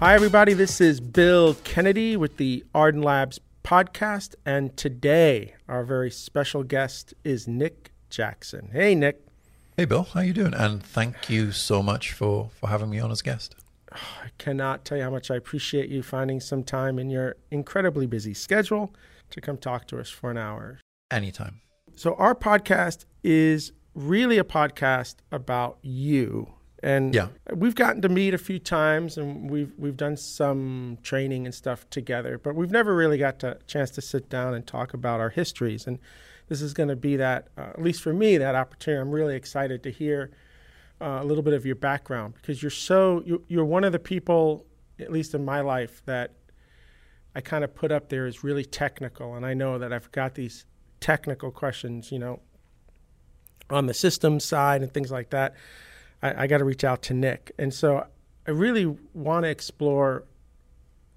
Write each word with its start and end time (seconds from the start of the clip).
Hi, 0.00 0.14
everybody. 0.14 0.54
This 0.54 0.80
is 0.80 0.98
Bill 0.98 1.56
Kennedy 1.62 2.16
with 2.16 2.38
the 2.38 2.64
Ardan 2.74 3.02
Labs 3.02 3.38
podcast. 3.62 4.34
And 4.46 4.74
today, 4.74 5.56
our 5.68 5.84
very 5.84 6.10
special 6.10 6.62
guest 6.62 7.12
is 7.22 7.46
Nick 7.46 7.92
Jackson. 8.08 8.70
Hey, 8.72 8.94
Nick. 8.94 9.22
Hey, 9.76 9.84
Bill. 9.84 10.04
How 10.04 10.20
you 10.20 10.32
doing? 10.32 10.54
And 10.54 10.82
thank 10.82 11.28
you 11.28 11.52
so 11.52 11.82
much 11.82 12.12
for, 12.12 12.48
for 12.48 12.70
having 12.70 12.88
me 12.88 12.98
on 12.98 13.10
as 13.10 13.20
guest. 13.20 13.54
I 13.92 14.30
cannot 14.38 14.86
tell 14.86 14.96
you 14.96 15.04
how 15.04 15.10
much 15.10 15.30
I 15.30 15.36
appreciate 15.36 15.90
you 15.90 16.02
finding 16.02 16.40
some 16.40 16.64
time 16.64 16.98
in 16.98 17.10
your 17.10 17.36
incredibly 17.50 18.06
busy 18.06 18.32
schedule 18.32 18.94
to 19.28 19.42
come 19.42 19.58
talk 19.58 19.86
to 19.88 20.00
us 20.00 20.08
for 20.08 20.30
an 20.30 20.38
hour. 20.38 20.80
Anytime. 21.10 21.60
So, 21.94 22.14
our 22.14 22.34
podcast 22.34 23.04
is 23.22 23.72
really 23.94 24.38
a 24.38 24.44
podcast 24.44 25.16
about 25.30 25.76
you 25.82 26.54
and 26.82 27.14
yeah. 27.14 27.28
we've 27.54 27.74
gotten 27.74 28.00
to 28.02 28.08
meet 28.08 28.32
a 28.32 28.38
few 28.38 28.58
times 28.58 29.18
and 29.18 29.50
we've 29.50 29.72
we've 29.76 29.96
done 29.96 30.16
some 30.16 30.98
training 31.02 31.44
and 31.44 31.54
stuff 31.54 31.88
together, 31.90 32.38
but 32.38 32.54
we've 32.54 32.70
never 32.70 32.94
really 32.94 33.18
got 33.18 33.42
a 33.44 33.58
chance 33.66 33.90
to 33.92 34.00
sit 34.00 34.30
down 34.30 34.54
and 34.54 34.66
talk 34.66 34.94
about 34.94 35.20
our 35.20 35.28
histories. 35.28 35.86
And 35.86 35.98
this 36.48 36.62
is 36.62 36.72
going 36.72 36.88
to 36.88 36.96
be 36.96 37.16
that, 37.16 37.48
uh, 37.58 37.70
at 37.74 37.82
least 37.82 38.02
for 38.02 38.14
me, 38.14 38.38
that 38.38 38.54
opportunity. 38.54 39.00
I'm 39.00 39.10
really 39.10 39.36
excited 39.36 39.82
to 39.82 39.90
hear 39.90 40.30
uh, 41.00 41.18
a 41.20 41.24
little 41.24 41.42
bit 41.42 41.52
of 41.52 41.66
your 41.66 41.76
background 41.76 42.34
because 42.34 42.62
you're 42.62 42.70
so 42.70 43.22
you, 43.26 43.44
you're 43.48 43.64
one 43.64 43.84
of 43.84 43.92
the 43.92 43.98
people, 43.98 44.64
at 44.98 45.12
least 45.12 45.34
in 45.34 45.44
my 45.44 45.60
life, 45.60 46.02
that 46.06 46.32
I 47.34 47.42
kind 47.42 47.62
of 47.62 47.74
put 47.74 47.92
up 47.92 48.08
there 48.08 48.26
is 48.26 48.42
really 48.42 48.64
technical. 48.64 49.34
And 49.34 49.44
I 49.44 49.52
know 49.52 49.78
that 49.78 49.92
I've 49.92 50.10
got 50.12 50.34
these 50.34 50.64
technical 50.98 51.50
questions, 51.50 52.10
you 52.10 52.18
know, 52.18 52.40
on 53.68 53.84
the 53.84 53.94
system 53.94 54.40
side 54.40 54.82
and 54.82 54.92
things 54.92 55.10
like 55.10 55.28
that 55.30 55.54
I, 56.22 56.44
I 56.44 56.46
got 56.46 56.58
to 56.58 56.64
reach 56.64 56.84
out 56.84 57.02
to 57.02 57.14
Nick. 57.14 57.52
And 57.58 57.72
so 57.72 58.06
I 58.46 58.50
really 58.50 58.96
want 59.14 59.44
to 59.44 59.48
explore, 59.48 60.24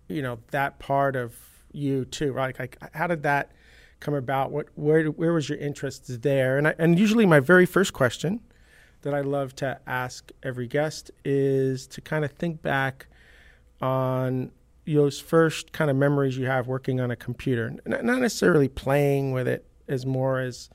you 0.07 0.21
know, 0.21 0.39
that 0.51 0.79
part 0.79 1.15
of 1.15 1.35
you 1.71 2.05
too, 2.05 2.31
right? 2.31 2.57
Like, 2.57 2.77
how 2.93 3.07
did 3.07 3.23
that 3.23 3.51
come 3.99 4.13
about? 4.13 4.51
What, 4.51 4.67
where, 4.75 5.05
where 5.05 5.33
was 5.33 5.49
your 5.49 5.57
interest 5.57 6.21
there? 6.21 6.57
And 6.57 6.67
I, 6.67 6.75
and 6.77 6.99
usually 6.99 7.25
my 7.25 7.39
very 7.39 7.65
first 7.65 7.93
question 7.93 8.41
that 9.01 9.13
I 9.13 9.21
love 9.21 9.55
to 9.57 9.79
ask 9.85 10.31
every 10.43 10.67
guest 10.67 11.11
is 11.25 11.87
to 11.87 12.01
kind 12.01 12.23
of 12.23 12.31
think 12.31 12.61
back 12.61 13.07
on 13.81 14.51
those 14.85 15.19
first 15.19 15.71
kind 15.71 15.89
of 15.89 15.97
memories 15.97 16.37
you 16.37 16.45
have 16.45 16.67
working 16.67 16.99
on 16.99 17.11
a 17.11 17.15
computer, 17.15 17.73
not 17.85 18.03
necessarily 18.03 18.67
playing 18.67 19.31
with 19.31 19.47
it 19.47 19.65
as 19.87 20.05
more 20.05 20.39
as 20.39 20.69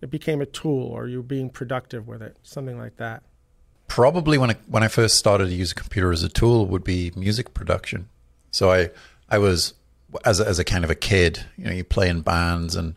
it 0.00 0.10
became 0.10 0.40
a 0.40 0.46
tool 0.46 0.86
or 0.86 1.08
you're 1.08 1.22
being 1.22 1.50
productive 1.50 2.06
with 2.06 2.22
it, 2.22 2.36
something 2.42 2.78
like 2.78 2.96
that 2.96 3.22
probably 3.88 4.38
when 4.38 4.50
I, 4.50 4.56
when 4.68 4.82
I 4.82 4.88
first 4.88 5.16
started 5.16 5.48
to 5.48 5.54
use 5.54 5.72
a 5.72 5.74
computer 5.74 6.12
as 6.12 6.22
a 6.22 6.28
tool 6.28 6.66
would 6.66 6.84
be 6.84 7.10
music 7.16 7.54
production. 7.54 8.08
So 8.52 8.70
I 8.70 8.90
I 9.28 9.38
was 9.38 9.74
as 10.24 10.40
a, 10.40 10.46
as 10.46 10.58
a 10.58 10.64
kind 10.64 10.84
of 10.84 10.90
a 10.90 10.94
kid, 10.94 11.44
you 11.56 11.64
know, 11.64 11.72
you 11.72 11.84
play 11.84 12.08
in 12.08 12.20
bands 12.20 12.76
and 12.76 12.94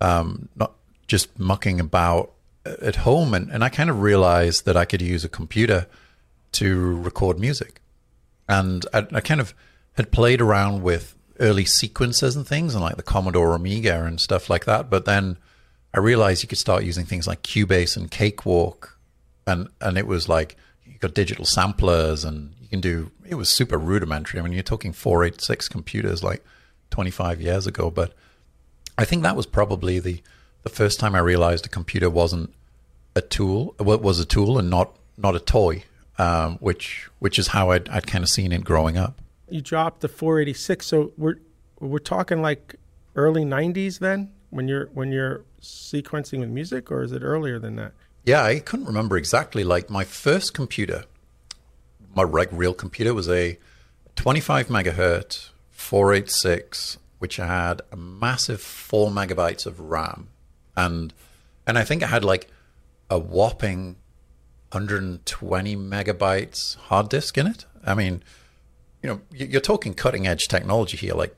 um, 0.00 0.48
not 0.54 0.74
just 1.06 1.38
mucking 1.38 1.80
about 1.80 2.32
at 2.64 2.96
home, 2.96 3.34
and, 3.34 3.50
and 3.50 3.64
I 3.64 3.68
kind 3.68 3.90
of 3.90 4.02
realized 4.02 4.64
that 4.66 4.76
I 4.76 4.84
could 4.84 5.02
use 5.02 5.24
a 5.24 5.28
computer 5.28 5.86
to 6.52 6.96
record 6.96 7.38
music, 7.38 7.80
and 8.48 8.84
I, 8.92 9.06
I 9.12 9.20
kind 9.20 9.40
of 9.40 9.54
had 9.94 10.10
played 10.10 10.40
around 10.40 10.82
with 10.82 11.14
early 11.40 11.64
sequencers 11.64 12.36
and 12.36 12.46
things, 12.46 12.74
and 12.74 12.82
like 12.82 12.96
the 12.96 13.02
Commodore 13.02 13.54
Amiga 13.54 14.04
and 14.04 14.20
stuff 14.20 14.50
like 14.50 14.66
that, 14.66 14.90
but 14.90 15.04
then. 15.04 15.38
I 15.96 16.00
realized 16.00 16.42
you 16.42 16.48
could 16.48 16.58
start 16.58 16.82
using 16.82 17.04
things 17.04 17.28
like 17.28 17.44
Cubase 17.44 17.96
and 17.96 18.10
Cakewalk 18.10 18.93
and 19.46 19.68
and 19.80 19.98
it 19.98 20.06
was 20.06 20.28
like 20.28 20.56
you 20.84 20.98
got 20.98 21.14
digital 21.14 21.44
samplers 21.44 22.24
and 22.24 22.54
you 22.60 22.68
can 22.68 22.80
do 22.80 23.10
it 23.26 23.34
was 23.36 23.48
super 23.48 23.78
rudimentary. 23.78 24.40
I 24.40 24.42
mean, 24.42 24.52
you're 24.52 24.62
talking 24.62 24.92
486 24.92 25.68
computers 25.68 26.22
like 26.22 26.44
25 26.90 27.40
years 27.40 27.66
ago, 27.66 27.90
but 27.90 28.12
I 28.96 29.04
think 29.04 29.22
that 29.22 29.36
was 29.36 29.46
probably 29.46 29.98
the 29.98 30.22
the 30.62 30.70
first 30.70 30.98
time 30.98 31.14
I 31.14 31.18
realized 31.18 31.66
a 31.66 31.68
computer 31.68 32.08
wasn't 32.08 32.52
a 33.14 33.20
tool, 33.20 33.74
what 33.78 34.02
was 34.02 34.18
a 34.18 34.24
tool 34.24 34.58
and 34.58 34.70
not 34.70 34.96
not 35.16 35.36
a 35.36 35.40
toy, 35.40 35.84
um, 36.18 36.56
which 36.58 37.08
which 37.18 37.38
is 37.38 37.48
how 37.48 37.70
I'd, 37.70 37.88
I'd 37.88 38.06
kind 38.06 38.24
of 38.24 38.30
seen 38.30 38.52
it 38.52 38.64
growing 38.64 38.96
up. 38.96 39.20
You 39.48 39.60
dropped 39.60 40.00
the 40.00 40.08
486, 40.08 40.86
so 40.86 41.12
we're 41.16 41.38
we're 41.80 41.98
talking 41.98 42.40
like 42.40 42.76
early 43.14 43.44
90s 43.44 43.98
then 43.98 44.32
when 44.50 44.68
you're 44.68 44.86
when 44.86 45.12
you're 45.12 45.44
sequencing 45.60 46.40
with 46.40 46.48
music, 46.48 46.90
or 46.90 47.02
is 47.02 47.12
it 47.12 47.22
earlier 47.22 47.58
than 47.58 47.76
that? 47.76 47.92
Yeah, 48.24 48.42
I 48.42 48.58
couldn't 48.58 48.86
remember 48.86 49.18
exactly. 49.18 49.64
Like 49.64 49.90
my 49.90 50.04
first 50.04 50.54
computer, 50.54 51.04
my 52.14 52.22
like 52.22 52.48
real 52.50 52.72
computer 52.72 53.12
was 53.12 53.28
a 53.28 53.58
25 54.16 54.68
megahertz 54.68 55.50
486, 55.70 56.98
which 57.18 57.36
had 57.36 57.82
a 57.92 57.96
massive 57.96 58.62
four 58.62 59.10
megabytes 59.10 59.66
of 59.66 59.78
RAM, 59.78 60.28
and 60.74 61.12
and 61.66 61.76
I 61.76 61.84
think 61.84 62.02
it 62.02 62.08
had 62.08 62.24
like 62.24 62.48
a 63.10 63.18
whopping 63.18 63.96
120 64.72 65.76
megabytes 65.76 66.76
hard 66.76 67.10
disk 67.10 67.36
in 67.36 67.46
it. 67.46 67.66
I 67.84 67.94
mean, 67.94 68.22
you 69.02 69.10
know, 69.10 69.20
you're 69.32 69.60
talking 69.60 69.92
cutting 69.92 70.26
edge 70.26 70.48
technology 70.48 70.96
here, 70.96 71.14
like 71.14 71.36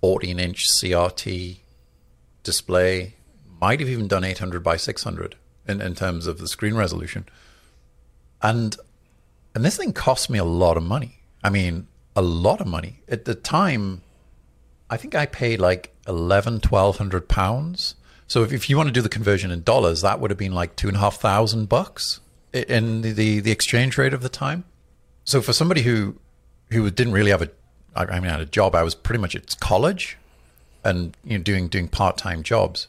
14 0.00 0.40
inch 0.40 0.64
CRT 0.70 1.58
display. 2.42 3.14
Might 3.60 3.80
have 3.80 3.88
even 3.88 4.08
done 4.08 4.24
800 4.24 4.62
by 4.62 4.76
600 4.76 5.34
in, 5.68 5.80
in 5.80 5.94
terms 5.94 6.26
of 6.26 6.38
the 6.38 6.48
screen 6.48 6.74
resolution. 6.74 7.26
And 8.42 8.76
and 9.54 9.64
this 9.64 9.76
thing 9.76 9.92
cost 9.92 10.30
me 10.30 10.38
a 10.38 10.44
lot 10.44 10.76
of 10.76 10.82
money. 10.82 11.20
I 11.42 11.50
mean, 11.50 11.88
a 12.14 12.22
lot 12.22 12.60
of 12.60 12.66
money. 12.66 13.00
At 13.08 13.24
the 13.24 13.34
time, 13.34 14.02
I 14.90 14.96
think 14.96 15.14
I 15.14 15.26
paid 15.26 15.60
like 15.60 15.94
11, 16.06 16.54
1200 16.54 17.28
pounds. 17.28 17.94
So 18.26 18.42
if, 18.42 18.52
if 18.52 18.70
you 18.70 18.76
want 18.76 18.88
to 18.88 18.92
do 18.92 19.02
the 19.02 19.08
conversion 19.08 19.50
in 19.50 19.62
dollars, 19.62 20.02
that 20.02 20.20
would 20.20 20.30
have 20.30 20.38
been 20.38 20.52
like 20.52 20.76
two 20.76 20.88
and 20.88 20.96
a 20.96 21.00
half 21.00 21.16
thousand 21.16 21.68
bucks 21.68 22.20
in 22.52 23.02
the, 23.02 23.12
the, 23.12 23.40
the 23.40 23.50
exchange 23.50 23.98
rate 23.98 24.14
of 24.14 24.22
the 24.22 24.28
time. 24.28 24.64
So 25.24 25.42
for 25.42 25.52
somebody 25.52 25.82
who 25.82 26.16
who 26.70 26.90
didn't 26.90 27.14
really 27.14 27.30
have 27.30 27.42
a, 27.42 27.50
I 27.96 28.20
mean, 28.20 28.30
had 28.30 28.40
a 28.40 28.46
job. 28.46 28.74
I 28.74 28.82
was 28.82 28.94
pretty 28.94 29.20
much 29.20 29.34
at 29.34 29.58
college, 29.60 30.18
and 30.84 31.16
you 31.24 31.38
know, 31.38 31.44
doing 31.44 31.68
doing 31.68 31.88
part 31.88 32.16
time 32.16 32.42
jobs 32.42 32.88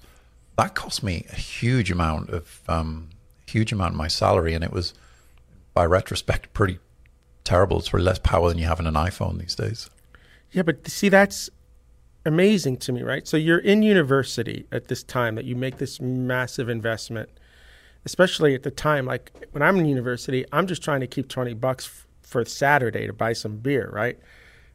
that 0.60 0.76
cost 0.76 1.04
me 1.04 1.26
a 1.32 1.36
huge 1.36 1.90
amount 1.90 2.30
of 2.30 2.62
um, 2.68 3.10
huge 3.48 3.72
amount 3.72 3.94
of 3.94 3.98
my 3.98 4.08
salary, 4.08 4.54
and 4.54 4.64
it 4.64 4.72
was 4.72 4.94
by 5.74 5.86
retrospect 5.86 6.54
pretty 6.54 6.80
terrible. 7.46 7.80
It's 7.80 7.88
for 7.88 8.00
less 8.00 8.20
power 8.20 8.50
than 8.50 8.58
you 8.58 8.66
have 8.66 8.80
in 8.80 8.86
an 8.86 8.96
iPhone 8.96 9.40
these 9.40 9.56
days. 9.56 9.90
Yeah, 10.52 10.64
but 10.64 10.88
see, 10.88 11.10
that's 11.10 11.50
amazing 12.26 12.78
to 12.78 12.92
me, 12.92 13.04
right? 13.04 13.26
So 13.26 13.38
you're 13.38 13.60
in 13.60 13.84
university 13.84 14.66
at 14.72 14.90
this 14.90 15.02
time 15.02 15.36
that 15.36 15.46
you 15.46 15.56
make 15.56 15.78
this 15.78 16.02
massive 16.02 16.68
investment, 16.68 17.30
especially 18.04 18.54
at 18.54 18.64
the 18.64 18.72
time. 18.72 19.06
Like 19.06 19.32
when 19.52 19.62
I'm 19.62 19.78
in 19.78 19.86
university, 19.86 20.44
I'm 20.52 20.68
just 20.68 20.84
trying 20.84 21.00
to 21.00 21.08
keep 21.08 21.30
20 21.30 21.54
bucks 21.54 21.86
f- 21.86 22.08
for 22.22 22.44
Saturday 22.44 23.08
to 23.08 23.14
buy 23.14 23.32
some 23.32 23.58
beer, 23.58 23.90
right? 23.94 24.20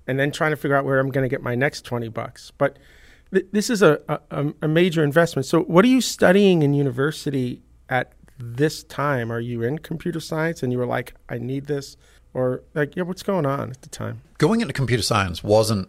And 0.06 0.18
then 0.18 0.30
trying 0.30 0.52
to 0.52 0.56
figure 0.56 0.76
out 0.76 0.86
where 0.86 0.98
I'm 0.98 1.10
going 1.10 1.24
to 1.24 1.28
get 1.28 1.42
my 1.42 1.54
next 1.54 1.82
20 1.82 2.08
bucks. 2.08 2.52
But 2.56 2.78
this 3.52 3.70
is 3.70 3.82
a, 3.82 4.00
a, 4.08 4.52
a 4.62 4.68
major 4.68 5.02
investment. 5.02 5.46
So, 5.46 5.62
what 5.62 5.84
are 5.84 5.88
you 5.88 6.00
studying 6.00 6.62
in 6.62 6.74
university 6.74 7.62
at 7.88 8.12
this 8.38 8.84
time? 8.84 9.32
Are 9.32 9.40
you 9.40 9.62
in 9.62 9.78
computer 9.78 10.20
science 10.20 10.62
and 10.62 10.72
you 10.72 10.78
were 10.78 10.86
like, 10.86 11.14
I 11.28 11.38
need 11.38 11.66
this? 11.66 11.96
Or 12.32 12.62
like, 12.74 12.96
yeah, 12.96 13.04
what's 13.04 13.22
going 13.22 13.46
on 13.46 13.70
at 13.70 13.82
the 13.82 13.88
time? 13.88 14.22
Going 14.38 14.60
into 14.60 14.72
computer 14.72 15.02
science 15.02 15.42
wasn't 15.42 15.88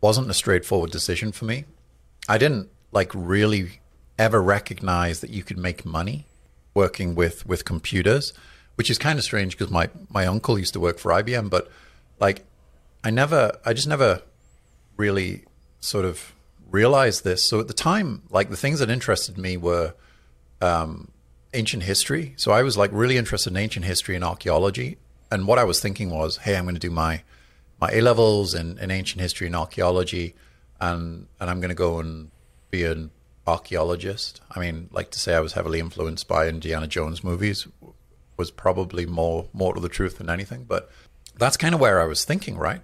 wasn't 0.00 0.28
a 0.28 0.34
straightforward 0.34 0.90
decision 0.90 1.32
for 1.32 1.44
me. 1.44 1.64
I 2.28 2.38
didn't 2.38 2.70
like 2.90 3.12
really 3.14 3.80
ever 4.18 4.42
recognize 4.42 5.20
that 5.20 5.30
you 5.30 5.42
could 5.42 5.58
make 5.58 5.84
money 5.84 6.26
working 6.74 7.14
with 7.14 7.46
with 7.46 7.64
computers, 7.64 8.32
which 8.76 8.90
is 8.90 8.98
kind 8.98 9.18
of 9.18 9.24
strange 9.24 9.56
because 9.56 9.70
my 9.70 9.90
my 10.08 10.26
uncle 10.26 10.58
used 10.58 10.72
to 10.74 10.80
work 10.80 10.98
for 10.98 11.12
IBM, 11.12 11.50
but 11.50 11.70
like 12.20 12.44
I 13.04 13.10
never 13.10 13.52
I 13.64 13.72
just 13.72 13.88
never 13.88 14.22
really 14.96 15.44
sort 15.80 16.04
of 16.04 16.32
realized 16.72 17.22
this. 17.22 17.44
So 17.44 17.60
at 17.60 17.68
the 17.68 17.74
time, 17.74 18.22
like 18.30 18.50
the 18.50 18.56
things 18.56 18.80
that 18.80 18.90
interested 18.90 19.38
me 19.38 19.56
were 19.56 19.94
um, 20.60 21.12
ancient 21.54 21.84
history. 21.84 22.34
So 22.36 22.50
I 22.50 22.62
was 22.62 22.76
like 22.76 22.90
really 22.92 23.16
interested 23.16 23.52
in 23.52 23.56
ancient 23.56 23.84
history 23.84 24.16
and 24.16 24.24
archaeology. 24.24 24.98
And 25.30 25.46
what 25.46 25.58
I 25.58 25.64
was 25.64 25.80
thinking 25.80 26.10
was, 26.10 26.38
hey, 26.38 26.56
I'm 26.56 26.64
going 26.64 26.74
to 26.74 26.80
do 26.80 26.90
my 26.90 27.22
my 27.80 27.90
A 27.90 28.00
levels 28.00 28.54
in, 28.54 28.78
in 28.78 28.90
ancient 28.92 29.20
history 29.20 29.48
and 29.48 29.56
archaeology, 29.56 30.34
and 30.80 31.26
and 31.40 31.50
I'm 31.50 31.60
going 31.60 31.70
to 31.70 31.74
go 31.74 31.98
and 31.98 32.30
be 32.70 32.84
an 32.84 33.10
archaeologist. 33.46 34.40
I 34.50 34.60
mean, 34.60 34.88
like 34.92 35.10
to 35.10 35.18
say 35.18 35.34
I 35.34 35.40
was 35.40 35.54
heavily 35.54 35.80
influenced 35.80 36.28
by 36.28 36.48
Indiana 36.48 36.86
Jones 36.86 37.24
movies 37.24 37.66
was 38.36 38.50
probably 38.50 39.04
more 39.06 39.48
more 39.52 39.74
to 39.74 39.80
the 39.80 39.88
truth 39.88 40.18
than 40.18 40.30
anything. 40.30 40.64
But 40.64 40.90
that's 41.36 41.56
kind 41.56 41.74
of 41.74 41.80
where 41.80 42.00
I 42.00 42.06
was 42.06 42.24
thinking, 42.24 42.56
right? 42.56 42.82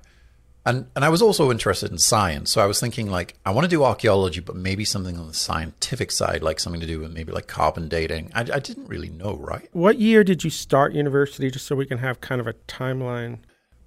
And 0.69 0.87
and 0.94 1.05
I 1.05 1.09
was 1.09 1.23
also 1.23 1.50
interested 1.50 1.91
in 1.91 1.99
science, 1.99 2.50
so 2.50 2.61
I 2.61 2.67
was 2.67 2.79
thinking 2.79 3.11
like 3.11 3.35
I 3.44 3.50
want 3.50 3.65
to 3.65 3.70
do 3.70 3.85
archaeology, 3.85 4.41
but 4.41 4.55
maybe 4.55 4.85
something 4.85 5.17
on 5.17 5.26
the 5.26 5.35
scientific 5.35 6.11
side, 6.11 6.43
like 6.43 6.61
something 6.61 6.81
to 6.81 6.87
do 6.87 7.00
with 7.00 7.12
maybe 7.12 7.32
like 7.32 7.47
carbon 7.47 7.88
dating. 7.88 8.31
I, 8.35 8.41
I 8.41 8.59
didn't 8.59 8.87
really 8.87 9.09
know, 9.09 9.37
right? 9.37 9.69
What 9.73 9.99
year 9.99 10.25
did 10.25 10.44
you 10.44 10.50
start 10.50 10.93
university, 10.93 11.50
just 11.50 11.67
so 11.67 11.75
we 11.75 11.87
can 11.87 11.99
have 11.99 12.20
kind 12.20 12.41
of 12.41 12.47
a 12.47 12.53
timeline? 12.53 13.38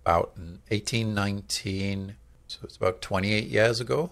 about 0.06 0.38
1819. 0.70 2.16
So 2.48 2.60
it's 2.64 2.76
about 2.76 3.02
28 3.02 3.46
years 3.46 3.80
ago, 3.80 4.12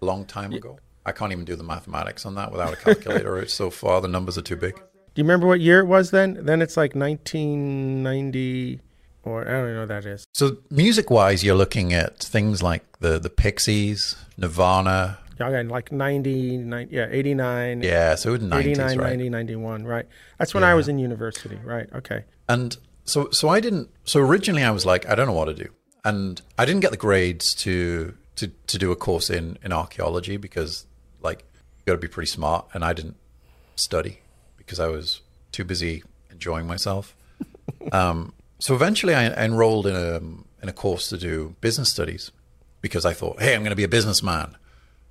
a 0.00 0.04
long 0.04 0.24
time 0.24 0.52
ago. 0.52 0.78
I 1.04 1.12
can't 1.12 1.32
even 1.32 1.44
do 1.44 1.56
the 1.56 1.64
mathematics 1.64 2.24
on 2.24 2.34
that 2.36 2.52
without 2.52 2.72
a 2.72 2.76
calculator. 2.76 3.38
it's 3.38 3.54
so 3.54 3.70
far, 3.70 4.00
the 4.00 4.08
numbers 4.08 4.38
are 4.38 4.42
too 4.42 4.56
big. 4.56 4.76
Do 4.76 4.82
you 5.16 5.24
remember 5.24 5.46
what 5.48 5.60
year 5.60 5.80
it 5.80 5.86
was 5.86 6.12
then? 6.12 6.38
Then 6.44 6.62
it's 6.62 6.76
like 6.76 6.94
1990, 6.94 8.80
or 9.24 9.46
I 9.46 9.50
don't 9.50 9.74
know 9.74 9.80
what 9.80 9.88
that 9.88 10.06
is. 10.06 10.26
So 10.34 10.58
music 10.70 11.10
wise, 11.10 11.44
you're 11.44 11.54
looking 11.54 11.92
at 11.92 12.18
things 12.18 12.62
like 12.62 12.84
the 13.00 13.18
the 13.18 13.30
Pixies, 13.30 14.16
Nirvana. 14.36 15.18
Got 15.38 15.66
like 15.66 15.90
90, 15.90 16.58
90 16.58 16.94
yeah, 16.94 17.06
89, 17.10 17.82
Yeah, 17.82 18.14
so 18.14 18.34
it 18.34 18.42
was 18.42 18.50
90s, 18.50 18.60
89, 18.60 18.98
right? 18.98 19.08
90, 19.08 19.30
91, 19.30 19.84
right? 19.86 20.06
That's 20.38 20.52
when 20.52 20.64
I 20.64 20.74
was 20.74 20.86
in 20.86 20.98
university, 20.98 21.58
right? 21.64 21.88
Okay. 21.94 22.24
And 22.46 22.76
so 23.04 23.30
so 23.30 23.48
I 23.48 23.60
didn't 23.60 23.88
so 24.04 24.20
originally 24.20 24.62
I 24.62 24.70
was 24.70 24.84
like, 24.84 25.08
I 25.08 25.14
don't 25.14 25.26
know 25.26 25.32
what 25.32 25.46
to 25.46 25.54
do. 25.54 25.70
And 26.04 26.42
I 26.58 26.66
didn't 26.66 26.80
get 26.80 26.90
the 26.90 26.98
grades 26.98 27.54
to 27.56 28.14
to, 28.36 28.48
to 28.48 28.78
do 28.78 28.92
a 28.92 28.96
course 28.96 29.30
in, 29.30 29.58
in 29.64 29.72
archaeology 29.72 30.36
because 30.36 30.86
like 31.22 31.40
you 31.78 31.84
gotta 31.86 31.98
be 31.98 32.08
pretty 32.08 32.28
smart 32.28 32.66
and 32.74 32.84
I 32.84 32.92
didn't 32.92 33.16
study 33.76 34.20
because 34.58 34.78
I 34.78 34.88
was 34.88 35.22
too 35.52 35.64
busy 35.64 36.02
enjoying 36.30 36.66
myself. 36.66 37.16
um, 37.92 38.34
so 38.60 38.74
eventually 38.74 39.14
I 39.14 39.26
enrolled 39.44 39.86
in 39.86 39.96
a 39.96 40.16
in 40.62 40.68
a 40.68 40.72
course 40.72 41.08
to 41.08 41.18
do 41.18 41.56
business 41.60 41.90
studies 41.90 42.30
because 42.82 43.04
I 43.04 43.14
thought, 43.14 43.40
hey, 43.40 43.54
I'm 43.54 43.62
gonna 43.62 43.74
be 43.74 43.84
a 43.84 43.88
businessman. 43.88 44.56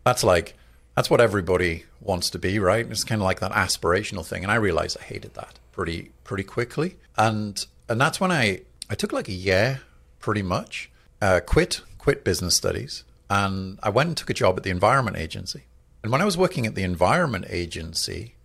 That's 0.05 0.23
like 0.23 0.55
that's 0.95 1.09
what 1.09 1.21
everybody 1.21 1.85
wants 2.01 2.29
to 2.31 2.39
be, 2.39 2.59
right? 2.59 2.85
It's 2.89 3.03
kind 3.03 3.21
of 3.21 3.25
like 3.25 3.39
that 3.39 3.51
aspirational 3.51 4.25
thing. 4.25 4.43
And 4.43 4.51
I 4.51 4.55
realized 4.55 4.97
I 4.99 5.03
hated 5.03 5.33
that 5.33 5.59
pretty 5.71 6.11
pretty 6.23 6.43
quickly. 6.43 6.97
And 7.17 7.65
and 7.87 7.99
that's 7.99 8.19
when 8.19 8.31
I 8.31 8.61
I 8.89 8.95
took 8.95 9.11
like 9.11 9.27
a 9.27 9.33
year 9.33 9.81
pretty 10.19 10.41
much, 10.41 10.91
uh, 11.21 11.39
quit 11.45 11.81
quit 11.97 12.23
business 12.23 12.55
studies, 12.55 13.03
and 13.29 13.79
I 13.81 13.89
went 13.89 14.07
and 14.07 14.17
took 14.17 14.29
a 14.29 14.33
job 14.33 14.57
at 14.57 14.63
the 14.63 14.69
environment 14.69 15.17
agency. 15.17 15.63
And 16.03 16.11
when 16.11 16.21
I 16.21 16.25
was 16.25 16.37
working 16.37 16.65
at 16.65 16.75
the 16.75 16.83
environment 16.83 17.45
agency, 17.49 18.35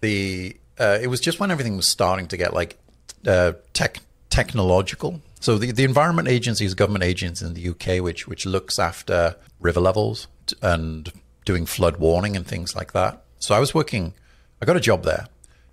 the 0.00 0.56
uh, 0.78 0.98
it 1.00 1.06
was 1.06 1.20
just 1.20 1.40
when 1.40 1.50
everything 1.50 1.76
was 1.76 1.86
starting 1.86 2.26
to 2.28 2.36
get 2.36 2.52
like 2.52 2.78
uh, 3.26 3.52
tech 3.72 3.98
technological. 4.36 5.22
So 5.40 5.56
the, 5.56 5.72
the 5.72 5.84
Environment 5.84 6.28
Agency 6.28 6.66
is 6.66 6.74
a 6.74 6.76
government 6.76 7.04
agency 7.04 7.46
in 7.46 7.54
the 7.54 7.68
UK 7.70 8.02
which 8.02 8.28
which 8.28 8.44
looks 8.44 8.78
after 8.78 9.36
river 9.60 9.80
levels 9.80 10.28
and 10.60 11.10
doing 11.46 11.64
flood 11.64 11.96
warning 11.96 12.36
and 12.36 12.46
things 12.46 12.76
like 12.76 12.92
that. 12.92 13.22
So 13.38 13.54
I 13.54 13.60
was 13.60 13.74
working, 13.74 14.12
I 14.60 14.66
got 14.66 14.76
a 14.76 14.80
job 14.90 15.04
there, 15.04 15.26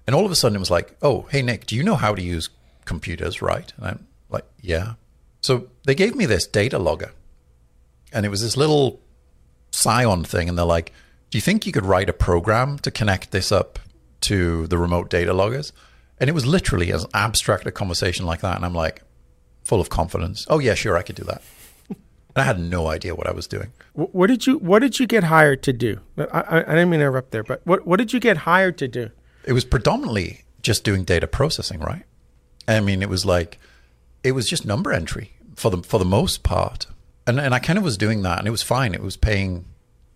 and 0.08 0.16
all 0.16 0.26
of 0.26 0.32
a 0.32 0.36
sudden 0.36 0.56
it 0.56 0.60
was 0.60 0.72
like, 0.72 0.96
oh, 1.02 1.24
hey 1.30 1.42
Nick, 1.42 1.66
do 1.66 1.76
you 1.76 1.84
know 1.84 1.96
how 1.96 2.16
to 2.16 2.22
use 2.22 2.50
computers, 2.86 3.42
right? 3.42 3.74
And 3.76 3.86
I'm 3.86 4.08
like, 4.30 4.46
yeah. 4.62 4.94
So 5.42 5.68
they 5.86 5.96
gave 5.96 6.16
me 6.16 6.26
this 6.26 6.48
data 6.48 6.80
logger, 6.80 7.12
and 8.14 8.26
it 8.26 8.30
was 8.30 8.42
this 8.42 8.56
little 8.56 9.02
Psion 9.74 10.26
thing, 10.26 10.48
and 10.48 10.58
they're 10.58 10.74
like, 10.78 10.94
"Do 11.32 11.38
you 11.38 11.42
think 11.42 11.66
you 11.66 11.74
could 11.74 11.86
write 11.86 12.10
a 12.10 12.14
program 12.14 12.80
to 12.80 12.92
connect 12.92 13.32
this 13.32 13.52
up 13.52 13.80
to 14.22 14.68
the 14.68 14.78
remote 14.78 15.10
data 15.10 15.34
loggers?" 15.34 15.74
And 16.20 16.30
it 16.30 16.34
was 16.34 16.46
literally 16.46 16.92
as 16.94 17.06
abstract 17.14 17.66
a 17.66 17.72
conversation 17.72 18.26
like 18.26 18.42
that, 18.42 18.56
and 18.56 18.66
I'm 18.66 18.74
like, 18.74 19.02
full 19.64 19.82
of 19.82 19.90
confidence. 19.90 20.46
Oh 20.50 20.60
yeah, 20.60 20.74
sure, 20.74 20.98
I 20.98 21.02
could 21.02 21.16
do 21.16 21.24
that. 21.24 21.42
and 21.90 21.98
I 22.36 22.44
had 22.44 22.60
no 22.60 22.88
idea 22.88 23.16
what 23.16 23.28
I 23.28 23.32
was 23.32 23.48
doing. 23.48 23.72
What 23.94 24.28
did 24.28 24.46
you 24.46 24.58
What 24.58 24.80
did 24.80 25.00
you 25.00 25.08
get 25.08 25.26
hired 25.26 25.64
to 25.64 25.74
do? 25.74 26.00
I, 26.18 26.24
I, 26.24 26.58
I 26.58 26.62
didn't 26.62 26.90
mean 26.90 27.00
to 27.00 27.06
interrupt 27.06 27.32
there, 27.32 27.44
but 27.44 27.62
what 27.66 27.86
What 27.86 27.98
did 27.98 28.14
you 28.14 28.20
get 28.20 28.38
hired 28.38 28.78
to 28.80 28.88
do? 28.88 29.10
It 29.46 29.54
was 29.54 29.66
predominantly 29.66 30.44
just 30.62 30.84
doing 30.84 31.04
data 31.04 31.28
processing, 31.28 31.80
right? 31.80 32.04
I 32.68 32.80
mean, 32.80 33.02
it 33.02 33.10
was 33.10 33.26
like 33.26 33.60
it 34.24 34.32
was 34.34 34.48
just 34.48 34.66
number 34.66 34.92
entry 34.92 35.34
for 35.56 35.70
the 35.70 35.84
for 35.84 36.00
the 36.00 36.06
most 36.06 36.44
part, 36.44 36.88
and 37.28 37.40
and 37.40 37.54
I 37.54 37.60
kind 37.60 37.78
of 37.78 37.84
was 37.84 37.98
doing 37.98 38.22
that, 38.24 38.40
and 38.40 38.48
it 38.48 38.52
was 38.52 38.64
fine. 38.64 38.94
It 38.94 39.02
was 39.02 39.18
paying 39.18 39.66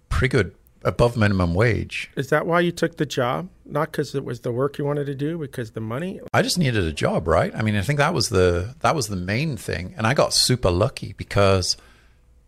pretty 0.10 0.30
good 0.30 0.56
above 0.84 1.18
minimum 1.18 1.54
wage. 1.54 2.10
Is 2.16 2.30
that 2.30 2.46
why 2.46 2.60
you 2.60 2.72
took 2.72 2.98
the 2.98 3.06
job? 3.06 3.50
Not 3.66 3.92
because 3.92 4.16
it 4.16 4.24
was 4.24 4.42
the 4.42 4.52
work 4.52 4.78
you 4.78 4.86
wanted 4.86 5.06
to 5.06 5.16
do, 5.16 5.38
because 5.38 5.72
the 5.72 5.82
money. 5.82 6.20
I 6.34 6.42
just 6.42 6.58
needed 6.58 6.84
a 6.84 6.94
job, 6.94 7.28
right? 7.28 7.54
I 7.56 7.62
mean, 7.62 7.76
I 7.76 7.82
think 7.82 7.98
that 7.98 8.14
was 8.14 8.30
the 8.30 8.76
that 8.80 8.96
was 8.96 9.08
the 9.08 9.16
main 9.16 9.58
thing, 9.58 9.94
and 9.98 10.08
I 10.08 10.14
got 10.14 10.34
super 10.34 10.72
lucky 10.72 11.14
because 11.14 11.78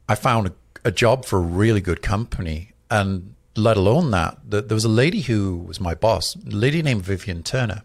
I 0.08 0.16
found 0.16 0.48
a, 0.48 0.54
a 0.86 0.92
job 0.92 1.26
for 1.26 1.38
a 1.40 1.42
really 1.42 1.81
good 1.81 2.02
company, 2.02 2.72
and 2.90 3.36
let 3.56 3.78
alone 3.78 4.12
that, 4.12 4.38
th- 4.50 4.66
there 4.68 4.76
was 4.76 4.86
a 4.86 4.90
lady 4.90 5.22
who 5.22 5.58
was 5.58 5.80
my 5.80 5.94
boss, 5.94 6.36
a 6.36 6.50
lady 6.50 6.81
named 6.81 7.04
Vivian 7.04 7.44
Turner, 7.44 7.84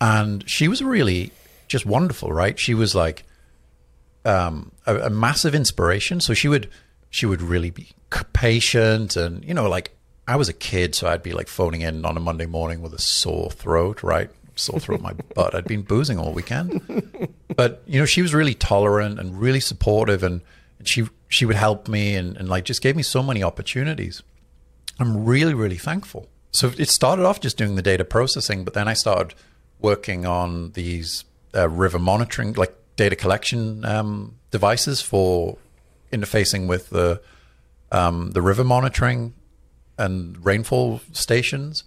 and 0.00 0.48
she 0.48 0.68
was 0.68 0.82
really 0.82 1.32
just 1.68 1.84
wonderful, 1.84 2.32
right? 2.32 2.58
She 2.58 2.74
was 2.74 2.94
like 2.94 3.24
um, 4.24 4.72
a, 4.86 4.96
a 4.96 5.10
massive 5.10 5.54
inspiration. 5.54 6.20
So 6.20 6.34
she 6.34 6.48
would 6.48 6.68
she 7.16 7.24
would 7.24 7.40
really 7.40 7.70
be 7.70 7.88
patient, 8.34 9.16
and 9.16 9.42
you 9.42 9.54
know, 9.54 9.70
like 9.70 9.96
I 10.28 10.36
was 10.36 10.50
a 10.50 10.52
kid, 10.52 10.94
so 10.94 11.08
I'd 11.08 11.22
be 11.22 11.32
like 11.32 11.48
phoning 11.48 11.80
in 11.80 12.04
on 12.04 12.14
a 12.14 12.20
Monday 12.20 12.44
morning 12.44 12.82
with 12.82 12.92
a 12.92 12.98
sore 12.98 13.50
throat, 13.50 14.02
right? 14.02 14.28
Sore 14.54 14.78
throat, 14.78 15.00
my 15.00 15.14
butt. 15.34 15.54
I'd 15.54 15.64
been 15.64 15.80
boozing 15.80 16.18
all 16.18 16.34
weekend, 16.34 16.82
but 17.56 17.82
you 17.86 17.98
know, 17.98 18.04
she 18.04 18.20
was 18.20 18.34
really 18.34 18.52
tolerant 18.52 19.18
and 19.18 19.40
really 19.40 19.60
supportive, 19.60 20.22
and, 20.22 20.42
and 20.78 20.86
she 20.86 21.08
she 21.28 21.46
would 21.46 21.56
help 21.56 21.88
me 21.88 22.14
and, 22.16 22.36
and 22.36 22.50
like 22.50 22.66
just 22.66 22.82
gave 22.82 22.94
me 22.94 23.02
so 23.02 23.22
many 23.22 23.42
opportunities. 23.42 24.22
I'm 24.98 25.24
really 25.24 25.54
really 25.54 25.78
thankful. 25.78 26.28
So 26.52 26.70
it 26.76 26.90
started 26.90 27.24
off 27.24 27.40
just 27.40 27.56
doing 27.56 27.76
the 27.76 27.82
data 27.82 28.04
processing, 28.04 28.62
but 28.62 28.74
then 28.74 28.88
I 28.88 28.92
started 28.92 29.34
working 29.80 30.26
on 30.26 30.72
these 30.72 31.24
uh, 31.54 31.66
river 31.70 31.98
monitoring, 31.98 32.52
like 32.52 32.76
data 32.96 33.16
collection 33.16 33.86
um, 33.86 34.34
devices 34.50 35.00
for 35.00 35.56
interfacing 36.16 36.66
with 36.66 36.90
the 36.90 37.20
um, 37.92 38.32
the 38.32 38.42
river 38.42 38.64
monitoring 38.64 39.34
and 39.98 40.44
rainfall 40.44 41.00
stations, 41.12 41.84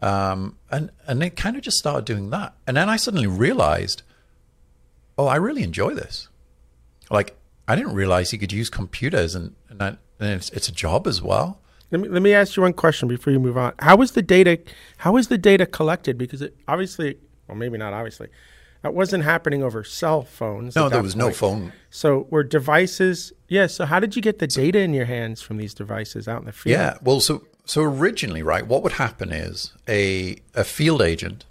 um, 0.00 0.56
and 0.70 0.90
and 1.06 1.22
it 1.22 1.36
kind 1.36 1.56
of 1.56 1.62
just 1.62 1.78
started 1.78 2.04
doing 2.04 2.30
that. 2.30 2.54
And 2.66 2.76
then 2.76 2.88
I 2.88 2.96
suddenly 2.96 3.26
realized, 3.26 4.02
oh, 5.18 5.26
I 5.26 5.36
really 5.36 5.62
enjoy 5.62 5.94
this. 5.94 6.28
Like 7.10 7.36
I 7.66 7.76
didn't 7.76 7.94
realize 7.94 8.32
you 8.32 8.38
could 8.38 8.52
use 8.52 8.70
computers, 8.70 9.34
and 9.34 9.54
and, 9.68 9.82
I, 9.82 9.88
and 10.18 10.30
it's, 10.30 10.50
it's 10.50 10.68
a 10.68 10.72
job 10.72 11.06
as 11.06 11.20
well. 11.22 11.60
Let 11.90 12.00
me 12.00 12.08
let 12.08 12.22
me 12.22 12.32
ask 12.32 12.56
you 12.56 12.62
one 12.62 12.72
question 12.72 13.08
before 13.08 13.32
you 13.32 13.40
move 13.40 13.58
on. 13.58 13.72
How 13.80 13.96
was 13.96 14.12
the 14.12 14.22
data? 14.22 14.58
How 14.98 15.12
was 15.12 15.28
the 15.28 15.38
data 15.38 15.66
collected? 15.66 16.16
Because 16.16 16.40
it 16.40 16.56
obviously, 16.68 17.18
well, 17.48 17.56
maybe 17.56 17.78
not 17.78 17.92
obviously, 17.92 18.28
that 18.82 18.94
wasn't 18.94 19.24
happening 19.24 19.62
over 19.62 19.84
cell 19.84 20.22
phones. 20.22 20.74
No, 20.74 20.88
there 20.88 21.02
was 21.02 21.16
no 21.16 21.30
phone. 21.30 21.72
So 21.90 22.26
were 22.30 22.42
devices? 22.42 23.32
Yeah. 23.48 23.66
So 23.66 23.84
how 23.84 24.00
did 24.00 24.16
you 24.16 24.22
get 24.22 24.38
the 24.38 24.46
data 24.46 24.80
in 24.80 24.94
your 24.94 25.04
hands 25.04 25.42
from 25.42 25.58
these 25.58 25.74
devices 25.74 26.26
out 26.26 26.40
in 26.40 26.46
the 26.46 26.52
field? 26.52 26.72
Yeah. 26.72 26.96
Well, 27.02 27.20
so 27.20 27.44
so 27.64 27.82
originally, 27.82 28.42
right, 28.42 28.66
what 28.66 28.82
would 28.82 28.92
happen 28.92 29.32
is 29.32 29.72
a 29.88 30.36
a 30.54 30.64
field 30.64 31.02
agent 31.02 31.44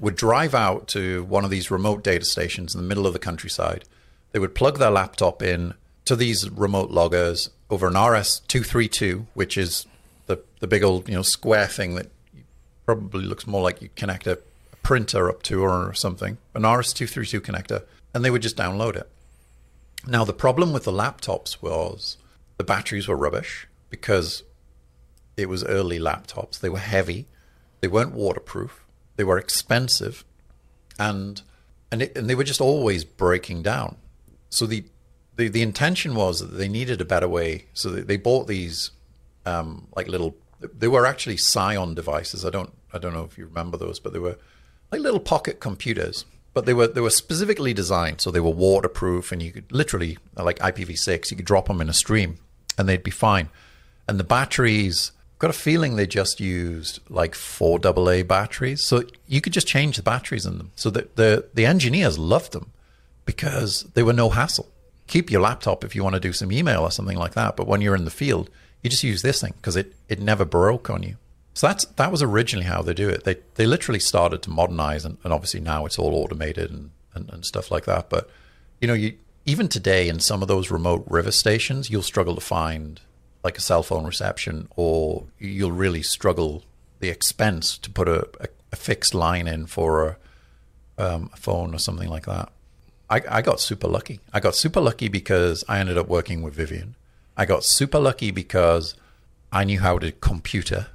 would 0.00 0.16
drive 0.16 0.54
out 0.54 0.88
to 0.88 1.22
one 1.24 1.44
of 1.44 1.50
these 1.50 1.70
remote 1.70 2.02
data 2.02 2.24
stations 2.24 2.74
in 2.74 2.80
the 2.80 2.86
middle 2.86 3.06
of 3.06 3.12
the 3.12 3.18
countryside. 3.18 3.84
They 4.32 4.38
would 4.38 4.54
plug 4.54 4.78
their 4.78 4.90
laptop 4.90 5.42
in 5.42 5.74
to 6.06 6.16
these 6.16 6.50
remote 6.50 6.90
loggers 6.90 7.50
over 7.70 7.86
an 7.86 7.94
RS232, 7.94 9.26
which 9.34 9.56
is 9.56 9.86
the 10.26 10.42
the 10.60 10.66
big 10.66 10.82
old 10.82 11.08
you 11.08 11.14
know 11.14 11.22
square 11.22 11.66
thing 11.66 11.94
that 11.94 12.10
probably 12.84 13.24
looks 13.24 13.46
more 13.46 13.62
like 13.62 13.80
you 13.80 13.88
connect 13.94 14.26
a 14.26 14.40
printer 14.82 15.28
up 15.28 15.42
to 15.44 15.62
or 15.62 15.94
something, 15.94 16.38
an 16.54 16.62
RS232 16.62 17.40
connector, 17.40 17.84
and 18.14 18.24
they 18.24 18.30
would 18.30 18.42
just 18.42 18.56
download 18.56 18.96
it. 18.96 19.08
Now, 20.06 20.24
the 20.24 20.32
problem 20.32 20.72
with 20.72 20.84
the 20.84 20.92
laptops 20.92 21.62
was 21.62 22.16
the 22.56 22.64
batteries 22.64 23.06
were 23.06 23.16
rubbish 23.16 23.68
because 23.88 24.42
it 25.36 25.48
was 25.48 25.64
early 25.64 25.98
laptops. 25.98 26.58
They 26.58 26.68
were 26.68 26.78
heavy, 26.78 27.26
they 27.80 27.88
weren't 27.88 28.12
waterproof, 28.12 28.84
they 29.16 29.24
were 29.24 29.38
expensive, 29.38 30.24
and 30.98 31.42
and, 31.90 32.02
it, 32.02 32.16
and 32.16 32.28
they 32.28 32.34
were 32.34 32.44
just 32.44 32.60
always 32.60 33.04
breaking 33.04 33.62
down. 33.62 33.96
So 34.48 34.66
the, 34.66 34.84
the 35.36 35.48
the 35.48 35.62
intention 35.62 36.14
was 36.14 36.40
that 36.40 36.56
they 36.56 36.68
needed 36.68 37.00
a 37.00 37.04
better 37.04 37.28
way. 37.28 37.66
So 37.74 37.90
they, 37.90 38.00
they 38.00 38.16
bought 38.16 38.46
these 38.46 38.90
um, 39.44 39.88
like 39.94 40.08
little. 40.08 40.36
They 40.60 40.88
were 40.88 41.06
actually 41.06 41.36
Psion 41.36 41.94
devices. 41.94 42.44
I 42.44 42.50
don't 42.50 42.72
I 42.92 42.98
don't 42.98 43.14
know 43.14 43.24
if 43.24 43.38
you 43.38 43.46
remember 43.46 43.76
those, 43.76 44.00
but 44.00 44.12
they 44.12 44.18
were 44.18 44.38
like 44.92 45.00
little 45.00 45.20
pocket 45.20 45.58
computers. 45.58 46.24
But 46.54 46.66
they 46.66 46.74
were 46.74 46.86
they 46.86 47.00
were 47.00 47.10
specifically 47.10 47.72
designed 47.72 48.20
so 48.20 48.30
they 48.30 48.40
were 48.40 48.50
waterproof, 48.50 49.32
and 49.32 49.42
you 49.42 49.52
could 49.52 49.72
literally 49.72 50.18
like 50.36 50.58
IP67. 50.58 51.30
You 51.30 51.36
could 51.38 51.46
drop 51.46 51.66
them 51.66 51.80
in 51.80 51.88
a 51.88 51.94
stream, 51.94 52.38
and 52.76 52.88
they'd 52.88 53.02
be 53.02 53.10
fine. 53.10 53.48
And 54.06 54.20
the 54.20 54.24
batteries, 54.24 55.12
got 55.38 55.48
a 55.48 55.54
feeling 55.54 55.96
they 55.96 56.06
just 56.06 56.40
used 56.40 57.00
like 57.08 57.34
four 57.34 57.80
AA 57.84 58.22
batteries, 58.22 58.84
so 58.84 59.02
you 59.26 59.40
could 59.40 59.54
just 59.54 59.66
change 59.66 59.96
the 59.96 60.02
batteries 60.02 60.44
in 60.44 60.58
them. 60.58 60.72
So 60.76 60.90
the 60.90 61.08
the, 61.14 61.48
the 61.54 61.64
engineers 61.64 62.18
loved 62.18 62.52
them 62.52 62.70
because 63.24 63.84
they 63.94 64.02
were 64.02 64.12
no 64.12 64.28
hassle. 64.28 64.68
Keep 65.06 65.30
your 65.30 65.40
laptop 65.40 65.84
if 65.84 65.96
you 65.96 66.04
want 66.04 66.14
to 66.14 66.20
do 66.20 66.32
some 66.34 66.52
email 66.52 66.82
or 66.82 66.90
something 66.90 67.16
like 67.16 67.32
that, 67.32 67.56
but 67.56 67.66
when 67.66 67.80
you're 67.80 67.96
in 67.96 68.04
the 68.04 68.10
field, 68.10 68.50
you 68.82 68.90
just 68.90 69.04
use 69.04 69.22
this 69.22 69.40
thing 69.40 69.54
because 69.56 69.76
it, 69.76 69.94
it 70.08 70.20
never 70.20 70.44
broke 70.44 70.90
on 70.90 71.02
you. 71.02 71.16
So 71.54 71.66
that's 71.66 71.84
that 71.84 72.10
was 72.10 72.22
originally 72.22 72.66
how 72.66 72.82
they 72.82 72.94
do 72.94 73.08
it. 73.08 73.24
They 73.24 73.36
they 73.54 73.66
literally 73.66 74.00
started 74.00 74.42
to 74.42 74.50
modernize, 74.50 75.04
and, 75.04 75.18
and 75.24 75.32
obviously 75.32 75.60
now 75.60 75.86
it's 75.86 75.98
all 75.98 76.14
automated 76.14 76.70
and, 76.70 76.90
and, 77.14 77.30
and 77.30 77.44
stuff 77.44 77.70
like 77.70 77.84
that. 77.84 78.08
But 78.08 78.30
you 78.80 78.88
know, 78.88 78.94
you 78.94 79.14
even 79.44 79.68
today 79.68 80.08
in 80.08 80.20
some 80.20 80.42
of 80.42 80.48
those 80.48 80.70
remote 80.70 81.04
river 81.08 81.30
stations, 81.30 81.90
you'll 81.90 82.02
struggle 82.02 82.34
to 82.34 82.40
find 82.40 83.00
like 83.44 83.58
a 83.58 83.60
cell 83.60 83.82
phone 83.82 84.04
reception, 84.04 84.68
or 84.76 85.24
you'll 85.38 85.72
really 85.72 86.02
struggle 86.02 86.64
the 87.00 87.08
expense 87.08 87.76
to 87.78 87.90
put 87.90 88.08
a, 88.08 88.28
a, 88.40 88.48
a 88.72 88.76
fixed 88.76 89.14
line 89.14 89.48
in 89.48 89.66
for 89.66 90.16
a, 90.96 91.04
um, 91.04 91.30
a, 91.32 91.36
phone 91.36 91.74
or 91.74 91.78
something 91.78 92.08
like 92.08 92.26
that. 92.26 92.50
I, 93.10 93.20
I 93.28 93.42
got 93.42 93.60
super 93.60 93.88
lucky. 93.88 94.20
I 94.32 94.38
got 94.38 94.54
super 94.54 94.80
lucky 94.80 95.08
because 95.08 95.64
I 95.68 95.80
ended 95.80 95.98
up 95.98 96.06
working 96.06 96.42
with 96.42 96.54
Vivian. 96.54 96.94
I 97.36 97.44
got 97.44 97.64
super 97.64 97.98
lucky 97.98 98.30
because 98.30 98.94
I 99.50 99.64
knew 99.64 99.80
how 99.80 99.98
to 99.98 100.12
computer, 100.12 100.86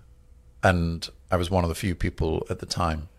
and 0.64 1.08
I 1.32 1.36
was 1.38 1.50
one 1.50 1.64
of 1.64 1.70
the 1.70 1.76
few 1.76 1.96
people 1.96 2.46
at 2.50 2.60
the 2.60 2.66
time. 2.66 3.10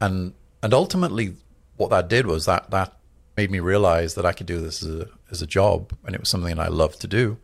And 0.00 0.34
and 0.62 0.74
ultimately, 0.74 1.34
what 1.76 1.90
that 1.90 2.08
did 2.08 2.26
was 2.26 2.46
that 2.46 2.70
that 2.70 2.96
made 3.36 3.50
me 3.50 3.60
realize 3.60 4.14
that 4.14 4.26
I 4.26 4.32
could 4.32 4.46
do 4.46 4.60
this 4.60 4.82
as 4.82 5.00
a 5.00 5.08
as 5.30 5.42
a 5.42 5.46
job, 5.46 5.92
and 6.04 6.14
it 6.14 6.20
was 6.20 6.28
something 6.28 6.56
that 6.56 6.66
I 6.66 6.68
loved 6.68 7.00
to 7.00 7.06
do. 7.06 7.38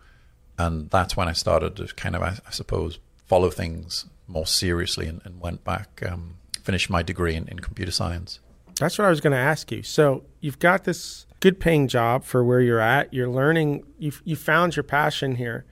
And 0.58 0.90
that's 0.90 1.16
when 1.16 1.28
I 1.28 1.32
started 1.32 1.76
to 1.76 1.86
kind 1.94 2.16
of, 2.16 2.22
I, 2.22 2.36
I 2.46 2.50
suppose, 2.50 2.98
follow 3.26 3.48
things 3.48 4.06
more 4.26 4.46
seriously 4.46 5.06
and, 5.06 5.22
and 5.24 5.40
went 5.40 5.62
back, 5.62 6.02
um, 6.10 6.34
finished 6.62 6.90
my 6.90 7.02
degree 7.02 7.36
in, 7.36 7.46
in 7.46 7.60
computer 7.60 7.92
science. 7.92 8.40
That's 8.80 8.98
what 8.98 9.06
I 9.06 9.10
was 9.10 9.20
going 9.20 9.32
to 9.32 9.38
ask 9.38 9.70
you. 9.70 9.84
So 9.84 10.24
you've 10.40 10.58
got 10.58 10.84
this 10.84 11.26
good 11.40 11.60
paying 11.60 11.86
job 11.86 12.24
for 12.24 12.42
where 12.44 12.60
you're 12.60 12.80
at. 12.80 13.14
You're 13.14 13.28
learning. 13.28 13.84
You 13.98 14.12
you 14.24 14.36
found 14.36 14.76
your 14.76 14.82
passion 14.82 15.36
here. 15.36 15.64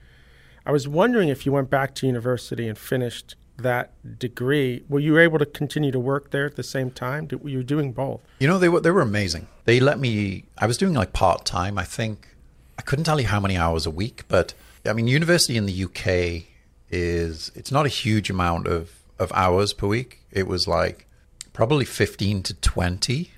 I 0.65 0.71
was 0.71 0.87
wondering 0.87 1.29
if 1.29 1.45
you 1.45 1.51
went 1.51 1.69
back 1.69 1.95
to 1.95 2.07
university 2.07 2.67
and 2.67 2.77
finished 2.77 3.35
that 3.57 4.19
degree, 4.19 4.83
were 4.87 4.99
you 4.99 5.17
able 5.17 5.39
to 5.39 5.45
continue 5.45 5.91
to 5.91 5.99
work 5.99 6.31
there 6.31 6.45
at 6.45 6.55
the 6.55 6.63
same 6.63 6.91
time? 6.91 7.27
Did, 7.27 7.43
were 7.43 7.49
you 7.49 7.63
doing 7.63 7.91
both? 7.91 8.21
You 8.39 8.47
know, 8.47 8.59
they 8.59 8.69
were 8.69 8.79
they 8.79 8.91
were 8.91 9.01
amazing. 9.01 9.47
They 9.65 9.79
let 9.79 9.99
me. 9.99 10.45
I 10.57 10.67
was 10.67 10.77
doing 10.77 10.93
like 10.93 11.13
part 11.13 11.45
time. 11.45 11.77
I 11.77 11.83
think 11.83 12.35
I 12.77 12.81
couldn't 12.81 13.05
tell 13.05 13.19
you 13.19 13.27
how 13.27 13.39
many 13.39 13.57
hours 13.57 13.85
a 13.85 13.91
week, 13.91 14.23
but 14.27 14.53
I 14.85 14.93
mean, 14.93 15.07
university 15.07 15.57
in 15.57 15.65
the 15.65 15.83
UK 15.83 16.45
is 16.89 17.51
it's 17.55 17.71
not 17.71 17.85
a 17.85 17.89
huge 17.89 18.29
amount 18.29 18.67
of 18.67 18.91
of 19.19 19.31
hours 19.33 19.73
per 19.73 19.87
week. 19.87 20.21
It 20.31 20.47
was 20.47 20.67
like 20.67 21.07
probably 21.53 21.85
fifteen 21.85 22.43
to 22.43 22.53
twenty, 22.53 23.31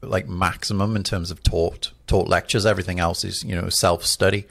like 0.00 0.28
maximum 0.28 0.96
in 0.96 1.04
terms 1.04 1.30
of 1.30 1.42
taught 1.42 1.92
taught 2.06 2.28
lectures. 2.28 2.66
Everything 2.66 2.98
else 2.98 3.24
is 3.24 3.44
you 3.44 3.54
know 3.54 3.68
self 3.68 4.04
study. 4.04 4.46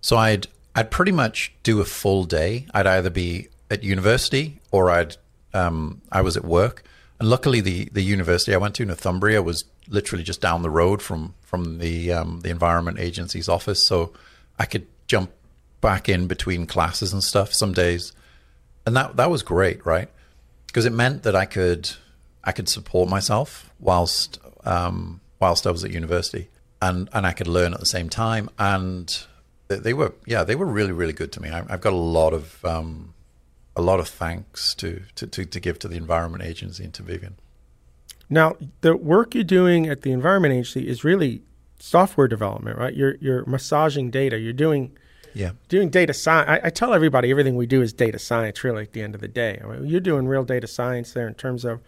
So 0.00 0.16
I'd 0.16 0.46
I'd 0.74 0.90
pretty 0.90 1.12
much 1.12 1.52
do 1.62 1.80
a 1.80 1.84
full 1.84 2.24
day. 2.24 2.66
I'd 2.72 2.86
either 2.86 3.10
be 3.10 3.48
at 3.70 3.82
university 3.82 4.60
or 4.70 4.90
I'd 4.90 5.16
um, 5.54 6.02
I 6.12 6.20
was 6.20 6.36
at 6.36 6.44
work. 6.44 6.84
And 7.18 7.28
luckily, 7.28 7.60
the 7.60 7.88
the 7.92 8.02
university 8.02 8.54
I 8.54 8.58
went 8.58 8.74
to, 8.76 8.84
Northumbria, 8.84 9.42
was 9.42 9.64
literally 9.88 10.22
just 10.22 10.40
down 10.40 10.62
the 10.62 10.70
road 10.70 11.02
from 11.02 11.34
from 11.42 11.78
the 11.78 12.12
um, 12.12 12.40
the 12.40 12.50
Environment 12.50 12.98
Agency's 12.98 13.48
office, 13.48 13.84
so 13.84 14.12
I 14.58 14.66
could 14.66 14.86
jump 15.06 15.32
back 15.80 16.08
in 16.08 16.26
between 16.26 16.66
classes 16.66 17.12
and 17.12 17.22
stuff 17.22 17.52
some 17.52 17.72
days, 17.72 18.12
and 18.86 18.96
that 18.96 19.16
that 19.16 19.30
was 19.30 19.42
great, 19.42 19.84
right? 19.84 20.08
Because 20.68 20.84
it 20.84 20.92
meant 20.92 21.24
that 21.24 21.34
I 21.34 21.44
could 21.44 21.90
I 22.44 22.52
could 22.52 22.68
support 22.68 23.08
myself 23.08 23.72
whilst 23.80 24.38
um, 24.64 25.20
whilst 25.40 25.66
I 25.66 25.72
was 25.72 25.82
at 25.82 25.90
university, 25.90 26.48
and 26.80 27.08
and 27.12 27.26
I 27.26 27.32
could 27.32 27.48
learn 27.48 27.74
at 27.74 27.80
the 27.80 27.86
same 27.86 28.08
time. 28.08 28.48
And 28.60 29.26
they 29.66 29.92
were 29.92 30.14
yeah 30.24 30.44
they 30.44 30.54
were 30.54 30.66
really 30.66 30.92
really 30.92 31.12
good 31.12 31.32
to 31.32 31.42
me. 31.42 31.48
I, 31.48 31.64
have 31.68 31.80
got 31.80 31.92
a 31.92 31.96
lot 31.96 32.32
of 32.32 32.64
um, 32.64 33.14
a 33.78 33.80
lot 33.80 34.00
of 34.00 34.08
thanks 34.08 34.74
to, 34.74 35.02
to, 35.14 35.26
to, 35.28 35.44
to 35.44 35.60
give 35.60 35.78
to 35.78 35.88
the 35.88 35.96
Environment 35.96 36.42
Agency 36.42 36.82
and 36.82 36.92
to 36.94 37.02
Vivian. 37.04 37.36
Now, 38.28 38.56
the 38.80 38.96
work 38.96 39.36
you're 39.36 39.44
doing 39.44 39.86
at 39.86 40.02
the 40.02 40.10
Environment 40.10 40.52
Agency 40.52 40.88
is 40.88 41.04
really 41.04 41.42
software 41.78 42.26
development, 42.26 42.76
right? 42.76 42.92
You're 42.92 43.14
you're 43.20 43.46
massaging 43.46 44.10
data. 44.10 44.38
You're 44.38 44.52
doing 44.52 44.98
yeah 45.32 45.52
doing 45.68 45.90
data 45.90 46.12
science. 46.12 46.50
I, 46.50 46.66
I, 46.66 46.70
tell 46.70 46.92
everybody 46.92 47.30
everything 47.30 47.54
we 47.54 47.66
do 47.66 47.80
is 47.80 47.92
data 47.92 48.18
science. 48.18 48.62
Really, 48.64 48.82
at 48.82 48.92
the 48.92 49.00
end 49.00 49.14
of 49.14 49.20
the 49.20 49.28
day, 49.28 49.60
I 49.62 49.66
mean, 49.66 49.86
you're 49.86 50.00
doing 50.00 50.26
real 50.26 50.44
data 50.44 50.66
science 50.66 51.12
there 51.12 51.28
in 51.28 51.34
terms 51.34 51.64
of 51.64 51.80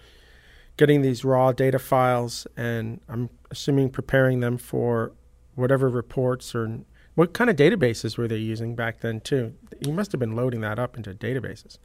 getting 0.76 1.02
these 1.02 1.24
raw 1.24 1.52
data 1.52 1.78
files, 1.78 2.46
and 2.56 3.00
I'm 3.08 3.28
assuming 3.50 3.90
preparing 3.90 4.40
them 4.40 4.56
for 4.56 5.12
whatever 5.56 5.88
reports 5.88 6.54
or 6.54 6.80
what 7.20 7.34
kind 7.34 7.50
of 7.50 7.56
databases 7.56 8.16
were 8.16 8.26
they 8.26 8.38
using 8.38 8.74
back 8.74 9.00
then 9.00 9.20
too? 9.20 9.52
You 9.78 9.92
must 9.92 10.10
have 10.12 10.18
been 10.18 10.34
loading 10.34 10.62
that 10.62 10.78
up 10.78 10.96
into 10.96 11.12
databases. 11.12 11.76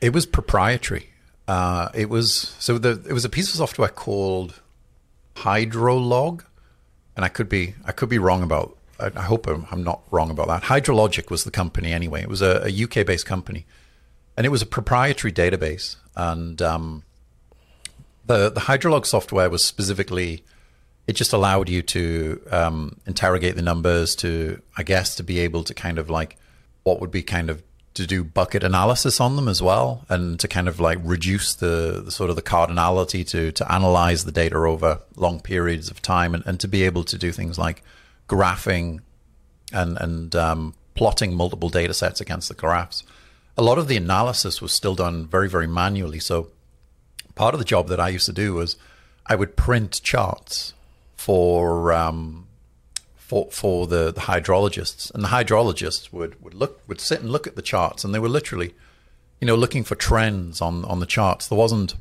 It 0.00 0.14
was 0.14 0.24
proprietary. 0.24 1.10
Uh, 1.46 1.90
it 1.92 2.08
was 2.08 2.56
so 2.58 2.78
the 2.78 2.92
it 3.06 3.12
was 3.12 3.26
a 3.26 3.28
piece 3.28 3.50
of 3.50 3.56
software 3.56 3.90
called 3.90 4.62
Hydrolog, 5.36 6.42
and 7.14 7.22
I 7.26 7.28
could 7.28 7.50
be 7.50 7.74
I 7.84 7.92
could 7.92 8.08
be 8.08 8.18
wrong 8.18 8.42
about. 8.42 8.78
I, 8.98 9.20
hope 9.20 9.46
I'm, 9.46 9.66
I'm, 9.70 9.84
not 9.84 10.00
wrong 10.10 10.30
about 10.30 10.48
that. 10.48 10.62
Hydrologic 10.62 11.30
was 11.30 11.44
the 11.44 11.50
company 11.50 11.92
anyway. 11.92 12.22
It 12.22 12.28
was 12.30 12.40
a, 12.40 12.64
a 12.64 12.82
UK 12.84 13.06
based 13.06 13.26
company, 13.26 13.66
and 14.38 14.46
it 14.46 14.48
was 14.48 14.62
a 14.62 14.66
proprietary 14.66 15.32
database. 15.32 15.96
And 16.16 16.62
um, 16.62 17.02
the 18.24 18.48
the 18.48 18.62
Hydrolog 18.62 19.04
software 19.04 19.50
was 19.50 19.62
specifically 19.62 20.44
it 21.08 21.16
just 21.16 21.32
allowed 21.32 21.70
you 21.70 21.80
to 21.80 22.40
um, 22.50 23.00
interrogate 23.06 23.56
the 23.56 23.62
numbers 23.62 24.14
to, 24.16 24.60
I 24.76 24.82
guess, 24.82 25.16
to 25.16 25.22
be 25.24 25.38
able 25.38 25.64
to 25.64 25.72
kind 25.72 25.98
of 25.98 26.10
like 26.10 26.36
what 26.82 27.00
would 27.00 27.10
be 27.10 27.22
kind 27.22 27.48
of 27.48 27.62
to 27.94 28.06
do 28.06 28.22
bucket 28.22 28.62
analysis 28.62 29.18
on 29.18 29.34
them 29.34 29.48
as 29.48 29.62
well, 29.62 30.04
and 30.10 30.38
to 30.38 30.46
kind 30.46 30.68
of 30.68 30.78
like 30.80 30.98
reduce 31.02 31.54
the, 31.54 32.02
the 32.04 32.10
sort 32.10 32.28
of 32.28 32.36
the 32.36 32.42
cardinality 32.42 33.26
to 33.28 33.50
to 33.52 33.72
analyze 33.72 34.26
the 34.26 34.32
data 34.32 34.56
over 34.56 35.00
long 35.16 35.40
periods 35.40 35.90
of 35.90 36.02
time, 36.02 36.34
and, 36.34 36.44
and 36.46 36.60
to 36.60 36.68
be 36.68 36.82
able 36.82 37.04
to 37.04 37.16
do 37.16 37.32
things 37.32 37.58
like 37.58 37.82
graphing 38.28 39.00
and 39.72 39.96
and 39.98 40.36
um, 40.36 40.74
plotting 40.94 41.34
multiple 41.34 41.70
data 41.70 41.94
sets 41.94 42.20
against 42.20 42.48
the 42.50 42.54
graphs. 42.54 43.02
A 43.56 43.62
lot 43.62 43.78
of 43.78 43.88
the 43.88 43.96
analysis 43.96 44.60
was 44.60 44.72
still 44.72 44.94
done 44.94 45.26
very 45.26 45.48
very 45.48 45.66
manually. 45.66 46.20
So 46.20 46.48
part 47.34 47.54
of 47.54 47.58
the 47.58 47.64
job 47.64 47.88
that 47.88 47.98
I 47.98 48.10
used 48.10 48.26
to 48.26 48.32
do 48.32 48.52
was 48.52 48.76
I 49.26 49.36
would 49.36 49.56
print 49.56 50.02
charts 50.02 50.74
for 51.18 51.92
um, 51.92 52.46
for 53.16 53.50
for 53.50 53.88
the, 53.88 54.12
the 54.12 54.22
hydrologists, 54.22 55.12
and 55.12 55.22
the 55.24 55.28
hydrologists 55.28 56.12
would, 56.12 56.40
would 56.42 56.54
look 56.54 56.80
would 56.86 57.00
sit 57.00 57.20
and 57.20 57.28
look 57.30 57.46
at 57.46 57.56
the 57.56 57.62
charts, 57.62 58.04
and 58.04 58.14
they 58.14 58.20
were 58.20 58.28
literally, 58.28 58.72
you 59.40 59.46
know, 59.46 59.56
looking 59.56 59.82
for 59.82 59.96
trends 59.96 60.62
on 60.62 60.84
on 60.84 61.00
the 61.00 61.06
charts. 61.06 61.48
There 61.48 61.58
wasn't 61.58 61.96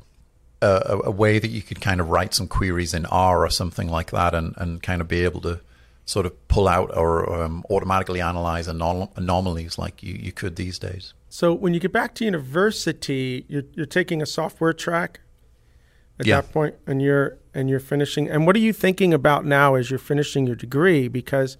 a, 0.61 0.99
a 1.05 1.11
way 1.11 1.39
that 1.39 1.49
you 1.49 1.63
could 1.63 1.81
kind 1.81 1.99
of 1.99 2.09
write 2.09 2.35
some 2.35 2.47
queries 2.47 2.93
in 2.93 3.07
R 3.07 3.43
or 3.43 3.49
something 3.49 3.89
like 3.89 4.11
that, 4.11 4.35
and 4.35 4.53
and 4.57 4.83
kind 4.83 5.01
of 5.01 5.07
be 5.07 5.23
able 5.23 5.41
to 5.41 5.61
sort 6.05 6.27
of 6.27 6.47
pull 6.47 6.67
out 6.67 6.95
or 6.95 7.41
um, 7.41 7.65
automatically 7.71 8.21
analyze 8.21 8.67
anom- 8.67 9.09
anomalies 9.17 9.79
like 9.79 10.03
you, 10.03 10.13
you 10.13 10.31
could 10.31 10.55
these 10.55 10.77
days. 10.79 11.13
So 11.27 11.53
when 11.53 11.73
you 11.73 11.79
get 11.79 11.91
back 11.91 12.13
to 12.15 12.25
university, 12.25 13.45
you're, 13.49 13.65
you're 13.73 13.85
taking 13.87 14.21
a 14.21 14.25
software 14.25 14.73
track 14.73 15.19
at 16.19 16.25
yeah. 16.25 16.41
that 16.41 16.53
point 16.53 16.75
and 16.85 17.01
you're 17.01 17.37
and 17.57 17.71
you're 17.71 17.79
finishing 17.79 18.29
and 18.29 18.45
what 18.45 18.55
are 18.55 18.59
you 18.59 18.71
thinking 18.71 19.15
about 19.15 19.43
now 19.43 19.73
as 19.73 19.89
you're 19.89 19.97
finishing 19.97 20.45
your 20.45 20.55
degree? 20.55 21.07
Because 21.07 21.57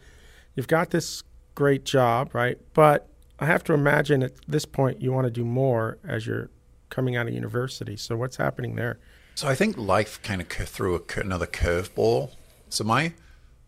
you've 0.54 0.68
got 0.68 0.92
this 0.92 1.24
great 1.56 1.84
job 1.84 2.34
right? 2.34 2.60
But 2.76 3.10
i 3.40 3.46
have 3.46 3.64
to 3.64 3.74
imagine 3.74 4.24
at 4.24 4.34
this 4.48 4.66
point 4.66 5.02
you 5.02 5.12
want 5.12 5.26
to 5.26 5.32
do 5.32 5.44
more 5.44 5.98
as 6.08 6.28
you're 6.28 6.50
coming 6.90 7.16
out 7.16 7.28
of 7.28 7.34
university. 7.34 7.98
So 7.98 8.16
what's 8.16 8.38
happening 8.38 8.76
there? 8.76 9.00
So 9.34 9.48
i 9.48 9.56
think 9.56 9.76
life 9.76 10.22
kind 10.22 10.40
of 10.40 10.48
threw 10.48 10.96
a, 10.96 11.20
another 11.20 11.48
curveball. 11.48 12.32
So 12.70 12.84
my 12.84 13.14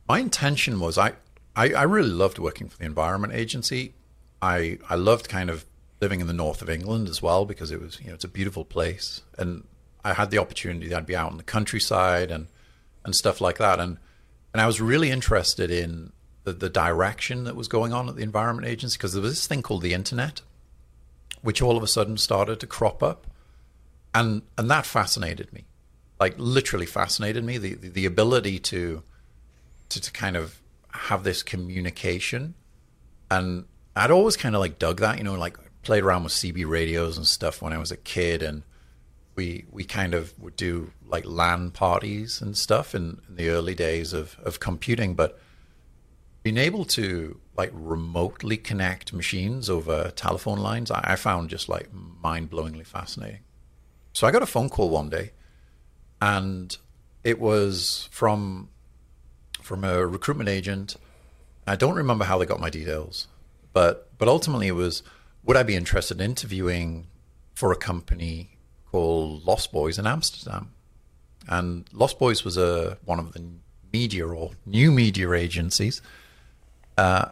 my 0.08 0.20
intention 0.20 0.80
was 0.80 1.00
I, 1.00 1.14
I 1.56 1.74
i 1.74 1.84
really 1.84 2.16
loved 2.24 2.38
working 2.38 2.70
for 2.70 2.78
the 2.78 2.86
environment 2.86 3.34
agency. 3.34 3.96
I 4.40 4.78
i 4.88 4.94
loved 4.94 5.28
kind 5.30 5.50
of 5.50 5.66
living 6.00 6.22
in 6.22 6.28
the 6.28 6.40
north 6.46 6.62
of 6.62 6.70
england 6.70 7.10
as 7.10 7.22
well 7.22 7.44
because 7.44 7.72
it 7.72 7.82
was 7.82 8.00
you 8.00 8.10
know 8.10 8.14
it's 8.14 8.24
a 8.24 8.36
beautiful 8.40 8.66
place. 8.66 9.24
And 9.40 9.64
I 10.04 10.14
had 10.14 10.32
the 10.32 10.38
opportunity. 10.38 10.88
that 10.90 10.98
I'd 10.98 11.06
be 11.06 11.16
out 11.16 11.32
in 11.32 11.38
the 11.38 11.44
countryside 11.44 12.32
and 12.32 12.48
and 13.06 13.16
stuff 13.16 13.42
like 13.42 13.58
that, 13.58 13.80
and 13.80 13.98
and 14.54 14.62
I 14.62 14.68
was 14.68 14.82
really 14.82 15.12
interested 15.12 15.72
in 15.72 16.12
the, 16.44 16.54
the 16.54 16.70
direction 16.70 17.44
that 17.44 17.56
was 17.56 17.68
going 17.68 17.94
on 17.94 18.10
at 18.10 18.16
the 18.16 18.24
Environment 18.24 18.68
Agency 18.68 18.98
because 18.98 19.14
there 19.14 19.22
was 19.22 19.32
this 19.32 19.48
thing 19.48 19.62
called 19.62 19.82
the 19.82 19.94
internet, 19.94 20.42
which 21.42 21.62
all 21.62 21.78
of 21.78 21.84
a 21.84 21.88
sudden 21.88 22.18
started 22.18 22.60
to 22.60 22.68
crop 22.68 23.04
up, 23.04 23.28
and 24.14 24.42
and 24.58 24.70
that 24.70 24.86
fascinated 24.86 25.52
me, 25.54 25.66
like 26.20 26.36
literally 26.38 26.86
fascinated 26.86 27.44
me. 27.44 27.58
The 27.58 27.76
the, 27.76 27.90
the 27.90 28.06
ability 28.06 28.60
to, 28.60 29.04
to 29.90 30.02
to 30.02 30.12
kind 30.12 30.36
of 30.36 30.62
have 30.92 31.24
this 31.24 31.44
communication, 31.44 32.56
and 33.30 33.66
I'd 33.96 34.12
always 34.12 34.38
kind 34.38 34.56
of 34.56 34.62
like 34.62 34.80
dug 34.80 35.00
that, 35.00 35.18
you 35.18 35.24
know, 35.24 35.36
like 35.36 35.58
played 35.84 36.04
around 36.04 36.24
with 36.24 36.34
CB 36.34 36.68
radios 36.68 37.18
and 37.18 37.26
stuff 37.26 37.62
when 37.62 37.74
I 37.74 37.78
was 37.78 37.92
a 37.92 37.98
kid, 37.98 38.42
and 38.42 38.64
we 39.36 39.66
we 39.72 39.84
kind 39.84 40.14
of 40.14 40.38
would 40.40 40.56
do 40.56 40.92
like 41.06 41.26
LAN 41.26 41.72
parties 41.72 42.42
and 42.42 42.58
stuff 42.58 42.94
in, 42.94 43.22
in 43.28 43.36
the 43.36 43.50
early 43.50 43.76
days 43.76 44.14
of, 44.14 44.38
of 44.44 44.60
computing, 44.60 45.16
but 45.16 45.40
being 46.44 46.58
able 46.58 46.86
to 46.86 47.40
like 47.58 47.72
remotely 47.74 48.58
connect 48.58 49.12
machines 49.12 49.70
over 49.70 50.12
telephone 50.12 50.60
lines, 50.60 50.90
I, 50.92 51.02
I 51.04 51.16
found 51.16 51.50
just 51.50 51.68
like 51.68 51.90
mind 51.94 52.50
blowingly 52.50 52.86
fascinating. 52.86 53.42
So 54.14 54.28
I 54.28 54.32
got 54.32 54.44
a 54.44 54.48
phone 54.48 54.70
call 54.70 54.90
one 54.90 55.10
day, 55.10 55.32
and 56.22 56.76
it 57.24 57.40
was 57.40 58.08
from 58.12 58.70
from 59.62 59.84
a 59.84 60.06
recruitment 60.06 60.50
agent. 60.50 60.96
I 61.68 61.76
don't 61.76 61.96
remember 61.96 62.26
how 62.26 62.38
they 62.38 62.46
got 62.46 62.60
my 62.60 62.70
details, 62.70 63.28
but 63.74 64.10
but 64.18 64.28
ultimately 64.28 64.68
it 64.68 64.76
was 64.76 65.04
would 65.44 65.58
I 65.58 65.64
be 65.64 65.76
interested 65.76 66.20
in 66.20 66.32
interviewing 66.32 67.08
for 67.54 67.72
a 67.72 67.76
company 67.76 68.59
called 68.92 69.46
Lost 69.46 69.72
Boys 69.72 69.98
in 70.00 70.08
Amsterdam? 70.08 70.74
And 71.48 71.86
Lost 71.94 72.20
Boys 72.20 72.44
was 72.44 72.58
a 72.58 72.98
one 73.06 73.20
of 73.20 73.34
the 73.34 73.44
media 73.92 74.28
or 74.28 74.52
new 74.66 74.92
media 74.92 75.32
agencies 75.32 76.02
uh, 76.98 77.30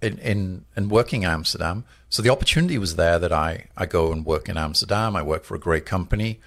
in, 0.00 0.18
in 0.18 0.64
in 0.76 0.88
working 0.88 1.24
Amsterdam. 1.24 1.84
So 2.08 2.22
the 2.22 2.30
opportunity 2.30 2.78
was 2.78 2.96
there 2.96 3.18
that 3.18 3.32
I 3.32 3.66
I 3.76 3.86
go 3.86 4.12
and 4.12 4.24
work 4.24 4.48
in 4.48 4.56
Amsterdam. 4.56 5.16
I 5.16 5.22
work 5.22 5.44
for 5.44 5.54
a 5.54 5.58
great 5.58 5.84
company, 5.84 6.40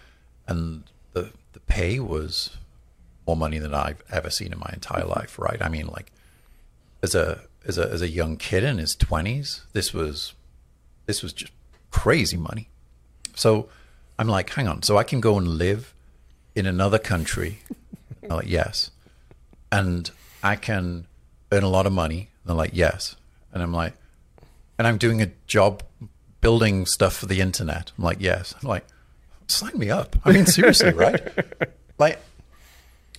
and 0.47 0.83
the 1.13 1.31
the 1.53 1.59
pay 1.59 1.99
was 1.99 2.57
more 3.27 3.37
money 3.37 3.59
than 3.59 3.73
I've 3.73 4.03
ever 4.11 4.29
seen 4.29 4.51
in 4.51 4.59
my 4.59 4.71
entire 4.73 5.05
life. 5.05 5.37
Right? 5.37 5.61
I 5.61 5.69
mean, 5.69 5.87
like 5.87 6.11
as 7.01 7.13
a 7.15 7.41
as 7.65 7.77
a 7.77 7.89
as 7.89 8.01
a 8.01 8.09
young 8.09 8.37
kid 8.37 8.63
in 8.63 8.77
his 8.77 8.95
twenties, 8.95 9.65
this 9.73 9.93
was 9.93 10.33
this 11.05 11.21
was 11.21 11.33
just 11.33 11.51
crazy 11.91 12.37
money. 12.37 12.69
So 13.35 13.69
I'm 14.23 14.29
like, 14.29 14.51
hang 14.51 14.69
on, 14.69 14.83
so 14.83 14.95
I 14.95 15.03
can 15.03 15.19
go 15.19 15.37
and 15.37 15.45
live 15.45 15.93
in 16.55 16.65
another 16.65 16.97
country? 16.97 17.59
I'm 18.23 18.29
like, 18.29 18.47
yes. 18.47 18.89
And 19.69 20.09
I 20.41 20.55
can 20.55 21.07
earn 21.51 21.63
a 21.63 21.67
lot 21.67 21.85
of 21.85 21.91
money. 21.91 22.29
And 22.41 22.49
they're 22.49 22.55
like, 22.55 22.71
yes. 22.71 23.17
And 23.51 23.61
I'm 23.61 23.73
like, 23.73 23.95
and 24.77 24.87
I'm 24.87 24.97
doing 24.97 25.21
a 25.21 25.29
job 25.45 25.83
building 26.39 26.85
stuff 26.85 27.17
for 27.17 27.25
the 27.25 27.41
internet. 27.41 27.91
I'm 27.97 28.05
like, 28.05 28.21
yes. 28.21 28.55
I'm 28.61 28.69
like, 28.69 28.85
sign 29.47 29.77
me 29.77 29.89
up. 29.89 30.15
I 30.23 30.31
mean, 30.31 30.45
seriously, 30.45 30.93
right? 30.93 31.21
Like, 31.99 32.17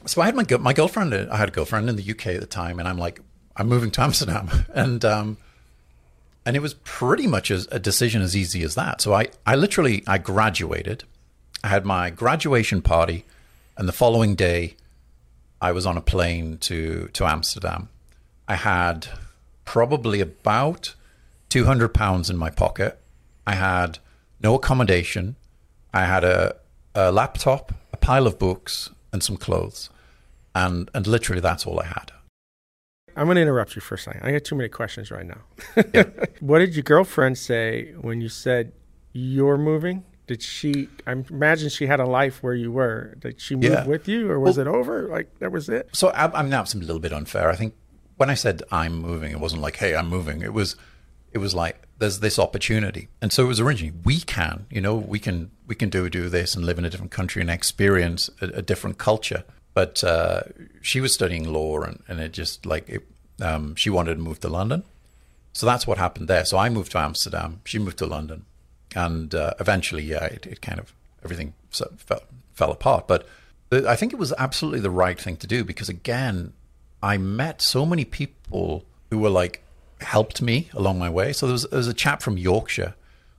so 0.05 0.21
I 0.21 0.27
had 0.27 0.35
my 0.35 0.45
my 0.59 0.73
girlfriend. 0.73 1.15
I 1.15 1.37
had 1.37 1.49
a 1.49 1.53
girlfriend 1.53 1.89
in 1.89 1.95
the 1.95 2.11
UK 2.11 2.27
at 2.27 2.41
the 2.41 2.47
time, 2.47 2.81
and 2.81 2.89
I'm 2.89 2.99
like, 2.99 3.21
I'm 3.57 3.69
moving 3.69 3.93
to 3.93 4.03
Amsterdam, 4.03 4.51
and 4.75 5.05
um, 5.05 5.37
and 6.47 6.57
it 6.57 6.61
was 6.61 6.75
pretty 6.75 7.27
much 7.27 7.51
as 7.51 7.67
a 7.71 7.79
decision 7.79 8.23
as 8.23 8.37
easy 8.37 8.63
as 8.63 8.75
that. 8.75 9.01
So 9.01 9.15
I, 9.15 9.29
I 9.47 9.57
literally 9.57 10.03
I 10.07 10.19
graduated. 10.19 11.05
I 11.63 11.69
had 11.69 11.85
my 11.85 12.11
graduation 12.11 12.83
party, 12.83 13.25
and 13.77 13.89
the 13.89 13.93
following 13.93 14.35
day, 14.35 14.77
I 15.61 15.73
was 15.73 15.87
on 15.87 15.97
a 15.97 16.03
plane 16.03 16.59
to 16.59 17.09
to 17.13 17.25
Amsterdam. 17.25 17.89
I 18.47 18.57
had 18.57 19.09
probably 19.65 20.21
about 20.21 20.95
two 21.49 21.65
hundred 21.65 21.95
pounds 21.95 22.29
in 22.29 22.37
my 22.37 22.51
pocket. 22.51 22.99
I 23.47 23.55
had 23.55 23.99
no 24.43 24.55
accommodation. 24.55 25.37
I 25.93 26.05
had 26.05 26.25
a, 26.25 26.57
a 26.95 27.13
laptop, 27.13 27.73
a 27.93 27.97
pile 27.97 28.27
of 28.27 28.39
books, 28.39 28.91
and 29.13 29.23
some 29.23 29.37
clothes, 29.37 29.89
and 30.55 30.91
and 30.93 31.07
literally 31.07 31.41
that's 31.41 31.67
all 31.67 31.81
I 31.81 31.87
had. 31.87 32.13
I'm 33.17 33.27
going 33.27 33.37
to 33.37 33.43
interrupt 33.43 33.77
you 33.77 33.81
for 33.81 33.95
a 33.95 33.99
second. 33.99 34.23
I 34.25 34.33
got 34.33 34.45
too 34.45 34.55
many 34.57 34.69
questions 34.69 35.11
right 35.11 35.27
now. 35.27 35.41
Yeah. 35.93 36.05
what 36.41 36.59
did 36.59 36.75
your 36.75 36.83
girlfriend 36.83 37.39
say 37.39 37.93
when 38.01 38.21
you 38.21 38.29
said 38.29 38.73
you're 39.13 39.59
moving? 39.59 40.05
Did 40.27 40.43
she? 40.43 40.89
I 41.07 41.13
imagine 41.13 41.69
she 41.69 41.87
had 41.87 42.01
a 42.01 42.07
life 42.07 42.43
where 42.43 42.55
you 42.55 42.73
were. 42.73 43.15
Did 43.19 43.41
she 43.41 43.57
move 43.57 43.65
yeah. 43.65 43.87
with 43.87 44.09
you, 44.09 44.31
or 44.31 44.41
was 44.41 44.57
well, 44.57 44.67
it 44.67 44.71
over? 44.71 45.09
Like 45.09 45.39
that 45.39 45.53
was 45.53 45.69
it? 45.69 45.91
So 45.93 46.09
I, 46.09 46.33
I'm 46.39 46.49
now 46.49 46.63
it's 46.63 46.75
a 46.75 46.79
little 46.79 46.99
bit 46.99 47.13
unfair. 47.13 47.51
I 47.51 47.57
think 47.57 47.75
when 48.17 48.31
I 48.31 48.35
said 48.35 48.63
I'm 48.71 48.97
moving, 48.97 49.33
it 49.33 49.41
wasn't 49.41 49.61
like, 49.61 49.77
"Hey, 49.77 49.95
I'm 49.95 50.09
moving." 50.09 50.41
It 50.41 50.55
was, 50.55 50.77
it 51.33 51.39
was 51.39 51.55
like 51.55 51.87
there's 51.99 52.21
this 52.21 52.39
opportunity, 52.39 53.09
and 53.21 53.35
so 53.35 53.45
it 53.45 53.49
was 53.49 53.61
originally 53.61 53.95
we 54.03 54.21
can, 54.21 54.67
you 54.71 54.81
know, 54.81 54.95
we 54.95 55.19
can 55.19 55.51
we 55.67 55.75
can 55.75 55.91
do 55.91 56.09
do 56.09 56.31
this 56.31 56.55
and 56.55 56.65
live 56.65 56.79
in 56.79 56.87
a 56.87 56.91
different 56.91 57.13
country 57.13 57.43
and 57.43 57.51
experience 57.51 58.31
a, 58.41 58.47
a 58.47 58.63
different 58.63 58.97
culture. 58.97 59.45
But 59.75 60.05
uh, 60.05 60.43
she 60.81 61.01
was 61.01 61.13
studying 61.13 61.53
law, 61.53 61.81
and, 61.81 62.03
and 62.09 62.21
it 62.21 62.33
just 62.33 62.65
like 62.65 62.89
it, 62.89 63.03
um, 63.41 63.75
she 63.75 63.91
wanted 63.91 64.15
to 64.15 64.21
move 64.21 64.41
to 64.41 64.49
London. 64.49 64.85
So 65.53 65.67
that's 65.67 65.87
what 65.87 65.99
happened 65.99 66.29
there. 66.29 66.45
So 66.45 66.59
I 66.59 66.69
moved 66.69 66.93
to 66.93 66.99
Amsterdam. 66.99 67.61
She 67.65 67.79
moved 67.79 67.99
to 67.99 68.07
London, 68.07 68.45
and 68.95 69.35
uh, 69.35 69.55
eventually, 69.61 70.03
yeah, 70.03 70.25
it, 70.25 70.47
it, 70.47 70.61
kind 70.61 70.81
of 70.81 70.93
everything 71.23 71.55
fell, 71.71 72.23
fell 72.53 72.73
apart. 72.73 73.07
But 73.07 73.27
I 73.71 73.97
think 73.97 74.13
it 74.13 74.19
was 74.19 74.33
absolutely 74.39 74.81
the 74.81 74.91
right 74.91 75.19
thing 75.19 75.37
to 75.39 75.47
do 75.47 75.65
because 75.65 75.89
again, 75.89 76.53
I 77.03 77.19
met 77.19 77.63
so 77.63 77.85
many 77.85 78.05
people 78.05 78.85
who 79.11 79.19
were 79.19 79.31
like 79.31 79.63
helped 80.01 80.43
me 80.43 80.71
along 80.73 80.99
my 80.99 81.11
way. 81.11 81.33
So 81.33 81.47
there 81.47 81.53
was, 81.53 81.65
there 81.65 81.79
was 81.79 81.89
a 81.89 81.95
chap 81.95 82.23
from 82.23 82.39
Yorkshire 82.39 82.95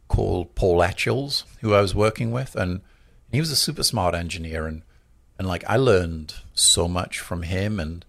called 0.08 0.53
Paul 0.55 0.84
Etchells 0.84 1.45
who 1.62 1.73
I 1.73 1.81
was 1.81 1.95
working 1.95 2.31
with, 2.31 2.55
and 2.55 2.81
he 3.31 3.39
was 3.39 3.51
a 3.51 3.55
super 3.55 3.84
smart 3.84 4.15
engineer, 4.15 4.67
and 4.67 4.84
and 5.38 5.47
like 5.47 5.63
I 5.67 5.77
learned 5.77 6.36
so 6.53 6.88
much 6.88 7.19
from 7.19 7.43
him 7.43 7.79
and 7.79 8.05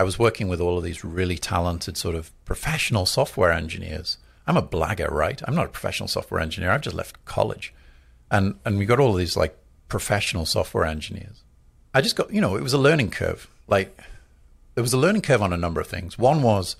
I 0.00 0.02
was 0.02 0.18
working 0.18 0.48
with 0.48 0.62
all 0.62 0.78
of 0.78 0.82
these 0.82 1.04
really 1.04 1.36
talented 1.36 1.98
sort 1.98 2.14
of 2.14 2.32
professional 2.46 3.04
software 3.04 3.52
engineers. 3.52 4.16
I'm 4.46 4.56
a 4.56 4.62
blagger, 4.62 5.10
right? 5.10 5.42
I'm 5.44 5.54
not 5.54 5.66
a 5.66 5.68
professional 5.68 6.08
software 6.08 6.40
engineer. 6.40 6.70
I've 6.70 6.80
just 6.80 6.96
left 6.96 7.22
college. 7.26 7.74
And 8.30 8.54
and 8.64 8.78
we 8.78 8.86
got 8.86 8.98
all 8.98 9.10
of 9.10 9.18
these 9.18 9.36
like 9.36 9.54
professional 9.88 10.46
software 10.46 10.86
engineers. 10.86 11.42
I 11.92 12.00
just 12.00 12.16
got, 12.16 12.32
you 12.32 12.40
know, 12.40 12.56
it 12.56 12.62
was 12.62 12.72
a 12.72 12.78
learning 12.78 13.10
curve. 13.10 13.46
Like 13.68 13.94
there 14.74 14.80
was 14.80 14.94
a 14.94 14.96
learning 14.96 15.20
curve 15.20 15.42
on 15.42 15.52
a 15.52 15.58
number 15.58 15.82
of 15.82 15.86
things. 15.86 16.18
One 16.18 16.40
was 16.40 16.76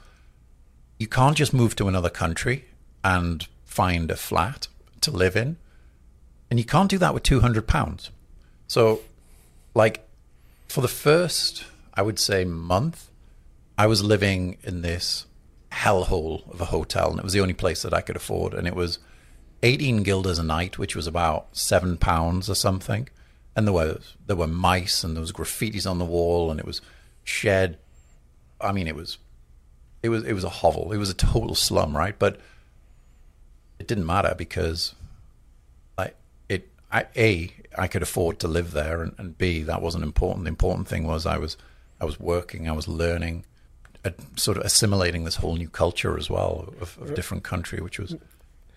you 0.99 1.07
can't 1.07 1.37
just 1.37 1.53
move 1.53 1.77
to 1.77 1.89
another 1.89 2.09
country 2.09 2.65
and 3.05 3.47
find 3.67 4.11
a 4.11 4.17
flat 4.17 4.67
to 5.03 5.11
live 5.11 5.37
in. 5.37 5.59
And 6.49 6.59
you 6.59 6.65
can't 6.65 6.89
do 6.89 6.97
that 6.97 7.13
with 7.13 7.25
200 7.25 7.67
pounds. 7.67 8.11
So 8.67 9.03
like 9.75 10.09
for 10.69 10.81
the 10.81 10.89
first, 10.89 11.67
I 11.93 12.01
would 12.01 12.19
say 12.19 12.47
month, 12.47 13.10
I 13.81 13.87
was 13.87 14.05
living 14.05 14.59
in 14.63 14.83
this 14.83 15.25
hellhole 15.73 16.47
of 16.53 16.61
a 16.61 16.67
hotel, 16.67 17.09
and 17.09 17.19
it 17.19 17.25
was 17.25 17.33
the 17.33 17.41
only 17.41 17.55
place 17.55 17.81
that 17.81 17.95
I 17.95 18.03
could 18.03 18.15
afford, 18.15 18.53
and 18.53 18.69
it 18.69 18.75
was 18.77 18.99
18 19.63 20.03
guilders 20.03 20.39
a 20.39 20.43
night, 20.43 20.77
which 20.77 20.95
was 20.95 21.07
about 21.07 21.57
seven 21.57 21.97
pounds 21.97 22.51
or 22.51 22.55
something. 22.55 23.09
And 23.57 23.67
there 23.67 23.73
were 23.73 23.99
there 24.27 24.37
were 24.37 24.47
mice, 24.47 25.03
and 25.03 25.17
there 25.17 25.23
was 25.23 25.33
graffitis 25.33 25.91
on 25.91 25.99
the 25.99 26.05
wall, 26.05 26.51
and 26.51 26.61
it 26.61 26.67
was 26.67 26.83
shed. 27.25 27.79
I 28.61 28.73
mean, 28.73 28.87
it 28.87 28.95
was 28.95 29.17
it 30.03 30.11
was 30.11 30.25
it 30.25 30.35
was 30.35 30.45
a 30.45 30.51
hovel. 30.61 30.93
It 30.93 30.99
was 30.99 31.09
a 31.09 31.15
total 31.15 31.55
slum, 31.55 31.97
right? 31.97 32.19
But 32.19 32.39
it 33.79 33.87
didn't 33.87 34.05
matter 34.05 34.35
because 34.37 34.95
I 35.97 36.11
it 36.51 36.69
I 36.93 37.07
a 37.17 37.55
I 37.79 37.89
could 37.89 38.03
afford 38.03 38.41
to 38.41 38.47
live 38.47 38.73
there, 38.73 39.03
and, 39.03 39.15
and 39.17 39.39
b 39.39 39.63
that 39.63 39.81
wasn't 39.81 40.05
important. 40.05 40.45
The 40.45 40.51
important 40.51 40.87
thing 40.87 41.07
was 41.07 41.25
I 41.25 41.39
was 41.39 41.57
I 41.99 42.05
was 42.05 42.21
working, 42.21 42.69
I 42.69 42.73
was 42.73 42.87
learning, 42.87 43.47
sort 44.37 44.57
of 44.57 44.65
assimilating 44.65 45.25
this 45.25 45.37
whole 45.37 45.57
new 45.57 45.69
culture 45.69 46.17
as 46.17 46.31
well 46.31 46.73
of, 46.81 46.99
of 46.99 47.11
uh, 47.11 47.15
different 47.15 47.45
country, 47.45 47.81
which 47.81 47.99
was 47.99 48.17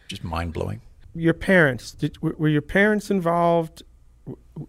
just 0.07 0.23
mind 0.23 0.53
blowing. 0.53 0.81
Your 1.15 1.33
parents 1.33 1.91
did, 1.91 2.21
were 2.21 2.49
your 2.49 2.61
parents 2.61 3.11
involved 3.11 3.83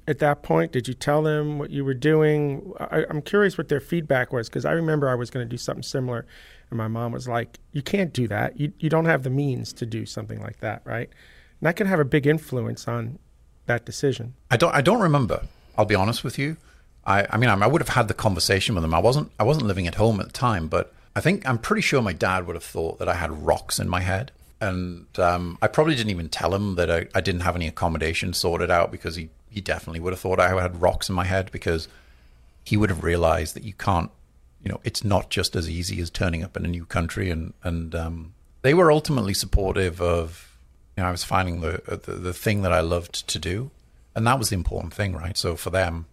at 0.06 0.18
that 0.18 0.42
point? 0.42 0.72
Did 0.72 0.88
you 0.88 0.94
tell 0.94 1.22
them 1.22 1.58
what 1.58 1.70
you 1.70 1.84
were 1.84 1.94
doing? 1.94 2.72
I, 2.78 3.04
am 3.10 3.22
curious 3.22 3.56
what 3.56 3.68
their 3.68 3.80
feedback 3.80 4.32
was 4.32 4.48
because 4.48 4.64
I 4.64 4.72
remember 4.72 5.08
I 5.08 5.14
was 5.14 5.30
going 5.30 5.46
to 5.46 5.50
do 5.50 5.56
something 5.56 5.82
similar, 5.82 6.26
and 6.70 6.76
my 6.76 6.88
mom 6.88 7.12
was 7.12 7.28
like, 7.28 7.58
"You 7.72 7.82
can't 7.82 8.12
do 8.12 8.28
that. 8.28 8.58
You 8.58 8.72
you 8.78 8.90
don't 8.90 9.06
have 9.06 9.22
the 9.22 9.30
means 9.30 9.72
to 9.74 9.86
do 9.86 10.06
something 10.06 10.40
like 10.40 10.60
that, 10.60 10.82
right?" 10.84 11.08
And 11.60 11.66
that 11.66 11.76
can 11.76 11.86
have 11.86 12.00
a 12.00 12.04
big 12.04 12.26
influence 12.26 12.86
on 12.88 13.18
that 13.66 13.84
decision. 13.84 14.34
I 14.50 14.56
don't 14.56 14.74
I 14.74 14.80
don't 14.80 15.00
remember. 15.00 15.42
I'll 15.76 15.86
be 15.86 15.94
honest 15.94 16.22
with 16.22 16.38
you. 16.38 16.56
I, 17.06 17.26
I 17.28 17.36
mean, 17.36 17.50
I 17.50 17.66
would 17.66 17.80
have 17.80 17.90
had 17.90 18.08
the 18.08 18.14
conversation 18.14 18.74
with 18.74 18.82
them. 18.82 18.94
I 18.94 18.98
wasn't, 18.98 19.30
I 19.38 19.44
wasn't 19.44 19.66
living 19.66 19.86
at 19.86 19.96
home 19.96 20.20
at 20.20 20.26
the 20.26 20.32
time, 20.32 20.68
but 20.68 20.92
I 21.16 21.20
think 21.20 21.46
I'm 21.48 21.58
pretty 21.58 21.82
sure 21.82 22.02
my 22.02 22.12
dad 22.12 22.46
would 22.46 22.56
have 22.56 22.64
thought 22.64 22.98
that 22.98 23.08
I 23.08 23.14
had 23.14 23.44
rocks 23.44 23.78
in 23.78 23.88
my 23.88 24.00
head, 24.00 24.32
and 24.60 25.06
um, 25.18 25.58
I 25.62 25.68
probably 25.68 25.94
didn't 25.94 26.10
even 26.10 26.28
tell 26.28 26.54
him 26.54 26.76
that 26.76 26.90
I, 26.90 27.06
I, 27.14 27.20
didn't 27.20 27.42
have 27.42 27.54
any 27.54 27.68
accommodation 27.68 28.32
sorted 28.32 28.70
out 28.70 28.90
because 28.90 29.16
he, 29.16 29.28
he 29.50 29.60
definitely 29.60 30.00
would 30.00 30.12
have 30.12 30.20
thought 30.20 30.40
I 30.40 30.60
had 30.60 30.80
rocks 30.80 31.08
in 31.08 31.14
my 31.14 31.24
head 31.24 31.50
because 31.52 31.88
he 32.64 32.76
would 32.76 32.90
have 32.90 33.04
realized 33.04 33.54
that 33.54 33.64
you 33.64 33.74
can't, 33.74 34.10
you 34.62 34.70
know, 34.70 34.80
it's 34.82 35.04
not 35.04 35.30
just 35.30 35.54
as 35.54 35.68
easy 35.68 36.00
as 36.00 36.10
turning 36.10 36.42
up 36.42 36.56
in 36.56 36.64
a 36.64 36.68
new 36.68 36.86
country, 36.86 37.30
and 37.30 37.52
and 37.62 37.94
um, 37.94 38.34
they 38.62 38.74
were 38.74 38.90
ultimately 38.90 39.34
supportive 39.34 40.00
of, 40.00 40.56
you 40.96 41.02
know, 41.02 41.08
I 41.08 41.12
was 41.12 41.24
finding 41.24 41.60
the, 41.60 42.00
the 42.06 42.12
the 42.12 42.32
thing 42.32 42.62
that 42.62 42.72
I 42.72 42.80
loved 42.80 43.28
to 43.28 43.38
do, 43.38 43.70
and 44.16 44.26
that 44.26 44.38
was 44.38 44.48
the 44.48 44.56
important 44.56 44.94
thing, 44.94 45.14
right? 45.14 45.36
So 45.36 45.54
for 45.54 45.70
them 45.70 46.06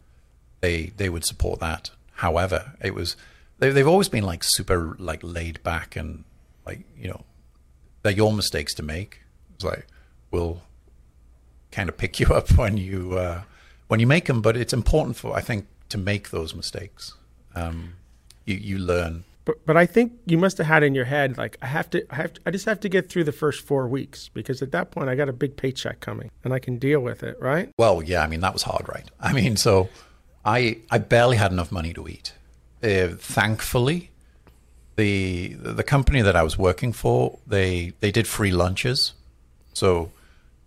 they 0.62 0.88
they 0.97 1.10
would 1.10 1.26
support 1.26 1.60
that. 1.60 1.91
However, 2.15 2.74
it 2.82 2.95
was 2.95 3.17
they, 3.60 3.69
they've 3.71 3.88
always 3.88 4.10
been 4.10 4.24
like 4.24 4.43
super 4.43 4.95
like 4.97 5.19
laid 5.21 5.62
back 5.63 5.95
and 5.95 6.24
like 6.65 6.82
you 6.97 7.10
know 7.10 7.24
they're 8.04 8.12
your 8.12 8.32
mistakes 8.32 8.74
to 8.76 8.84
make. 8.84 9.21
It's 9.56 9.63
like 9.63 9.86
we'll 10.32 10.62
kind 11.71 11.89
of 11.89 11.97
pick 11.97 12.19
you 12.19 12.28
up 12.28 12.52
when 12.58 12.78
you 12.78 13.17
uh, 13.17 13.41
when 13.88 14.00
you 14.00 14.08
make 14.08 14.26
them, 14.26 14.41
but 14.41 14.56
it's 14.56 14.74
important 14.74 15.17
for 15.17 15.36
I 15.36 15.41
think 15.41 15.65
to 15.89 15.97
make 15.97 16.30
those 16.30 16.56
mistakes. 16.56 17.15
Um, 17.56 17.95
you 18.45 18.56
you 18.56 18.78
learn. 18.78 19.24
But 19.43 19.65
but 19.65 19.76
I 19.76 19.88
think 19.88 20.13
you 20.26 20.38
must 20.38 20.58
have 20.60 20.67
had 20.67 20.84
in 20.84 20.93
your 20.93 21.06
head 21.06 21.38
like 21.38 21.58
I 21.62 21.65
have 21.65 21.89
to 21.91 22.06
I 22.12 22.15
have 22.15 22.34
to, 22.34 22.41
I 22.45 22.52
just 22.52 22.65
have 22.65 22.80
to 22.82 22.89
get 22.89 23.10
through 23.10 23.24
the 23.24 23.32
first 23.32 23.65
four 23.65 23.88
weeks 23.88 24.30
because 24.30 24.62
at 24.62 24.71
that 24.71 24.91
point 24.91 25.10
I 25.10 25.15
got 25.15 25.30
a 25.30 25.34
big 25.34 25.58
paycheck 25.58 26.00
coming 26.00 26.30
and 26.43 26.54
I 26.54 26.60
can 26.60 26.78
deal 26.78 27.00
with 27.00 27.24
it, 27.24 27.39
right? 27.39 27.69
Well, 27.78 28.04
yeah, 28.04 28.21
I 28.21 28.28
mean 28.28 28.41
that 28.41 28.54
was 28.54 28.63
hard, 28.63 28.88
right? 28.88 29.10
I 29.19 29.34
mean, 29.34 29.58
so 29.58 29.89
I 30.45 30.77
I 30.89 30.97
barely 30.97 31.38
had 31.38 31.51
enough 31.51 31.71
money 31.71 31.93
to 31.93 32.08
eat. 32.08 32.34
uh, 32.84 33.10
thankfully, 33.17 34.10
the 34.95 35.54
the 35.60 35.84
company 35.84 36.21
that 36.21 36.36
I 36.36 36.43
was 36.43 36.58
working 36.58 36.93
for 36.93 37.39
they 37.47 37.93
they 37.99 38.12
did 38.12 38.27
free 38.27 38.51
lunches, 38.51 39.13
so 39.73 40.12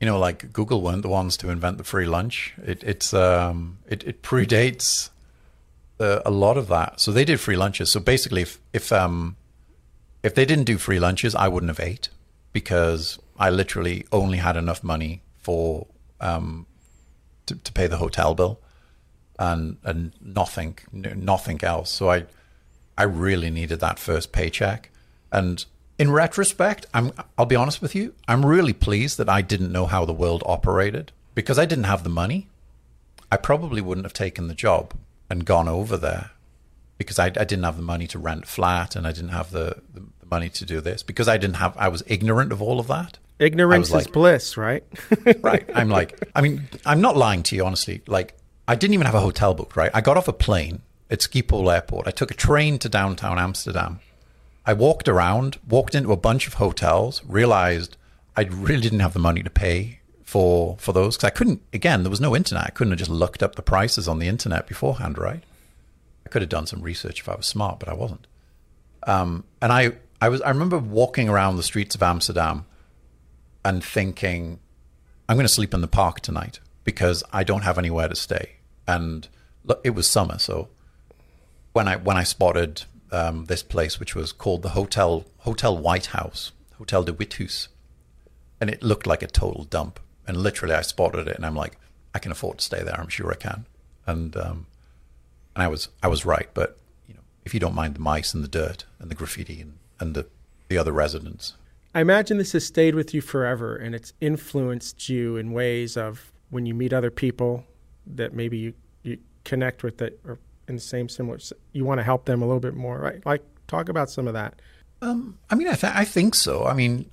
you 0.01 0.07
know 0.07 0.19
like 0.19 0.53
Google 0.53 0.81
weren't 0.81 1.03
the 1.03 1.09
ones 1.09 1.37
to 1.39 1.51
invent 1.51 1.79
the 1.79 1.85
free 1.85 2.07
lunch. 2.07 2.55
It, 2.65 2.83
it's 2.85 3.13
um, 3.13 3.79
it, 3.89 4.05
it 4.05 4.23
predates 4.23 5.11
uh, 6.01 6.21
a 6.25 6.31
lot 6.31 6.57
of 6.57 6.69
that. 6.69 7.01
So 7.01 7.13
they 7.13 7.25
did 7.25 7.41
free 7.41 7.57
lunches. 7.57 7.91
So 7.91 8.01
basically, 8.01 8.43
if 8.43 8.59
if 8.73 8.93
um, 8.93 9.37
if 10.23 10.35
they 10.35 10.45
didn't 10.45 10.65
do 10.65 10.79
free 10.79 11.01
lunches, 11.01 11.35
I 11.35 11.49
wouldn't 11.49 11.71
have 11.71 11.81
ate 11.81 12.09
because 12.53 13.19
I 13.39 13.51
literally 13.51 14.07
only 14.13 14.39
had 14.39 14.57
enough 14.57 14.85
money 14.85 15.23
for 15.41 15.87
um, 16.21 16.67
to, 17.47 17.57
to 17.57 17.73
pay 17.73 17.89
the 17.89 17.97
hotel 17.97 18.35
bill 18.35 18.61
and 19.39 19.77
and 19.85 20.13
nothing 20.21 20.79
nothing 20.93 21.63
else. 21.65 21.91
So 21.91 22.11
I 22.11 22.25
I 22.97 23.05
really 23.05 23.51
needed 23.51 23.81
that 23.81 23.99
first 23.99 24.33
paycheck. 24.33 24.91
And 25.33 25.65
in 25.99 26.11
retrospect, 26.11 26.87
I'm 26.95 27.13
I'll 27.37 27.47
be 27.47 27.57
honest 27.57 27.83
with 27.83 27.95
you, 27.95 28.15
I'm 28.29 28.45
really 28.45 28.73
pleased 28.73 29.19
that 29.19 29.29
I 29.29 29.43
didn't 29.43 29.73
know 29.73 29.87
how 29.87 30.05
the 30.05 30.13
world 30.13 30.43
operated 30.47 31.13
because 31.35 31.59
I 31.59 31.65
didn't 31.65 31.85
have 31.85 32.05
the 32.05 32.11
money. 32.11 32.49
I 33.31 33.37
probably 33.37 33.81
wouldn't 33.81 34.05
have 34.05 34.13
taken 34.13 34.49
the 34.49 34.55
job 34.55 34.95
and 35.29 35.45
gone 35.45 35.69
over 35.69 35.97
there 35.97 36.31
because 36.99 37.19
I, 37.19 37.27
I 37.27 37.45
didn't 37.45 37.65
have 37.65 37.77
the 37.77 37.83
money 37.83 38.07
to 38.09 38.19
rent 38.19 38.45
a 38.45 38.47
flat 38.47 38.95
and 38.95 39.07
I 39.07 39.13
didn't 39.13 39.31
have 39.31 39.51
the, 39.51 39.83
the, 39.93 40.01
the 40.21 40.27
money 40.31 40.49
to 40.51 40.65
do 40.65 40.81
this 40.81 41.03
because 41.03 41.27
I 41.27 41.37
didn't 41.37 41.57
have 41.57 41.77
I 41.77 41.89
was 41.89 42.03
ignorant 42.07 42.53
of 42.53 42.63
all 42.63 42.79
of 42.79 42.87
that. 42.89 43.19
Ignorance 43.39 43.93
is 43.93 44.07
bliss, 44.07 44.57
right? 44.57 44.85
right. 45.41 45.69
I'm 45.75 45.89
like, 45.89 46.29
I 46.37 46.41
mean, 46.41 46.69
I'm 46.87 47.01
not 47.01 47.17
lying 47.17 47.43
to 47.45 47.57
you, 47.57 47.67
honestly. 47.67 48.01
Like, 48.07 48.37
I 48.67 48.75
didn't 48.75 48.95
even 48.95 49.07
have 49.07 49.15
a 49.15 49.21
hotel 49.21 49.55
booked, 49.55 49.77
right? 49.77 49.91
I 49.93 50.01
got 50.01 50.17
off 50.17 50.29
a 50.29 50.33
plane 50.33 50.83
at 51.11 51.21
Schiphol 51.21 51.73
Airport. 51.73 52.07
I 52.07 52.11
took 52.11 52.31
a 52.31 52.35
train 52.35 52.79
to 52.79 52.89
downtown 52.89 53.39
Amsterdam. 53.39 54.01
I 54.67 54.73
walked 54.73 55.09
around, 55.09 55.59
walked 55.69 55.95
into 55.95 56.13
a 56.13 56.17
bunch 56.17 56.47
of 56.47 56.55
hotels, 56.55 57.23
realized 57.27 57.97
I 58.37 58.45
really 58.45 58.81
didn't 58.81 59.01
have 59.01 59.13
the 59.13 59.19
money 59.19 59.43
to 59.43 59.51
pay 59.51 60.01
for 60.23 60.77
for 60.79 60.93
those 60.93 61.17
because 61.17 61.27
I 61.27 61.31
couldn't. 61.31 61.63
Again, 61.73 62.03
there 62.03 62.11
was 62.11 62.21
no 62.21 62.35
internet. 62.35 62.65
I 62.67 62.71
couldn't 62.71 62.93
have 62.93 62.99
just 62.99 63.11
looked 63.11 63.43
up 63.43 63.55
the 63.55 63.63
prices 63.63 64.09
on 64.09 64.19
the 64.19 64.29
internet 64.29 64.67
beforehand, 64.67 65.19
right? 65.19 65.45
I 66.25 66.29
could 66.31 66.41
have 66.41 66.49
done 66.49 66.67
some 66.67 66.81
research 66.81 67.21
if 67.21 67.29
I 67.29 67.35
was 67.35 67.47
smart, 67.47 67.79
but 67.79 67.91
I 67.91 67.95
wasn't. 67.95 68.27
Um, 69.07 69.45
and 69.61 69.71
I, 69.71 69.93
I 70.23 70.31
was. 70.31 70.41
I 70.41 70.49
remember 70.49 70.79
walking 70.79 71.29
around 71.29 71.57
the 71.57 71.63
streets 71.63 71.95
of 71.95 72.03
Amsterdam 72.03 72.65
and 73.63 73.85
thinking, 73.85 74.59
I'm 75.29 75.37
going 75.37 75.47
to 75.47 75.53
sleep 75.53 75.75
in 75.75 75.83
the 75.83 75.89
park 75.89 76.21
tonight 76.21 76.61
because 76.85 77.25
I 77.33 77.45
don't 77.45 77.63
have 77.63 77.79
anywhere 77.79 78.09
to 78.09 78.17
stay. 78.17 78.57
And 78.87 79.29
look, 79.65 79.81
it 79.83 79.91
was 79.91 80.07
summer, 80.07 80.39
so 80.39 80.69
when 81.73 81.89
I 81.89 81.97
when 81.97 82.17
I 82.17 82.23
spotted 82.23 82.83
um, 83.11 83.47
this 83.47 83.63
place, 83.63 84.01
which 84.01 84.15
was 84.15 84.33
called 84.33 84.63
the 84.63 84.71
Hotel 84.71 85.25
Hotel 85.39 85.77
White 85.77 86.07
House, 86.07 86.53
Hotel 86.79 87.03
de 87.03 87.13
Withuis, 87.13 87.69
and 88.61 88.71
it 88.71 88.83
looked 88.83 89.07
like 89.07 89.23
a 89.23 89.27
total 89.27 89.65
dump. 89.65 90.01
And 90.27 90.39
literally, 90.39 90.75
I 90.75 90.81
spotted 90.81 91.29
it, 91.29 91.37
and 91.37 91.45
I'm 91.45 91.55
like, 91.55 91.77
I 92.15 92.19
can 92.19 92.33
afford 92.33 92.59
to 92.59 92.65
stay 92.65 92.83
there. 92.83 92.99
I'm 92.99 93.09
sure 93.09 93.31
I 93.31 93.37
can. 93.37 93.67
And 94.07 94.37
um, 94.37 94.67
and 95.55 95.63
I 95.63 95.69
was 95.69 95.89
I 96.03 96.09
was 96.09 96.25
right. 96.25 96.49
But 96.55 96.79
you 97.07 97.15
know, 97.15 97.21
if 97.45 97.55
you 97.55 97.61
don't 97.61 97.75
mind 97.75 97.95
the 97.95 98.01
mice 98.01 98.35
and 98.35 98.43
the 98.43 98.49
dirt 98.49 98.85
and 98.99 99.11
the 99.11 99.15
graffiti 99.15 99.61
and, 99.61 99.79
and 100.01 100.15
the 100.15 100.27
the 100.69 100.79
other 100.79 100.93
residents, 100.93 101.55
I 101.95 102.01
imagine 102.01 102.39
this 102.39 102.53
has 102.53 102.67
stayed 102.67 102.95
with 102.95 103.13
you 103.15 103.21
forever, 103.21 103.77
and 103.77 103.95
it's 103.95 104.13
influenced 104.21 105.09
you 105.09 105.37
in 105.37 105.53
ways 105.53 105.97
of 105.97 106.33
when 106.51 106.67
you 106.67 106.75
meet 106.75 106.93
other 106.93 107.11
people 107.11 107.65
that 108.07 108.33
maybe 108.33 108.59
you, 108.59 108.75
you 109.03 109.19
connect 109.45 109.83
with 109.83 109.99
that 109.99 110.19
or 110.27 110.39
in 110.69 110.75
the 110.77 110.81
same 110.81 111.09
similar 111.09 111.39
you 111.73 111.85
want 111.85 111.99
to 111.99 112.05
help 112.05 112.25
them 112.25 112.43
a 112.43 112.47
little 112.47 112.61
bit 112.61 112.75
more 112.75 112.99
right? 112.99 113.25
Like 113.27 113.43
talk 113.67 113.89
about 113.89 114.11
some 114.11 114.27
of 114.27 114.35
that. 114.35 114.61
Um, 115.03 115.39
i 115.51 115.55
mean 115.55 115.69
I, 115.69 115.75
th- 115.75 115.93
I 115.95 116.05
think 116.05 116.35
so. 116.35 116.65
I 116.65 116.75
mean 116.75 117.11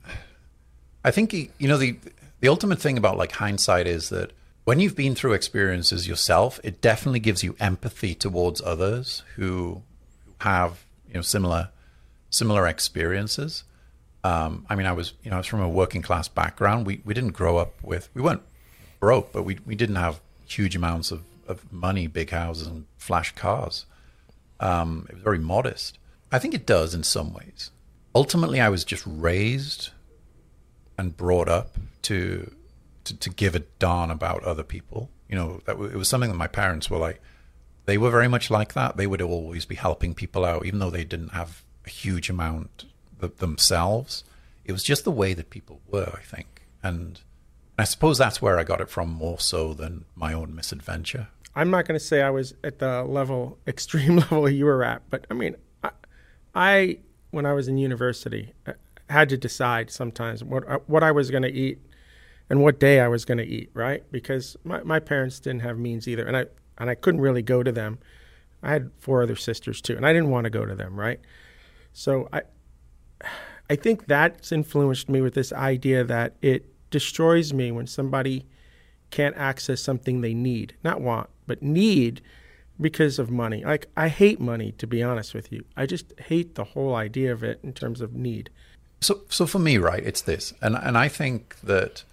i 1.04 1.12
think 1.12 1.34
you 1.34 1.67
know 1.67 1.78
the 1.78 1.98
the 2.39 2.48
ultimate 2.48 2.80
thing 2.80 2.98
about 2.98 3.17
like 3.17 3.32
hindsight 3.34 3.88
is 3.88 4.10
that 4.10 4.32
when 4.65 4.80
you've 4.80 4.96
been 4.96 5.15
through 5.15 5.34
experiences 5.34 6.08
yourself 6.08 6.60
it 6.63 6.80
definitely 6.80 7.20
gives 7.20 7.44
you 7.44 7.56
empathy 7.60 8.13
towards 8.13 8.62
others 8.62 9.24
who 9.36 9.82
have 10.41 10.86
you 11.08 11.15
know 11.15 11.22
similar 11.22 11.70
similar 12.32 12.67
experiences. 12.67 13.63
Um, 14.24 14.65
I 14.70 14.76
mean, 14.76 14.88
I 14.88 14.94
was, 14.94 15.13
you 15.24 15.30
know, 15.30 15.38
I 15.38 15.39
was 15.39 15.48
from 15.48 15.62
a 15.62 15.70
working 15.70 16.02
class 16.02 16.28
background. 16.28 16.88
We 16.88 17.02
we 17.06 17.13
didn't 17.13 17.34
grow 17.34 17.58
up 17.58 17.74
with, 17.84 18.10
we 18.15 18.22
weren't 18.22 18.41
broke, 19.01 19.33
but 19.33 19.43
we 19.43 19.59
we 19.65 19.75
didn't 19.75 19.97
have 19.97 20.21
huge 20.45 20.77
amounts 20.77 21.11
of 21.11 21.23
of 21.45 21.69
money, 21.73 22.07
big 22.07 22.29
houses, 22.29 22.67
and 22.67 22.85
flash 22.97 23.35
cars. 23.35 23.85
Um, 24.61 25.07
it 25.09 25.15
was 25.15 25.23
very 25.23 25.39
modest. 25.39 25.97
I 26.31 26.39
think 26.39 26.53
it 26.53 26.65
does 26.65 26.93
in 26.93 27.03
some 27.03 27.33
ways. 27.33 27.71
Ultimately, 28.15 28.61
I 28.61 28.69
was 28.69 28.85
just 28.85 29.03
raised 29.05 29.89
and 30.97 31.17
brought 31.17 31.49
up 31.49 31.75
to 32.03 32.55
to, 33.03 33.17
to 33.17 33.29
give 33.29 33.55
a 33.55 33.59
darn 33.79 34.09
about 34.09 34.43
other 34.45 34.63
people. 34.63 35.09
You 35.27 35.35
know, 35.35 35.61
that 35.65 35.73
w- 35.73 35.91
it 35.91 35.97
was 35.97 36.07
something 36.07 36.29
that 36.29 36.37
my 36.37 36.47
parents 36.47 36.89
were 36.89 36.97
like. 36.97 37.19
They 37.85 37.97
were 37.97 38.11
very 38.11 38.27
much 38.27 38.51
like 38.51 38.73
that. 38.73 38.95
They 38.95 39.07
would 39.07 39.21
always 39.21 39.65
be 39.65 39.75
helping 39.75 40.13
people 40.13 40.45
out, 40.45 40.65
even 40.65 40.79
though 40.79 40.91
they 40.91 41.03
didn't 41.03 41.29
have 41.29 41.63
a 41.85 41.89
huge 41.89 42.29
amount 42.29 42.85
themselves. 43.19 44.23
It 44.65 44.71
was 44.71 44.83
just 44.83 45.03
the 45.03 45.11
way 45.11 45.33
that 45.33 45.49
people 45.49 45.81
were, 45.87 46.11
I 46.15 46.21
think, 46.21 46.67
and 46.83 47.19
I 47.77 47.84
suppose 47.84 48.17
that's 48.17 48.41
where 48.41 48.60
I 48.60 48.63
got 48.63 48.81
it 48.81 48.89
from 48.89 49.10
more 49.10 49.39
so 49.39 49.73
than 49.73 50.05
my 50.15 50.34
own 50.34 50.53
misadventure. 50.55 51.27
I'm 51.55 51.69
not 51.69 51.86
going 51.86 51.99
to 51.99 52.05
say 52.05 52.21
I 52.21 52.29
was 52.29 52.53
at 52.63 52.79
the 52.79 53.03
level, 53.03 53.57
extreme 53.67 54.17
level 54.17 54.49
you 54.49 54.65
were 54.65 54.84
at, 54.84 55.01
but 55.10 55.25
I 55.29 55.34
mean, 55.34 55.55
I, 55.84 55.91
I 56.53 56.97
when 57.31 57.45
I 57.45 57.53
was 57.53 57.67
in 57.67 57.77
university, 57.77 58.53
I 58.67 58.73
had 59.10 59.29
to 59.29 59.38
decide 59.38 59.89
sometimes 59.89 60.43
what 60.43 60.67
uh, 60.69 60.79
what 60.88 61.03
I 61.03 61.12
was 61.12 61.31
going 61.31 61.43
to 61.43 61.51
eat 61.51 61.79
and 62.49 62.62
what 62.62 62.79
day 62.79 62.99
I 62.99 63.07
was 63.07 63.25
going 63.25 63.38
to 63.38 63.45
eat, 63.45 63.69
right? 63.73 64.03
Because 64.12 64.57
my, 64.63 64.84
my 64.84 64.99
parents 64.99 65.39
didn't 65.39 65.62
have 65.62 65.77
means 65.77 66.07
either, 66.07 66.25
and 66.25 66.36
I 66.38 66.45
and 66.77 66.89
I 66.89 66.95
couldn't 66.95 67.21
really 67.21 67.41
go 67.41 67.63
to 67.63 67.71
them. 67.71 67.99
I 68.63 68.71
had 68.73 68.91
four 68.99 69.23
other 69.23 69.36
sisters 69.36 69.81
too, 69.81 69.95
and 69.95 70.05
I 70.05 70.13
didn't 70.13 70.29
want 70.29 70.45
to 70.45 70.49
go 70.49 70.65
to 70.65 70.75
them, 70.75 70.99
right? 70.99 71.19
So 71.93 72.29
I 72.31 72.43
I 73.69 73.75
think 73.75 74.07
that's 74.07 74.51
influenced 74.51 75.10
me 75.10 75.21
with 75.21 75.34
this 75.34 75.53
idea 75.53 76.03
that 76.03 76.36
it 76.41 76.70
destroys 76.91 77.54
me 77.54 77.71
when 77.71 77.88
somebody 77.88 78.45
can't 79.10 79.36
access 79.36 79.82
something 79.82 80.21
they 80.21 80.34
need, 80.34 80.75
not 80.84 81.01
want, 81.01 81.30
but 81.47 81.62
need 81.62 82.21
because 82.80 83.19
of 83.19 83.30
money. 83.30 83.63
Like 83.63 83.88
I 83.97 84.08
hate 84.08 84.39
money 84.39 84.71
to 84.73 84.88
be 84.88 85.04
honest 85.04 85.34
with 85.34 85.51
you. 85.51 85.65
I 85.75 85.86
just 85.86 86.13
hate 86.19 86.56
the 86.56 86.63
whole 86.63 86.95
idea 86.95 87.32
of 87.32 87.43
it 87.43 87.60
in 87.63 87.73
terms 87.73 88.01
of 88.01 88.13
need. 88.13 88.49
So 89.01 89.21
so 89.30 89.45
for 89.45 89.60
me, 89.60 89.77
right, 89.77 90.04
it's 90.04 90.21
this. 90.21 90.54
And 90.62 90.75
and 90.75 90.97
I 90.97 91.08
think 91.08 91.60
that 91.62 92.04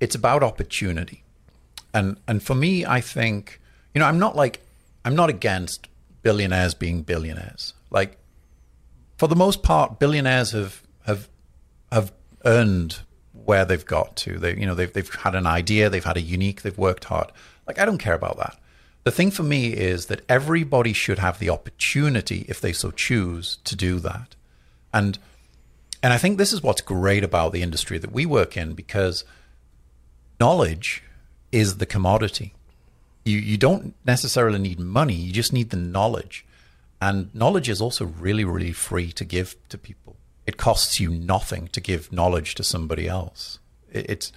it's 0.00 0.14
about 0.14 0.42
opportunity. 0.42 1.24
And 1.92 2.18
and 2.26 2.42
for 2.42 2.54
me, 2.54 2.84
I 2.84 3.00
think, 3.00 3.60
you 3.94 4.00
know, 4.00 4.06
I'm 4.06 4.18
not 4.18 4.36
like 4.36 4.60
I'm 5.04 5.16
not 5.16 5.30
against 5.30 5.88
billionaires 6.22 6.74
being 6.74 7.02
billionaires. 7.02 7.74
Like 7.90 8.18
for 9.18 9.28
the 9.28 9.36
most 9.36 9.62
part, 9.62 9.98
billionaires 9.98 10.52
have 10.52 10.82
have 11.06 11.28
have 11.92 12.12
earned 12.44 13.00
where 13.46 13.64
they've 13.64 13.84
got 13.84 14.16
to. 14.16 14.38
They, 14.38 14.56
you 14.56 14.66
know, 14.66 14.74
they've 14.74 14.92
they've 14.92 15.14
had 15.14 15.34
an 15.34 15.46
idea, 15.46 15.88
they've 15.90 16.04
had 16.04 16.16
a 16.16 16.22
unique, 16.22 16.62
they've 16.62 16.78
worked 16.78 17.04
hard. 17.04 17.32
Like 17.66 17.78
I 17.78 17.84
don't 17.84 17.98
care 17.98 18.14
about 18.14 18.36
that. 18.38 18.58
The 19.04 19.10
thing 19.12 19.30
for 19.30 19.42
me 19.42 19.68
is 19.72 20.06
that 20.06 20.22
everybody 20.28 20.92
should 20.92 21.20
have 21.20 21.38
the 21.38 21.50
opportunity, 21.50 22.44
if 22.48 22.60
they 22.60 22.72
so 22.72 22.90
choose, 22.90 23.58
to 23.64 23.76
do 23.76 23.98
that. 24.00 24.34
And 24.92 25.18
and 26.02 26.12
I 26.12 26.18
think 26.18 26.38
this 26.38 26.52
is 26.52 26.62
what's 26.62 26.82
great 26.82 27.24
about 27.24 27.52
the 27.52 27.62
industry 27.62 27.98
that 27.98 28.12
we 28.12 28.26
work 28.26 28.56
in 28.56 28.74
because 28.74 29.24
knowledge 30.38 31.02
is 31.52 31.78
the 31.78 31.86
commodity. 31.86 32.54
You 33.24 33.38
you 33.38 33.56
don't 33.56 33.94
necessarily 34.04 34.58
need 34.58 34.78
money, 34.78 35.14
you 35.14 35.32
just 35.32 35.52
need 35.52 35.70
the 35.70 35.76
knowledge. 35.76 36.44
And 37.00 37.34
knowledge 37.34 37.68
is 37.68 37.80
also 37.80 38.06
really, 38.06 38.44
really 38.44 38.72
free 38.72 39.12
to 39.12 39.24
give 39.24 39.54
to 39.68 39.76
people 39.76 40.05
it 40.46 40.56
costs 40.56 41.00
you 41.00 41.10
nothing 41.10 41.68
to 41.68 41.80
give 41.80 42.12
knowledge 42.12 42.54
to 42.54 42.62
somebody 42.62 43.08
else. 43.08 43.58
It's 43.90 44.32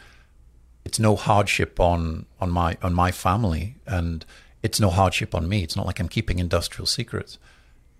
it's 0.83 0.99
no 0.99 1.15
hardship 1.15 1.79
on 1.79 2.25
on 2.41 2.49
my 2.49 2.77
on 2.81 2.93
my 2.93 3.11
family, 3.11 3.75
and 3.85 4.25
it's 4.63 4.79
no 4.79 4.89
hardship 4.89 5.35
on 5.35 5.47
me. 5.47 5.63
It's 5.63 5.75
not 5.75 5.85
like 5.85 5.99
I'm 5.99 6.09
keeping 6.09 6.39
industrial 6.39 6.87
secrets, 6.87 7.37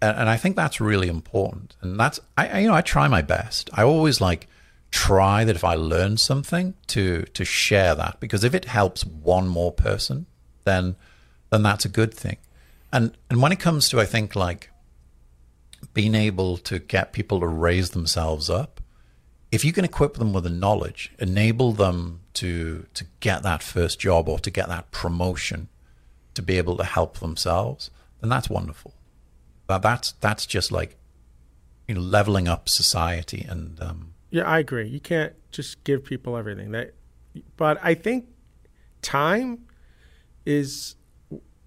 and, 0.01 0.17
and 0.17 0.29
I 0.29 0.37
think 0.37 0.55
that's 0.55 0.81
really 0.81 1.07
important. 1.07 1.75
And 1.81 1.99
that's 1.99 2.19
I, 2.37 2.61
you 2.61 2.67
know 2.67 2.73
I 2.73 2.81
try 2.81 3.07
my 3.07 3.21
best. 3.21 3.69
I 3.73 3.83
always 3.83 4.19
like 4.19 4.47
try 4.91 5.43
that 5.43 5.55
if 5.55 5.63
I 5.63 5.75
learn 5.75 6.17
something 6.17 6.73
to 6.87 7.23
to 7.23 7.45
share 7.45 7.93
that 7.95 8.19
because 8.19 8.43
if 8.43 8.55
it 8.55 8.65
helps 8.65 9.05
one 9.05 9.47
more 9.47 9.71
person, 9.71 10.25
then 10.63 10.95
then 11.51 11.61
that's 11.61 11.85
a 11.85 11.89
good 11.89 12.13
thing. 12.13 12.37
And 12.91 13.15
and 13.29 13.41
when 13.41 13.51
it 13.51 13.59
comes 13.59 13.89
to 13.89 13.99
I 13.99 14.05
think 14.05 14.35
like 14.35 14.68
being 15.93 16.15
able 16.15 16.57
to 16.57 16.79
get 16.79 17.13
people 17.13 17.39
to 17.39 17.47
raise 17.47 17.91
themselves 17.91 18.49
up, 18.49 18.81
if 19.51 19.65
you 19.65 19.73
can 19.73 19.85
equip 19.85 20.15
them 20.15 20.33
with 20.33 20.43
the 20.43 20.49
knowledge, 20.49 21.11
enable 21.19 21.71
them 21.73 22.21
to 22.35 22.85
to 22.93 23.05
get 23.19 23.43
that 23.43 23.63
first 23.63 23.99
job 23.99 24.29
or 24.29 24.39
to 24.39 24.51
get 24.51 24.67
that 24.69 24.91
promotion, 24.91 25.67
to 26.35 26.41
be 26.41 26.57
able 26.57 26.77
to 26.77 26.83
help 26.83 27.19
themselves, 27.19 27.89
then 28.21 28.29
that's 28.29 28.49
wonderful. 28.49 28.93
that 29.67 29.81
that's 29.81 30.13
that's 30.13 30.45
just 30.45 30.71
like 30.71 30.97
you 31.87 31.95
know 31.95 32.01
leveling 32.01 32.47
up 32.47 32.69
society 32.69 33.45
and 33.49 33.81
um, 33.81 34.13
Yeah, 34.29 34.43
I 34.43 34.59
agree. 34.59 34.87
You 34.87 34.99
can't 34.99 35.33
just 35.51 35.83
give 35.83 36.05
people 36.05 36.37
everything. 36.37 36.71
That, 36.71 36.93
but 37.57 37.79
I 37.81 37.95
think 37.95 38.27
time 39.01 39.65
is 40.45 40.95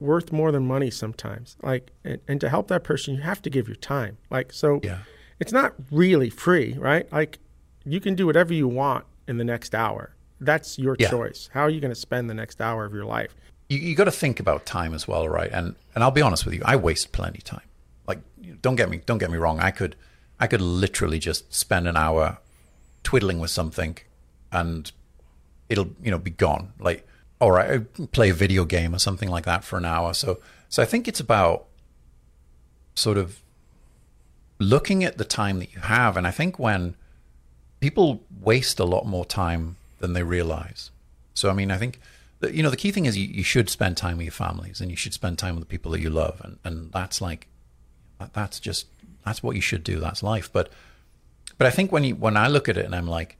worth 0.02 0.32
more 0.32 0.52
than 0.52 0.66
money 0.66 0.90
sometimes. 0.90 1.56
Like, 1.62 1.92
and, 2.04 2.20
and 2.28 2.40
to 2.40 2.48
help 2.48 2.68
that 2.68 2.84
person, 2.84 3.14
you 3.14 3.22
have 3.22 3.40
to 3.42 3.50
give 3.50 3.68
your 3.68 3.76
time. 3.76 4.18
Like, 4.30 4.52
so 4.52 4.80
yeah 4.82 4.98
it's 5.42 5.52
not 5.52 5.74
really 5.90 6.30
free, 6.30 6.76
right? 6.78 7.12
Like, 7.12 7.40
you 7.84 7.98
can 7.98 8.14
do 8.14 8.26
whatever 8.26 8.54
you 8.54 8.68
want 8.68 9.04
in 9.26 9.38
the 9.38 9.44
next 9.44 9.74
hour. 9.74 10.14
That's 10.40 10.78
your 10.78 10.94
Yeah. 11.00 11.10
choice. 11.10 11.50
How 11.52 11.62
are 11.62 11.68
you 11.70 11.80
going 11.80 11.90
to 11.90 11.98
spend 11.98 12.30
the 12.30 12.34
next 12.34 12.60
hour 12.60 12.84
of 12.84 12.94
your 12.94 13.04
life? 13.04 13.34
you, 13.68 13.78
you 13.78 13.94
got 13.96 14.04
to 14.04 14.12
think 14.12 14.38
about 14.38 14.66
time 14.66 14.94
as 14.94 15.08
well, 15.08 15.28
right? 15.28 15.50
And 15.50 15.74
and 15.94 16.04
I'll 16.04 16.12
be 16.12 16.22
honest 16.22 16.44
with 16.44 16.54
you, 16.54 16.62
I 16.64 16.76
waste 16.76 17.10
plenty 17.10 17.38
of 17.38 17.44
time. 17.44 17.68
Like, 18.06 18.20
don't 18.60 18.76
get 18.76 18.88
me 18.88 19.00
don't 19.04 19.18
get 19.18 19.30
me 19.32 19.38
wrong. 19.38 19.58
I 19.58 19.72
could 19.72 19.96
I 20.38 20.46
could 20.46 20.60
literally 20.60 21.18
just 21.18 21.52
spend 21.52 21.88
an 21.88 21.96
hour 21.96 22.38
twiddling 23.02 23.40
with 23.40 23.50
something, 23.50 23.98
and 24.52 24.92
it'll 25.68 25.90
you 26.04 26.10
know 26.12 26.18
be 26.18 26.30
gone. 26.30 26.72
Like, 26.78 27.04
right, 27.50 27.70
uh, 27.70 28.02
I 28.02 28.06
play 28.06 28.30
a 28.30 28.34
video 28.34 28.64
game 28.64 28.94
or 28.94 28.98
something 28.98 29.28
like 29.28 29.44
that 29.44 29.64
for 29.64 29.76
an 29.76 29.84
hour. 29.84 30.14
So 30.14 30.40
so 30.68 30.82
I 30.82 30.86
think 30.86 31.08
it's 31.08 31.20
about 31.20 31.66
sort 32.94 33.18
of 33.18 33.40
looking 34.58 35.02
at 35.02 35.18
the 35.18 35.24
time 35.24 35.58
that 35.58 35.72
you 35.72 35.80
have, 35.80 36.16
and 36.16 36.26
I 36.26 36.30
think 36.30 36.58
when 36.58 36.94
people 37.82 38.22
waste 38.40 38.78
a 38.78 38.84
lot 38.84 39.04
more 39.04 39.24
time 39.24 39.76
than 39.98 40.12
they 40.12 40.22
realize. 40.22 40.92
So, 41.34 41.50
I 41.50 41.52
mean, 41.52 41.70
I 41.70 41.78
think, 41.78 41.98
that, 42.38 42.54
you 42.54 42.62
know, 42.62 42.70
the 42.70 42.76
key 42.76 42.92
thing 42.92 43.06
is 43.06 43.18
you, 43.18 43.26
you 43.26 43.42
should 43.42 43.68
spend 43.68 43.96
time 43.96 44.18
with 44.18 44.26
your 44.26 44.32
families 44.32 44.80
and 44.80 44.90
you 44.90 44.96
should 44.96 45.12
spend 45.12 45.36
time 45.36 45.56
with 45.56 45.62
the 45.62 45.68
people 45.68 45.90
that 45.92 46.00
you 46.00 46.08
love. 46.08 46.40
And, 46.44 46.58
and 46.64 46.92
that's 46.92 47.20
like, 47.20 47.48
that's 48.32 48.60
just, 48.60 48.86
that's 49.24 49.42
what 49.42 49.56
you 49.56 49.62
should 49.62 49.82
do. 49.82 49.98
That's 49.98 50.22
life. 50.22 50.48
But, 50.52 50.70
but 51.58 51.66
I 51.66 51.70
think 51.70 51.90
when 51.90 52.04
you, 52.04 52.14
when 52.14 52.36
I 52.36 52.46
look 52.46 52.68
at 52.68 52.76
it 52.76 52.86
and 52.86 52.94
I'm 52.94 53.08
like, 53.08 53.36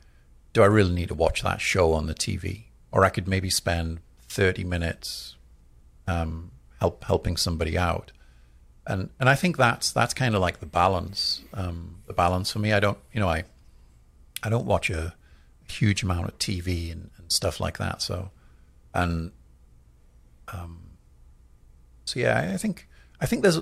do 0.53 0.63
I 0.63 0.67
really 0.67 0.93
need 0.93 1.09
to 1.09 1.15
watch 1.15 1.43
that 1.43 1.61
show 1.61 1.93
on 1.93 2.07
the 2.07 2.15
TV? 2.15 2.65
Or 2.93 3.05
I 3.05 3.09
could 3.09 3.27
maybe 3.27 3.51
spend 3.51 4.01
30 4.29 4.65
minutes, 4.65 5.37
um, 6.07 6.51
help, 6.79 7.05
helping 7.05 7.37
somebody 7.37 7.77
out. 7.79 8.13
And, 8.87 9.11
and 9.19 9.29
I 9.29 9.35
think 9.35 9.57
that's, 9.57 9.93
that's 9.93 10.13
kind 10.13 10.35
of 10.35 10.41
like 10.41 10.61
the 10.61 10.67
balance, 10.67 11.43
um, 11.55 11.97
the 12.07 12.13
balance 12.13 12.53
for 12.53 12.59
me. 12.59 12.73
I 12.73 12.81
don't, 12.81 12.99
you 13.13 13.21
know, 13.21 13.29
I, 13.29 13.45
I 14.43 14.49
don't 14.51 14.67
watch 14.67 14.91
a 14.91 15.15
huge 15.69 16.03
amount 16.03 16.29
of 16.29 16.39
TV 16.39 16.93
and, 16.93 17.11
and 17.17 17.33
stuff 17.33 17.61
like 17.61 17.79
that. 17.79 18.03
So, 18.03 18.31
and 18.95 19.33
um, 20.53 20.79
so 22.05 22.21
yeah, 22.21 22.51
I 22.53 22.57
think 22.57 22.89
I 23.21 23.27
think 23.27 23.43
there's 23.43 23.61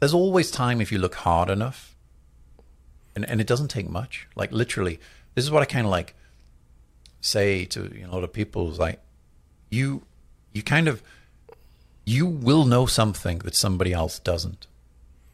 there's 0.00 0.14
always 0.14 0.50
time 0.50 0.80
if 0.80 0.90
you 0.90 0.98
look 0.98 1.14
hard 1.14 1.50
enough, 1.50 1.96
and 3.14 3.28
and 3.28 3.40
it 3.40 3.46
doesn't 3.46 3.68
take 3.68 3.88
much. 3.88 4.26
Like 4.34 4.52
literally, 4.52 4.98
this 5.34 5.44
is 5.44 5.50
what 5.50 5.62
I 5.62 5.66
kind 5.66 5.86
of 5.86 5.90
like 5.90 6.14
say 7.24 7.64
to 7.64 7.90
you 7.94 8.02
know, 8.02 8.10
a 8.10 8.14
lot 8.14 8.24
of 8.24 8.32
people 8.32 8.70
is 8.70 8.78
like, 8.78 9.00
you 9.70 10.02
you 10.52 10.62
kind 10.62 10.88
of 10.88 11.02
you 12.04 12.26
will 12.26 12.64
know 12.64 12.86
something 12.86 13.38
that 13.38 13.56
somebody 13.56 13.92
else 13.92 14.18
doesn't. 14.18 14.66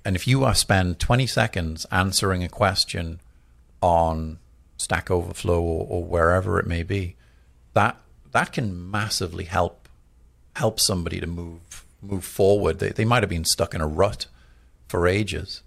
And 0.05 0.17
if 0.17 0.27
you 0.27 0.53
spend 0.55 0.99
20 0.99 1.27
seconds 1.27 1.85
answering 1.91 2.43
a 2.43 2.49
question 2.49 3.21
on 3.83 4.39
Stack 4.79 5.11
Overflow 5.11 5.61
or, 5.61 5.87
or 5.89 6.05
wherever 6.05 6.59
it 6.59 6.67
may 6.67 6.83
be, 6.83 7.17
that 7.75 7.97
that 8.33 8.53
can 8.53 8.91
massively 8.91 9.45
help 9.45 9.89
help 10.57 10.81
somebody 10.81 11.21
to 11.21 11.27
move 11.27 11.85
move 12.01 12.25
forward. 12.25 12.79
They 12.79 12.91
they 12.91 13.05
might 13.05 13.23
have 13.23 13.31
been 13.31 13.45
stuck 13.45 13.75
in 13.75 13.81
a 13.81 13.87
rut 13.87 14.27
for 14.89 15.07
ages, 15.07 15.63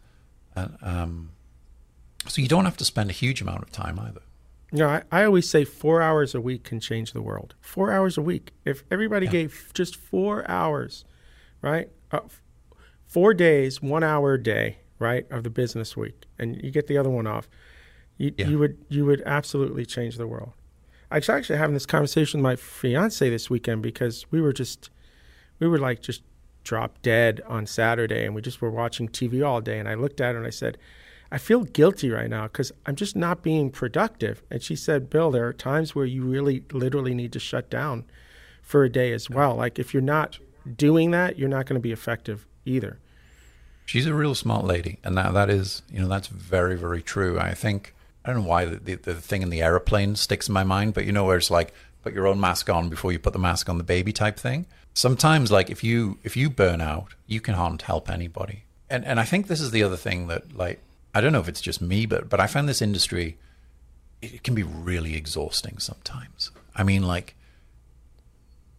and 0.56 0.78
um, 0.82 1.30
so 2.28 2.42
you 2.42 2.48
don't 2.48 2.66
have 2.66 2.78
to 2.78 2.86
spend 2.86 3.10
a 3.10 3.14
huge 3.14 3.42
amount 3.42 3.62
of 3.64 3.72
time 3.72 4.00
either. 4.00 4.22
You 4.74 4.80
know, 4.80 4.90
I, 4.90 5.04
I 5.12 5.24
always 5.24 5.48
say 5.48 5.66
four 5.66 6.02
hours 6.02 6.34
a 6.34 6.42
week 6.42 6.64
can 6.64 6.80
change 6.80 7.14
the 7.14 7.22
world. 7.22 7.54
Four 7.62 7.92
hours 7.92 8.18
a 8.18 8.24
week. 8.24 8.52
If 8.66 8.84
everybody 8.90 9.28
Yeah. 9.28 9.32
gave 9.34 9.72
just 9.76 9.96
four 9.96 10.50
hours, 10.50 11.06
right? 11.62 11.90
Uh, 12.12 12.22
four 13.06 13.36
days, 13.36 13.84
one 13.84 14.04
hour 14.04 14.34
a 14.34 14.42
day, 14.42 14.80
right, 14.98 15.30
of 15.32 15.44
the 15.44 15.52
business 15.52 15.96
week, 15.96 16.26
and 16.40 16.60
you 16.64 16.72
get 16.72 16.88
the 16.88 16.98
other 16.98 17.10
one 17.12 17.28
off, 17.28 17.48
you, 18.18 18.34
Yeah. 18.36 18.48
you 18.48 18.58
would 18.58 18.78
you 18.90 19.06
would 19.06 19.22
absolutely 19.28 19.86
change 19.86 20.18
the 20.18 20.26
world. 20.28 20.54
I 21.12 21.18
was 21.18 21.30
actually 21.30 21.60
having 21.60 21.76
this 21.76 21.86
conversation 21.86 22.40
with 22.40 22.44
my 22.44 22.56
fiance 22.56 23.30
this 23.30 23.52
weekend 23.52 23.84
because 23.84 24.26
we 24.32 24.42
were 24.42 24.54
just 24.54 24.90
we 25.60 25.68
were 25.68 25.78
like 25.78 26.02
just 26.02 26.24
drop 26.64 27.00
dead 27.04 27.42
on 27.48 27.68
Saturday, 27.68 28.26
and 28.26 28.34
we 28.34 28.42
just 28.42 28.60
were 28.60 28.72
watching 28.72 29.08
TV 29.08 29.46
all 29.46 29.62
day. 29.62 29.78
And 29.78 29.88
I 29.88 29.94
looked 29.94 30.20
at 30.20 30.32
her 30.32 30.38
and 30.40 30.48
I 30.48 30.52
said, 30.52 30.80
I 31.34 31.40
feel 31.40 31.64
guilty 31.64 32.12
right 32.12 32.30
now 32.30 32.44
because 32.44 32.72
I'm 32.86 32.96
just 32.96 33.16
not 33.16 33.42
being 33.42 33.72
productive. 33.72 34.44
And 34.52 34.62
she 34.62 34.76
said, 34.76 35.10
Bill, 35.10 35.32
there 35.32 35.48
are 35.48 35.54
times 35.54 35.96
where 35.96 36.06
you 36.06 36.24
really 36.24 36.64
literally 36.72 37.16
need 37.16 37.34
to 37.34 37.40
shut 37.40 37.72
down 37.72 38.06
for 38.62 38.84
a 38.84 38.90
day 38.90 39.12
as 39.12 39.32
well. 39.32 39.56
Like 39.56 39.80
if 39.80 39.96
you're 39.96 40.04
not 40.04 40.38
doing 40.78 41.10
that, 41.10 41.40
you're 41.40 41.50
not 41.50 41.66
going 41.66 41.74
to 41.74 41.82
be 41.82 41.92
effective 41.92 42.46
either. 42.66 43.00
She's 43.88 44.06
a 44.06 44.14
real 44.14 44.36
smart 44.36 44.64
lady, 44.64 45.00
and 45.04 45.18
that 45.18 45.34
that 45.34 45.50
is 45.50 45.82
you 45.92 46.00
know 46.00 46.08
that's 46.08 46.28
very 46.28 46.78
very 46.78 47.02
true. 47.02 47.40
I 47.40 47.56
think 47.56 47.96
I 48.24 48.32
don't 48.32 48.44
know 48.44 48.50
why 48.50 48.66
the, 48.66 48.76
the, 48.78 48.96
the 48.96 49.16
thing 49.16 49.42
in 49.42 49.50
the 49.50 49.62
aeroplane 49.64 50.16
sticks 50.16 50.48
in 50.48 50.54
my 50.54 50.64
mind, 50.64 50.94
but 50.94 51.04
you 51.04 51.12
know 51.12 51.26
where 51.26 51.38
it's 51.38 51.52
like 51.52 51.74
put 52.04 52.14
your 52.14 52.28
own 52.28 52.40
mask 52.40 52.70
on 52.70 52.90
before 52.90 53.12
you 53.12 53.18
put 53.18 53.34
the 53.34 53.40
mask 53.40 53.70
on 53.70 53.80
the 53.80 53.84
baby 53.84 54.14
type 54.14 54.38
thing. 54.38 54.68
Sometimes 54.94 55.52
like 55.52 55.72
if 55.72 55.84
you 55.84 56.20
if 56.24 56.38
you 56.38 56.52
burn 56.52 56.80
out, 56.80 57.16
you 57.26 57.42
can't 57.42 57.82
help 57.82 58.08
anybody. 58.08 58.66
And 58.88 59.04
and 59.04 59.20
I 59.20 59.26
think 59.26 59.48
this 59.48 59.60
is 59.62 59.72
the 59.72 59.82
other 59.82 59.98
thing 59.98 60.28
that 60.28 60.56
like 60.56 60.80
I 61.14 61.22
don't 61.22 61.34
know 61.34 61.40
if 61.40 61.48
it's 61.48 61.62
just 61.62 61.82
me, 61.82 62.06
but 62.06 62.30
but 62.30 62.40
I 62.40 62.48
find 62.48 62.68
this 62.68 62.82
industry 62.82 63.38
it, 64.22 64.36
it 64.36 64.44
can 64.44 64.56
be 64.56 64.64
really 64.64 65.16
exhausting 65.16 65.78
sometimes. 65.78 66.52
I 66.76 66.84
mean 66.84 67.04
like 67.04 67.36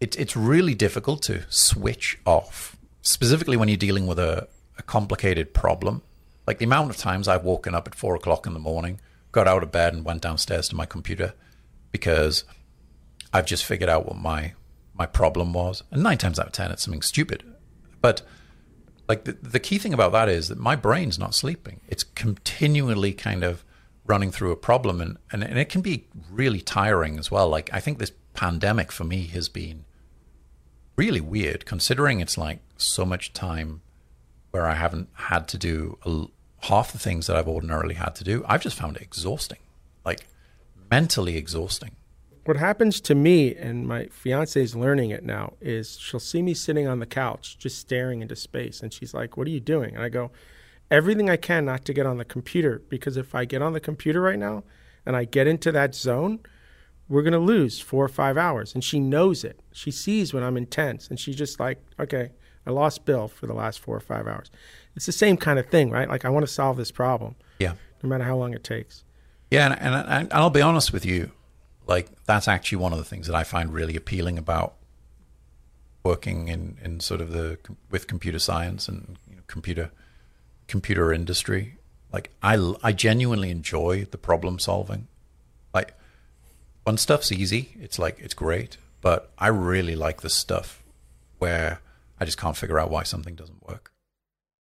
it, 0.01 0.19
it's 0.19 0.37
really 0.37 0.75
difficult 0.75 1.23
to 1.23 1.45
switch 1.49 2.19
off, 2.27 2.77
specifically 3.03 3.57
when 3.57 3.69
you're 3.69 3.77
dealing 3.77 4.07
with 4.07 4.19
a, 4.19 4.49
a 4.79 4.83
complicated 4.83 5.55
problem. 5.55 6.03
Like 6.47 6.59
the 6.59 6.67
amount 6.67 6.91
of 6.91 6.97
times 6.97 7.27
I've 7.27 7.45
woken 7.45 7.75
up 7.75 7.89
at 7.89 7.95
four 7.95 8.15
o'clock 8.15 8.47
in 8.47 8.53
the 8.53 8.59
morning, 8.59 9.01
got 9.33 9.49
out 9.49 9.63
of 9.63 9.73
bed, 9.73 9.95
and 9.95 10.05
went 10.05 10.21
downstairs 10.21 10.69
to 10.69 10.77
my 10.77 10.85
computer 10.85 11.33
because 11.91 12.45
I've 13.33 13.47
just 13.47 13.65
figured 13.65 13.89
out 13.89 14.07
what 14.07 14.17
my 14.17 14.53
my 14.95 15.07
problem 15.07 15.53
was. 15.53 15.83
And 15.91 16.03
nine 16.03 16.19
times 16.19 16.39
out 16.39 16.47
of 16.47 16.53
ten, 16.53 16.71
it's 16.71 16.83
something 16.83 17.03
stupid. 17.03 17.43
But 18.03 18.23
like 19.09 19.25
the, 19.25 19.33
the 19.33 19.61
key 19.61 19.79
thing 19.79 19.95
about 19.95 20.13
that 20.13 20.29
is 20.29 20.49
that 20.49 20.59
my 20.59 20.77
brain's 20.77 21.19
not 21.19 21.35
sleeping. 21.35 21.81
It's 21.89 22.05
continually 22.05 23.13
kind 23.13 23.45
of 23.45 23.65
running 24.07 24.31
through 24.31 24.53
a 24.53 24.57
problem 24.57 25.01
and, 25.01 25.19
and, 25.33 25.43
and 25.43 25.59
it 25.59 25.69
can 25.69 25.81
be 25.81 26.07
really 26.31 26.61
tiring 26.61 27.19
as 27.19 27.31
well. 27.31 27.49
Like 27.49 27.71
I 27.73 27.81
think 27.81 27.99
this 27.99 28.13
pandemic 28.35 28.93
for 28.93 29.05
me 29.05 29.27
has 29.29 29.49
been 29.49 29.85
really 30.97 31.21
weird 31.21 31.67
considering 31.67 32.21
it's 32.21 32.39
like 32.39 32.61
so 32.77 33.05
much 33.05 33.33
time 33.33 33.83
where 34.51 34.67
I 34.67 34.75
haven't 34.75 35.09
had 35.15 35.49
to 35.49 35.59
do 35.59 35.99
a 36.05 36.27
half 36.67 36.93
the 36.93 36.99
things 36.99 37.27
that 37.27 37.37
I've 37.37 37.49
ordinarily 37.49 37.95
had 37.95 38.15
to 38.17 38.25
do. 38.25 38.45
I've 38.47 38.63
just 38.63 38.77
found 38.77 38.97
it 38.97 39.03
exhausting, 39.03 39.59
like 40.05 40.27
mentally 40.91 41.37
exhausting. 41.37 41.97
What 42.45 42.59
happens 42.59 43.01
to 43.03 43.15
me, 43.15 43.55
and 43.55 43.87
my 43.87 44.07
fiance 44.07 44.61
is 44.61 44.77
learning 44.77 45.11
it 45.11 45.25
now, 45.25 45.55
is 45.63 45.99
she'll 45.99 46.21
see 46.21 46.43
me 46.43 46.53
sitting 46.53 46.87
on 46.87 46.99
the 46.99 47.07
couch 47.07 47.57
just 47.59 47.79
staring 47.79 48.21
into 48.21 48.37
space. 48.37 48.83
And 48.83 48.93
she's 48.93 49.15
like, 49.15 49.37
What 49.37 49.47
are 49.47 49.51
you 49.51 49.61
doing? 49.61 49.95
And 49.95 50.05
I 50.05 50.09
go, 50.11 50.31
Everything 50.91 51.31
I 51.31 51.37
can 51.37 51.65
not 51.65 51.85
to 51.87 51.95
get 51.95 52.05
on 52.07 52.19
the 52.19 52.25
computer, 52.25 52.83
because 52.91 53.17
if 53.17 53.35
I 53.35 53.47
get 53.47 53.63
on 53.63 53.73
the 53.73 53.81
computer 53.81 54.21
right 54.21 54.39
now 54.39 54.65
and 55.07 55.17
I 55.17 55.25
get 55.25 55.47
into 55.47 55.73
that 55.73 55.95
zone, 55.95 56.41
we're 57.09 57.23
going 57.23 57.33
to 57.33 57.39
lose 57.39 57.81
four 57.81 58.05
or 58.05 58.09
five 58.09 58.37
hours. 58.37 58.75
And 58.75 58.85
she 58.85 59.01
knows 59.01 59.43
it. 59.45 59.61
She 59.73 59.91
sees 59.91 60.35
when 60.35 60.43
I'm 60.43 60.57
intense. 60.59 61.09
And 61.09 61.19
she's 61.19 61.37
just 61.37 61.59
like, 61.59 61.83
Okay, 61.99 62.31
I 62.67 62.71
lost 62.71 63.07
Bill 63.07 63.27
for 63.27 63.47
the 63.47 63.55
last 63.55 63.81
four 63.81 63.97
or 63.97 64.01
five 64.01 64.27
hours. 64.27 64.51
It's 64.97 65.07
the 65.07 65.13
same 65.13 65.39
kind 65.39 65.59
of 65.59 65.67
thing, 65.67 65.91
right? 65.91 66.09
Like, 66.09 66.25
I 66.27 66.29
want 66.29 66.47
to 66.47 66.53
solve 66.53 66.77
this 66.77 66.91
problem, 66.91 67.37
Yeah. 67.59 67.75
no 68.03 68.09
matter 68.09 68.25
how 68.25 68.37
long 68.37 68.53
it 68.53 68.63
takes. 68.63 69.05
Yeah, 69.51 69.73
and, 69.73 69.95
and, 69.95 70.09
and 70.09 70.33
I'll 70.33 70.51
be 70.51 70.61
honest 70.63 70.93
with 70.93 71.05
you, 71.07 71.33
like 71.87 72.09
that's 72.25 72.49
actually 72.49 72.79
one 72.79 72.93
of 72.93 72.99
the 72.99 73.05
things 73.05 73.27
that 73.27 73.37
I 73.37 73.45
find 73.45 73.73
really 73.73 73.97
appealing 73.97 74.39
about 74.39 74.75
working 76.03 76.49
in, 76.49 76.77
in 76.83 77.01
sort 77.01 77.21
of 77.21 77.33
the 77.33 77.59
with 77.91 78.07
computer 78.07 78.39
science 78.39 78.89
and 78.89 79.17
you 79.29 79.37
know, 79.37 79.43
computer 79.47 79.91
computer 80.67 81.13
industry. 81.13 81.77
Like 82.13 82.31
I 82.43 82.75
I 82.83 82.93
genuinely 82.93 83.51
enjoy 83.51 84.07
the 84.11 84.19
problem 84.19 84.59
solving. 84.59 85.09
Like 85.73 85.95
when 86.85 86.97
stuff's 86.97 87.33
easy, 87.33 87.75
it's 87.81 87.99
like 87.99 88.19
it's 88.21 88.35
great, 88.35 88.77
but 89.01 89.31
I 89.39 89.49
really 89.49 89.97
like 89.97 90.21
the 90.21 90.31
stuff 90.31 90.83
where 91.39 91.81
I 92.21 92.25
just 92.25 92.39
can't 92.39 92.57
figure 92.57 92.79
out 92.79 92.91
why 92.91 93.03
something 93.03 93.35
doesn't 93.35 93.67
work. 93.67 93.91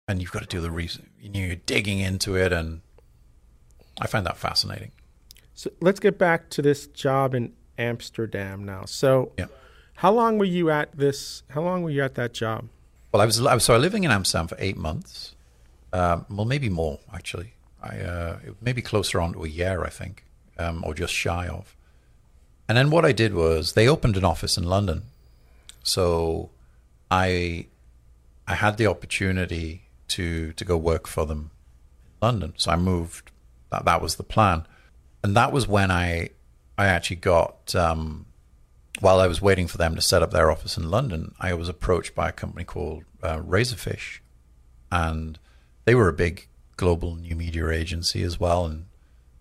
And 0.07 0.21
you've 0.21 0.31
got 0.31 0.43
to 0.43 0.47
do 0.47 0.61
the 0.61 0.71
reason. 0.71 1.09
You're 1.19 1.55
digging 1.55 1.99
into 1.99 2.35
it, 2.35 2.53
and 2.53 2.81
I 3.99 4.07
find 4.07 4.25
that 4.25 4.37
fascinating. 4.37 4.91
So 5.55 5.69
let's 5.81 5.99
get 5.99 6.17
back 6.17 6.49
to 6.51 6.61
this 6.61 6.85
job 6.87 7.33
in 7.33 7.53
Amsterdam 7.77 8.63
now. 8.65 8.83
So, 8.85 9.31
Yeah. 9.37 9.45
how 9.95 10.11
long 10.11 10.37
were 10.37 10.45
you 10.45 10.69
at 10.69 10.91
this? 10.97 11.43
How 11.49 11.61
long 11.61 11.81
were 11.83 11.89
you 11.89 12.03
at 12.03 12.15
that 12.15 12.33
job? 12.33 12.67
Well, 13.11 13.21
I 13.21 13.25
was, 13.25 13.43
I 13.45 13.53
was 13.53 13.63
so 13.63 13.73
I 13.73 13.77
living 13.77 14.03
in 14.03 14.11
Amsterdam 14.11 14.47
for 14.47 14.57
eight 14.59 14.77
months, 14.77 15.31
Um, 15.93 16.25
well, 16.29 16.45
maybe 16.45 16.67
more 16.69 16.99
actually. 17.13 17.53
I 17.81 17.99
uh, 17.99 18.39
maybe 18.59 18.81
closer 18.81 19.21
on 19.21 19.31
to 19.33 19.45
a 19.45 19.47
year, 19.47 19.83
I 19.85 19.89
think, 19.89 20.25
um, 20.57 20.83
or 20.85 20.93
just 20.93 21.13
shy 21.13 21.47
of. 21.47 21.75
And 22.67 22.77
then 22.77 22.89
what 22.89 23.05
I 23.05 23.13
did 23.13 23.33
was 23.33 23.73
they 23.73 23.87
opened 23.87 24.17
an 24.17 24.25
office 24.25 24.57
in 24.57 24.65
London, 24.65 25.03
so 25.83 26.49
I 27.09 27.67
I 28.47 28.55
had 28.55 28.75
the 28.77 28.87
opportunity 28.87 29.83
to 30.09 30.51
to 30.53 30.65
go 30.65 30.75
work 30.75 31.07
for 31.07 31.25
them 31.25 31.51
in 32.21 32.27
London. 32.27 32.53
So 32.57 32.71
I 32.71 32.75
moved. 32.75 33.31
That 33.71 33.85
that 33.85 34.01
was 34.01 34.15
the 34.15 34.23
plan, 34.23 34.65
and 35.25 35.35
that 35.35 35.51
was 35.51 35.67
when 35.67 35.89
I 35.89 36.29
I 36.77 36.85
actually 36.85 37.15
got. 37.17 37.73
Um, 37.75 38.27
while 39.01 39.19
I 39.19 39.27
was 39.27 39.41
waiting 39.41 39.67
for 39.67 39.77
them 39.77 39.95
to 39.95 40.01
set 40.01 40.21
up 40.21 40.31
their 40.31 40.51
office 40.51 40.77
in 40.77 40.89
London, 40.89 41.33
I 41.39 41.53
was 41.53 41.67
approached 41.67 42.15
by 42.15 42.29
a 42.29 42.31
company 42.31 42.63
called 42.63 43.03
uh, 43.21 43.39
Razorfish, 43.39 44.19
and 44.89 45.39
they 45.85 45.95
were 45.95 46.07
a 46.07 46.13
big 46.13 46.47
global 46.77 47.15
new 47.15 47.35
media 47.35 47.69
agency 47.71 48.23
as 48.23 48.39
well. 48.39 48.65
And 48.65 48.85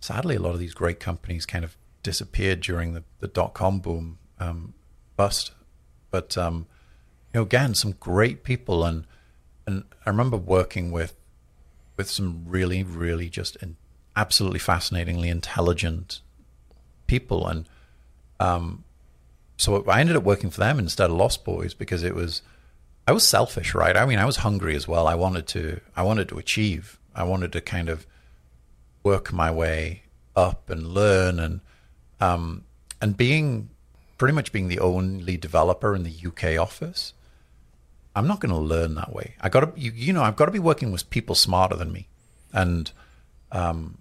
sadly, 0.00 0.36
a 0.36 0.40
lot 0.40 0.54
of 0.54 0.58
these 0.58 0.74
great 0.74 0.98
companies 0.98 1.46
kind 1.46 1.64
of 1.64 1.76
disappeared 2.02 2.60
during 2.62 2.94
the, 2.94 3.04
the 3.20 3.28
dot 3.28 3.52
com 3.54 3.78
boom 3.78 4.18
um, 4.40 4.74
bust. 5.16 5.52
But 6.10 6.36
um, 6.38 6.66
you 7.32 7.40
know, 7.40 7.42
again, 7.42 7.74
some 7.74 7.92
great 7.92 8.42
people, 8.42 8.84
and 8.84 9.06
and 9.66 9.84
I 10.04 10.10
remember 10.10 10.38
working 10.38 10.92
with 10.92 11.14
with 11.96 12.10
some 12.10 12.44
really, 12.46 12.82
really 12.82 13.28
just 13.28 13.56
in, 13.62 13.76
absolutely 14.16 14.58
fascinatingly 14.58 15.28
intelligent 15.28 16.20
people, 17.06 17.46
and 17.46 17.68
um, 18.40 18.84
so 19.56 19.84
I 19.86 20.00
ended 20.00 20.16
up 20.16 20.24
working 20.24 20.50
for 20.50 20.60
them 20.60 20.78
instead 20.78 21.10
of 21.10 21.16
Lost 21.16 21.44
Boys 21.44 21.74
because 21.74 22.02
it 22.02 22.14
was 22.14 22.42
I 23.06 23.12
was 23.12 23.26
selfish, 23.26 23.74
right? 23.74 23.96
I 23.96 24.06
mean, 24.06 24.18
I 24.18 24.24
was 24.24 24.38
hungry 24.38 24.74
as 24.74 24.88
well. 24.88 25.06
I 25.06 25.14
wanted 25.14 25.46
to 25.48 25.80
I 25.96 26.02
wanted 26.02 26.28
to 26.30 26.38
achieve. 26.38 26.98
I 27.14 27.24
wanted 27.24 27.52
to 27.52 27.60
kind 27.60 27.88
of 27.88 28.06
work 29.02 29.32
my 29.32 29.50
way 29.50 30.02
up 30.34 30.70
and 30.70 30.88
learn 30.88 31.38
and 31.38 31.60
um, 32.20 32.64
and 33.00 33.16
being 33.16 33.68
pretty 34.16 34.34
much 34.34 34.52
being 34.52 34.68
the 34.68 34.80
only 34.80 35.36
developer 35.36 35.94
in 35.94 36.02
the 36.02 36.14
UK 36.26 36.58
office. 36.58 37.12
I'm 38.16 38.26
not 38.28 38.40
going 38.40 38.54
to 38.54 38.60
learn 38.60 38.94
that 38.94 39.12
way. 39.12 39.34
I 39.40 39.48
got 39.48 39.74
to 39.74 39.80
you, 39.80 39.92
you 39.94 40.12
know 40.12 40.22
I've 40.22 40.36
got 40.36 40.46
to 40.46 40.52
be 40.52 40.58
working 40.58 40.92
with 40.92 41.08
people 41.10 41.34
smarter 41.34 41.76
than 41.76 41.92
me, 41.92 42.08
and 42.52 42.90
um, 43.52 43.98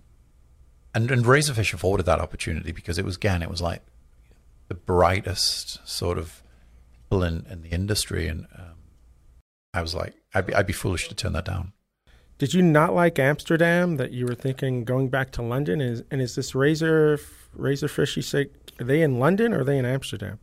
and 0.93 1.10
and 1.12 1.25
Razorfish 1.25 1.73
afforded 1.73 2.06
that 2.06 2.19
opportunity 2.19 2.71
because 2.71 2.97
it 2.97 3.06
was 3.06 3.15
again 3.15 3.41
it 3.41 3.49
was 3.49 3.62
like 3.62 3.82
the 4.67 4.75
brightest 4.75 5.88
sort 5.88 6.17
of 6.17 6.41
people 7.03 7.23
in, 7.23 7.45
in 7.49 7.62
the 7.62 7.69
industry, 7.69 8.27
and 8.27 8.47
um, 8.58 8.75
I 9.73 9.82
was 9.82 9.95
like 9.95 10.13
I'd 10.34 10.45
be 10.45 10.53
I'd 10.53 10.67
be 10.67 10.73
foolish 10.73 11.08
to 11.10 11.15
turn 11.15 11.34
that 11.34 11.45
down. 11.45 11.73
Did 12.38 12.53
you 12.53 12.62
not 12.62 12.93
like 12.93 13.19
Amsterdam 13.19 13.97
that 13.97 14.12
you 14.12 14.25
were 14.25 14.36
thinking 14.36 14.84
going 14.84 15.10
back 15.10 15.32
to 15.32 15.41
London? 15.41 15.82
Is 15.82 16.03
and 16.12 16.21
is 16.21 16.36
this 16.36 16.56
Razor 16.56 17.19
Razorfish? 17.58 18.15
You 18.15 18.21
say 18.21 18.47
are 18.79 18.86
they 18.86 19.01
in 19.01 19.19
London 19.19 19.53
or 19.53 19.62
are 19.62 19.63
they 19.63 19.77
in 19.77 19.86
Amsterdam? 19.86 20.39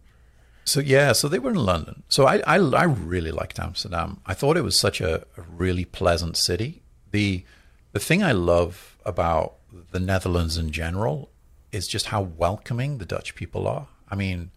So 0.65 0.81
yeah, 0.81 1.13
so 1.13 1.29
they 1.29 1.39
were 1.39 1.51
in 1.51 1.57
London. 1.57 2.03
So 2.09 2.27
I 2.27 2.39
I, 2.47 2.57
I 2.57 2.85
really 2.85 3.33
liked 3.33 3.59
Amsterdam. 3.59 4.21
I 4.27 4.35
thought 4.35 4.57
it 4.57 4.63
was 4.63 4.79
such 4.79 5.01
a, 5.01 5.27
a 5.37 5.43
really 5.43 5.85
pleasant 5.85 6.37
city. 6.37 6.83
The 7.11 7.45
the 7.93 8.01
thing 8.01 8.23
I 8.23 8.33
love 8.33 8.97
about 9.05 9.55
the 9.91 10.01
Netherlands 10.01 10.57
in 10.57 10.71
general 10.71 11.31
is 11.73 11.87
just 11.87 12.07
how 12.07 12.23
welcoming 12.23 12.99
the 12.99 13.05
Dutch 13.05 13.35
people 13.35 13.67
are. 13.67 13.87
I 14.09 14.17
mean, 14.17 14.51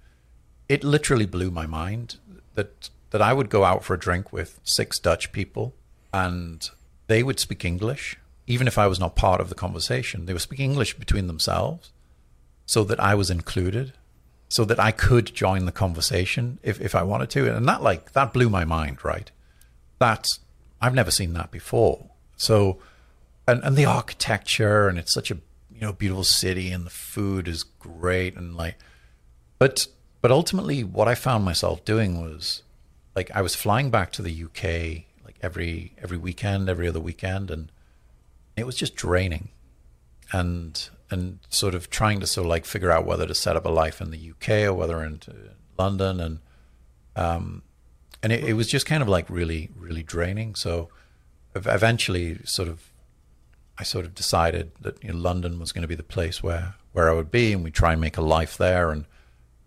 it 0.68 0.84
literally 0.84 1.26
blew 1.26 1.52
my 1.52 1.68
mind 1.68 2.18
that 2.56 2.90
that 3.12 3.22
I 3.22 3.34
would 3.34 3.50
go 3.50 3.64
out 3.64 3.84
for 3.84 3.94
a 3.94 4.00
drink 4.00 4.34
with 4.34 4.60
six 4.64 4.98
Dutch 4.98 5.32
people 5.32 5.76
and 6.12 6.68
they 7.08 7.22
would 7.22 7.40
speak 7.40 7.64
English, 7.64 8.18
even 8.48 8.68
if 8.68 8.78
I 8.78 8.88
was 8.88 9.00
not 9.00 9.16
part 9.16 9.40
of 9.40 9.50
the 9.50 9.56
conversation. 9.56 10.26
They 10.26 10.34
would 10.34 10.42
speak 10.42 10.60
English 10.60 10.96
between 10.96 11.28
themselves 11.28 11.92
so 12.66 12.84
that 12.86 13.00
I 13.00 13.14
was 13.14 13.30
included, 13.30 13.94
so 14.50 14.66
that 14.66 14.80
I 14.80 14.92
could 14.92 15.34
join 15.34 15.66
the 15.66 15.72
conversation 15.72 16.58
if, 16.64 16.82
if 16.82 16.96
I 16.96 17.04
wanted 17.04 17.30
to. 17.32 17.56
And 17.56 17.68
that 17.68 17.84
like 17.84 18.14
that 18.14 18.34
blew 18.34 18.50
my 18.50 18.66
mind, 18.66 19.04
right? 19.04 19.30
That's 20.00 20.40
I've 20.82 20.96
never 20.96 21.12
seen 21.12 21.34
that 21.34 21.52
before. 21.52 22.10
So 22.36 22.80
and, 23.48 23.64
and 23.64 23.76
the 23.76 23.86
architecture 23.86 24.88
and 24.88 24.98
it's 24.98 25.14
such 25.14 25.32
a 25.32 25.36
you 25.74 25.82
know 25.82 25.94
beautiful 25.94 26.24
city 26.24 26.72
and 26.72 26.86
the 26.86 26.92
food 26.92 27.48
is 27.48 27.64
great 27.64 28.36
and 28.36 28.56
like 28.56 28.78
but 29.60 29.88
but 30.22 30.32
ultimately 30.32 30.84
what 30.84 31.08
I 31.08 31.16
found 31.16 31.44
myself 31.44 31.84
doing 31.84 32.22
was 32.22 32.64
like 33.16 33.30
I 33.36 33.42
was 33.42 33.56
flying 33.56 33.90
back 33.90 34.12
to 34.14 34.22
the 34.22 34.44
UK 34.44 35.04
like 35.26 35.36
every 35.42 35.94
every 36.02 36.18
weekend, 36.18 36.70
every 36.70 36.88
other 36.88 37.00
weekend 37.00 37.52
and 37.52 37.72
it 38.56 38.66
was 38.66 38.76
just 38.76 38.96
draining. 38.96 39.50
And 40.32 40.90
and 41.12 41.40
sort 41.50 41.76
of 41.76 41.90
trying 41.90 42.20
to 42.22 42.28
sort 42.28 42.46
of 42.46 42.50
like 42.50 42.66
figure 42.66 42.92
out 42.92 43.06
whether 43.06 43.28
to 43.28 43.36
set 43.36 43.56
up 43.56 43.66
a 43.66 43.70
life 43.70 44.02
in 44.02 44.12
the 44.12 44.32
UK 44.32 44.68
or 44.68 44.74
whether 44.74 45.04
into 45.04 45.34
London 45.78 46.20
and 46.20 46.40
um 47.16 47.62
and 48.24 48.32
it, 48.32 48.44
it 48.44 48.54
was 48.54 48.68
just 48.68 48.86
kind 48.86 49.04
of 49.04 49.10
like 49.10 49.30
really 49.30 49.70
really 49.78 50.04
draining 50.04 50.56
so 50.56 50.90
eventually 51.54 52.40
sort 52.46 52.68
of 52.68 52.93
I 53.78 53.84
sort 53.84 54.06
of 54.06 54.14
decided 54.14 54.72
that 54.82 55.04
you 55.04 55.12
know, 55.12 55.18
London 55.18 55.60
was 55.60 55.72
going 55.72 55.82
to 55.82 55.88
be 55.88 55.96
the 55.96 56.04
place 56.04 56.44
where 56.44 56.76
where 56.92 57.10
I 57.10 57.14
would 57.14 57.32
be 57.32 57.54
and 57.54 57.64
we 57.64 57.72
try 57.72 57.94
and 57.94 58.02
make 58.02 58.18
a 58.18 58.22
life 58.22 58.56
there 58.58 58.92
and 58.92 59.06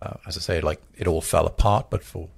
uh, 0.01 0.13
as 0.25 0.37
I 0.37 0.39
say 0.39 0.61
like 0.61 0.81
it 0.95 1.07
all 1.07 1.21
fell 1.21 1.45
apart 1.45 1.89
but 1.89 2.03
for 2.03 2.29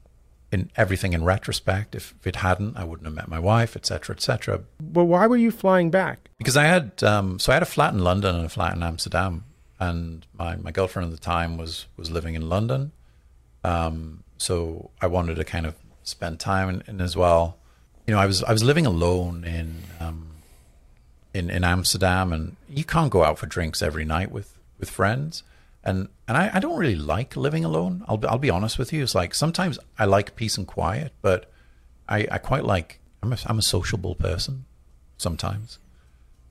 in 0.51 0.71
everything 0.75 1.13
in 1.13 1.23
retrospect. 1.23 1.95
If, 1.95 2.13
if 2.19 2.27
it 2.27 2.37
hadn't, 2.37 2.77
I 2.77 2.83
wouldn't 2.83 3.05
have 3.05 3.15
met 3.15 3.27
my 3.27 3.39
wife, 3.39 3.75
etc., 3.75 4.15
etc. 4.15 4.61
But 4.79 5.05
why 5.05 5.27
were 5.27 5.37
you 5.37 5.51
flying 5.51 5.91
back? 5.91 6.29
Because 6.37 6.57
I 6.57 6.63
had 6.65 7.03
um, 7.03 7.39
so 7.39 7.51
I 7.51 7.55
had 7.55 7.63
a 7.63 7.67
flat 7.67 7.93
in 7.93 7.99
London 7.99 8.35
and 8.35 8.45
a 8.45 8.49
flat 8.49 8.75
in 8.75 8.83
Amsterdam, 8.83 9.45
and 9.79 10.25
my, 10.37 10.55
my 10.55 10.71
girlfriend 10.71 11.11
at 11.11 11.15
the 11.15 11.23
time 11.23 11.57
was 11.57 11.85
was 11.97 12.09
living 12.09 12.35
in 12.35 12.49
London. 12.49 12.91
Um, 13.63 14.23
so 14.37 14.91
I 15.01 15.07
wanted 15.07 15.35
to 15.35 15.43
kind 15.43 15.65
of 15.65 15.75
spend 16.03 16.39
time 16.39 16.69
in, 16.69 16.83
in, 16.87 17.01
as 17.01 17.15
well. 17.15 17.57
You 18.07 18.13
know, 18.15 18.19
I 18.19 18.25
was 18.25 18.43
I 18.43 18.51
was 18.51 18.63
living 18.63 18.85
alone 18.85 19.43
in 19.43 19.83
um, 19.99 20.28
in 21.33 21.49
in 21.49 21.63
Amsterdam, 21.63 22.33
and 22.33 22.55
you 22.67 22.83
can't 22.83 23.11
go 23.11 23.23
out 23.23 23.39
for 23.39 23.45
drinks 23.45 23.81
every 23.81 24.05
night 24.05 24.31
with 24.31 24.57
with 24.79 24.89
friends 24.89 25.43
and 25.83 26.09
and 26.27 26.37
I, 26.37 26.51
I, 26.53 26.59
don't 26.59 26.77
really 26.77 26.95
like 26.95 27.35
living 27.35 27.63
alone. 27.65 28.03
I'll 28.07 28.19
I'll 28.27 28.37
be 28.37 28.49
honest 28.49 28.77
with 28.77 28.91
you. 28.91 29.03
It's 29.03 29.15
like 29.15 29.33
sometimes 29.33 29.79
I 29.97 30.05
like 30.05 30.35
peace 30.35 30.57
and 30.57 30.67
quiet, 30.67 31.13
but 31.21 31.51
I, 32.07 32.27
I 32.31 32.37
quite 32.37 32.65
like 32.65 32.99
I'm 33.23 33.33
a, 33.33 33.37
I'm 33.45 33.59
a 33.59 33.63
sociable 33.63 34.15
person 34.15 34.65
sometimes. 35.17 35.79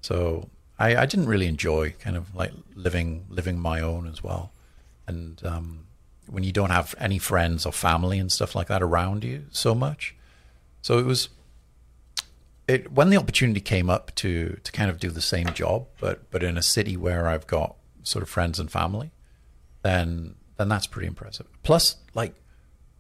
So 0.01 0.49
I, 0.79 0.97
I 0.97 1.07
didn't 1.07 1.27
really 1.27 1.47
enjoy 1.47 1.95
kind 1.99 2.17
of 2.17 2.35
like 2.35 2.53
living 2.75 3.27
living 3.29 3.59
my 3.59 3.81
own 3.81 4.09
as 4.09 4.23
well. 4.23 4.53
And 5.07 5.41
um, 5.45 5.87
when 6.27 6.43
you 6.43 6.53
don't 6.53 6.71
have 6.71 6.95
any 6.99 7.19
friends 7.19 7.67
or 7.67 7.73
family 7.73 8.19
and 8.19 8.33
stuff 8.33 8.55
like 8.55 8.69
that 8.69 8.83
around 8.83 9.25
you 9.25 9.47
so 9.51 9.75
much, 9.75 10.15
so 10.83 10.99
it 10.99 11.07
was. 11.07 11.29
It, 12.69 12.93
when 12.93 13.09
the 13.09 13.17
opportunity 13.17 13.61
came 13.61 13.89
up 13.89 14.15
to 14.17 14.61
to 14.63 14.73
kind 14.73 14.91
of 14.91 15.01
do 15.01 15.11
the 15.11 15.23
same 15.23 15.53
job, 15.55 15.87
but 16.01 16.31
but 16.31 16.43
in 16.43 16.59
a 16.59 16.63
city 16.63 16.97
where 16.97 17.27
I've 17.27 17.47
got 17.47 17.77
sort 18.03 18.23
of 18.23 18.29
friends 18.29 18.61
and 18.61 18.71
family, 18.71 19.11
then 19.83 20.35
then 20.59 20.69
that's 20.69 20.87
pretty 20.87 21.09
impressive. 21.09 21.47
Plus, 21.63 21.97
like 22.15 22.35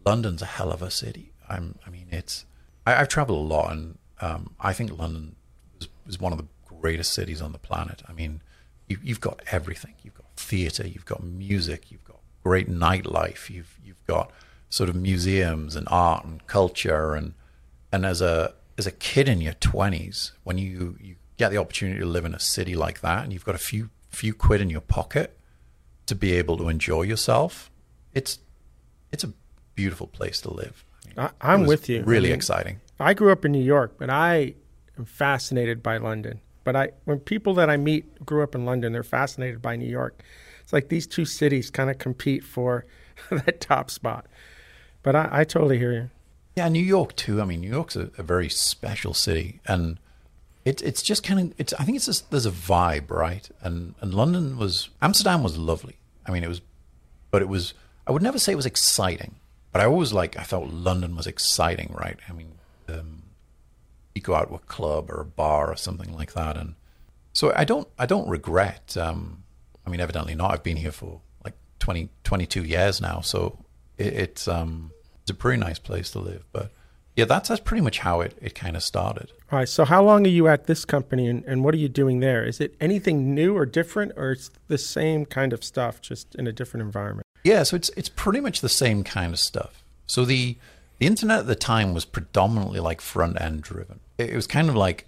London's 0.07 0.43
a 0.43 0.47
hell 0.47 0.73
of 0.73 0.81
a 0.81 0.91
city. 0.91 1.33
I'm, 1.49 1.79
I 1.87 1.91
mean, 1.91 2.07
it's 2.11 2.47
I, 2.87 2.93
have 2.95 3.09
traveled 3.09 3.39
a 3.39 3.55
lot, 3.55 3.73
and 3.73 3.99
um, 4.21 4.55
I 4.61 4.73
think 4.73 4.99
London 4.99 5.37
is, 5.81 5.89
is, 6.07 6.21
one 6.21 6.33
of 6.33 6.39
the 6.39 6.47
greatest 6.65 7.13
cities 7.13 7.43
on 7.43 7.53
the 7.53 7.59
planet. 7.59 8.03
I 8.09 8.13
mean, 8.13 8.41
you, 8.89 8.99
you've 9.03 9.21
got 9.21 9.43
everything. 9.51 9.95
You've 10.03 10.15
got 10.15 10.27
theatre, 10.37 10.87
you've 10.87 11.05
got 11.05 11.23
music, 11.23 11.91
you've 11.91 12.05
got 12.05 12.21
great 12.43 12.71
nightlife, 12.71 13.51
you've 13.51 13.79
you've 13.85 14.05
got 14.07 14.31
sort 14.71 14.89
of 14.89 14.97
museums 14.97 15.77
and 15.77 15.87
art 15.91 16.25
and 16.25 16.47
culture, 16.47 17.15
and 17.15 17.35
and 17.93 18.07
as 18.07 18.21
a 18.21 18.55
as 18.79 18.87
a 18.87 18.93
kid 18.93 19.29
in 19.29 19.41
your 19.41 19.55
twenties, 19.55 20.33
when 20.45 20.57
you 20.57 20.97
you 21.01 21.17
get 21.37 21.51
the 21.51 21.59
opportunity 21.59 22.01
to 22.01 22.07
live 22.07 22.25
in 22.25 22.35
a 22.35 22.41
city 22.41 22.75
like 22.75 23.01
that, 23.01 23.25
and 23.25 23.33
you've 23.33 23.45
got 23.45 23.55
a 23.55 23.59
few 23.59 23.91
few 24.09 24.33
quid 24.33 24.61
in 24.61 24.71
your 24.71 24.81
pocket 24.81 25.39
to 26.07 26.15
be 26.15 26.33
able 26.33 26.57
to 26.57 26.69
enjoy 26.69 27.03
yourself, 27.03 27.71
it's 28.15 28.39
it's 29.13 29.25
a 29.25 29.33
beautiful 29.75 30.07
place 30.07 30.41
to 30.41 30.53
live. 30.53 30.85
I 31.17 31.55
am 31.55 31.67
with 31.67 31.89
you. 31.89 32.03
Really 32.03 32.29
I 32.29 32.31
mean, 32.31 32.37
exciting. 32.37 32.81
I 33.01 33.15
grew 33.15 33.33
up 33.33 33.45
in 33.45 33.53
New 33.53 33.63
York, 33.63 33.97
but 33.99 34.09
I 34.09 34.55
am 34.97 35.05
fascinated 35.05 35.83
by 35.83 35.97
London. 35.97 36.41
But 36.65 36.77
I, 36.77 36.91
when 37.05 37.19
people 37.21 37.55
that 37.55 37.71
I 37.71 37.77
meet 37.77 38.25
grew 38.25 38.43
up 38.43 38.55
in 38.55 38.65
London, 38.65 38.93
they're 38.93 39.03
fascinated 39.03 39.63
by 39.63 39.77
New 39.77 39.89
York. 39.89 40.23
It's 40.63 40.73
like 40.73 40.89
these 40.91 41.07
two 41.07 41.25
cities 41.25 41.71
kind 41.71 41.91
of 41.91 41.99
compete 41.99 42.45
for 42.45 42.85
that 43.31 43.61
top 43.61 43.91
spot. 43.91 44.27
But 45.03 45.17
I, 45.17 45.29
I, 45.33 45.45
totally 45.45 45.79
hear 45.79 45.93
you. 45.93 46.11
Yeah, 46.59 46.69
New 46.69 46.83
York 46.83 47.15
too. 47.15 47.41
I 47.41 47.45
mean, 47.45 47.61
New 47.61 47.71
York's 47.71 47.95
a, 47.95 48.11
a 48.19 48.25
very 48.25 48.49
special 48.49 49.15
city, 49.15 49.61
and 49.65 50.01
it's 50.65 50.83
it's 50.83 51.03
just 51.03 51.23
kind 51.23 51.39
of 51.39 51.55
it's. 51.57 51.73
I 51.75 51.85
think 51.85 51.95
it's 51.95 52.07
just 52.07 52.33
there's 52.33 52.47
a 52.47 52.51
vibe, 52.51 53.11
right? 53.11 53.49
And 53.61 53.95
and 54.01 54.13
London 54.13 54.59
was 54.59 54.89
Amsterdam 55.01 55.45
was 55.45 55.57
lovely. 55.57 55.99
I 56.27 56.33
mean, 56.33 56.43
it 56.43 56.49
was, 56.49 56.61
but 57.31 57.43
it 57.43 57.49
was. 57.49 57.75
I 58.09 58.11
would 58.11 58.23
never 58.23 58.41
say 58.41 58.51
it 58.51 58.57
was 58.57 58.67
exciting, 58.67 59.37
but 59.71 59.81
I 59.81 59.85
always 59.85 60.13
like. 60.13 60.37
I 60.37 60.43
felt 60.43 60.69
London 60.69 61.15
was 61.15 61.29
exciting, 61.29 61.95
right? 61.97 62.19
I 62.29 62.33
mean, 62.33 62.51
um, 62.89 63.23
you 64.17 64.21
go 64.21 64.35
out 64.35 64.49
to 64.49 64.57
a 64.57 64.59
club 64.59 65.09
or 65.13 65.21
a 65.21 65.25
bar 65.25 65.71
or 65.71 65.77
something 65.77 66.13
like 66.13 66.33
that. 66.33 66.57
And 66.57 66.75
so 67.33 67.53
I 67.55 67.63
don't 67.63 67.87
I 68.01 68.07
don't 68.07 68.29
regret. 68.29 68.97
Um, 68.97 69.45
I 69.87 69.91
mean, 69.91 70.01
evidently 70.01 70.35
not. 70.35 70.51
I've 70.51 70.65
been 70.65 70.77
here 70.77 70.91
for 70.91 71.21
like 71.45 71.55
20, 71.79 72.09
22 72.25 72.65
years 72.65 73.01
now, 73.01 73.21
so 73.21 73.65
it, 73.97 74.13
it's 74.13 74.49
um, 74.49 74.91
it's 75.29 75.37
a 75.37 75.39
pretty 75.39 75.61
nice 75.61 75.79
place 75.79 76.11
to 76.13 76.19
live. 76.19 76.43
But 76.53 76.71
yeah, 77.15 77.27
that's 77.27 77.51
that's 77.51 77.61
pretty 77.61 77.83
much 77.83 77.99
how 77.99 78.23
it, 78.23 78.37
it 78.41 78.55
kind 78.55 78.77
of 78.77 78.83
started. 78.83 79.31
All 79.53 79.59
right. 79.59 79.69
So, 79.69 79.85
how 79.85 80.03
long 80.03 80.25
are 80.25 80.31
you 80.31 80.49
at 80.49 80.67
this 80.67 80.85
company, 80.87 81.29
and, 81.29 81.45
and 81.45 81.63
what 81.63 81.75
are 81.75 81.79
you 81.79 81.89
doing 81.89 82.21
there? 82.21 82.45
Is 82.45 82.61
it 82.61 82.75
anything 82.81 83.35
new 83.35 83.55
or 83.55 83.67
different, 83.67 84.13
or 84.17 84.31
it's 84.33 84.51
the 84.69 84.79
same 84.79 85.27
kind 85.27 85.53
of 85.53 85.63
stuff, 85.63 86.01
just 86.01 86.35
in 86.37 86.47
a 86.47 86.53
different 86.53 86.87
environment? 86.87 87.27
Yeah, 87.45 87.63
so 87.65 87.77
it's 87.77 87.91
it's 87.91 88.09
pretty 88.09 88.41
much 88.41 88.63
the 88.63 88.71
same 88.71 89.05
kind 89.05 89.35
of 89.35 89.39
stuff. 89.39 89.85
So 90.07 90.25
the 90.25 90.57
the 90.99 91.07
internet 91.07 91.41
at 91.41 91.47
the 91.47 91.55
time 91.55 91.93
was 91.93 92.05
predominantly 92.05 92.81
like 92.81 93.01
front 93.01 93.41
end 93.41 93.63
driven. 93.63 94.01
It, 94.17 94.35
was 94.35 94.47
kind 94.47 94.69
of 94.69 94.75
like 94.75 95.07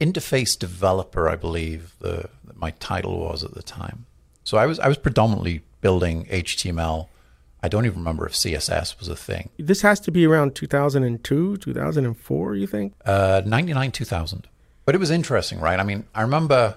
interface 0.00 0.58
developer, 0.58 1.28
I 1.28 1.36
believe 1.36 1.94
the 2.00 2.28
my 2.54 2.72
title 2.72 3.18
was 3.18 3.42
at 3.42 3.54
the 3.54 3.62
time. 3.62 4.06
So 4.44 4.58
I 4.58 4.66
was 4.66 4.78
I 4.78 4.88
was 4.88 4.98
predominantly 4.98 5.62
building 5.80 6.26
HTML. 6.26 7.08
I 7.62 7.68
don't 7.68 7.86
even 7.86 7.98
remember 7.98 8.26
if 8.26 8.32
CSS 8.32 8.98
was 8.98 9.08
a 9.08 9.14
thing. 9.14 9.50
This 9.58 9.82
has 9.82 10.00
to 10.00 10.10
be 10.10 10.26
around 10.26 10.54
2002, 10.56 11.58
2004, 11.58 12.54
you 12.56 12.66
think? 12.66 12.94
Uh, 13.04 13.42
99, 13.46 13.92
2000. 13.92 14.48
But 14.84 14.94
it 14.96 14.98
was 14.98 15.10
interesting, 15.10 15.60
right? 15.60 15.78
I 15.78 15.84
mean, 15.84 16.04
I 16.14 16.22
remember 16.22 16.76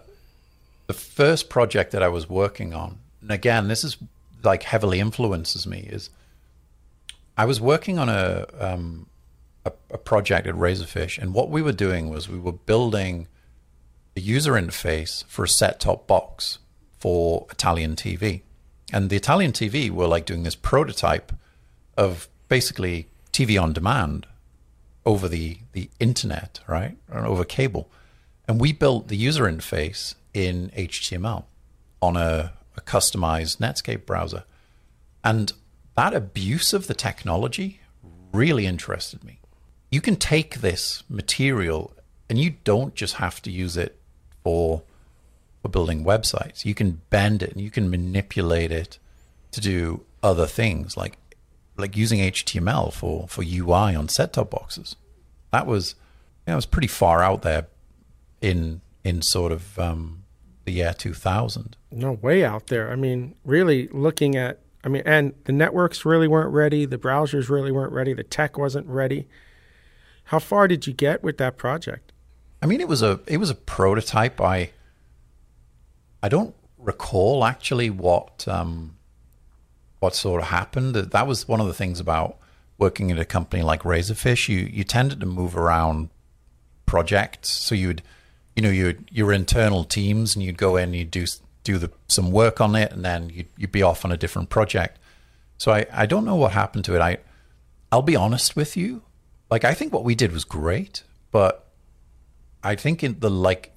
the 0.86 0.94
first 0.94 1.50
project 1.50 1.92
that 1.92 2.04
I 2.04 2.08
was 2.08 2.30
working 2.30 2.74
on, 2.74 3.00
and 3.22 3.32
again, 3.32 3.68
this 3.68 3.84
is 3.84 3.98
like 4.44 4.64
heavily 4.64 5.00
influences 5.00 5.66
me, 5.66 5.88
is 5.92 6.12
I 7.36 7.46
was 7.46 7.60
working 7.60 7.98
on 7.98 8.08
a, 8.08 8.46
um, 8.60 9.08
a, 9.66 9.72
a 9.90 9.98
project 9.98 10.46
at 10.46 10.54
Razorfish, 10.54 11.18
and 11.18 11.34
what 11.34 11.50
we 11.50 11.64
were 11.64 11.72
doing 11.72 12.10
was 12.10 12.30
we 12.30 12.38
were 12.38 12.52
building 12.52 13.28
a 14.16 14.20
user 14.20 14.54
interface 14.54 15.26
for 15.26 15.44
a 15.44 15.48
set-top 15.48 16.06
box 16.06 16.60
for 17.00 17.48
Italian 17.50 17.96
TV, 17.96 18.42
and 18.96 19.10
the 19.10 19.18
Italian 19.18 19.52
TV 19.52 19.92
were 19.92 20.08
like 20.08 20.26
doing 20.26 20.44
this 20.44 20.56
prototype 20.56 21.34
of 21.98 22.30
basically 22.48 23.10
TV 23.34 23.62
on 23.62 23.74
demand 23.74 24.26
over 25.06 25.28
the 25.28 25.58
the 25.74 25.90
internet, 26.00 26.62
right, 26.66 26.98
or 27.12 27.26
over 27.26 27.44
cable, 27.44 27.92
and 28.48 28.60
we 28.60 28.72
built 28.72 29.10
the 29.10 29.18
user 29.18 29.44
interface 29.44 30.16
in 30.34 30.70
HTML 30.70 31.44
on 32.02 32.16
a, 32.16 32.54
a 32.78 32.82
customized 32.82 33.58
Netscape 33.58 34.06
browser, 34.06 34.46
and 35.26 35.52
that 35.96 36.14
abuse 36.14 36.72
of 36.72 36.88
the 36.88 36.94
technology 36.94 37.82
really 38.32 38.66
interested 38.66 39.26
me. 39.26 39.40
You 39.92 40.00
can 40.00 40.16
take 40.16 40.62
this 40.62 41.04
material 41.10 41.94
and 42.30 42.40
you 42.40 42.56
don't 42.64 42.96
just 42.96 43.16
have 43.16 43.42
to 43.42 43.52
use 43.52 43.76
it 43.76 44.00
for 44.44 44.84
for 45.66 45.70
building 45.70 46.06
websites. 46.06 46.64
You 46.64 46.76
can 46.76 47.02
bend 47.10 47.42
it 47.42 47.52
and 47.52 47.60
you 47.60 47.72
can 47.72 47.90
manipulate 47.90 48.72
it 48.72 49.00
to 49.50 49.60
do 49.60 50.06
other 50.22 50.46
things 50.46 50.96
like 50.96 51.18
like 51.76 51.98
using 51.98 52.20
HTML 52.20 52.94
for 52.94 53.28
for 53.28 53.44
UI 53.44 53.96
on 53.96 54.08
set-top 54.08 54.52
boxes. 54.52 54.96
That 55.52 55.66
was 55.66 55.96
you 56.46 56.52
know, 56.52 56.56
was 56.56 56.68
pretty 56.68 56.88
far 56.88 57.24
out 57.24 57.42
there 57.42 57.66
in 58.42 58.82
in 59.04 59.24
sort 59.24 59.52
of 59.52 59.80
um, 59.80 60.24
the 60.66 60.74
year 60.74 60.94
2000. 60.94 61.76
No, 61.92 62.12
way 62.12 62.46
out 62.46 62.68
there. 62.68 62.92
I 62.92 62.96
mean, 62.96 63.34
really 63.44 63.88
looking 63.88 64.36
at 64.36 64.60
I 64.84 64.90
mean, 64.90 65.02
and 65.04 65.34
the 65.46 65.52
networks 65.52 66.06
really 66.06 66.28
weren't 66.28 66.54
ready. 66.54 66.86
The 66.86 67.00
browsers 67.00 67.50
really 67.50 67.72
weren't 67.72 67.92
ready. 67.92 68.14
The 68.14 68.24
tech 68.24 68.56
wasn't 68.56 68.86
ready. 68.86 69.28
How 70.26 70.38
far 70.38 70.68
did 70.68 70.86
you 70.86 70.94
get 70.94 71.24
with 71.24 71.40
that 71.40 71.58
project? 71.58 72.12
I 72.62 72.68
mean, 72.68 72.82
it 72.82 72.88
was 72.88 73.02
a 73.02 73.20
it 73.26 73.38
was 73.38 73.50
a 73.50 73.56
prototype. 73.56 74.40
I 74.40 74.70
I 76.26 76.28
don't 76.28 76.56
recall 76.80 77.46
actually 77.46 77.92
what 77.92 78.48
um, 78.48 78.96
what 80.00 80.16
sort 80.16 80.42
of 80.42 80.48
happened. 80.48 80.96
That 80.96 81.28
was 81.28 81.48
one 81.48 81.62
of 81.62 81.68
the 81.68 81.74
things 81.76 82.00
about 82.00 82.40
working 82.80 83.12
at 83.12 83.20
a 83.20 83.26
company 83.26 83.62
like 83.62 83.84
Razorfish. 83.84 84.50
You 84.50 84.62
you 84.62 84.84
tended 84.84 85.20
to 85.20 85.28
move 85.28 85.56
around 85.56 86.10
projects, 86.88 87.52
so 87.52 87.76
you'd 87.76 88.02
you 88.56 88.64
know 88.64 88.72
your 88.72 88.96
your 89.12 89.32
internal 89.32 89.84
teams, 89.84 90.36
and 90.36 90.44
you'd 90.44 90.58
go 90.58 90.78
in 90.78 90.86
and 90.86 90.96
you'd 90.96 91.12
do 91.12 91.28
do 91.64 91.78
the, 91.78 91.92
some 92.08 92.32
work 92.32 92.60
on 92.60 92.76
it, 92.76 92.92
and 92.92 93.06
then 93.06 93.30
you'd, 93.30 93.50
you'd 93.56 93.72
be 93.72 93.84
off 93.84 94.04
on 94.04 94.12
a 94.12 94.18
different 94.18 94.50
project. 94.50 94.98
So 95.60 95.74
I, 95.74 95.86
I 95.94 96.08
don't 96.08 96.26
know 96.26 96.36
what 96.36 96.54
happened 96.54 96.86
to 96.86 96.96
it. 96.96 97.02
I 97.02 97.20
I'll 97.92 98.02
be 98.02 98.16
honest 98.16 98.56
with 98.56 98.76
you. 98.76 99.04
Like 99.52 99.64
I 99.64 99.76
think 99.76 99.94
what 99.94 100.04
we 100.04 100.16
did 100.16 100.32
was 100.32 100.44
great, 100.44 101.04
but 101.30 101.68
I 102.64 102.74
think 102.74 103.04
in 103.04 103.20
the 103.20 103.30
like 103.30 103.75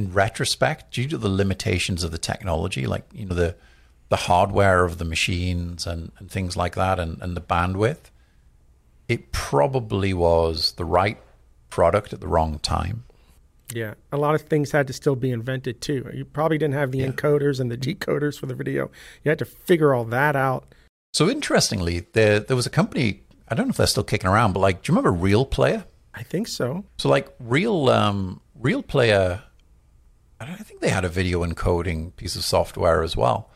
in 0.00 0.12
retrospect, 0.12 0.92
due 0.92 1.08
to 1.08 1.18
the 1.18 1.28
limitations 1.28 2.04
of 2.04 2.10
the 2.10 2.18
technology, 2.18 2.86
like 2.86 3.04
you 3.12 3.26
know 3.26 3.34
the 3.34 3.56
the 4.08 4.16
hardware 4.16 4.84
of 4.84 4.98
the 4.98 5.04
machines 5.04 5.86
and, 5.86 6.10
and 6.18 6.28
things 6.30 6.56
like 6.56 6.74
that 6.74 6.98
and, 6.98 7.22
and 7.22 7.36
the 7.36 7.40
bandwidth, 7.40 8.10
it 9.08 9.30
probably 9.30 10.12
was 10.12 10.72
the 10.72 10.84
right 10.84 11.18
product 11.68 12.12
at 12.12 12.20
the 12.20 12.26
wrong 12.26 12.58
time. 12.58 13.04
Yeah, 13.72 13.94
a 14.10 14.16
lot 14.16 14.34
of 14.34 14.42
things 14.42 14.72
had 14.72 14.88
to 14.88 14.92
still 14.92 15.14
be 15.14 15.30
invented 15.30 15.80
too. 15.80 16.10
You 16.12 16.24
probably 16.24 16.58
didn't 16.58 16.74
have 16.74 16.90
the 16.90 16.98
yeah. 16.98 17.08
encoders 17.08 17.60
and 17.60 17.70
the 17.70 17.76
decoders 17.76 18.36
for 18.36 18.46
the 18.46 18.54
video. 18.54 18.90
You 19.22 19.28
had 19.28 19.38
to 19.38 19.44
figure 19.44 19.94
all 19.94 20.04
that 20.06 20.34
out. 20.34 20.74
So 21.12 21.28
interestingly, 21.28 22.06
there 22.12 22.40
there 22.40 22.56
was 22.56 22.66
a 22.66 22.70
company. 22.70 23.22
I 23.48 23.54
don't 23.54 23.66
know 23.66 23.70
if 23.70 23.76
they're 23.76 23.86
still 23.86 24.04
kicking 24.04 24.30
around, 24.30 24.54
but 24.54 24.60
like, 24.60 24.82
do 24.82 24.90
you 24.90 24.96
remember 24.96 25.12
Real 25.12 25.44
Player? 25.44 25.84
I 26.14 26.24
think 26.24 26.48
so. 26.48 26.84
So 26.98 27.08
like 27.08 27.28
Real 27.38 27.88
um, 27.90 28.40
Real 28.56 28.82
Player, 28.82 29.42
I 30.40 30.56
think 30.56 30.80
they 30.80 30.88
had 30.88 31.04
a 31.04 31.08
video 31.08 31.44
encoding 31.44 32.16
piece 32.16 32.34
of 32.36 32.44
software 32.44 33.02
as 33.02 33.16
well, 33.16 33.50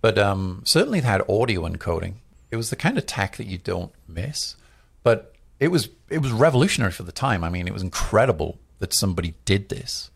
but 0.00 0.18
um, 0.18 0.62
certainly 0.64 1.00
they 1.00 1.08
had 1.08 1.22
audio 1.28 1.62
encoding. 1.68 2.14
It 2.50 2.56
was 2.56 2.70
the 2.70 2.76
kind 2.76 2.96
of 2.96 3.06
tech 3.06 3.36
that 3.36 3.46
you 3.46 3.58
don't 3.58 3.92
miss, 4.08 4.56
but 5.02 5.34
it 5.60 5.68
was 5.68 5.90
it 6.08 6.18
was 6.18 6.32
revolutionary 6.32 6.92
for 6.92 7.02
the 7.02 7.12
time. 7.12 7.44
I 7.44 7.48
mean, 7.50 7.66
it 7.66 7.72
was 7.72 7.82
incredible 7.82 8.58
that 8.78 8.92
somebody 8.92 9.34
did 9.44 9.68
this 9.68 10.10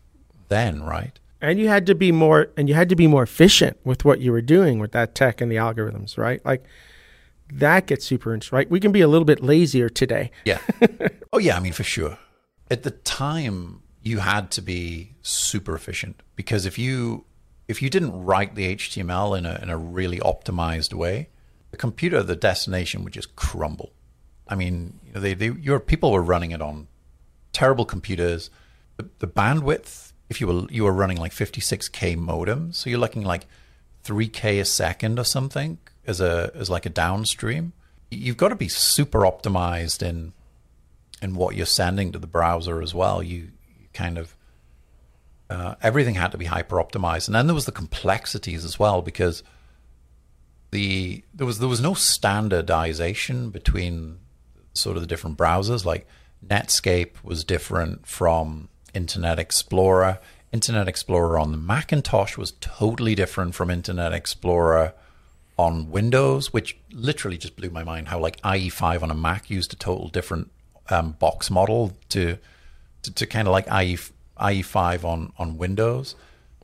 then, 0.49 0.83
right? 0.83 1.19
And 1.41 1.59
you 1.59 1.67
had 1.67 1.85
to 1.85 1.95
be 1.95 2.11
more 2.11 2.49
and 2.57 2.67
you 2.67 2.75
had 2.75 2.89
to 2.89 2.95
be 2.95 3.07
more 3.07 3.23
efficient 3.23 3.77
with 3.83 4.03
what 4.03 4.19
you 4.19 4.31
were 4.31 4.41
doing 4.41 4.79
with 4.79 4.91
that 4.93 5.13
tech 5.15 5.39
and 5.39 5.51
the 5.51 5.55
algorithms, 5.55 6.17
right? 6.17 6.43
Like 6.43 6.65
that 7.51 7.87
gets 7.87 8.05
super 8.05 8.33
interesting, 8.33 8.57
right? 8.57 8.69
We 8.69 8.79
can 8.79 8.91
be 8.91 9.01
a 9.01 9.07
little 9.07 9.25
bit 9.25 9.43
lazier 9.43 9.89
today. 9.89 10.31
Yeah. 10.45 10.59
oh 11.33 11.37
yeah, 11.37 11.57
I 11.57 11.59
mean 11.59 11.73
for 11.73 11.83
sure. 11.83 12.17
At 12.69 12.83
the 12.83 12.91
time 12.91 13.81
you 14.07 14.19
had 14.19 14.49
to 14.51 14.61
be 14.61 15.11
super 15.21 15.75
efficient 15.75 16.21
because 16.35 16.65
if 16.65 16.79
you 16.79 17.25
if 17.67 17.81
you 17.81 17.89
didn't 17.89 18.13
write 18.23 18.55
the 18.55 18.75
HTML 18.75 19.37
in 19.37 19.45
a 19.45 19.59
in 19.61 19.69
a 19.69 19.77
really 19.77 20.19
optimized 20.19 20.93
way, 20.93 21.29
the 21.71 21.77
computer, 21.77 22.23
the 22.23 22.35
destination 22.35 23.03
would 23.03 23.13
just 23.13 23.35
crumble. 23.35 23.91
I 24.47 24.55
mean, 24.55 24.99
you 25.05 25.13
know, 25.13 25.19
they, 25.19 25.33
they 25.33 25.49
your 25.51 25.79
people 25.81 26.11
were 26.11 26.21
running 26.21 26.51
it 26.51 26.61
on 26.61 26.87
terrible 27.51 27.83
computers. 27.83 28.49
The, 28.95 29.09
the 29.19 29.27
bandwidth, 29.27 30.13
if 30.29 30.39
you 30.39 30.47
were 30.47 30.71
you 30.71 30.85
were 30.85 30.93
running 30.93 31.17
like 31.17 31.33
56k 31.33 32.17
modem, 32.17 32.71
so 32.71 32.89
you're 32.89 32.99
looking 32.99 33.25
like 33.25 33.45
3k 34.05 34.61
a 34.61 34.65
second 34.65 35.19
or 35.19 35.25
something 35.25 35.79
as 36.05 36.21
a 36.21 36.51
as 36.55 36.69
like 36.69 36.85
a 36.85 36.89
downstream. 36.89 37.73
You've 38.09 38.37
got 38.37 38.49
to 38.49 38.55
be 38.55 38.69
super 38.69 39.21
optimized 39.21 40.01
in 40.01 40.31
in 41.21 41.35
what 41.35 41.55
you're 41.55 41.65
sending 41.65 42.13
to 42.13 42.19
the 42.19 42.27
browser 42.27 42.81
as 42.81 42.93
well. 42.93 43.21
You, 43.21 43.49
kind 43.97 44.17
of 44.17 44.35
uh, 45.49 45.75
everything 45.81 46.15
had 46.15 46.31
to 46.31 46.37
be 46.37 46.45
hyper 46.45 46.77
optimized, 46.77 47.27
and 47.27 47.35
then 47.35 47.47
there 47.47 47.55
was 47.55 47.65
the 47.65 47.71
complexities 47.71 48.63
as 48.63 48.77
well 48.77 49.01
because 49.01 49.43
the 50.71 51.23
there 51.33 51.47
was 51.47 51.59
there 51.59 51.69
was 51.69 51.81
no 51.81 51.93
standardization 51.93 53.49
between 53.49 54.19
sort 54.73 54.97
of 54.97 55.01
the 55.01 55.07
different 55.07 55.37
browsers. 55.37 55.85
Like 55.85 56.07
Netscape 56.45 57.23
was 57.23 57.43
different 57.43 58.05
from 58.05 58.69
Internet 58.93 59.39
Explorer. 59.39 60.19
Internet 60.51 60.87
Explorer 60.87 61.39
on 61.39 61.51
the 61.51 61.57
Macintosh 61.57 62.37
was 62.37 62.53
totally 62.59 63.15
different 63.15 63.55
from 63.55 63.69
Internet 63.69 64.13
Explorer 64.13 64.93
on 65.57 65.89
Windows, 65.89 66.53
which 66.53 66.77
literally 66.91 67.37
just 67.37 67.55
blew 67.55 67.69
my 67.69 67.83
mind. 67.83 68.09
How 68.09 68.19
like 68.19 68.39
IE5 68.41 69.01
on 69.01 69.11
a 69.11 69.15
Mac 69.15 69.49
used 69.49 69.73
a 69.73 69.75
total 69.75 70.07
different 70.07 70.51
um, 70.89 71.13
box 71.13 71.49
model 71.49 71.97
to 72.09 72.37
to, 73.07 73.13
to 73.13 73.25
kind 73.25 73.47
of 73.47 73.51
like 73.51 73.67
IE 73.67 73.97
IE5 74.37 75.03
on 75.03 75.33
on 75.37 75.57
Windows. 75.57 76.15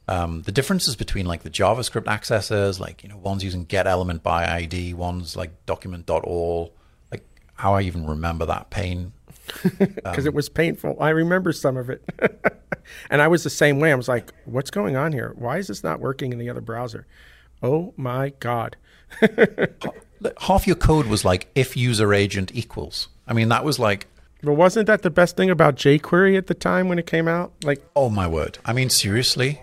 Um, 0.08 0.42
the 0.42 0.52
differences 0.52 0.96
between 0.98 1.26
like 1.26 1.44
the 1.44 1.50
JavaScript 1.50 2.04
accessors, 2.04 2.80
like 2.80 3.04
you 3.04 3.10
know, 3.10 3.18
one's 3.18 3.44
using 3.44 3.64
get 3.64 3.88
element 3.88 4.22
by 4.22 4.46
ID, 4.46 4.94
one's 4.94 5.36
like 5.36 5.66
document.all. 5.66 6.74
Like 7.12 7.26
how 7.56 7.74
I 7.76 7.82
even 7.84 8.06
remember 8.06 8.46
that 8.46 8.70
pain 8.70 9.14
because 9.80 10.20
um, 10.20 10.28
it 10.28 10.34
was 10.34 10.50
painful. 10.50 10.98
I 11.00 11.10
remember 11.10 11.54
some 11.54 11.78
of 11.78 11.90
it. 11.90 12.04
and 13.10 13.22
I 13.22 13.28
was 13.28 13.44
the 13.44 13.50
same 13.50 13.80
way. 13.80 13.92
I 13.92 13.96
was 13.96 14.08
like, 14.08 14.34
what's 14.46 14.72
going 14.72 14.96
on 14.96 15.14
here? 15.14 15.34
Why 15.38 15.58
is 15.58 15.68
this 15.68 15.84
not 15.84 16.00
working 16.00 16.34
in 16.34 16.40
the 16.40 16.50
other 16.50 16.62
browser? 16.62 17.08
Oh 17.62 17.94
my 17.96 18.34
God. 18.40 18.76
Half 20.42 20.68
your 20.68 20.76
code 20.76 21.08
was 21.08 21.24
like 21.24 21.50
if 21.56 21.78
user 21.78 22.14
agent 22.14 22.52
equals. 22.54 23.08
I 23.28 23.34
mean, 23.34 23.50
that 23.50 23.64
was 23.64 23.80
like 23.80 24.08
But 24.44 24.54
wasn't 24.54 24.88
that 24.88 25.04
the 25.04 25.10
best 25.10 25.38
thing 25.38 25.50
about 25.50 25.76
jQuery 25.76 26.38
at 26.38 26.48
the 26.48 26.54
time 26.54 26.90
when 26.90 27.00
it 27.00 27.08
came 27.08 27.28
out? 27.28 27.54
Like, 27.64 27.82
oh 27.96 28.10
my 28.10 28.28
word! 28.28 28.58
I 28.66 28.74
mean, 28.74 28.90
seriously, 28.90 29.62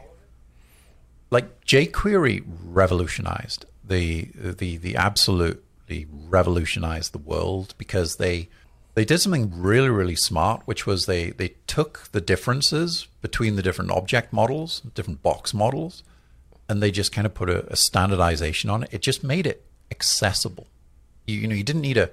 like 1.31 1.65
jQuery 1.67 2.45
revolutionized 2.65 3.67
the 3.85 4.31
the 4.35 4.79
the 4.79 4.97
absolutely 4.97 6.07
revolutionized 6.11 7.13
the 7.13 7.19
world 7.19 7.75
because 7.77 8.17
they 8.17 8.49
they 8.95 9.05
did 9.05 9.19
something 9.19 9.53
really 9.61 9.91
really 9.91 10.17
smart, 10.17 10.63
which 10.65 10.87
was 10.87 11.05
they 11.05 11.31
they 11.31 11.55
took 11.67 12.09
the 12.13 12.21
differences 12.21 13.07
between 13.21 13.57
the 13.57 13.63
different 13.63 13.91
object 13.91 14.33
models, 14.33 14.81
different 14.95 15.23
box 15.23 15.53
models, 15.53 16.03
and 16.69 16.83
they 16.83 16.91
just 16.91 17.13
kind 17.13 17.27
of 17.27 17.35
put 17.35 17.51
a, 17.51 17.71
a 17.71 17.77
standardization 17.77 18.71
on 18.71 18.85
it. 18.85 18.89
It 18.93 19.03
just 19.03 19.23
made 19.23 19.47
it 19.47 19.63
accessible. 19.91 20.69
You, 21.27 21.37
you 21.41 21.49
know, 21.49 21.55
you 21.55 21.65
didn't 21.65 21.83
need 21.83 21.99
a 21.99 22.11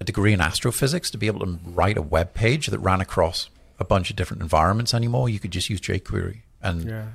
a 0.00 0.04
degree 0.04 0.32
in 0.32 0.40
astrophysics 0.40 1.10
to 1.10 1.18
be 1.18 1.26
able 1.26 1.40
to 1.40 1.58
write 1.64 1.96
a 1.96 2.02
web 2.02 2.34
page 2.34 2.66
that 2.68 2.78
ran 2.78 3.00
across 3.00 3.48
a 3.78 3.84
bunch 3.84 4.10
of 4.10 4.16
different 4.16 4.42
environments 4.42 4.94
anymore. 4.94 5.28
You 5.28 5.38
could 5.38 5.50
just 5.50 5.70
use 5.70 5.80
jQuery, 5.80 6.42
and 6.62 6.84
yeah. 6.84 7.06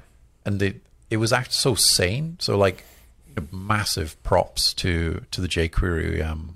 and 0.46 0.60
the 0.60 0.76
it 1.10 1.18
was 1.18 1.34
actually 1.34 1.54
so 1.54 1.76
sane. 1.76 2.38
So 2.40 2.58
like 2.58 2.84
massive 3.52 4.22
props 4.24 4.74
to 4.76 5.24
to 5.32 5.42
the 5.42 5.48
jQuery 5.48 6.26
um, 6.26 6.56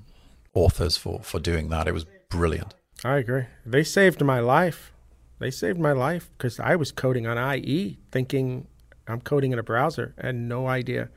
authors 0.53 0.97
for 0.97 1.19
for 1.19 1.39
doing 1.39 1.69
that. 1.69 1.87
It 1.87 1.93
was 1.93 2.05
brilliant. 2.29 2.73
I 3.03 3.17
agree. 3.17 3.45
They 3.65 3.83
saved 3.83 4.23
my 4.23 4.39
life. 4.39 4.91
They 5.39 5.51
saved 5.51 5.79
my 5.79 5.91
life 5.91 6.29
because 6.37 6.59
I 6.59 6.75
was 6.75 6.91
coding 6.91 7.27
on 7.27 7.37
IE, 7.55 7.99
thinking 8.11 8.67
I'm 9.07 9.21
coding 9.21 9.51
in 9.51 9.59
a 9.59 9.63
browser. 9.63 10.13
and 10.17 10.49
no 10.49 10.67
idea. 10.67 11.09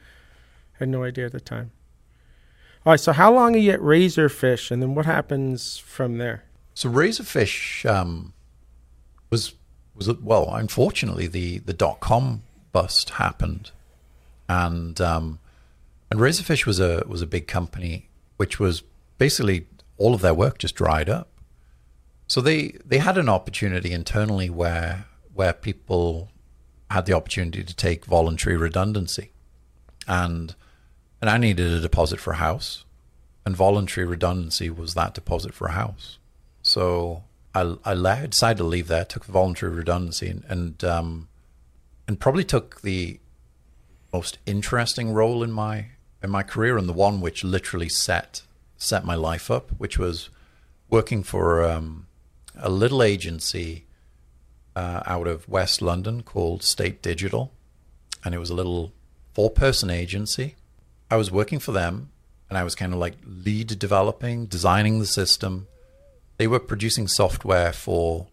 I 0.74 0.78
had 0.80 0.88
no 0.88 1.04
idea 1.04 1.26
at 1.26 1.32
the 1.32 1.40
time. 1.40 1.70
All 2.86 2.92
right. 2.92 3.00
So 3.00 3.12
how 3.12 3.32
long 3.32 3.54
are 3.54 3.58
you 3.58 3.72
at 3.72 3.80
Razorfish, 3.80 4.70
and 4.70 4.80
then 4.82 4.94
what 4.94 5.06
happens 5.06 5.78
from 5.78 6.18
there? 6.18 6.44
So 6.74 6.88
Razorfish 6.88 7.84
um, 7.84 8.32
was 9.30 9.54
was 9.94 10.08
well, 10.20 10.54
unfortunately, 10.54 11.26
the 11.26 11.58
the 11.58 11.72
dot 11.72 12.00
com 12.00 12.42
bust 12.72 13.10
happened, 13.10 13.72
and 14.48 15.00
um, 15.00 15.38
and 16.10 16.20
Razorfish 16.20 16.66
was 16.66 16.78
a 16.80 17.02
was 17.06 17.20
a 17.20 17.26
big 17.26 17.46
company, 17.46 18.08
which 18.36 18.60
was 18.60 18.82
basically 19.18 19.66
all 19.96 20.14
of 20.14 20.20
their 20.20 20.34
work 20.34 20.58
just 20.58 20.76
dried 20.76 21.08
up. 21.08 21.28
So 22.28 22.40
they 22.40 22.76
they 22.84 22.98
had 22.98 23.18
an 23.18 23.28
opportunity 23.28 23.92
internally 23.92 24.48
where 24.48 25.06
where 25.34 25.52
people 25.52 26.30
had 26.90 27.06
the 27.06 27.12
opportunity 27.12 27.64
to 27.64 27.74
take 27.74 28.04
voluntary 28.04 28.56
redundancy, 28.56 29.32
and 30.06 30.54
and 31.20 31.28
I 31.30 31.38
needed 31.38 31.72
a 31.72 31.80
deposit 31.80 32.20
for 32.20 32.32
a 32.32 32.36
house, 32.36 32.84
and 33.44 33.56
voluntary 33.56 34.06
redundancy 34.06 34.70
was 34.70 34.94
that 34.94 35.14
deposit 35.14 35.54
for 35.54 35.68
a 35.68 35.72
house. 35.72 36.18
So 36.62 37.24
I 37.54 37.76
I 37.84 38.26
decided 38.26 38.58
to 38.58 38.64
leave 38.64 38.88
there, 38.88 39.04
took 39.04 39.24
voluntary 39.24 39.72
redundancy, 39.72 40.28
and 40.28 40.44
and, 40.48 40.84
um, 40.84 41.28
and 42.06 42.20
probably 42.20 42.44
took 42.44 42.82
the 42.82 43.20
most 44.12 44.38
interesting 44.46 45.12
role 45.12 45.42
in 45.42 45.52
my 45.52 45.86
in 46.22 46.30
my 46.30 46.42
career 46.42 46.76
and 46.76 46.88
the 46.88 46.92
one 46.92 47.20
which 47.20 47.44
literally 47.44 47.88
set 47.88 48.42
set 48.76 49.04
my 49.04 49.14
life 49.14 49.50
up, 49.50 49.70
which 49.78 49.98
was 49.98 50.30
working 50.88 51.22
for 51.22 51.62
um, 51.64 52.06
a 52.56 52.70
little 52.70 53.02
agency 53.02 53.84
uh, 54.74 55.02
out 55.06 55.26
of 55.26 55.48
West 55.48 55.82
London 55.82 56.22
called 56.22 56.62
State 56.62 57.02
Digital, 57.02 57.52
and 58.24 58.34
it 58.34 58.38
was 58.38 58.50
a 58.50 58.54
little 58.54 58.92
four 59.34 59.50
person 59.50 59.90
agency. 59.90 60.54
I 61.10 61.16
was 61.16 61.30
working 61.30 61.58
for 61.58 61.72
them, 61.72 62.10
and 62.48 62.58
I 62.58 62.64
was 62.64 62.74
kind 62.74 62.92
of 62.92 62.98
like 62.98 63.14
lead 63.24 63.78
developing, 63.78 64.46
designing 64.46 64.98
the 64.98 65.06
system. 65.06 65.66
They 66.36 66.46
were 66.46 66.60
producing 66.60 67.08
software 67.08 67.72
for 67.72 68.28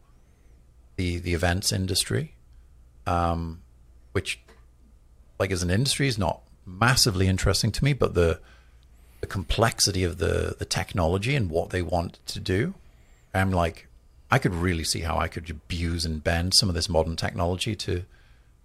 the 0.95 1.17
the 1.19 1.33
events 1.33 1.71
industry, 1.71 2.35
um, 3.05 3.61
which, 4.11 4.39
like 5.39 5.51
as 5.51 5.63
an 5.63 5.69
industry, 5.69 6.07
is 6.07 6.17
not 6.17 6.41
massively 6.65 7.27
interesting 7.27 7.71
to 7.71 7.83
me, 7.83 7.93
but 7.93 8.13
the 8.13 8.39
the 9.21 9.27
complexity 9.27 10.03
of 10.03 10.17
the 10.17 10.55
the 10.57 10.65
technology 10.65 11.35
and 11.35 11.49
what 11.49 11.69
they 11.69 11.81
want 11.81 12.19
to 12.27 12.39
do, 12.39 12.73
I'm 13.33 13.51
like, 13.51 13.87
I 14.29 14.37
could 14.37 14.53
really 14.53 14.83
see 14.83 15.01
how 15.01 15.17
I 15.17 15.27
could 15.27 15.49
abuse 15.49 16.05
and 16.05 16.23
bend 16.23 16.53
some 16.53 16.69
of 16.69 16.75
this 16.75 16.89
modern 16.89 17.15
technology 17.15 17.75
to 17.75 18.03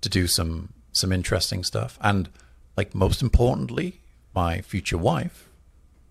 to 0.01 0.09
do 0.09 0.27
some 0.27 0.73
some 0.93 1.13
interesting 1.13 1.65
stuff. 1.65 1.99
And 2.01 2.29
like 2.77 2.95
most 2.95 3.23
importantly, 3.23 4.00
my 4.35 4.61
future 4.61 4.99
wife 4.99 5.49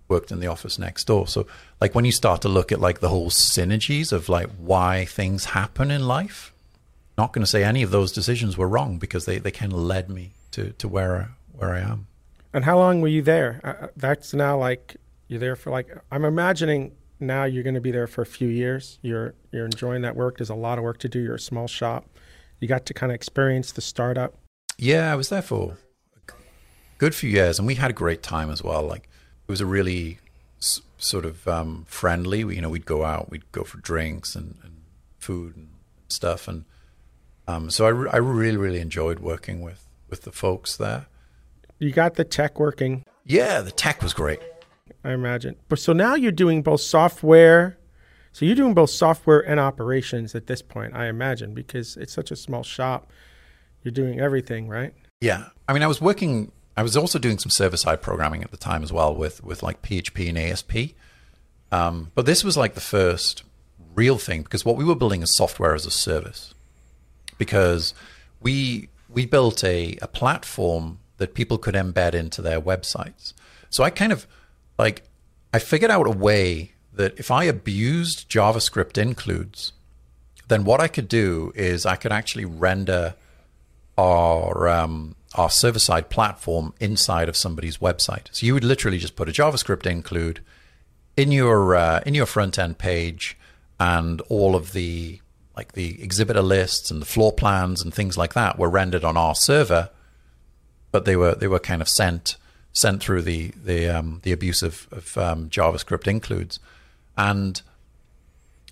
worked 0.08 0.32
in 0.32 0.40
the 0.40 0.48
office 0.48 0.80
next 0.80 1.06
door. 1.06 1.28
So 1.28 1.48
like 1.80 1.96
when 1.96 2.06
you 2.06 2.12
start 2.12 2.42
to 2.42 2.50
look 2.50 2.72
at 2.72 2.82
like 2.82 3.00
the 3.00 3.10
whole 3.10 3.30
synergies 3.30 4.12
of 4.12 4.28
like 4.28 4.50
why 4.58 5.06
things 5.06 5.46
happen 5.46 5.92
in 5.92 6.08
life, 6.08 6.52
not 7.18 7.32
going 7.32 7.44
to 7.44 7.48
say 7.48 7.64
any 7.64 7.84
of 7.84 7.92
those 7.92 8.12
decisions 8.12 8.58
were 8.58 8.68
wrong 8.68 8.98
because 8.98 9.26
they, 9.26 9.38
they 9.38 9.52
kind 9.52 9.72
of 9.72 9.80
led 9.80 10.10
me 10.10 10.32
to, 10.52 10.72
to 10.74 10.88
where 10.88 11.32
where 11.54 11.74
I 11.74 11.80
am. 11.80 12.08
And 12.54 12.66
how 12.66 12.78
long 12.78 13.02
were 13.02 13.10
you 13.10 13.22
there? 13.22 13.62
Uh, 13.64 13.86
uh, 13.86 13.88
that's 13.96 14.34
now 14.34 14.58
like 14.58 14.96
you're 15.28 15.40
there 15.40 15.56
for 15.56 15.70
like 15.70 15.96
I'm 16.12 16.26
imagining 16.26 16.94
now 17.20 17.44
you're 17.44 17.64
going 17.64 17.76
to 17.76 17.82
be 17.82 17.92
there 17.92 18.08
for 18.08 18.22
a 18.22 18.26
few 18.26 18.48
years. 18.48 18.98
You're 19.02 19.36
you're 19.52 19.66
enjoying 19.66 20.02
that 20.02 20.16
work. 20.16 20.38
There's 20.38 20.50
a 20.50 20.56
lot 20.56 20.78
of 20.78 20.84
work 20.84 20.98
to 21.00 21.10
do. 21.10 21.20
You're 21.20 21.36
a 21.36 21.40
small 21.40 21.68
shop. 21.68 22.06
You 22.60 22.68
got 22.68 22.86
to 22.88 22.94
kind 22.94 23.12
of 23.12 23.16
experience 23.16 23.72
the 23.72 23.82
startup. 23.82 24.36
Yeah, 24.78 25.12
I 25.12 25.16
was 25.16 25.30
there 25.30 25.42
for 25.42 25.78
good 27.00 27.16
few 27.16 27.30
years, 27.32 27.58
and 27.58 27.68
we 27.68 27.76
had 27.76 27.90
a 27.90 27.94
great 27.94 28.22
time 28.22 28.52
as 28.52 28.64
well. 28.64 28.84
Like 28.84 29.10
it 29.48 29.52
was 29.52 29.62
a 29.62 29.66
really 29.66 30.20
s- 30.60 30.82
sort 31.00 31.26
of 31.26 31.48
um, 31.48 31.86
friendly. 31.88 32.44
We, 32.44 32.56
you 32.56 32.62
know, 32.62 32.70
we'd 32.70 32.86
go 32.86 33.04
out, 33.04 33.32
we'd 33.32 33.52
go 33.52 33.64
for 33.64 33.80
drinks 33.80 34.36
and, 34.36 34.58
and 34.64 34.82
food 35.18 35.58
and 35.58 35.70
stuff, 36.08 36.48
and 36.48 36.66
um, 37.48 37.72
so 37.72 37.86
I, 37.88 37.90
re- 37.90 38.10
I 38.14 38.18
really 38.18 38.58
really 38.58 38.80
enjoyed 38.80 39.20
working 39.20 39.62
with 39.62 39.88
with 40.10 40.22
the 40.22 40.32
folks 40.32 40.78
there 40.78 41.08
you 41.80 41.92
got 41.92 42.16
the 42.16 42.26
tech 42.26 42.60
working. 42.60 43.04
Yeah, 43.26 43.62
the 43.62 43.72
tech 43.72 44.04
was 44.04 44.14
great. 44.14 44.40
I 45.04 45.14
imagine. 45.14 45.56
But 45.70 45.80
so 45.80 45.94
now 45.94 46.16
you're 46.16 46.32
doing 46.32 46.62
both 46.62 46.82
software. 46.82 47.78
So 48.34 48.46
you're 48.46 48.56
doing 48.56 48.74
both 48.74 48.90
software 48.90 49.40
and 49.40 49.60
operations 49.60 50.36
at 50.36 50.48
this 50.48 50.62
point, 50.62 50.94
I 50.94 51.08
imagine, 51.08 51.54
because 51.54 51.98
it's 51.98 52.14
such 52.14 52.32
a 52.32 52.36
small 52.36 52.64
shop. 52.64 53.10
You're 53.82 53.94
doing 53.94 54.20
everything, 54.20 54.68
right? 54.68 54.94
Yeah. 55.22 55.46
I 55.68 55.74
mean, 55.74 55.84
I 55.84 55.88
was 55.88 56.02
working. 56.02 56.52
I 56.80 56.82
was 56.82 56.96
also 56.96 57.20
doing 57.20 57.38
some 57.40 57.50
server 57.50 57.76
side 57.76 58.02
programming 58.02 58.42
at 58.42 58.52
the 58.52 58.58
time 58.58 58.84
as 58.84 58.94
well 58.94 59.14
with 59.14 59.44
with 59.44 59.62
like 59.62 59.82
PHP 59.82 60.30
and 60.30 60.38
ASP. 60.38 60.96
Um, 61.74 62.14
but 62.16 62.26
this 62.26 62.42
was 62.42 62.56
like 62.56 62.74
the 62.74 62.80
first 62.80 63.44
real 63.96 64.18
thing 64.18 64.44
because 64.44 64.64
what 64.64 64.78
we 64.78 64.86
were 64.86 64.96
building 64.96 65.22
is 65.22 65.36
software 65.36 65.76
as 65.76 65.86
a 65.86 65.92
service. 65.92 66.54
Because 67.38 67.94
we 68.40 68.88
we 69.10 69.26
built 69.26 69.62
a, 69.62 69.98
a 70.02 70.08
platform 70.08 71.00
that 71.18 71.34
people 71.34 71.58
could 71.58 71.76
embed 71.76 72.14
into 72.14 72.42
their 72.42 72.62
websites. 72.62 73.34
So 73.70 73.84
I 73.84 73.90
kind 73.90 74.14
of 74.14 74.26
like 74.78 75.04
I 75.54 75.60
figured 75.60 75.92
out 75.92 76.08
a 76.08 76.12
way 76.12 76.72
that 76.94 77.20
if 77.20 77.30
I 77.30 77.44
abused 77.44 78.30
JavaScript 78.30 78.98
includes, 78.98 79.74
then 80.48 80.64
what 80.64 80.80
I 80.80 80.88
could 80.88 81.10
do 81.10 81.52
is 81.56 81.86
I 81.86 81.98
could 81.98 82.14
actually 82.14 82.46
render 82.46 83.16
our 83.98 84.70
um, 84.70 85.18
our 85.36 85.50
server 85.50 85.80
side 85.80 86.10
platform 86.10 86.74
inside 86.80 87.30
of 87.30 87.38
somebody's 87.38 87.78
website. 87.78 88.28
So 88.32 88.46
you 88.46 88.54
would 88.54 88.64
literally 88.64 88.98
just 88.98 89.16
put 89.16 89.30
a 89.30 89.32
JavaScript 89.32 89.86
include 89.86 90.42
in 91.16 91.32
your 91.32 91.76
uh, 91.76 92.02
in 92.06 92.16
your 92.16 92.26
front 92.26 92.58
end 92.58 92.78
page, 92.78 93.38
and 93.80 94.22
all 94.22 94.56
of 94.56 94.74
the 94.74 95.22
like 95.56 95.74
the 95.74 96.02
exhibitor 96.02 96.42
lists 96.42 96.90
and 96.90 97.02
the 97.02 97.06
floor 97.06 97.34
plans 97.34 97.82
and 97.82 97.94
things 97.94 98.18
like 98.18 98.34
that 98.34 98.58
were 98.58 98.70
rendered 98.70 99.04
on 99.04 99.18
our 99.18 99.36
server 99.36 99.90
but 100.92 101.06
they 101.06 101.16
were 101.16 101.36
they 101.36 101.48
were 101.48 101.60
kind 101.60 101.82
of 101.82 101.90
sent 101.90 102.38
sent 102.74 103.02
through 103.02 103.22
the 103.22 103.52
the 103.64 103.90
um, 103.90 104.20
the 104.24 104.32
abuse 104.32 104.62
of, 104.62 104.88
of 104.92 105.18
um, 105.18 105.50
JavaScript 105.50 106.08
includes, 106.08 106.60
and 107.18 107.62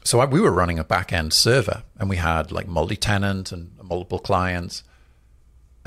so 0.03 0.19
I, 0.19 0.25
we 0.25 0.41
were 0.41 0.51
running 0.51 0.79
a 0.79 0.83
back 0.83 1.11
end 1.13 1.33
server, 1.33 1.83
and 1.99 2.09
we 2.09 2.17
had 2.17 2.51
like 2.51 2.67
multi 2.67 2.95
tenant 2.95 3.51
and 3.51 3.71
multiple 3.81 4.19
clients, 4.19 4.83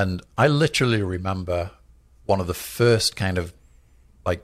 and 0.00 0.22
I 0.38 0.46
literally 0.46 1.02
remember 1.02 1.72
one 2.24 2.40
of 2.40 2.46
the 2.46 2.54
first 2.54 3.16
kind 3.16 3.36
of 3.36 3.52
like 4.24 4.42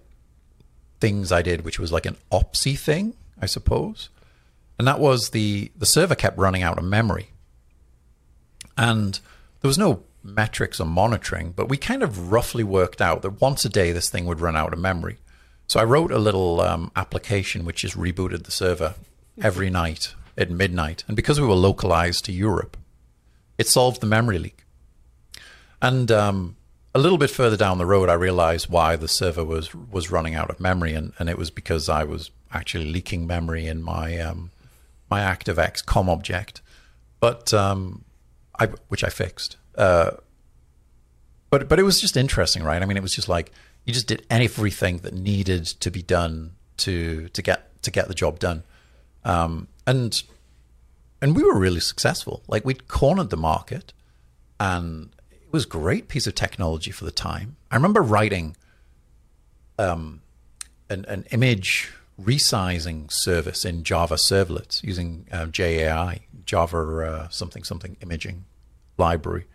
things 1.01 1.33
I 1.33 1.41
did, 1.41 1.65
which 1.65 1.79
was 1.79 1.91
like 1.91 2.05
an 2.05 2.19
opsy 2.31 2.79
thing, 2.79 3.15
I 3.41 3.47
suppose, 3.47 4.11
and 4.79 4.87
that 4.87 5.01
was 5.01 5.31
the 5.31 5.73
the 5.75 5.87
server 5.87 6.15
kept 6.15 6.37
running 6.37 6.63
out 6.63 6.77
of 6.77 6.85
memory, 6.85 7.31
and 8.77 9.19
there 9.61 9.69
was 9.69 9.79
no 9.79 10.03
metrics 10.23 10.79
or 10.79 10.85
monitoring, 10.85 11.53
but 11.53 11.71
we 11.71 11.79
kind 11.79 12.03
of 12.03 12.31
roughly 12.33 12.65
worked 12.65 13.01
out 13.01 13.23
that 13.23 13.41
once 13.41 13.65
a 13.65 13.71
day 13.71 13.93
this 13.93 14.11
thing 14.11 14.27
would 14.27 14.41
run 14.41 14.57
out 14.57 14.75
of 14.75 14.79
memory. 14.79 15.17
So 15.69 15.81
I 15.81 15.85
wrote 15.85 16.13
a 16.13 16.19
little 16.19 16.61
um, 16.61 16.91
application 16.95 17.65
which 17.65 17.81
just 17.81 17.97
rebooted 17.97 18.45
the 18.45 18.51
server 18.51 18.95
every 19.41 19.71
night 19.71 20.15
at 20.37 20.51
midnight. 20.51 21.05
And 21.09 21.17
because 21.17 21.41
we 21.41 21.47
were 21.47 21.55
localized 21.55 22.25
to 22.27 22.33
Europe, 22.33 22.77
it 23.57 23.69
solved 23.69 24.01
the 24.01 24.07
memory 24.07 24.39
leak. 24.39 24.66
And 25.87 26.11
um, 26.11 26.57
a 26.97 26.99
little 26.99 27.16
bit 27.16 27.30
further 27.30 27.57
down 27.57 27.78
the 27.78 27.87
road, 27.87 28.09
I 28.09 28.14
realized 28.14 28.68
why 28.68 28.97
the 28.97 29.07
server 29.07 29.45
was 29.45 29.72
was 29.72 30.11
running 30.11 30.34
out 30.34 30.51
of 30.51 30.59
memory, 30.59 30.95
and, 30.95 31.12
and 31.20 31.28
it 31.28 31.39
was 31.39 31.49
because 31.49 31.89
I 31.89 32.03
was 32.03 32.32
actually 32.53 32.87
leaking 32.87 33.24
memory 33.24 33.68
in 33.68 33.84
my 33.84 34.18
um, 34.18 34.51
my 35.09 35.20
ActiveX 35.20 35.87
COM 35.87 36.09
object, 36.09 36.61
but 37.20 37.55
um, 37.55 38.05
I 38.59 38.66
which 38.89 39.05
I 39.05 39.11
fixed. 39.11 39.59
Uh, 39.78 40.11
but 41.51 41.68
but 41.68 41.78
it 41.78 41.84
was 41.84 42.01
just 42.01 42.16
interesting, 42.16 42.64
right? 42.64 42.82
I 42.82 42.84
mean, 42.84 42.97
it 42.97 43.03
was 43.03 43.14
just 43.14 43.28
like 43.28 43.53
you 43.84 43.95
just 43.95 44.09
did 44.09 44.26
everything 44.28 44.99
that 44.99 45.14
needed 45.14 45.66
to 45.66 45.91
be 45.93 46.03
done 46.03 46.57
to 46.78 47.28
to 47.28 47.43
get 47.43 47.80
to 47.82 47.93
get 47.93 48.09
the 48.09 48.14
job 48.14 48.41
done, 48.41 48.64
um, 49.24 49.68
and 49.87 50.20
and 51.22 51.37
we 51.37 51.45
were 51.45 51.57
really 51.57 51.78
successful. 51.78 52.43
Like 52.49 52.64
we'd 52.64 52.89
cornered 52.89 53.30
the 53.30 53.37
market, 53.37 53.93
and 54.59 55.11
it 55.47 55.53
was 55.53 55.65
great 55.65 56.09
piece 56.09 56.27
of 56.27 56.35
technology 56.35 56.91
for 56.91 57.05
the 57.05 57.13
time. 57.13 57.57
I 57.71 57.77
remember 57.77 58.03
writing 58.03 58.57
um, 59.79 60.23
an, 60.91 61.05
an 61.07 61.25
image 61.31 61.93
resizing 62.21 63.13
service 63.13 63.65
in 63.65 63.85
Java 63.85 64.15
servlets 64.15 64.83
using 64.83 65.27
uh, 65.31 65.47
JAI, 65.47 66.21
Java 66.45 66.79
uh, 66.79 67.29
something 67.29 67.63
something 67.63 67.97
imaging 68.01 68.45
library, 68.99 69.47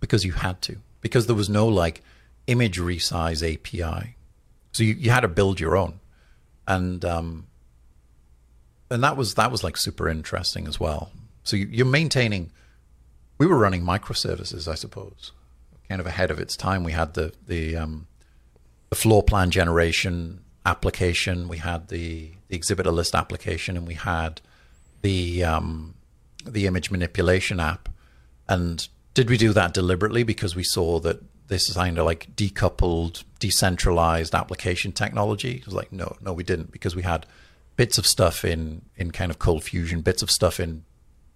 because 0.00 0.24
you 0.24 0.32
had 0.32 0.60
to, 0.62 0.78
because 1.00 1.26
there 1.26 1.36
was 1.36 1.48
no 1.48 1.68
like 1.68 2.02
image 2.46 2.78
resize 2.78 3.42
API, 3.42 4.16
so 4.72 4.82
you, 4.82 4.94
you 4.94 5.10
had 5.10 5.20
to 5.20 5.28
build 5.28 5.60
your 5.60 5.76
own, 5.76 6.00
and 6.66 7.04
um, 7.04 7.46
and 8.90 9.02
that 9.04 9.16
was 9.16 9.34
that 9.34 9.52
was 9.52 9.62
like 9.62 9.76
super 9.76 10.08
interesting 10.08 10.66
as 10.66 10.80
well. 10.80 11.12
So 11.44 11.56
you, 11.56 11.66
you're 11.70 11.86
maintaining. 11.86 12.50
We 13.40 13.46
were 13.46 13.58
running 13.58 13.82
microservices, 13.82 14.68
I 14.68 14.74
suppose, 14.74 15.32
kind 15.88 16.00
of 16.00 16.06
ahead 16.06 16.30
of 16.30 16.38
its 16.38 16.56
time. 16.56 16.84
We 16.84 16.92
had 16.92 17.14
the 17.14 17.32
the 17.46 17.74
um, 17.74 18.06
the 18.90 18.96
floor 18.96 19.22
plan 19.22 19.50
generation 19.50 20.44
application, 20.66 21.48
we 21.48 21.58
had 21.58 21.88
the, 21.88 22.32
the 22.48 22.54
exhibitor 22.56 22.90
list 22.90 23.14
application, 23.14 23.76
and 23.76 23.86
we 23.86 23.94
had 23.94 24.40
the 25.02 25.42
um, 25.42 25.94
the 26.44 26.66
image 26.66 26.90
manipulation 26.90 27.60
app. 27.60 27.88
And 28.48 28.86
did 29.14 29.30
we 29.30 29.38
do 29.38 29.52
that 29.52 29.72
deliberately 29.72 30.22
because 30.22 30.54
we 30.54 30.64
saw 30.64 31.00
that 31.00 31.22
this 31.48 31.68
is 31.68 31.76
kind 31.76 31.98
of 31.98 32.04
like 32.04 32.34
decoupled, 32.36 33.24
decentralized 33.38 34.34
application 34.34 34.92
technology? 34.92 35.56
It 35.56 35.66
was 35.66 35.74
like, 35.74 35.92
no, 35.92 36.16
no, 36.20 36.32
we 36.32 36.44
didn't 36.44 36.72
because 36.72 36.94
we 36.94 37.02
had 37.02 37.26
bits 37.76 37.96
of 37.96 38.06
stuff 38.06 38.44
in 38.44 38.82
in 38.96 39.12
kind 39.12 39.30
of 39.30 39.38
Cold 39.38 39.64
Fusion, 39.64 40.02
bits 40.02 40.22
of 40.22 40.30
stuff 40.30 40.60
in 40.60 40.84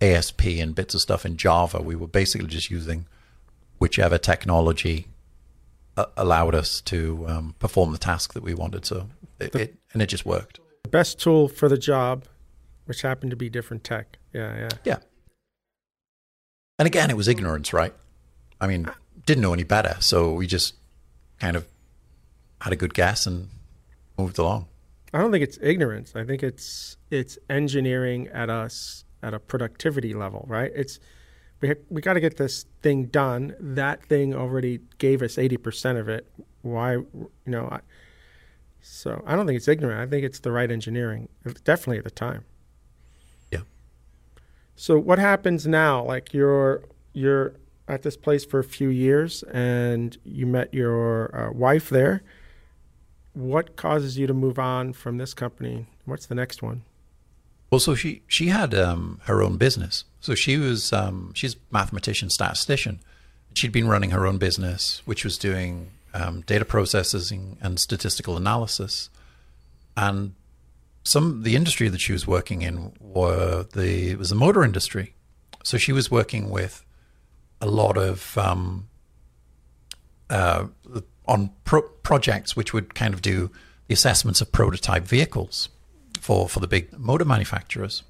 ASP, 0.01 0.45
and 0.47 0.75
bits 0.75 0.95
of 0.95 1.01
stuff 1.01 1.25
in 1.25 1.37
Java. 1.37 1.81
We 1.81 1.97
were 1.97 2.07
basically 2.07 2.49
just 2.49 2.71
using 2.71 3.07
whichever 3.79 4.19
technology 4.19 5.09
allowed 6.17 6.55
us 6.55 6.81
to 6.83 7.25
um, 7.29 7.55
perform 7.59 7.93
the 7.93 7.99
task 7.99 8.35
that 8.35 8.43
we 8.43 8.55
wanted. 8.55 8.85
So 8.85 9.09
it, 9.39 9.53
the, 9.53 9.63
it, 9.63 9.75
and 9.93 10.03
it 10.03 10.07
just 10.07 10.27
worked. 10.27 10.61
The 10.83 10.89
best 10.89 11.21
tool 11.21 11.49
for 11.49 11.69
the 11.69 11.79
job, 11.79 12.25
which 12.87 13.03
happened 13.03 13.31
to 13.31 13.37
be 13.37 13.49
different 13.49 13.85
tech. 13.85 14.19
Yeah, 14.33 14.57
yeah, 14.57 14.69
yeah. 14.85 14.99
And 16.79 16.87
again, 16.87 17.11
it 17.11 17.17
was 17.17 17.29
ignorance, 17.29 17.73
right? 17.73 17.95
I 18.61 18.67
mean, 18.67 18.91
didn't 19.27 19.43
know 19.43 19.53
any 19.53 19.63
better, 19.63 19.97
so 20.01 20.33
we 20.33 20.47
just 20.47 20.75
kind 21.39 21.57
of 21.57 21.67
had 22.61 22.73
a 22.73 22.77
good 22.77 22.95
guess 22.95 23.27
and 23.27 23.49
moved 24.19 24.39
along. 24.39 24.67
I 25.13 25.19
don't 25.19 25.31
think 25.31 25.45
it's 25.45 25.59
ignorance. 25.63 26.13
I 26.17 26.25
think 26.25 26.43
it's 26.43 26.97
it's 27.11 27.39
engineering 27.49 28.29
at 28.29 28.51
us 28.51 29.04
at 29.25 29.35
a 29.35 29.39
productivity 29.41 30.15
level, 30.15 30.45
right? 30.49 30.71
It's 30.75 31.01
we 31.61 31.75
we 31.89 32.01
got 32.03 32.15
to 32.15 32.21
get 32.21 32.37
this 32.37 32.67
thing 32.83 33.07
done. 33.07 33.57
That 33.59 34.05
thing 34.05 34.35
already 34.35 34.81
gave 34.99 35.23
us 35.23 35.39
eighty 35.39 35.57
percent 35.57 35.99
of 35.99 36.09
it. 36.09 36.31
Why, 36.63 36.93
you 36.93 37.31
know? 37.47 37.69
I, 37.71 37.81
so 38.81 39.23
I 39.27 39.35
don't 39.35 39.47
think 39.47 39.57
it's 39.57 39.69
ignorant. 39.69 39.99
I 39.99 40.07
think 40.07 40.25
it's 40.25 40.41
the 40.41 40.53
right 40.53 40.71
engineering, 40.71 41.29
definitely 41.65 41.99
at 41.99 42.05
the 42.05 42.11
time. 42.11 42.45
Yeah. 43.51 43.63
So 44.77 44.99
what 44.99 45.19
happens 45.19 45.67
now? 45.67 46.05
Like 46.05 46.35
you're 46.35 46.85
you're 47.15 47.55
at 47.89 48.03
this 48.03 48.17
place 48.17 48.45
for 48.45 48.59
a 48.59 48.65
few 48.65 48.91
years, 48.91 49.43
and 49.45 50.17
you 50.25 50.47
met 50.47 50.73
your 50.75 51.35
uh, 51.35 51.53
wife 51.53 51.89
there. 51.89 52.23
What 53.33 53.77
causes 53.77 54.19
you 54.19 54.27
to 54.27 54.35
move 54.35 54.59
on 54.59 54.93
from 54.93 55.17
this 55.17 55.35
company? 55.35 55.87
What's 56.05 56.27
the 56.27 56.35
next 56.35 56.63
one? 56.63 56.83
Well, 57.75 57.81
so 57.81 57.97
she 57.97 58.23
she 58.29 58.47
had 58.51 58.73
um, 58.73 59.19
her 59.25 59.43
own 59.43 59.57
business. 59.57 60.05
So 60.21 60.37
she 60.37 60.59
was 60.59 60.93
um, 60.93 61.33
she's 61.35 61.57
mathematician 61.73 62.31
statistician. 62.31 63.01
She'd 63.53 63.73
been 63.73 63.89
running 63.89 64.13
her 64.13 64.29
own 64.29 64.39
business, 64.39 65.03
which 65.07 65.25
was 65.25 65.37
doing 65.37 65.91
um, 66.15 66.43
data 66.43 66.65
processing 66.65 67.59
and 67.61 67.81
statistical 67.81 68.37
analysis. 68.37 69.11
And 69.97 70.37
some 71.03 71.43
the 71.43 71.57
industry 71.57 71.89
that 71.89 72.01
she 72.01 72.13
was 72.13 72.29
working 72.29 72.63
in 72.63 72.93
were 73.01 73.65
the 73.65 74.11
it 74.11 74.19
was 74.21 74.29
the 74.29 74.37
motor 74.37 74.63
industry. 74.63 75.17
So 75.65 75.77
she 75.77 75.91
was 75.91 76.09
working 76.09 76.51
with 76.51 76.85
a 77.61 77.67
lot 77.67 77.99
of 77.99 78.39
um, 78.39 78.89
uh, 80.31 80.67
on 81.27 81.51
pro- 81.65 81.91
projects 82.05 82.55
which 82.55 82.73
would 82.73 82.95
kind 82.95 83.15
of 83.15 83.21
do 83.21 83.51
the 83.89 83.95
assessments 83.95 84.41
of 84.41 84.53
prototype 84.53 85.09
vehicles 85.09 85.71
for, 86.25 86.49
for 86.49 86.59
the 86.59 86.67
big 86.67 86.99
motor 86.99 87.27
manufacturers. 87.27 88.03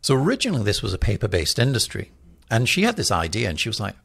So 0.00 0.14
originally, 0.14 0.62
this 0.62 0.80
was 0.80 0.94
a 0.94 0.98
paper 0.98 1.26
based 1.26 1.58
industry. 1.58 2.12
And 2.48 2.68
she 2.68 2.82
had 2.82 2.96
this 2.96 3.10
idea, 3.10 3.48
and 3.48 3.58
she 3.58 3.68
was 3.68 3.80
like, 3.80 3.96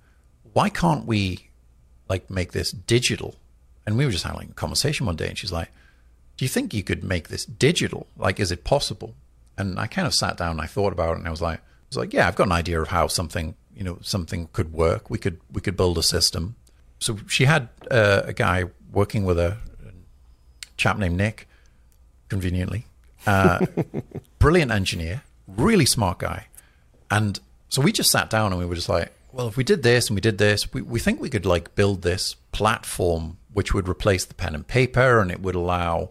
why 0.53 0.69
can't 0.69 1.05
we 1.05 1.49
like 2.07 2.31
make 2.31 2.51
this 2.51 2.71
digital? 2.71 3.35
And 3.85 3.95
we 3.95 4.05
were 4.05 4.11
just 4.11 4.23
having 4.23 4.49
a 4.49 4.53
conversation 4.53 5.05
one 5.05 5.17
day, 5.17 5.27
and 5.27 5.37
she's 5.37 5.51
like, 5.51 5.69
do 6.35 6.45
you 6.45 6.49
think 6.49 6.73
you 6.73 6.81
could 6.81 7.03
make 7.03 7.27
this 7.27 7.45
digital? 7.45 8.07
Like, 8.17 8.39
is 8.39 8.51
it 8.51 8.63
possible? 8.63 9.13
And 9.55 9.79
I 9.79 9.85
kind 9.85 10.07
of 10.07 10.15
sat 10.15 10.37
down 10.37 10.51
and 10.51 10.61
I 10.61 10.65
thought 10.65 10.91
about 10.91 11.11
it, 11.11 11.19
and 11.19 11.27
I 11.27 11.31
was 11.31 11.43
like, 11.43 11.59
I 11.59 11.89
was 11.89 11.97
like, 11.97 12.11
yeah, 12.11 12.27
I've 12.27 12.35
got 12.35 12.47
an 12.47 12.53
idea 12.53 12.81
of 12.81 12.87
how 12.87 13.05
something, 13.05 13.53
you 13.75 13.83
know, 13.83 13.99
something 14.01 14.49
could 14.51 14.73
work. 14.73 15.11
We 15.11 15.19
could 15.19 15.39
we 15.51 15.61
could 15.61 15.77
build 15.77 15.99
a 15.99 16.03
system. 16.03 16.55
So 16.97 17.19
she 17.27 17.45
had 17.45 17.69
uh, 17.91 18.23
a 18.25 18.33
guy 18.33 18.63
working 18.91 19.25
with 19.25 19.37
a, 19.37 19.57
a 19.85 19.91
chap 20.75 20.97
named 20.97 21.17
Nick, 21.17 21.47
conveniently. 22.29 22.85
Uh, 23.27 23.65
brilliant 24.39 24.71
engineer, 24.71 25.23
really 25.47 25.85
smart 25.85 26.19
guy. 26.19 26.47
And 27.11 27.39
so 27.69 27.81
we 27.81 27.91
just 27.91 28.11
sat 28.11 28.29
down 28.29 28.51
and 28.51 28.59
we 28.59 28.65
were 28.65 28.75
just 28.75 28.89
like, 28.89 29.11
well, 29.31 29.47
if 29.47 29.57
we 29.57 29.63
did 29.63 29.83
this 29.83 30.07
and 30.07 30.15
we 30.15 30.21
did 30.21 30.37
this, 30.37 30.71
we, 30.73 30.81
we 30.81 30.99
think 30.99 31.19
we 31.19 31.29
could 31.29 31.45
like 31.45 31.75
build 31.75 32.01
this 32.01 32.35
platform 32.51 33.37
which 33.53 33.73
would 33.73 33.87
replace 33.87 34.25
the 34.25 34.33
pen 34.33 34.55
and 34.55 34.67
paper 34.67 35.19
and 35.19 35.31
it 35.31 35.41
would 35.41 35.55
allow 35.55 36.09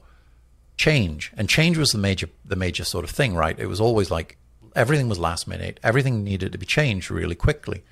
change. 0.76 1.32
And 1.36 1.48
change 1.48 1.78
was 1.78 1.92
the 1.92 1.98
major 1.98 2.28
the 2.44 2.56
major 2.56 2.84
sort 2.84 3.04
of 3.04 3.10
thing, 3.10 3.34
right? 3.34 3.58
It 3.58 3.66
was 3.66 3.80
always 3.80 4.10
like 4.10 4.36
everything 4.74 5.08
was 5.08 5.18
last 5.18 5.46
minute. 5.46 5.80
Everything 5.82 6.24
needed 6.24 6.52
to 6.52 6.58
be 6.58 6.66
changed 6.66 7.10
really 7.10 7.34
quickly. 7.34 7.82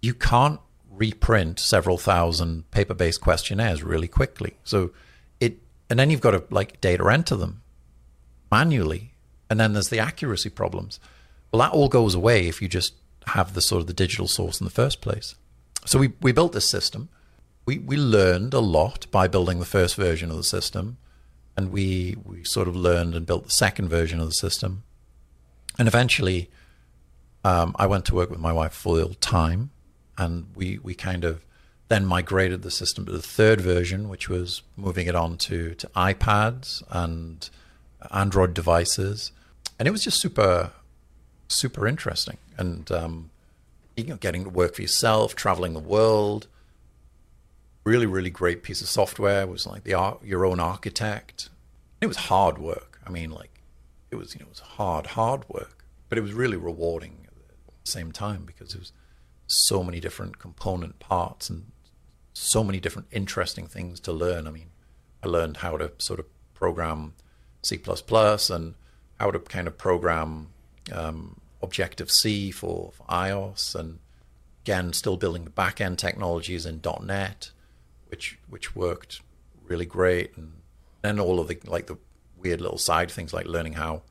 You 0.00 0.14
can't 0.14 0.60
reprint 0.90 1.58
several 1.60 1.98
thousand 1.98 2.70
paper-based 2.70 3.20
questionnaires 3.20 3.82
really 3.82 4.08
quickly. 4.08 4.56
So 4.64 4.90
and 5.90 5.98
then 5.98 6.10
you've 6.10 6.20
got 6.20 6.32
to 6.32 6.44
like 6.50 6.80
data 6.80 7.04
enter 7.06 7.36
them 7.36 7.62
manually. 8.50 9.12
And 9.50 9.58
then 9.58 9.72
there's 9.72 9.88
the 9.88 9.98
accuracy 9.98 10.50
problems. 10.50 11.00
Well 11.52 11.60
that 11.60 11.72
all 11.72 11.88
goes 11.88 12.14
away 12.14 12.48
if 12.48 12.60
you 12.60 12.68
just 12.68 12.94
have 13.28 13.54
the 13.54 13.60
sort 13.60 13.80
of 13.80 13.86
the 13.86 13.94
digital 13.94 14.28
source 14.28 14.60
in 14.60 14.64
the 14.64 14.70
first 14.70 15.00
place. 15.00 15.34
So 15.84 15.98
we, 15.98 16.12
we 16.20 16.32
built 16.32 16.52
this 16.52 16.68
system. 16.68 17.08
We, 17.64 17.78
we 17.78 17.96
learned 17.96 18.54
a 18.54 18.60
lot 18.60 19.06
by 19.10 19.28
building 19.28 19.58
the 19.58 19.66
first 19.66 19.96
version 19.96 20.30
of 20.30 20.36
the 20.36 20.44
system. 20.44 20.98
And 21.56 21.72
we 21.72 22.16
we 22.24 22.44
sort 22.44 22.68
of 22.68 22.76
learned 22.76 23.14
and 23.14 23.26
built 23.26 23.44
the 23.44 23.50
second 23.50 23.88
version 23.88 24.20
of 24.20 24.26
the 24.26 24.34
system. 24.34 24.84
And 25.78 25.88
eventually 25.88 26.50
um, 27.44 27.74
i 27.78 27.86
went 27.86 28.04
to 28.06 28.14
work 28.14 28.30
with 28.30 28.38
my 28.38 28.52
wife 28.52 28.72
full 28.72 29.14
time. 29.14 29.70
And 30.16 30.46
we 30.54 30.78
we 30.78 30.94
kind 30.94 31.24
of 31.24 31.44
then 31.88 32.04
migrated 32.04 32.62
the 32.62 32.70
system 32.70 33.06
to 33.06 33.12
the 33.12 33.22
third 33.22 33.60
version, 33.60 34.08
which 34.08 34.28
was 34.28 34.62
moving 34.76 35.06
it 35.06 35.14
on 35.14 35.38
to, 35.38 35.74
to 35.74 35.86
iPads 35.88 36.82
and 36.90 37.48
Android 38.10 38.54
devices. 38.54 39.32
And 39.78 39.88
it 39.88 39.90
was 39.90 40.04
just 40.04 40.20
super, 40.20 40.72
super 41.48 41.86
interesting. 41.86 42.36
And, 42.58 42.90
um, 42.92 43.30
you 43.96 44.04
know, 44.04 44.16
getting 44.16 44.44
to 44.44 44.50
work 44.50 44.74
for 44.74 44.82
yourself, 44.82 45.34
traveling 45.34 45.72
the 45.72 45.80
world. 45.80 46.46
Really, 47.84 48.06
really 48.06 48.30
great 48.30 48.62
piece 48.62 48.82
of 48.82 48.88
software. 48.88 49.42
It 49.42 49.48
was 49.48 49.66
like 49.66 49.84
the 49.84 50.18
your 50.22 50.44
own 50.44 50.60
architect. 50.60 51.48
It 52.00 52.06
was 52.06 52.16
hard 52.16 52.58
work. 52.58 53.00
I 53.06 53.10
mean, 53.10 53.30
like, 53.30 53.62
it 54.10 54.16
was, 54.16 54.34
you 54.34 54.40
know, 54.40 54.46
it 54.46 54.50
was 54.50 54.60
hard, 54.60 55.06
hard 55.06 55.48
work, 55.48 55.84
but 56.08 56.18
it 56.18 56.20
was 56.20 56.34
really 56.34 56.56
rewarding 56.58 57.26
at 57.26 57.34
the 57.84 57.90
same 57.90 58.12
time 58.12 58.44
because 58.44 58.74
it 58.74 58.78
was 58.78 58.92
so 59.46 59.82
many 59.82 59.98
different 60.00 60.38
component 60.38 60.98
parts 60.98 61.48
and 61.48 61.72
so 62.38 62.62
many 62.62 62.80
different 62.80 63.08
interesting 63.10 63.66
things 63.66 64.00
to 64.00 64.12
learn. 64.12 64.46
I 64.46 64.50
mean, 64.50 64.70
I 65.22 65.26
learned 65.26 65.58
how 65.58 65.76
to 65.76 65.92
sort 65.98 66.20
of 66.20 66.26
program 66.54 67.14
C++ 67.62 67.78
and 68.50 68.74
how 69.18 69.30
to 69.30 69.38
kind 69.38 69.66
of 69.66 69.76
program 69.76 70.48
um, 70.92 71.40
Objective 71.60 72.10
C 72.10 72.52
for, 72.52 72.92
for, 72.92 73.04
iOS, 73.06 73.74
and 73.74 73.98
again, 74.62 74.92
still 74.92 75.16
building 75.16 75.44
the 75.44 75.50
back 75.50 75.80
end 75.80 75.98
technologies 75.98 76.64
in 76.64 76.80
.NET, 77.02 77.50
which 78.06 78.38
which 78.48 78.76
worked 78.76 79.20
really 79.64 79.86
great, 79.86 80.36
and 80.36 80.52
then 81.02 81.18
all 81.18 81.40
of 81.40 81.48
the 81.48 81.58
like 81.66 81.86
the 81.86 81.98
weird 82.38 82.60
little 82.60 82.78
side 82.78 83.10
things 83.10 83.32
like 83.32 83.46
learning 83.46 83.72
how 83.72 84.02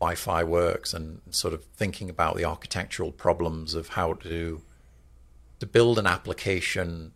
Wi-Fi 0.00 0.44
works 0.44 0.92
and 0.92 1.22
sort 1.30 1.54
of 1.54 1.64
thinking 1.64 2.10
about 2.10 2.36
the 2.36 2.44
architectural 2.44 3.10
problems 3.10 3.74
of 3.74 3.88
how 3.88 4.12
to 4.12 4.60
to 5.60 5.66
build 5.66 5.98
an 5.98 6.06
application 6.06 7.12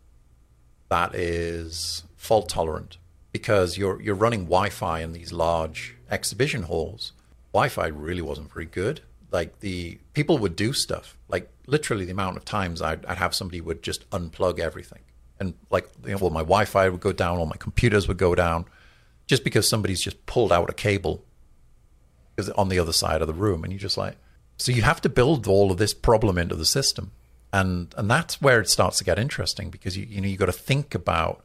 that 0.88 1.14
is 1.14 2.04
fault 2.16 2.48
tolerant 2.48 2.98
because 3.32 3.76
you're 3.76 4.00
you're 4.00 4.14
running 4.14 4.44
Wi-Fi 4.44 5.00
in 5.00 5.12
these 5.12 5.32
large 5.32 5.96
exhibition 6.10 6.64
halls. 6.64 7.12
Wi-Fi 7.52 7.86
really 7.88 8.22
wasn't 8.22 8.52
very 8.52 8.66
good. 8.66 9.00
Like 9.30 9.60
the 9.60 9.98
people 10.14 10.38
would 10.38 10.56
do 10.56 10.72
stuff 10.72 11.16
like 11.28 11.50
literally 11.66 12.04
the 12.04 12.12
amount 12.12 12.36
of 12.38 12.44
times 12.44 12.80
I'd, 12.80 13.04
I'd 13.06 13.18
have 13.18 13.34
somebody 13.34 13.60
would 13.60 13.82
just 13.82 14.08
unplug 14.10 14.58
everything 14.58 15.00
and 15.40 15.54
like 15.70 15.88
you 16.04 16.12
know, 16.12 16.18
well 16.18 16.30
my 16.30 16.40
Wi-Fi 16.40 16.88
would 16.88 17.00
go 17.00 17.12
down, 17.12 17.38
all 17.38 17.46
my 17.46 17.56
computers 17.56 18.08
would 18.08 18.16
go 18.16 18.34
down, 18.34 18.64
just 19.26 19.44
because 19.44 19.68
somebody's 19.68 20.02
just 20.02 20.24
pulled 20.26 20.52
out 20.52 20.70
a 20.70 20.74
cable 20.74 21.24
on 22.56 22.68
the 22.68 22.78
other 22.78 22.92
side 22.92 23.20
of 23.20 23.26
the 23.26 23.34
room, 23.34 23.64
and 23.64 23.72
you're 23.72 23.80
just 23.80 23.98
like 23.98 24.16
so 24.56 24.72
you 24.72 24.82
have 24.82 25.00
to 25.02 25.08
build 25.08 25.46
all 25.46 25.70
of 25.70 25.78
this 25.78 25.94
problem 25.94 26.38
into 26.38 26.56
the 26.56 26.64
system, 26.64 27.12
and 27.52 27.94
and 27.96 28.10
that's 28.10 28.40
where 28.40 28.60
it 28.60 28.68
starts 28.68 28.98
to 28.98 29.04
get 29.04 29.18
interesting 29.18 29.70
because 29.70 29.96
you 29.96 30.06
you 30.06 30.20
know 30.20 30.28
you 30.28 30.36
got 30.36 30.46
to 30.46 30.52
think 30.52 30.94
about 30.94 31.42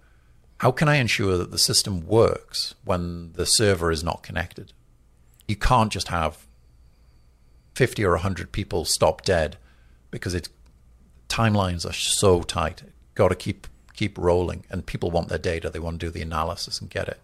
how 0.59 0.71
can 0.71 0.87
I 0.87 0.95
ensure 0.95 1.37
that 1.37 1.51
the 1.51 1.57
system 1.57 2.07
works 2.07 2.75
when 2.85 3.33
the 3.33 3.45
server 3.45 3.91
is 3.91 4.03
not 4.03 4.23
connected. 4.23 4.71
You 5.47 5.57
can't 5.57 5.91
just 5.91 6.07
have 6.07 6.45
50 7.75 8.05
or 8.05 8.11
100 8.11 8.51
people 8.51 8.85
stop 8.85 9.23
dead 9.23 9.57
because 10.11 10.33
it's 10.33 10.49
timelines 11.27 11.89
are 11.89 11.93
so 11.93 12.43
tight. 12.43 12.83
Got 13.15 13.29
to 13.29 13.35
keep 13.35 13.67
keep 13.93 14.17
rolling, 14.17 14.65
and 14.69 14.85
people 14.85 15.11
want 15.11 15.29
their 15.29 15.37
data. 15.37 15.69
They 15.69 15.79
want 15.79 15.99
to 15.99 16.05
do 16.05 16.11
the 16.11 16.21
analysis 16.21 16.79
and 16.79 16.89
get 16.89 17.07
it. 17.07 17.19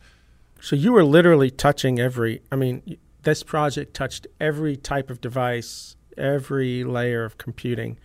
So 0.62 0.76
you 0.76 0.92
were 0.92 1.04
literally 1.04 1.50
touching 1.50 2.00
every. 2.00 2.42
I 2.52 2.56
mean, 2.56 2.98
this 3.24 3.44
project 3.44 3.94
touched 3.94 4.28
every 4.40 4.76
type 4.76 5.10
of 5.10 5.22
device, 5.22 5.96
every 6.18 6.84
layer 6.84 7.24
of 7.24 7.38
computing, 7.38 7.98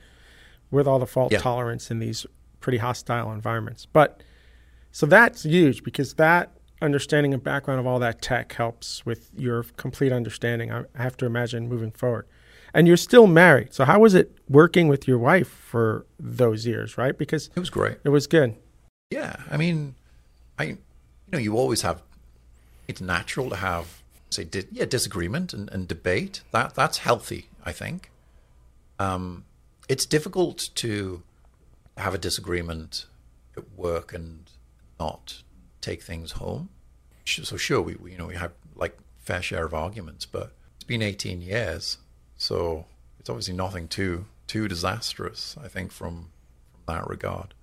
with 0.70 0.86
all 0.86 0.98
the 0.98 1.06
fault 1.06 1.32
yeah. 1.32 1.38
tolerance 1.38 1.90
in 1.90 1.98
these 1.98 2.26
pretty 2.60 2.78
hostile 2.78 3.30
environments. 3.32 3.86
But 3.86 4.22
so 4.90 5.06
that's 5.06 5.42
huge 5.42 5.82
because 5.82 6.14
that 6.14 6.52
understanding 6.80 7.32
and 7.32 7.42
background 7.42 7.80
of 7.80 7.86
all 7.86 7.98
that 7.98 8.22
tech 8.22 8.52
helps 8.52 9.04
with 9.06 9.30
your 9.36 9.64
complete 9.76 10.12
understanding. 10.12 10.72
I 10.72 10.84
have 10.94 11.16
to 11.18 11.26
imagine 11.26 11.68
moving 11.68 11.90
forward. 11.90 12.26
And 12.72 12.88
you're 12.88 12.96
still 12.96 13.26
married. 13.26 13.72
So 13.72 13.84
how 13.84 14.00
was 14.00 14.14
it 14.14 14.36
working 14.48 14.88
with 14.88 15.06
your 15.06 15.18
wife 15.18 15.48
for 15.48 16.06
those 16.18 16.66
years, 16.66 16.98
right? 16.98 17.16
Because 17.16 17.50
it 17.54 17.60
was 17.60 17.70
great. 17.70 17.98
It 18.02 18.08
was 18.08 18.26
good. 18.26 18.56
Yeah. 19.10 19.36
I 19.50 19.56
mean, 19.56 19.94
I 20.58 20.64
you 20.64 20.78
know, 21.32 21.38
you 21.38 21.56
always 21.56 21.82
have 21.82 22.02
it's 22.88 23.00
natural 23.00 23.48
to 23.50 23.56
have 23.56 24.02
say 24.30 24.44
di- 24.44 24.66
yeah, 24.72 24.84
disagreement 24.84 25.52
and, 25.52 25.70
and 25.70 25.88
debate. 25.88 26.42
That 26.50 26.74
that's 26.74 26.98
healthy, 26.98 27.48
I 27.64 27.72
think. 27.72 28.10
Um, 28.98 29.44
it's 29.88 30.06
difficult 30.06 30.70
to 30.76 31.22
have 31.96 32.14
a 32.14 32.18
disagreement 32.18 33.06
at 33.56 33.64
work 33.76 34.12
and 34.12 34.50
not 34.98 35.42
take 35.80 36.02
things 36.02 36.32
home. 36.32 36.70
So 37.26 37.56
sure, 37.56 37.80
we, 37.80 37.94
we 37.94 38.12
you 38.12 38.18
know 38.18 38.26
we 38.26 38.34
have 38.34 38.52
like 38.74 38.98
fair 39.18 39.42
share 39.42 39.64
of 39.64 39.74
arguments, 39.74 40.26
but 40.26 40.52
it's 40.74 40.84
been 40.84 41.02
18 41.02 41.40
years 41.40 41.98
so 42.36 42.84
it's 43.18 43.30
obviously 43.30 43.54
nothing 43.54 43.88
too 43.88 44.26
too 44.46 44.68
disastrous, 44.68 45.56
I 45.62 45.68
think, 45.68 45.92
from 45.92 46.28
from 46.72 46.94
that 46.94 47.08
regard. 47.08 47.54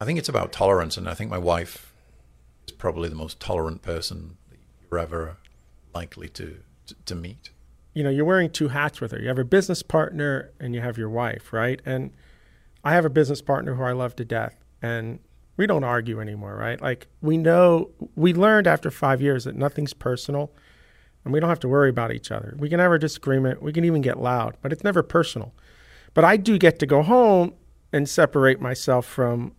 I 0.00 0.04
think 0.04 0.18
it's 0.18 0.28
about 0.28 0.52
tolerance, 0.52 0.96
and 0.96 1.08
I 1.08 1.14
think 1.14 1.30
my 1.30 1.38
wife 1.38 1.94
is 2.66 2.72
probably 2.72 3.08
the 3.08 3.14
most 3.14 3.40
tolerant 3.40 3.80
person 3.80 4.36
you're 4.90 4.98
ever 4.98 5.38
likely 5.94 6.28
to, 6.28 6.58
to, 6.88 6.94
to 7.06 7.14
meet. 7.14 7.50
You 7.96 8.02
know, 8.02 8.10
you're 8.10 8.26
wearing 8.26 8.50
two 8.50 8.68
hats 8.68 9.00
with 9.00 9.12
her. 9.12 9.18
You 9.18 9.28
have 9.28 9.38
a 9.38 9.44
business 9.44 9.82
partner 9.82 10.50
and 10.60 10.74
you 10.74 10.82
have 10.82 10.98
your 10.98 11.08
wife, 11.08 11.50
right? 11.50 11.80
And 11.86 12.10
I 12.84 12.92
have 12.92 13.06
a 13.06 13.10
business 13.10 13.40
partner 13.40 13.74
who 13.74 13.84
I 13.84 13.92
love 13.92 14.14
to 14.16 14.24
death, 14.24 14.62
and 14.82 15.18
we 15.56 15.66
don't 15.66 15.82
argue 15.82 16.20
anymore, 16.20 16.54
right? 16.56 16.78
Like 16.78 17.06
we 17.22 17.38
know, 17.38 17.90
we 18.14 18.34
learned 18.34 18.66
after 18.66 18.90
five 18.90 19.22
years 19.22 19.44
that 19.44 19.56
nothing's 19.56 19.94
personal 19.94 20.52
and 21.24 21.32
we 21.32 21.40
don't 21.40 21.48
have 21.48 21.60
to 21.60 21.68
worry 21.68 21.88
about 21.88 22.12
each 22.12 22.30
other. 22.30 22.54
We 22.58 22.68
can 22.68 22.80
have 22.80 22.92
a 22.92 22.98
disagreement, 22.98 23.62
we 23.62 23.72
can 23.72 23.84
even 23.84 24.02
get 24.02 24.20
loud, 24.20 24.58
but 24.60 24.74
it's 24.74 24.84
never 24.84 25.02
personal. 25.02 25.54
But 26.12 26.24
I 26.24 26.36
do 26.36 26.58
get 26.58 26.78
to 26.80 26.86
go 26.86 27.02
home 27.02 27.54
and 27.94 28.06
separate 28.06 28.60
myself 28.60 29.06
from 29.06 29.52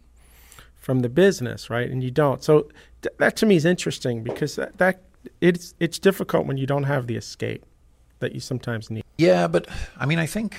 from 0.75 0.99
the 0.99 1.09
business, 1.09 1.71
right? 1.71 1.89
And 1.89 2.03
you 2.03 2.11
don't. 2.11 2.43
So 2.43 2.69
th- 3.01 3.15
that 3.17 3.35
to 3.37 3.47
me 3.47 3.55
is 3.55 3.65
interesting 3.65 4.21
because 4.21 4.57
that, 4.57 4.77
that 4.77 5.01
it's 5.41 5.73
it's 5.79 5.97
difficult 5.97 6.45
when 6.45 6.57
you 6.57 6.67
don't 6.67 6.83
have 6.83 7.07
the 7.07 7.15
escape 7.15 7.65
that 8.19 8.33
you 8.33 8.39
sometimes 8.39 8.89
need. 8.89 9.03
Yeah, 9.17 9.47
but 9.47 9.67
I 9.97 10.05
mean, 10.05 10.19
I 10.19 10.25
think 10.25 10.55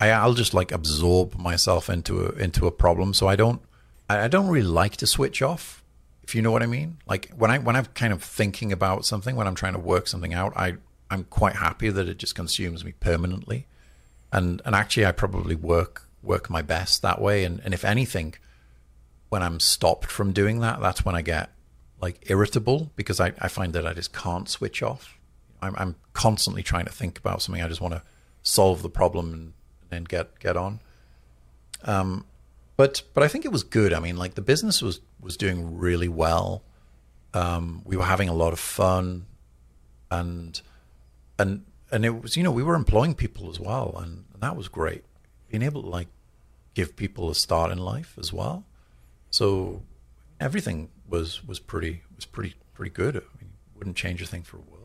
I, 0.00 0.10
I'll 0.10 0.34
just 0.34 0.54
like 0.54 0.72
absorb 0.72 1.36
myself 1.38 1.90
into 1.90 2.26
a, 2.26 2.30
into 2.32 2.66
a 2.66 2.70
problem, 2.70 3.14
so 3.14 3.28
I 3.28 3.36
don't 3.36 3.60
I 4.08 4.28
don't 4.28 4.48
really 4.48 4.66
like 4.66 4.96
to 4.96 5.06
switch 5.06 5.40
off 5.40 5.80
if 6.30 6.34
you 6.34 6.42
know 6.42 6.52
what 6.52 6.62
I 6.62 6.66
mean. 6.66 6.98
Like 7.06 7.30
when 7.36 7.50
I 7.50 7.58
when 7.58 7.76
I'm 7.76 7.86
kind 7.86 8.12
of 8.12 8.22
thinking 8.22 8.72
about 8.72 9.04
something, 9.04 9.34
when 9.36 9.46
I'm 9.46 9.56
trying 9.56 9.72
to 9.72 9.80
work 9.80 10.06
something 10.06 10.32
out, 10.32 10.52
I 10.56 10.76
I'm 11.10 11.24
quite 11.24 11.56
happy 11.56 11.90
that 11.90 12.08
it 12.08 12.18
just 12.18 12.34
consumes 12.34 12.84
me 12.84 12.92
permanently. 13.00 13.66
And 14.32 14.62
and 14.64 14.74
actually 14.74 15.06
I 15.06 15.12
probably 15.12 15.56
work 15.56 16.08
work 16.22 16.48
my 16.48 16.62
best 16.62 17.02
that 17.02 17.20
way. 17.20 17.44
And, 17.44 17.60
and 17.64 17.74
if 17.74 17.84
anything, 17.84 18.34
when 19.28 19.42
I'm 19.42 19.58
stopped 19.58 20.10
from 20.10 20.32
doing 20.32 20.60
that, 20.60 20.80
that's 20.80 21.04
when 21.04 21.14
I 21.14 21.22
get 21.22 21.50
like 22.00 22.22
irritable 22.30 22.92
because 22.94 23.20
I, 23.20 23.32
I 23.40 23.48
find 23.48 23.72
that 23.72 23.86
I 23.86 23.92
just 23.92 24.12
can't 24.12 24.48
switch 24.48 24.82
off. 24.82 25.18
I'm, 25.62 25.74
I'm 25.76 25.94
constantly 26.12 26.62
trying 26.62 26.86
to 26.86 26.92
think 26.92 27.18
about 27.18 27.42
something. 27.42 27.62
I 27.62 27.68
just 27.68 27.80
want 27.80 27.94
to 27.94 28.02
solve 28.42 28.82
the 28.82 28.90
problem 28.90 29.54
and, 29.90 30.08
get 30.08 30.38
get 30.38 30.56
on. 30.56 30.80
Um, 31.84 32.24
but 32.76 33.02
but 33.12 33.22
I 33.22 33.28
think 33.28 33.44
it 33.44 33.52
was 33.52 33.62
good. 33.62 33.92
I 33.92 34.00
mean, 34.00 34.16
like 34.16 34.34
the 34.34 34.42
business 34.42 34.80
was 34.80 35.00
was 35.20 35.36
doing 35.36 35.78
really 35.78 36.08
well. 36.08 36.62
Um, 37.34 37.82
we 37.84 37.96
were 37.96 38.04
having 38.04 38.28
a 38.28 38.34
lot 38.34 38.52
of 38.52 38.60
fun, 38.60 39.26
and 40.10 40.60
and 41.38 41.64
and 41.90 42.04
it 42.04 42.22
was 42.22 42.36
you 42.36 42.42
know 42.42 42.52
we 42.52 42.62
were 42.62 42.74
employing 42.74 43.14
people 43.14 43.50
as 43.50 43.58
well, 43.58 43.96
and, 43.98 44.24
and 44.32 44.42
that 44.42 44.56
was 44.56 44.68
great. 44.68 45.04
Being 45.50 45.62
able 45.62 45.82
to 45.82 45.88
like 45.88 46.08
give 46.74 46.96
people 46.96 47.30
a 47.30 47.34
start 47.34 47.70
in 47.72 47.78
life 47.78 48.16
as 48.18 48.32
well. 48.32 48.64
So 49.30 49.82
everything 50.38 50.88
was 51.08 51.46
was 51.46 51.58
pretty 51.58 52.02
was 52.16 52.24
pretty 52.24 52.54
pretty 52.74 52.90
good. 52.90 53.16
I 53.16 53.42
mean, 53.42 53.50
wouldn't 53.76 53.96
change 53.96 54.22
a 54.22 54.26
thing 54.26 54.42
for 54.42 54.56
a 54.56 54.60
world. 54.60 54.79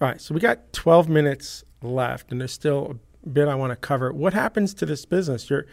All 0.00 0.06
right, 0.06 0.20
so 0.20 0.32
we 0.32 0.40
got 0.40 0.72
12 0.72 1.08
minutes 1.08 1.64
left, 1.82 2.30
and 2.30 2.40
there's 2.40 2.52
still 2.52 2.98
a 3.24 3.28
bit 3.28 3.48
I 3.48 3.56
want 3.56 3.72
to 3.72 3.76
cover. 3.76 4.12
What 4.12 4.32
happens 4.32 4.72
to 4.74 4.86
this 4.86 5.04
business? 5.04 5.50
You're 5.50 5.66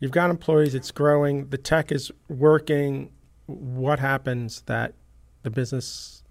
you've 0.00 0.10
got 0.10 0.30
employees, 0.30 0.74
it's 0.74 0.90
growing, 0.90 1.48
the 1.50 1.58
tech 1.58 1.92
is 1.92 2.10
working. 2.28 3.10
What 3.46 4.00
happens 4.00 4.62
that 4.62 4.94
the 5.42 5.50
business, 5.50 6.24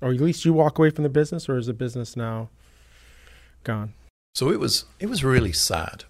or 0.00 0.10
at 0.10 0.20
least 0.20 0.44
you 0.44 0.52
walk 0.52 0.78
away 0.78 0.90
from 0.90 1.02
the 1.02 1.10
business, 1.10 1.48
or 1.48 1.58
is 1.58 1.66
the 1.66 1.74
business 1.74 2.16
now 2.16 2.48
gone? 3.64 3.94
So 4.34 4.50
it 4.50 4.60
was 4.60 4.84
it 5.00 5.06
was 5.06 5.24
really 5.24 5.52
sad, 5.52 6.04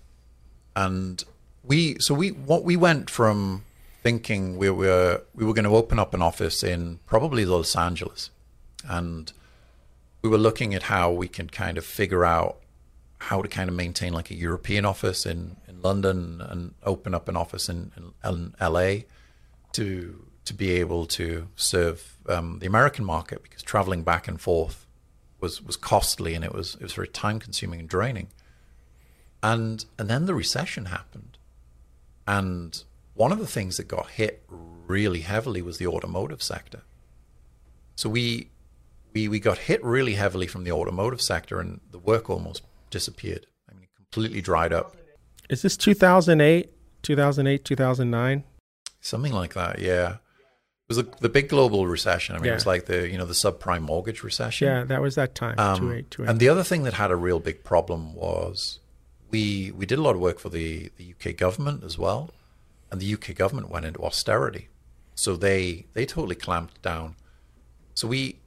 and 0.77 1.25
we 1.65 1.99
so 1.99 2.13
we 2.13 2.29
what 2.29 2.63
we 2.63 2.77
went 2.77 3.09
from 3.09 3.65
thinking 4.03 4.59
we 4.59 4.69
were 4.69 5.23
we 5.35 5.47
were 5.47 5.55
going 5.55 5.65
to 5.65 5.75
open 5.75 5.99
up 5.99 6.13
an 6.13 6.21
office 6.21 6.63
in 6.63 7.01
probably 7.07 7.47
Los 7.47 7.75
Angeles, 7.75 8.29
and 8.87 9.33
we 10.23 10.29
were 10.29 10.39
looking 10.39 10.75
at 10.75 10.85
how 10.85 11.11
we 11.11 11.29
can 11.29 11.49
kind 11.49 11.79
of 11.79 11.85
figure 11.85 12.25
out 12.25 12.61
how 13.21 13.43
to 13.43 13.49
kind 13.49 13.69
of 13.69 13.75
maintain 13.75 14.13
like 14.13 14.31
a 14.31 14.35
European 14.35 14.85
office 14.85 15.27
in, 15.27 15.57
in 15.67 15.83
London 15.83 16.41
and 16.41 16.75
open 16.85 17.15
up 17.15 17.29
an 17.29 17.37
office 17.37 17.69
in, 17.69 17.93
in, 17.97 18.13
in 18.25 18.55
LA 18.61 19.03
to 19.73 20.25
to 20.45 20.55
be 20.55 20.71
able 20.71 21.05
to 21.05 21.47
serve 21.57 22.17
um, 22.27 22.59
the 22.61 22.67
American 22.67 23.05
market 23.05 23.43
because 23.43 23.63
traveling 23.63 24.03
back 24.03 24.27
and 24.27 24.41
forth 24.41 24.87
was 25.41 25.63
was 25.63 25.77
costly 25.77 26.35
and 26.35 26.45
it 26.45 26.55
was 26.55 26.75
it 26.77 26.83
was 26.83 26.95
very 26.95 27.09
time 27.09 27.39
consuming 27.39 27.81
and 27.81 27.89
draining. 27.89 28.29
And 29.43 29.85
and 29.99 30.09
then 30.09 30.27
the 30.27 30.35
recession 30.35 30.87
happened, 30.87 31.39
and 32.27 32.83
one 33.15 33.31
of 33.31 33.39
the 33.39 33.47
things 33.47 33.77
that 33.77 33.89
got 33.89 34.11
hit 34.11 34.43
really 34.49 35.21
heavily 35.21 35.63
was 35.63 35.79
the 35.79 35.87
automotive 35.87 36.43
sector. 36.43 36.83
So 37.95 38.09
we 38.09 38.49
we 39.19 39.29
we 39.29 39.41
got 39.41 39.59
hit 39.59 39.83
really 39.85 40.15
heavily 40.15 40.47
from 40.47 40.65
the 40.65 40.73
automotive 40.73 41.21
sector, 41.21 41.61
and 41.61 41.81
the 41.91 41.99
work 41.99 42.31
almost 42.31 42.63
disappeared. 42.91 43.47
I 43.71 43.75
mean, 43.75 43.89
completely 43.97 44.41
dried 44.41 44.73
up. 44.73 44.97
Is 45.51 45.63
this 45.63 45.77
2008, 45.77 46.71
2008, 47.03 47.65
2009? 47.65 48.45
Something 49.01 49.33
like 49.33 49.55
that, 49.55 49.79
yeah. 49.79 50.17
It 50.17 50.97
was 50.97 50.97
the, 50.99 51.09
the 51.21 51.29
big 51.29 51.49
global 51.49 51.87
recession. 51.87 52.35
I 52.35 52.39
mean, 52.39 52.47
yeah. 52.47 52.53
it 52.53 52.55
was 52.55 52.67
like 52.67 52.87
the 52.87 53.09
you 53.09 53.19
know 53.19 53.27
the 53.27 53.35
subprime 53.35 53.83
mortgage 53.83 54.23
recession. 54.23 54.69
Yeah, 54.69 54.85
that 54.85 55.03
was 55.03 55.17
that 55.17 55.35
time. 55.35 55.59
Um, 55.59 56.05
And 56.19 56.39
the 56.39 56.49
other 56.49 56.65
thing 56.65 56.85
that 56.85 56.95
had 56.95 57.11
a 57.11 57.17
real 57.17 57.41
big 57.41 57.65
problem 57.65 58.15
was 58.15 58.79
we 59.31 59.73
we 59.77 59.85
did 59.85 59.99
a 59.99 60.03
lot 60.03 60.15
of 60.15 60.21
work 60.21 60.39
for 60.39 60.49
the, 60.49 60.91
the 60.97 61.15
UK 61.15 61.37
government 61.37 61.85
as 61.85 61.99
well, 61.99 62.31
and 62.91 63.01
the 63.01 63.13
UK 63.15 63.35
government 63.35 63.69
went 63.69 63.85
into 63.85 64.01
austerity, 64.01 64.69
so 65.15 65.37
they 65.37 65.87
they 65.93 66.07
totally 66.07 66.37
clamped 66.37 66.81
down. 66.83 67.17
So 67.95 68.09
we 68.09 68.39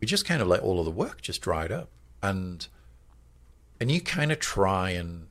we 0.00 0.06
just 0.06 0.24
kind 0.24 0.40
of 0.40 0.48
let 0.48 0.60
all 0.60 0.78
of 0.78 0.84
the 0.84 0.90
work 0.90 1.20
just 1.20 1.42
dried 1.42 1.70
up 1.70 1.88
and 2.22 2.66
and 3.80 3.90
you 3.90 4.00
kind 4.00 4.30
of 4.30 4.38
try 4.38 4.90
and 4.90 5.26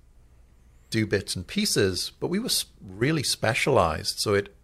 do 0.90 1.06
bits 1.06 1.36
and 1.36 1.46
pieces, 1.46 2.12
but 2.20 2.28
we 2.28 2.40
were 2.40 2.50
really 2.84 3.24
specialized, 3.24 4.20
so 4.20 4.34
it 4.34 4.56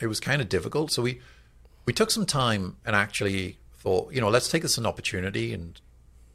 it 0.00 0.06
was 0.06 0.20
kind 0.20 0.40
of 0.40 0.48
difficult. 0.48 0.90
So 0.90 1.02
we 1.02 1.20
we 1.86 1.92
took 1.92 2.10
some 2.10 2.26
time 2.26 2.76
and 2.84 2.94
actually 2.94 3.58
thought, 3.74 4.12
you 4.12 4.20
know, 4.20 4.28
let's 4.28 4.48
take 4.48 4.62
this 4.62 4.72
as 4.72 4.78
an 4.78 4.86
opportunity 4.86 5.52
and 5.52 5.80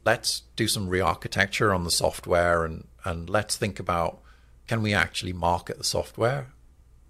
let's 0.04 0.42
do 0.56 0.66
some 0.68 0.88
re-architecture 0.88 1.72
on 1.72 1.84
the 1.84 1.90
software 1.90 2.64
and 2.64 2.86
and 3.04 3.30
let's 3.30 3.56
think 3.56 3.78
about 3.78 4.20
can 4.66 4.82
we 4.82 4.92
actually 4.92 5.32
market 5.32 5.78
the 5.78 5.84
software 5.84 6.48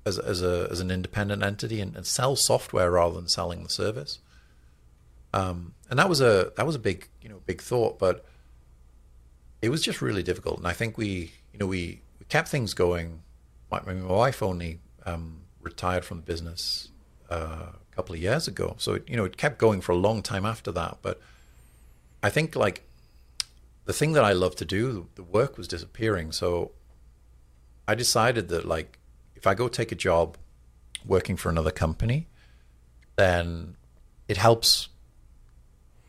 as 0.04 0.18
as 0.18 0.42
a 0.42 0.68
as 0.70 0.80
an 0.80 0.90
independent 0.90 1.42
entity 1.42 1.80
and, 1.80 1.96
and 1.96 2.06
sell 2.06 2.36
software 2.36 2.90
rather 2.90 3.14
than 3.14 3.28
selling 3.28 3.62
the 3.62 3.70
service. 3.70 4.18
Um, 5.32 5.74
and 5.90 5.98
that 5.98 6.08
was 6.08 6.20
a 6.20 6.52
that 6.56 6.66
was 6.66 6.74
a 6.74 6.78
big 6.78 7.08
you 7.22 7.28
know 7.28 7.40
big 7.46 7.60
thought, 7.60 7.98
but 7.98 8.24
it 9.62 9.68
was 9.68 9.82
just 9.82 10.02
really 10.02 10.22
difficult. 10.22 10.58
And 10.58 10.66
I 10.66 10.72
think 10.72 10.96
we 10.96 11.32
you 11.52 11.58
know 11.58 11.66
we, 11.66 12.00
we 12.18 12.26
kept 12.28 12.48
things 12.48 12.74
going. 12.74 13.22
My, 13.70 13.80
my 13.84 13.94
wife 13.94 14.42
only 14.42 14.80
um, 15.04 15.42
retired 15.60 16.04
from 16.04 16.18
the 16.18 16.22
business 16.22 16.88
uh, 17.30 17.66
a 17.90 17.94
couple 17.94 18.14
of 18.14 18.20
years 18.20 18.46
ago, 18.46 18.76
so 18.78 18.94
it, 18.94 19.08
you 19.08 19.16
know 19.16 19.24
it 19.24 19.36
kept 19.36 19.58
going 19.58 19.80
for 19.80 19.92
a 19.92 19.96
long 19.96 20.22
time 20.22 20.46
after 20.46 20.72
that. 20.72 20.98
But 21.02 21.20
I 22.22 22.30
think 22.30 22.56
like 22.56 22.82
the 23.84 23.92
thing 23.92 24.12
that 24.12 24.24
I 24.24 24.32
love 24.32 24.56
to 24.56 24.64
do, 24.64 25.08
the 25.14 25.22
work 25.22 25.56
was 25.56 25.68
disappearing. 25.68 26.32
So 26.32 26.72
I 27.88 27.94
decided 27.94 28.48
that 28.48 28.64
like 28.64 28.98
if 29.36 29.46
I 29.46 29.54
go 29.54 29.68
take 29.68 29.92
a 29.92 29.94
job 29.94 30.36
working 31.04 31.36
for 31.36 31.48
another 31.48 31.70
company, 31.70 32.26
then 33.16 33.76
it 34.28 34.36
helps 34.36 34.88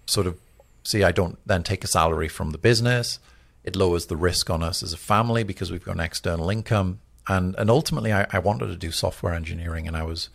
sort 0.07 0.27
of 0.27 0.39
see 0.83 1.03
I 1.03 1.11
don't 1.11 1.37
then 1.45 1.63
take 1.63 1.83
a 1.83 1.87
salary 1.87 2.27
from 2.27 2.51
the 2.51 2.57
business. 2.57 3.19
It 3.63 3.75
lowers 3.75 4.05
the 4.05 4.15
risk 4.15 4.49
on 4.49 4.63
us 4.63 4.81
as 4.81 4.93
a 4.93 4.97
family 4.97 5.43
because 5.43 5.71
we've 5.71 5.83
got 5.83 5.95
an 5.95 6.01
external 6.01 6.49
income. 6.49 6.99
And 7.27 7.55
and 7.57 7.69
ultimately 7.69 8.13
I, 8.13 8.25
I 8.31 8.39
wanted 8.39 8.67
to 8.67 8.75
do 8.75 8.91
software 8.91 9.33
engineering 9.33 9.87
and 9.87 9.95
I 9.95 10.03
was 10.03 10.29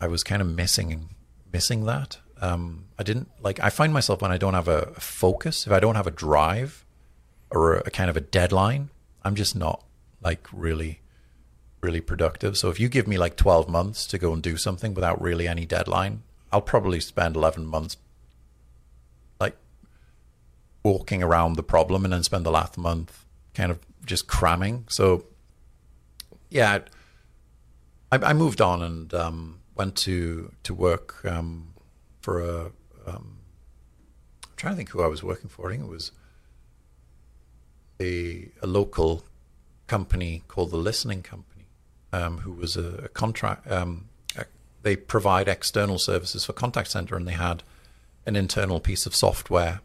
I 0.00 0.06
was 0.06 0.22
kind 0.22 0.42
of 0.42 0.48
missing 0.48 1.08
missing 1.52 1.86
that. 1.86 2.18
Um, 2.40 2.86
I 2.98 3.02
didn't 3.02 3.30
like 3.40 3.58
I 3.60 3.70
find 3.70 3.92
myself 3.92 4.20
when 4.20 4.30
I 4.30 4.36
don't 4.36 4.54
have 4.54 4.68
a, 4.68 4.86
focus, 5.00 5.66
if 5.66 5.72
I 5.72 5.80
don't 5.80 5.94
have 5.94 6.06
a 6.06 6.10
drive 6.10 6.84
or 7.50 7.76
a, 7.76 7.82
a 7.86 7.90
kind 7.90 8.10
of 8.10 8.16
a 8.16 8.20
deadline, 8.20 8.90
I'm 9.24 9.34
just 9.34 9.56
not 9.56 9.82
like 10.22 10.46
really 10.52 11.00
really 11.80 12.00
productive. 12.00 12.56
So 12.56 12.70
if 12.70 12.80
you 12.80 12.88
give 12.88 13.06
me 13.06 13.18
like 13.18 13.36
12 13.36 13.68
months 13.68 14.06
to 14.08 14.18
go 14.18 14.32
and 14.32 14.42
do 14.42 14.56
something 14.56 14.94
without 14.94 15.20
really 15.20 15.46
any 15.46 15.66
deadline, 15.66 16.22
I'll 16.50 16.62
probably 16.62 16.98
spend 17.00 17.36
11 17.36 17.66
months 17.66 17.96
walking 20.84 21.22
around 21.22 21.56
the 21.56 21.62
problem 21.62 22.04
and 22.04 22.12
then 22.12 22.22
spend 22.22 22.46
the 22.46 22.50
last 22.50 22.78
month 22.78 23.24
kind 23.54 23.72
of 23.72 23.80
just 24.04 24.28
cramming. 24.28 24.84
So 24.88 25.24
yeah, 26.50 26.80
I, 28.12 28.16
I 28.18 28.32
moved 28.34 28.60
on 28.60 28.82
and 28.82 29.12
um, 29.14 29.60
went 29.74 29.96
to 29.96 30.52
to 30.62 30.74
work 30.74 31.24
um, 31.24 31.74
for 32.20 32.40
a. 32.40 32.72
Um, 33.06 33.38
I'm 34.44 34.56
trying 34.56 34.74
to 34.74 34.76
think 34.76 34.90
who 34.90 35.02
I 35.02 35.08
was 35.08 35.22
working 35.22 35.48
for. 35.48 35.68
I 35.68 35.72
think 35.72 35.84
it 35.84 35.90
was 35.90 36.12
a 38.00 38.50
a 38.62 38.66
local 38.66 39.24
company 39.86 40.42
called 40.48 40.70
the 40.70 40.76
Listening 40.76 41.22
Company 41.22 41.66
um, 42.12 42.38
who 42.38 42.52
was 42.52 42.76
a, 42.76 43.04
a 43.04 43.08
contract. 43.08 43.70
Um, 43.70 44.08
a, 44.36 44.44
they 44.82 44.96
provide 44.96 45.48
external 45.48 45.98
services 45.98 46.44
for 46.44 46.52
contact 46.52 46.90
center, 46.90 47.16
and 47.16 47.26
they 47.26 47.32
had 47.32 47.62
an 48.26 48.36
internal 48.36 48.80
piece 48.80 49.06
of 49.06 49.14
software 49.14 49.80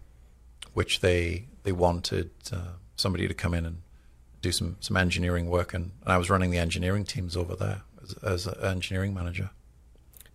which 0.79 1.01
they 1.01 1.45
they 1.63 1.73
wanted 1.73 2.29
uh, 2.53 2.73
somebody 2.95 3.27
to 3.27 3.33
come 3.33 3.53
in 3.53 3.65
and 3.65 3.81
do 4.41 4.51
some 4.51 4.77
some 4.79 4.95
engineering 4.95 5.49
work, 5.49 5.73
and, 5.73 5.91
and 6.03 6.13
I 6.13 6.17
was 6.17 6.29
running 6.29 6.51
the 6.51 6.57
engineering 6.57 7.03
teams 7.03 7.35
over 7.35 7.53
there 7.53 7.81
as, 8.23 8.47
an 8.47 8.63
engineering 8.63 9.13
manager. 9.13 9.49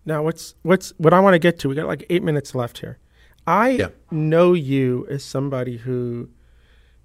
Now, 0.05 0.21
what's 0.21 0.53
what's 0.61 0.93
what 0.97 1.13
I 1.13 1.19
want 1.19 1.33
to 1.33 1.39
get 1.39 1.57
to? 1.59 1.69
We 1.69 1.73
got 1.73 1.87
like 1.87 2.05
eight 2.11 2.21
minutes 2.21 2.53
left 2.53 2.77
here. 2.77 2.99
I 3.47 3.69
yeah. 3.69 3.87
know 4.11 4.53
you 4.53 5.07
as 5.09 5.23
somebody 5.23 5.77
who 5.77 6.29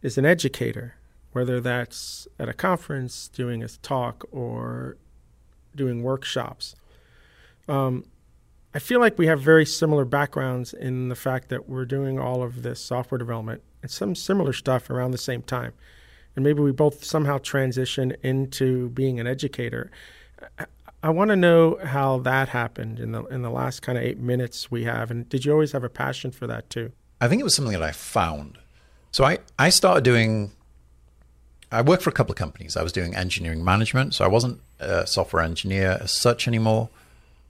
is 0.02 0.18
an 0.18 0.26
educator 0.26 0.96
whether 1.32 1.60
that's 1.60 2.26
at 2.38 2.48
a 2.48 2.52
conference, 2.52 3.28
doing 3.28 3.62
a 3.62 3.68
talk, 3.68 4.24
or 4.32 4.96
doing 5.76 6.02
workshops. 6.02 6.74
Um, 7.68 8.04
I 8.72 8.78
feel 8.78 9.00
like 9.00 9.18
we 9.18 9.26
have 9.26 9.40
very 9.40 9.66
similar 9.66 10.04
backgrounds 10.04 10.72
in 10.72 11.08
the 11.08 11.16
fact 11.16 11.48
that 11.48 11.68
we're 11.68 11.84
doing 11.84 12.20
all 12.20 12.42
of 12.42 12.62
this 12.62 12.80
software 12.80 13.18
development 13.18 13.62
and 13.82 13.90
some 13.90 14.14
similar 14.14 14.52
stuff 14.52 14.90
around 14.90 15.10
the 15.10 15.18
same 15.18 15.42
time. 15.42 15.72
And 16.36 16.44
maybe 16.44 16.60
we 16.60 16.70
both 16.70 17.02
somehow 17.02 17.38
transition 17.38 18.14
into 18.22 18.90
being 18.90 19.18
an 19.18 19.26
educator. 19.26 19.90
I, 21.02 21.10
want 21.10 21.30
to 21.30 21.36
know 21.36 21.78
how 21.82 22.18
that 22.20 22.50
happened 22.50 23.00
in 23.00 23.10
the 23.10 23.24
in 23.24 23.42
the 23.42 23.50
last 23.50 23.80
kind 23.80 23.98
of 23.98 24.04
eight 24.04 24.18
minutes 24.18 24.70
we 24.70 24.84
have. 24.84 25.10
And 25.10 25.28
did 25.28 25.44
you 25.44 25.52
always 25.52 25.72
have 25.72 25.82
a 25.82 25.88
passion 25.88 26.30
for 26.30 26.46
that 26.46 26.70
too? 26.70 26.92
I 27.20 27.26
think 27.26 27.40
it 27.40 27.44
was 27.44 27.54
something 27.54 27.72
that 27.72 27.82
I 27.82 27.90
found. 27.90 28.58
So 29.10 29.24
I, 29.24 29.38
I 29.58 29.70
started 29.70 30.04
doing 30.04 30.52
I 31.72 31.82
worked 31.82 32.02
for 32.02 32.10
a 32.10 32.12
couple 32.12 32.32
of 32.32 32.38
companies. 32.38 32.76
I 32.76 32.82
was 32.82 32.92
doing 32.92 33.14
engineering 33.14 33.64
management, 33.64 34.14
so 34.14 34.24
I 34.24 34.28
wasn't 34.28 34.60
a 34.78 35.06
software 35.06 35.42
engineer 35.42 35.98
as 36.00 36.12
such 36.12 36.46
anymore. 36.46 36.88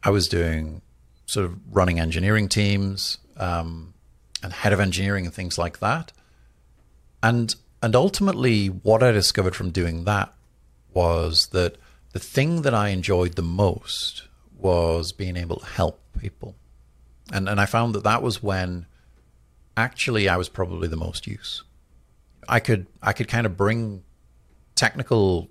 I 0.03 0.11
was 0.11 0.29
doing 0.29 0.83
sort 1.31 1.47
of 1.47 1.59
running 1.71 2.01
engineering 2.01 2.49
teams 2.49 3.19
um, 3.37 3.95
and 4.43 4.53
head 4.53 4.73
of 4.73 4.81
engineering 4.81 5.27
and 5.27 5.35
things 5.35 5.57
like 5.59 5.79
that. 5.79 6.13
And 7.23 7.55
and 7.83 7.97
ultimately, 7.97 8.67
what 8.67 9.03
I 9.03 9.11
discovered 9.13 9.57
from 9.57 9.71
doing 9.71 10.05
that 10.05 10.35
was 10.93 11.47
that 11.49 11.77
the 12.13 12.19
thing 12.19 12.63
that 12.63 12.75
I 12.75 12.89
enjoyed 12.89 13.37
the 13.37 13.43
most 13.43 14.25
was 14.59 15.13
being 15.13 15.37
able 15.37 15.57
to 15.57 15.67
help 15.67 16.01
people. 16.19 16.57
And 17.33 17.49
and 17.49 17.61
I 17.61 17.67
found 17.67 17.95
that 17.95 18.05
that 18.05 18.23
was 18.23 18.43
when 18.43 18.87
actually 19.77 20.29
I 20.29 20.37
was 20.37 20.49
probably 20.49 20.89
the 20.89 20.97
most 20.97 21.27
use. 21.27 21.63
I 22.49 22.61
could 22.61 22.87
I 23.03 23.13
could 23.13 23.29
kind 23.29 23.47
of 23.47 23.57
bring 23.57 24.03
technical 24.75 25.49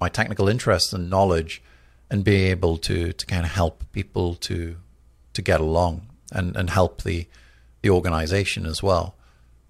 my 0.00 0.08
technical 0.08 0.48
interests 0.48 0.92
and 0.92 1.10
knowledge 1.10 1.62
and 2.10 2.24
be 2.24 2.46
able 2.46 2.78
to 2.78 3.12
to 3.12 3.26
kind 3.26 3.44
of 3.44 3.52
help 3.52 3.84
people 3.92 4.34
to 4.34 4.76
to 5.38 5.42
get 5.42 5.60
along 5.60 6.04
and 6.32 6.56
and 6.56 6.68
help 6.68 7.02
the 7.02 7.26
the 7.82 7.90
organization 7.90 8.66
as 8.66 8.82
well. 8.82 9.14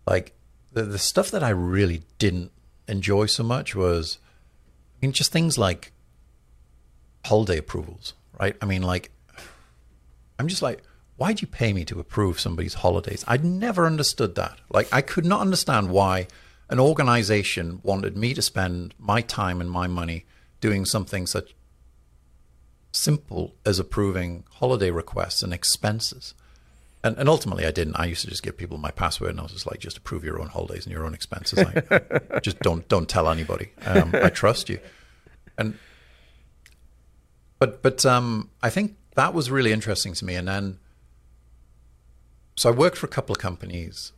Like 0.07 0.33
the 0.73 0.83
the 0.83 0.99
stuff 0.99 1.31
that 1.31 1.45
I 1.45 1.51
really 1.51 2.01
didn't 2.19 2.51
enjoy 2.89 3.27
so 3.27 3.43
much 3.43 3.77
was 3.77 4.19
I 4.97 4.97
mean 5.03 5.12
just 5.12 5.31
things 5.31 5.59
like 5.59 5.93
holiday 7.27 7.59
approvals 7.59 8.14
right? 8.41 8.57
I 8.62 8.64
mean 8.64 8.83
like 8.83 9.11
I'm 10.39 10.49
just 10.49 10.62
like 10.62 10.83
why'd 11.19 11.43
you 11.43 11.49
pay 11.49 11.75
me 11.75 11.85
to 11.85 12.01
approve 12.01 12.41
somebody's 12.41 12.75
holidays? 12.75 13.25
I'd 13.29 13.45
never 13.45 13.85
understood 13.85 14.37
that. 14.37 14.57
Like 14.71 14.89
I 14.91 15.03
could 15.03 15.27
not 15.27 15.43
understand 15.43 15.91
why 15.91 16.29
an 16.71 16.81
organization 16.81 17.81
wanted 17.83 18.16
me 18.16 18.33
to 18.33 18.41
spend 18.41 18.95
my 18.99 19.21
time 19.21 19.61
and 19.61 19.71
my 19.71 19.87
money 19.87 20.25
doing 20.61 20.87
something 20.87 21.27
such 21.27 21.55
simple 22.99 23.55
as 23.64 23.78
approving 23.78 24.44
holiday 24.55 24.90
requests 24.90 25.42
and 25.42 25.53
expenses. 25.53 26.34
And, 27.05 27.16
and 27.16 27.28
ultimately, 27.28 27.64
I 27.64 27.70
didn't. 27.70 27.96
I 27.96 28.07
used 28.07 28.22
to 28.22 28.26
just 28.28 28.42
give 28.42 28.57
people 28.57 28.76
my 28.76 28.90
password, 28.90 29.30
and 29.30 29.40
I 29.40 29.44
was 29.44 29.53
just 29.53 29.66
like, 29.66 29.78
just 29.78 29.99
approve 29.99 30.24
your 30.24 30.40
own 30.40 30.49
holidays 30.49 30.84
and 30.84 30.92
your 30.92 31.05
own 31.05 31.14
expenses. 31.14 31.61
I, 31.61 32.40
just 32.42 32.59
don't 32.59 32.88
don't 32.88 33.09
tell 33.09 33.28
anybody. 33.28 33.70
Um, 33.86 34.11
I 34.14 34.30
trust 34.30 34.68
you. 34.68 34.80
And 35.57 35.78
but 37.59 37.82
but 37.82 38.05
um, 38.05 38.51
I 38.62 38.70
think 38.70 38.96
that 39.14 39.32
was 39.32 39.51
really 39.51 39.72
interesting 39.72 40.12
to 40.14 40.24
me. 40.24 40.34
And 40.34 40.49
then, 40.49 40.78
so 42.57 42.68
I 42.68 42.72
worked 42.72 42.96
for 42.96 43.07
a 43.07 43.11
couple 43.11 43.32
of 43.32 43.40
companies 43.40 44.12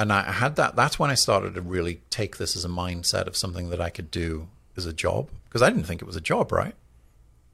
and 0.00 0.14
I 0.14 0.32
had 0.32 0.56
that. 0.56 0.76
That's 0.76 0.98
when 0.98 1.10
I 1.10 1.14
started 1.14 1.54
to 1.54 1.60
really 1.60 2.00
take 2.08 2.38
this 2.38 2.56
as 2.56 2.64
a 2.64 2.68
mindset 2.68 3.26
of 3.26 3.36
something 3.36 3.68
that 3.68 3.82
I 3.82 3.90
could 3.90 4.10
do 4.10 4.48
as 4.74 4.86
a 4.86 4.94
job 4.94 5.28
because 5.44 5.60
I 5.60 5.68
didn't 5.68 5.84
think 5.84 6.00
it 6.00 6.06
was 6.06 6.16
a 6.16 6.22
job, 6.22 6.52
right? 6.52 6.74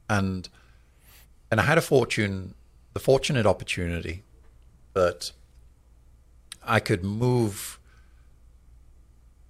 And 0.09 0.49
and 1.51 1.61
I 1.61 1.65
had 1.65 1.79
a 1.79 1.83
fortune, 1.83 2.55
the 2.93 3.01
fortunate 3.01 3.47
opportunity 3.47 4.23
that 4.95 5.33
I 6.65 6.81
could 6.81 7.05
move 7.05 7.79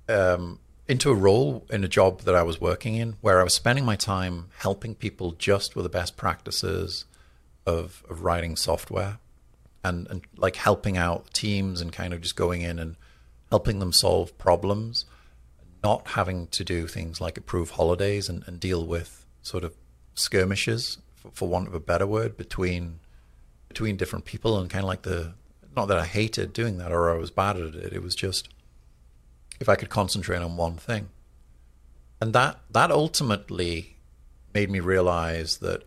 um, 0.09 0.59
into 0.89 1.11
a 1.11 1.15
role 1.15 1.65
in 1.71 1.83
a 1.83 1.89
job 1.89 2.23
that 2.23 2.35
I 2.35 2.43
was 2.43 2.61
working 2.61 2.95
in 2.95 3.17
where 3.21 3.41
I 3.41 3.45
was 3.45 3.55
spending 3.55 3.85
my 3.85 3.97
time 3.97 4.47
helping 4.59 4.95
people 4.95 5.33
just 5.33 5.75
with 5.75 5.85
the 5.85 5.89
best 5.91 6.17
practices 6.17 7.07
of, 7.67 8.05
of 8.09 8.23
writing 8.23 8.57
software 8.57 9.19
and, 9.83 10.07
and 10.09 10.23
like 10.37 10.57
helping 10.57 10.97
out 10.97 11.33
teams 11.33 11.81
and 11.81 11.93
kind 11.93 12.13
of 12.13 12.21
just 12.21 12.37
going 12.37 12.63
in 12.63 12.79
and 12.79 12.97
helping 13.51 13.79
them 13.79 13.93
solve 13.93 14.37
problems, 14.39 15.07
not 15.83 16.09
having 16.09 16.47
to 16.49 16.65
do 16.65 16.87
things 16.87 17.21
like 17.21 17.39
approve 17.39 17.71
holidays 17.71 18.29
and, 18.29 18.45
and 18.47 18.61
deal 18.61 18.85
with 18.85 19.25
sort 19.43 19.65
of 19.65 19.75
skirmishes, 20.17 20.99
for, 21.15 21.31
for 21.33 21.49
want 21.49 21.69
of 21.69 21.75
a 21.75 21.81
better 21.81 22.07
word, 22.07 22.37
between 22.37 22.99
between 23.69 23.97
different 23.97 24.25
people 24.25 24.59
and 24.59 24.71
kind 24.71 24.83
of 24.83 24.89
like 24.89 25.03
the 25.03 25.35
not 25.77 25.87
that 25.87 25.99
I 25.99 26.07
hated 26.07 26.53
doing 26.53 26.79
that 26.79 26.91
or 26.91 27.11
I 27.11 27.19
was 27.19 27.31
bad 27.31 27.57
at 27.57 27.75
it. 27.75 27.93
It 27.93 28.03
was 28.03 28.15
just 28.15 28.49
if 29.61 29.69
I 29.69 29.77
could 29.77 29.91
concentrate 29.91 30.43
on 30.43 30.57
one 30.57 30.77
thing. 30.77 31.11
And 32.21 32.33
that 32.33 32.59
that 32.71 32.91
ultimately 32.91 33.97
made 34.55 34.71
me 34.71 34.81
realize 34.81 35.59
that 35.59 35.85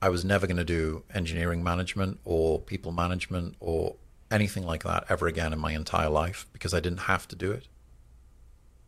I 0.00 0.08
was 0.08 0.24
never 0.24 0.48
going 0.48 0.56
to 0.56 0.64
do 0.64 1.04
engineering 1.14 1.62
management 1.62 2.18
or 2.24 2.60
people 2.60 2.90
management 2.90 3.54
or 3.60 3.94
anything 4.32 4.66
like 4.66 4.82
that 4.82 5.04
ever 5.08 5.28
again 5.28 5.52
in 5.52 5.60
my 5.60 5.72
entire 5.72 6.08
life 6.08 6.46
because 6.52 6.74
I 6.74 6.80
didn't 6.80 7.02
have 7.02 7.28
to 7.28 7.36
do 7.36 7.52
it. 7.52 7.68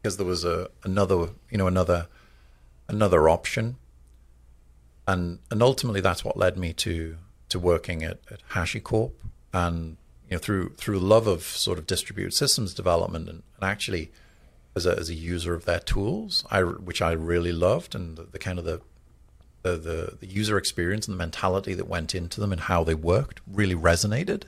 Because 0.03 0.17
there 0.17 0.27
was 0.27 0.45
a 0.45 0.71
another, 0.83 1.29
you 1.51 1.59
know, 1.59 1.69
another 1.69 2.09
another 2.89 3.29
option. 3.29 3.77
And 5.07 5.39
and 5.51 5.63
ultimately 5.63 6.01
that's 6.01 6.25
what 6.25 6.37
led 6.37 6.57
me 6.57 6.73
to 6.75 7.17
to 7.51 7.59
working 7.59 8.03
at, 8.03 8.19
at 8.31 8.41
HashiCorp 8.51 9.13
and 9.53 9.97
you 10.29 10.37
know 10.37 10.39
through 10.39 10.71
through 10.77 10.99
love 10.99 11.27
of 11.27 11.43
sort 11.43 11.79
of 11.79 11.87
distributed 11.87 12.33
systems 12.33 12.75
development 12.75 13.29
and, 13.29 13.43
and 13.57 13.65
actually 13.65 14.11
as 14.77 14.87
a, 14.87 14.99
as 14.99 15.09
a 15.09 15.15
user 15.15 15.55
of 15.55 15.65
their 15.65 15.79
tools, 15.79 16.45
I, 16.51 16.63
which 16.63 17.01
I 17.01 17.13
really 17.13 17.53
loved, 17.53 17.95
and 17.95 18.17
the, 18.17 18.25
the 18.25 18.39
kind 18.39 18.59
of 18.59 18.65
the, 18.65 18.81
the, 19.63 19.77
the 19.77 20.17
the 20.21 20.27
user 20.27 20.59
experience 20.59 21.07
and 21.07 21.15
the 21.15 21.19
mentality 21.19 21.75
that 21.75 21.89
went 21.89 22.15
into 22.15 22.41
them 22.41 22.53
and 22.53 22.61
how 22.63 22.85
they 22.85 22.95
worked 22.95 23.41
really 23.47 23.75
resonated. 23.75 24.45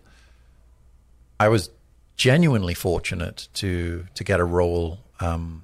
I 1.38 1.48
was 1.48 1.70
genuinely 2.16 2.74
fortunate 2.74 3.48
to 3.54 4.06
to 4.14 4.24
get 4.24 4.40
a 4.40 4.44
role 4.44 4.98
um, 5.20 5.62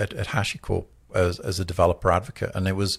at, 0.00 0.12
at 0.14 0.28
HashiCorp 0.28 0.86
as 1.14 1.38
as 1.40 1.60
a 1.60 1.64
developer 1.64 2.10
advocate, 2.10 2.52
and 2.54 2.66
it 2.66 2.76
was, 2.76 2.94
it 2.94 2.98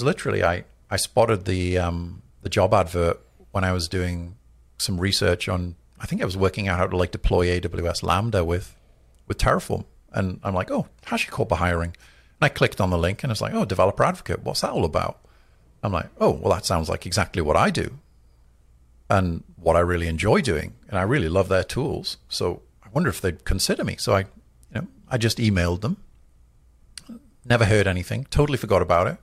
literally 0.00 0.42
I 0.42 0.64
I 0.90 0.96
spotted 0.96 1.44
the 1.44 1.78
um, 1.78 2.22
the 2.42 2.48
job 2.48 2.74
advert 2.74 3.20
when 3.50 3.64
I 3.64 3.72
was 3.72 3.88
doing 3.88 4.36
some 4.78 4.98
research 5.00 5.48
on. 5.48 5.76
I 6.00 6.06
think 6.06 6.22
I 6.22 6.24
was 6.24 6.36
working 6.36 6.68
out 6.68 6.78
how 6.78 6.86
to 6.86 6.96
like 6.96 7.10
deploy 7.10 7.46
AWS 7.60 8.02
Lambda 8.02 8.44
with 8.44 8.74
with 9.26 9.38
Terraform. 9.38 9.84
And 10.12 10.40
I'm 10.42 10.54
like, 10.54 10.70
oh, 10.70 10.86
HashiCorp 11.06 11.52
are 11.52 11.58
hiring. 11.58 11.90
And 11.90 12.42
I 12.42 12.48
clicked 12.48 12.80
on 12.80 12.90
the 12.90 12.98
link 12.98 13.22
and 13.22 13.30
it's 13.30 13.40
like, 13.40 13.52
oh, 13.52 13.64
developer 13.64 14.04
advocate. 14.04 14.42
What's 14.42 14.62
that 14.62 14.70
all 14.70 14.84
about? 14.84 15.18
I'm 15.82 15.92
like, 15.92 16.08
oh, 16.18 16.30
well, 16.30 16.52
that 16.54 16.64
sounds 16.64 16.88
like 16.88 17.04
exactly 17.04 17.42
what 17.42 17.56
I 17.56 17.70
do 17.70 17.98
and 19.10 19.44
what 19.56 19.76
I 19.76 19.80
really 19.80 20.08
enjoy 20.08 20.40
doing. 20.40 20.74
And 20.88 20.98
I 20.98 21.02
really 21.02 21.28
love 21.28 21.48
their 21.48 21.64
tools. 21.64 22.16
So 22.28 22.62
I 22.82 22.88
wonder 22.92 23.10
if 23.10 23.20
they'd 23.20 23.44
consider 23.44 23.84
me. 23.84 23.96
So 23.98 24.14
I, 24.14 24.20
you 24.20 24.26
know, 24.74 24.86
I 25.08 25.18
just 25.18 25.38
emailed 25.38 25.82
them. 25.82 25.98
Never 27.44 27.64
heard 27.64 27.86
anything. 27.86 28.26
Totally 28.30 28.58
forgot 28.58 28.82
about 28.82 29.06
it. 29.06 29.18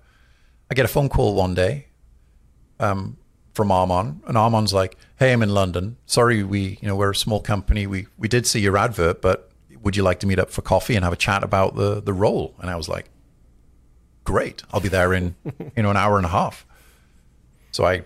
I 0.70 0.74
get 0.74 0.86
a 0.86 0.90
phone 0.90 1.10
call 1.10 1.36
one 1.36 1.54
day 1.54 1.88
um, 2.80 3.18
from 3.54 3.70
Armon, 3.70 4.22
and 4.28 4.36
Armon's 4.36 4.74
like, 4.74 4.98
"Hey, 5.18 5.32
I'm 5.32 5.44
in 5.44 5.50
London. 5.50 5.98
Sorry, 6.06 6.44
we, 6.44 6.80
you 6.82 6.88
know, 6.88 6.96
we're 6.96 7.12
a 7.12 7.16
small 7.16 7.40
company. 7.40 7.88
We 7.88 8.08
we 8.18 8.28
did 8.28 8.48
see 8.48 8.60
your 8.60 8.78
advert, 8.78 9.22
but 9.22 9.52
would 9.82 9.96
you 9.96 10.04
like 10.04 10.20
to 10.22 10.28
meet 10.28 10.40
up 10.40 10.50
for 10.50 10.62
coffee 10.62 10.96
and 10.96 11.04
have 11.04 11.14
a 11.14 11.18
chat 11.18 11.44
about 11.44 11.76
the 11.76 12.02
the 12.02 12.14
role? 12.14 12.56
And 12.60 12.70
I 12.70 12.76
was 12.76 12.90
like, 12.90 13.10
great, 14.24 14.64
I'll 14.72 14.82
be 14.82 14.90
there 14.90 15.14
in 15.14 15.36
you 15.76 15.84
know 15.84 15.92
an 15.92 15.98
hour 15.98 16.18
and 16.18 16.26
a 16.26 16.30
half. 16.30 16.66
So 17.72 17.86
I 17.86 18.04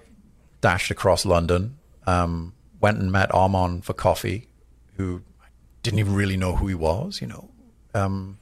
dashed 0.61 0.91
across 0.91 1.25
London, 1.25 1.77
um, 2.05 2.53
went 2.81 2.99
and 2.99 3.11
met 3.11 3.29
Armon 3.29 3.83
for 3.83 3.93
coffee, 3.93 4.47
who 4.97 5.21
didn't 5.83 5.99
even 5.99 6.13
really 6.13 6.37
know 6.37 6.55
who 6.55 6.67
he 6.67 6.75
was. 6.75 7.21
You 7.21 7.27
know, 7.27 7.49
um, 7.93 8.37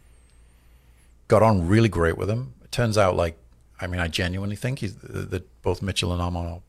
got 1.28 1.44
on 1.44 1.68
really 1.68 1.90
great 1.90 2.18
with 2.18 2.30
him. 2.30 2.54
It 2.64 2.72
turns 2.72 2.98
out, 2.98 3.16
like, 3.16 3.38
I 3.80 3.88
mean, 3.88 4.00
I 4.00 4.08
genuinely 4.08 4.56
think 4.56 4.80
he's 4.80 4.96
that 4.96 5.62
both 5.62 5.82
Mitchell 5.82 6.12
and 6.12 6.22
Armon 6.22 6.52
are 6.52 6.62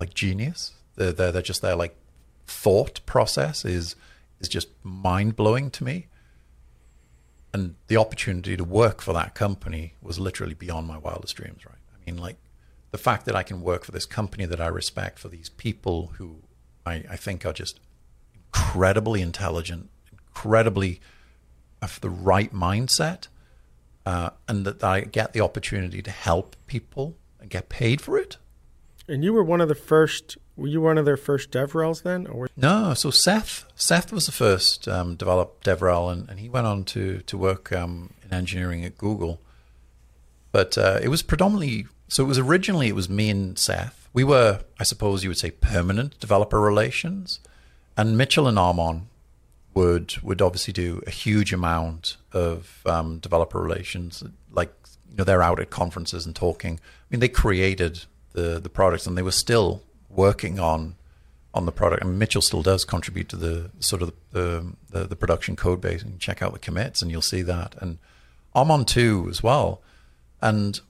like 0.00 0.14
genius. 0.14 0.72
They're, 0.96 1.12
they're, 1.12 1.32
they're 1.32 1.42
just 1.42 1.62
their 1.62 1.76
like 1.76 1.96
thought 2.46 3.00
process 3.06 3.64
is 3.64 3.96
is 4.40 4.48
just 4.48 4.68
mind 4.82 5.36
blowing 5.36 5.70
to 5.70 5.84
me. 5.84 6.06
And 7.52 7.74
the 7.86 7.96
opportunity 7.96 8.56
to 8.56 8.64
work 8.64 9.00
for 9.00 9.14
that 9.14 9.34
company 9.34 9.94
was 10.02 10.18
literally 10.18 10.54
beyond 10.54 10.86
my 10.86 10.98
wildest 10.98 11.36
dreams, 11.36 11.64
right? 11.64 11.78
I 11.94 12.10
mean, 12.10 12.20
like 12.20 12.36
the 12.90 12.98
fact 12.98 13.24
that 13.26 13.34
I 13.34 13.42
can 13.42 13.62
work 13.62 13.84
for 13.84 13.92
this 13.92 14.04
company 14.04 14.44
that 14.44 14.60
I 14.60 14.66
respect, 14.66 15.18
for 15.18 15.28
these 15.28 15.48
people 15.48 16.12
who 16.18 16.36
I, 16.84 17.04
I 17.10 17.16
think 17.16 17.46
are 17.46 17.54
just 17.54 17.80
incredibly 18.34 19.22
intelligent, 19.22 19.88
incredibly 20.12 21.00
of 21.80 22.00
the 22.00 22.10
right 22.10 22.52
mindset, 22.54 23.28
uh, 24.06 24.30
and 24.48 24.64
that 24.64 24.82
I 24.82 25.00
get 25.00 25.32
the 25.32 25.40
opportunity 25.40 26.00
to 26.00 26.10
help 26.10 26.56
people 26.66 27.16
and 27.40 27.50
get 27.50 27.68
paid 27.68 28.00
for 28.00 28.16
it. 28.16 28.38
And 29.08 29.22
you 29.22 29.32
were 29.32 29.44
one 29.44 29.60
of 29.60 29.68
the 29.68 29.74
first 29.74 30.38
were 30.56 30.68
you 30.68 30.80
one 30.80 30.96
of 30.96 31.04
their 31.04 31.18
first 31.18 31.50
DevRels 31.50 32.02
then? 32.02 32.26
Or 32.26 32.48
no, 32.56 32.94
so 32.94 33.10
Seth 33.10 33.66
Seth 33.74 34.12
was 34.12 34.26
the 34.26 34.32
first 34.32 34.88
um, 34.88 35.16
developed 35.16 35.66
DevRel, 35.66 36.10
and, 36.10 36.30
and 36.30 36.40
he 36.40 36.48
went 36.48 36.66
on 36.66 36.84
to 36.84 37.18
to 37.18 37.36
work 37.36 37.72
um, 37.72 38.14
in 38.24 38.32
engineering 38.32 38.84
at 38.84 38.96
Google. 38.96 39.40
But 40.52 40.78
uh, 40.78 41.00
it 41.02 41.08
was 41.08 41.22
predominantly 41.22 41.86
so. 42.08 42.24
It 42.24 42.28
was 42.28 42.38
originally 42.38 42.88
it 42.88 42.94
was 42.94 43.08
me 43.08 43.28
and 43.28 43.58
Seth. 43.58 44.08
We 44.12 44.24
were, 44.24 44.60
I 44.80 44.84
suppose, 44.84 45.22
you 45.22 45.30
would 45.30 45.38
say, 45.38 45.50
permanent 45.50 46.18
developer 46.20 46.60
relations, 46.60 47.40
and 47.96 48.16
Mitchell 48.16 48.48
and 48.48 48.56
Armon 48.56 49.02
would 49.76 50.16
would 50.22 50.40
obviously 50.40 50.72
do 50.72 51.02
a 51.06 51.10
huge 51.10 51.52
amount 51.52 52.16
of 52.32 52.80
um, 52.86 53.18
developer 53.18 53.60
relations. 53.60 54.24
Like 54.50 54.72
you 55.10 55.16
know, 55.16 55.24
they're 55.24 55.42
out 55.42 55.60
at 55.60 55.70
conferences 55.70 56.24
and 56.24 56.34
talking. 56.34 56.80
I 56.80 57.04
mean, 57.10 57.20
they 57.20 57.28
created 57.28 58.04
the 58.32 58.58
the 58.58 58.70
products, 58.70 59.06
and 59.06 59.16
they 59.16 59.22
were 59.22 59.30
still 59.30 59.82
working 60.08 60.58
on 60.58 60.96
on 61.52 61.66
the 61.66 61.72
product. 61.72 62.02
and 62.02 62.18
Mitchell 62.18 62.42
still 62.42 62.62
does 62.62 62.84
contribute 62.84 63.28
to 63.30 63.36
the 63.36 63.70
sort 63.80 64.02
of 64.02 64.12
the, 64.32 64.74
the, 64.90 65.04
the 65.04 65.16
production 65.16 65.56
code 65.56 65.80
base. 65.80 66.02
And 66.02 66.20
check 66.20 66.42
out 66.42 66.52
the 66.52 66.58
commits, 66.58 67.00
and 67.00 67.10
you'll 67.10 67.22
see 67.22 67.40
that. 67.42 67.74
And 67.80 67.96
Armon 68.54 68.86
too 68.86 69.26
as 69.30 69.42
well. 69.42 69.82
And 70.40 70.80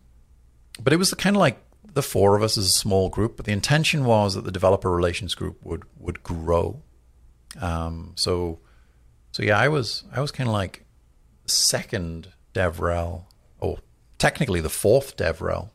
but 0.81 0.93
it 0.93 0.97
was 0.97 1.13
kind 1.15 1.35
of 1.35 1.41
like 1.41 1.59
the 1.93 2.03
four 2.03 2.37
of 2.37 2.43
us 2.43 2.57
as 2.57 2.67
a 2.67 2.71
small 2.71 3.09
group. 3.09 3.37
But 3.37 3.47
the 3.47 3.53
intention 3.53 4.05
was 4.05 4.35
that 4.35 4.45
the 4.45 4.53
developer 4.53 4.91
relations 4.93 5.35
group 5.35 5.65
would 5.65 5.83
would 5.99 6.23
grow. 6.23 6.83
Um, 7.61 8.13
so 8.15 8.61
so 9.37 9.43
yeah, 9.43 9.59
I 9.59 9.69
was 9.69 10.05
I 10.11 10.23
was 10.23 10.33
kind 10.33 10.49
of 10.49 10.55
like 10.55 10.87
second 11.45 12.33
DevRel, 12.55 13.25
or 13.61 13.81
technically 14.17 14.63
the 14.63 14.71
fourth 14.71 15.19
DevRel, 15.19 15.69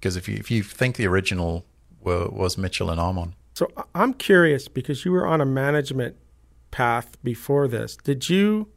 because 0.00 0.16
if 0.16 0.26
you 0.26 0.36
if 0.36 0.50
you 0.50 0.62
think 0.62 0.96
the 0.96 1.06
original 1.06 1.66
was 2.00 2.56
Mitchell 2.56 2.88
and 2.88 2.98
Armon. 2.98 3.34
So 3.52 3.70
I'm 3.94 4.14
curious 4.14 4.68
because 4.68 5.04
you 5.04 5.12
were 5.12 5.26
on 5.26 5.42
a 5.42 5.44
management 5.44 6.16
path 6.70 7.22
before 7.22 7.68
this. 7.68 7.94
Did 7.94 8.30
you 8.30 8.68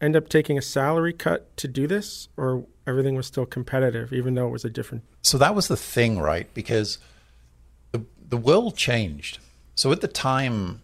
end 0.00 0.16
up 0.16 0.28
taking 0.28 0.58
a 0.58 0.62
salary 0.62 1.12
cut 1.12 1.56
to 1.58 1.68
do 1.68 1.86
this, 1.86 2.30
or 2.36 2.66
everything 2.84 3.14
was 3.14 3.28
still 3.28 3.46
competitive, 3.46 4.12
even 4.12 4.34
though 4.34 4.48
it 4.48 4.50
was 4.50 4.64
a 4.64 4.70
different? 4.70 5.04
So 5.22 5.38
that 5.38 5.54
was 5.54 5.68
the 5.68 5.76
thing, 5.76 6.18
right? 6.18 6.52
Because 6.52 6.98
the 7.92 8.04
the 8.28 8.36
world 8.36 8.76
changed. 8.76 9.38
So 9.76 9.92
at 9.92 10.00
the 10.00 10.08
time, 10.08 10.82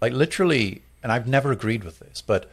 like 0.00 0.12
literally, 0.12 0.82
and 1.02 1.12
I've 1.12 1.28
never 1.28 1.52
agreed 1.52 1.84
with 1.84 1.98
this, 1.98 2.20
but 2.20 2.50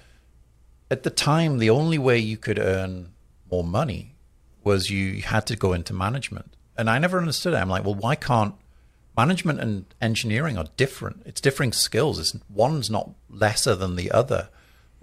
at 0.91 1.03
the 1.03 1.09
time, 1.09 1.57
the 1.57 1.69
only 1.69 1.97
way 1.97 2.17
you 2.17 2.37
could 2.37 2.59
earn 2.59 3.13
more 3.49 3.63
money 3.63 4.15
was 4.63 4.89
you 4.89 5.21
had 5.21 5.45
to 5.47 5.55
go 5.55 5.73
into 5.73 5.93
management 5.93 6.55
and 6.77 6.89
I 6.89 6.99
never 6.99 7.19
understood 7.19 7.53
it. 7.53 7.57
I'm 7.57 7.69
like, 7.69 7.85
well, 7.85 7.95
why 7.95 8.15
can't 8.15 8.55
management 9.17 9.59
and 9.59 9.85
engineering 10.01 10.57
are 10.57 10.67
different? 10.77 11.23
It's 11.25 11.41
differing 11.41 11.71
skills. 11.71 12.19
It's 12.19 12.37
one's 12.49 12.89
not 12.89 13.11
lesser 13.29 13.75
than 13.75 13.95
the 13.95 14.11
other. 14.11 14.49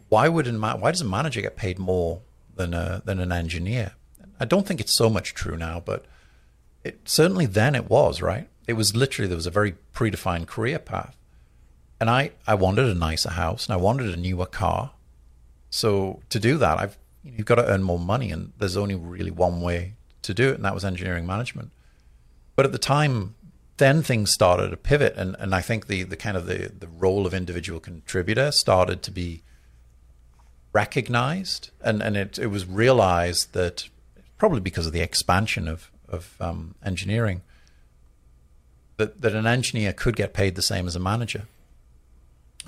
Why 0.09 0.29
would 0.29 0.47
why 0.61 0.91
does 0.91 1.01
a 1.01 1.07
manager 1.07 1.41
get 1.41 1.57
paid 1.57 1.79
more 1.79 2.21
than 2.55 2.75
a, 2.75 3.03
than 3.05 3.19
an 3.19 3.33
engineer? 3.33 3.93
I 4.39 4.45
don't 4.45 4.67
think 4.67 4.81
it's 4.81 4.97
so 4.97 5.09
much 5.09 5.35
true 5.35 5.57
now, 5.57 5.81
but 5.81 6.05
it 6.85 7.01
certainly 7.05 7.47
then 7.47 7.75
it 7.75 7.89
was 7.89 8.21
right. 8.21 8.49
It 8.67 8.75
was 8.75 8.95
literally 8.95 9.29
there 9.29 9.37
was 9.37 9.47
a 9.47 9.51
very 9.51 9.75
predefined 9.95 10.47
career 10.47 10.79
path, 10.79 11.17
and 12.03 12.11
I 12.11 12.33
I 12.49 12.55
wanted 12.57 12.89
a 12.89 12.95
nicer 12.95 13.31
house 13.31 13.67
and 13.67 13.75
I 13.75 13.77
wanted 13.77 14.13
a 14.13 14.17
newer 14.17 14.47
car. 14.47 14.91
So 15.71 16.21
to 16.31 16.41
do 16.41 16.59
that, 16.59 16.81
I've 16.81 16.99
you've 17.23 17.47
got 17.47 17.55
to 17.55 17.67
earn 17.67 17.85
more 17.85 17.99
money, 18.01 18.33
and 18.33 18.53
there's 18.59 18.77
only 18.77 18.97
really 18.97 19.31
one 19.31 19.61
way 19.61 19.93
to 20.23 20.35
do 20.35 20.49
it, 20.51 20.57
and 20.57 20.65
that 20.65 20.75
was 20.75 20.85
engineering 20.85 21.29
management. 21.29 21.71
But 22.57 22.67
at 22.67 22.73
the 22.73 22.79
time, 22.79 23.37
then 23.77 24.03
things 24.03 24.33
started 24.33 24.71
to 24.71 24.77
pivot, 24.77 25.15
and, 25.17 25.37
and 25.39 25.55
I 25.55 25.61
think 25.61 25.87
the, 25.87 26.03
the 26.03 26.17
kind 26.17 26.37
of 26.37 26.47
the, 26.47 26.73
the 26.77 26.89
role 26.89 27.25
of 27.25 27.33
individual 27.33 27.79
contributor 27.79 28.51
started 28.51 29.03
to 29.05 29.13
be 29.13 29.43
recognized, 30.73 31.71
and, 31.81 32.03
and 32.03 32.17
it, 32.17 32.37
it 32.37 32.49
was 32.49 32.67
realized 32.67 33.53
that 33.53 33.89
probably 34.39 34.61
because 34.61 34.89
of 34.89 34.93
the 34.93 35.03
expansion 35.03 35.69
of, 35.69 35.89
of 36.09 36.35
um, 36.41 36.75
engineering, 36.85 37.43
that, 38.97 39.21
that 39.21 39.37
an 39.37 39.47
engineer 39.47 39.93
could 39.93 40.17
get 40.17 40.35
paid 40.35 40.57
the 40.57 40.63
same 40.63 40.89
as 40.89 40.97
a 40.97 41.01
manager. 41.01 41.45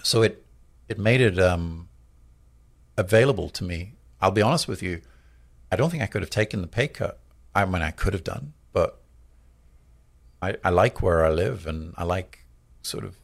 So 0.04 0.22
it 0.22 0.44
it 0.88 0.98
made 0.98 1.20
it 1.20 1.38
um, 1.38 1.88
available 2.96 3.48
to 3.50 3.64
me. 3.64 3.94
I'll 4.20 4.30
be 4.30 4.42
honest 4.42 4.68
with 4.68 4.82
you, 4.82 5.00
I 5.72 5.76
don't 5.76 5.90
think 5.90 6.02
I 6.02 6.06
could 6.06 6.22
have 6.22 6.30
taken 6.30 6.60
the 6.62 6.66
pay 6.68 6.88
cut 6.88 7.18
I 7.54 7.64
mean, 7.64 7.82
I 7.82 7.92
could 7.92 8.12
have 8.14 8.24
done, 8.24 8.52
but 8.72 9.00
I, 10.42 10.56
I 10.64 10.70
like 10.70 11.00
where 11.02 11.24
I 11.24 11.30
live 11.30 11.66
and 11.66 11.94
I 11.96 12.04
like 12.04 12.44
sort 12.82 13.04
of 13.04 13.16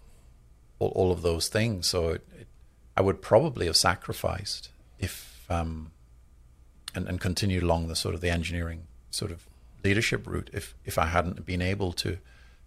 all, 0.78 0.90
all 0.90 1.12
of 1.12 1.22
those 1.22 1.48
things. 1.48 1.88
So 1.88 2.10
it, 2.10 2.26
it, 2.38 2.46
I 2.96 3.00
would 3.00 3.20
probably 3.22 3.66
have 3.66 3.76
sacrificed 3.76 4.70
if 4.98 5.44
um, 5.50 5.90
and, 6.94 7.08
and 7.08 7.20
continued 7.20 7.64
along 7.64 7.88
the 7.88 7.96
sort 7.96 8.14
of 8.14 8.20
the 8.20 8.30
engineering 8.30 8.86
sort 9.10 9.32
of 9.32 9.46
leadership 9.82 10.26
route 10.26 10.50
if 10.52 10.74
if 10.84 10.98
I 10.98 11.06
hadn't 11.06 11.44
been 11.44 11.62
able 11.62 11.92
to 11.94 12.18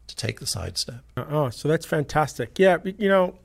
to 0.07 0.16
take 0.16 0.41
the 0.41 0.45
sidestep. 0.45 1.01
Oh, 1.16 1.49
so 1.49 1.70
that's 1.70 1.86
fantastic. 1.86 2.59
Yeah, 2.59 2.78
you 2.84 3.07
know, 3.07 3.36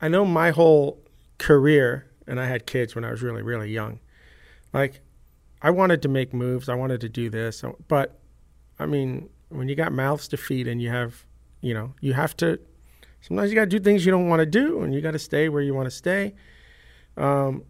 I 0.00 0.08
know 0.08 0.24
my 0.24 0.50
whole 0.50 1.00
career, 1.38 2.06
and 2.26 2.40
I 2.40 2.46
had 2.46 2.66
kids 2.66 2.94
when 2.94 3.04
I 3.04 3.10
was 3.10 3.22
really 3.22 3.42
really 3.42 3.70
young. 3.70 4.00
Like, 4.72 5.00
I 5.60 5.70
wanted 5.70 6.02
to 6.02 6.08
make 6.08 6.32
moves. 6.32 6.68
I 6.68 6.74
wanted 6.74 7.00
to 7.02 7.08
do 7.08 7.30
this, 7.30 7.64
but 7.88 8.18
I 8.78 8.86
mean, 8.86 9.28
when 9.48 9.68
you 9.68 9.74
got 9.74 9.92
mouths 9.92 10.28
to 10.28 10.36
feed 10.36 10.66
and 10.66 10.80
you 10.80 10.88
have, 10.88 11.24
you 11.60 11.74
know, 11.74 11.94
you 12.00 12.14
have 12.14 12.36
to. 12.38 12.58
Sometimes 13.20 13.50
you 13.50 13.54
got 13.54 13.64
to 13.64 13.70
do 13.70 13.78
things 13.78 14.04
you 14.04 14.10
don't 14.10 14.28
want 14.28 14.40
to 14.40 14.46
do, 14.46 14.82
and 14.82 14.94
you 14.94 15.00
got 15.00 15.12
to 15.12 15.18
stay 15.18 15.48
where 15.48 15.62
you 15.62 15.74
want 15.74 15.86
to 15.86 15.90
stay. 15.90 16.34
Um, 17.16 17.64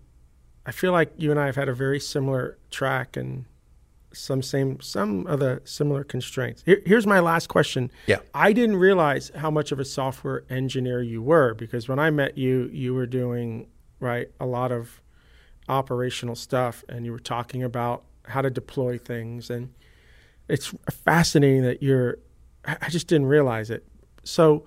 I 0.65 0.71
feel 0.71 0.93
like 0.93 1.13
you 1.19 1.31
and 1.31 1.39
I 1.39 1.47
have 1.47 1.57
had 1.57 1.69
a 1.69 1.75
very 1.75 2.01
similar 2.01 2.57
track 2.71 3.17
and 3.17 3.45
some 4.15 4.43
same 4.43 4.81
some 4.81 5.27
of 5.27 5.41
the 5.41 5.61
similar 5.65 6.05
constraints. 6.05 6.63
Here, 6.65 6.83
here's 6.85 7.07
my 7.07 7.21
last 7.21 7.49
question. 7.49 7.91
Yeah, 8.07 8.19
I 8.35 8.53
didn't 8.53 8.77
realize 8.77 9.31
how 9.35 9.51
much 9.51 9.73
of 9.73 9.81
a 9.81 9.85
software 9.85 10.45
engineer 10.51 11.03
you 11.03 11.23
were 11.23 11.55
because 11.55 11.89
when 11.89 11.99
I 11.99 12.11
met 12.11 12.39
you, 12.39 12.69
you 12.73 12.95
were 12.95 13.07
doing 13.07 13.69
right 14.01 14.29
a 14.41 14.47
lot 14.47 14.73
of 14.73 15.01
operational 15.69 16.35
stuff, 16.35 16.85
and 16.89 17.05
you 17.05 17.13
were 17.13 17.21
talking 17.21 17.63
about 17.63 18.05
how 18.27 18.43
to 18.43 18.51
deploy 18.51 18.99
things, 18.99 19.51
and 19.51 19.73
it's 20.49 20.75
fascinating 20.91 21.63
that 21.63 21.83
you're. 21.83 22.19
I 22.65 22.89
just 22.91 23.09
didn't 23.09 23.27
realize 23.27 23.71
it. 23.71 23.85
So 24.23 24.65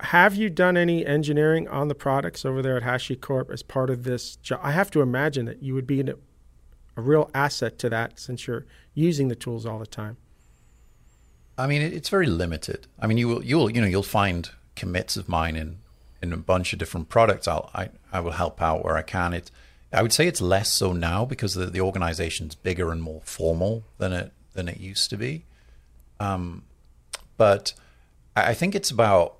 have 0.00 0.34
you 0.34 0.50
done 0.50 0.76
any 0.76 1.06
engineering 1.06 1.68
on 1.68 1.88
the 1.88 1.94
products 1.94 2.44
over 2.44 2.60
there 2.60 2.76
at 2.76 2.82
HashiCorp 2.82 3.50
as 3.50 3.62
part 3.62 3.88
of 3.88 4.04
this 4.04 4.36
job? 4.36 4.60
I 4.62 4.72
have 4.72 4.90
to 4.90 5.00
imagine 5.00 5.46
that 5.46 5.62
you 5.62 5.74
would 5.74 5.86
be 5.86 6.00
in 6.00 6.08
a, 6.10 6.14
a 6.96 7.00
real 7.00 7.30
asset 7.34 7.78
to 7.80 7.90
that 7.90 8.18
since 8.18 8.46
you're 8.46 8.64
using 8.94 9.28
the 9.28 9.34
tools 9.34 9.66
all 9.66 9.78
the 9.78 9.86
time. 9.86 10.16
I 11.58 11.66
mean, 11.66 11.82
it's 11.82 12.08
very 12.08 12.26
limited. 12.26 12.86
I 12.98 13.06
mean, 13.06 13.18
you 13.18 13.28
will, 13.28 13.44
you'll, 13.44 13.70
you 13.70 13.80
know, 13.80 13.86
you'll 13.86 14.02
find 14.02 14.50
commits 14.74 15.16
of 15.16 15.28
mine 15.28 15.56
in, 15.56 15.78
in 16.20 16.32
a 16.32 16.36
bunch 16.36 16.72
of 16.72 16.78
different 16.78 17.08
products. 17.08 17.48
I'll, 17.48 17.70
I, 17.74 17.88
I 18.12 18.20
will 18.20 18.32
help 18.32 18.60
out 18.60 18.84
where 18.84 18.96
I 18.96 19.02
can. 19.02 19.32
It, 19.32 19.50
I 19.92 20.02
would 20.02 20.12
say 20.12 20.26
it's 20.26 20.40
less 20.40 20.72
so 20.72 20.92
now 20.92 21.24
because 21.24 21.54
the, 21.54 21.66
the 21.66 21.80
organization's 21.80 22.54
bigger 22.54 22.90
and 22.90 23.02
more 23.02 23.22
formal 23.24 23.84
than 23.98 24.12
it, 24.12 24.32
than 24.52 24.68
it 24.68 24.78
used 24.78 25.08
to 25.10 25.16
be. 25.16 25.44
Um, 26.20 26.64
but 27.36 27.74
I 28.34 28.54
think 28.54 28.74
it's 28.74 28.90
about 28.90 29.36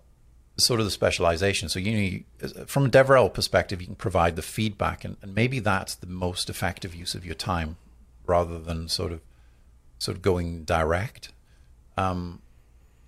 sort 0.57 0.81
of 0.81 0.87
the 0.87 0.91
specialization. 0.91 1.69
So 1.69 1.79
you 1.79 2.25
know, 2.41 2.49
from 2.67 2.87
a 2.87 2.89
DevRel 2.89 3.33
perspective, 3.33 3.81
you 3.81 3.87
can 3.87 3.97
provide 3.97 4.37
the 4.37 4.43
feedback, 4.43 5.05
and, 5.05 5.17
and 5.23 5.35
maybe 5.35 5.59
that's 5.59 5.95
the 5.95 6.07
most 6.07 6.49
effective 6.49 6.95
use 6.95 7.15
of 7.15 7.25
your 7.25 7.35
time, 7.35 7.77
rather 8.27 8.59
than 8.59 8.89
sort 8.89 9.13
of 9.13 9.21
sort 9.99 10.17
of 10.17 10.23
going 10.23 10.65
direct. 10.65 11.33
Um, 11.97 12.43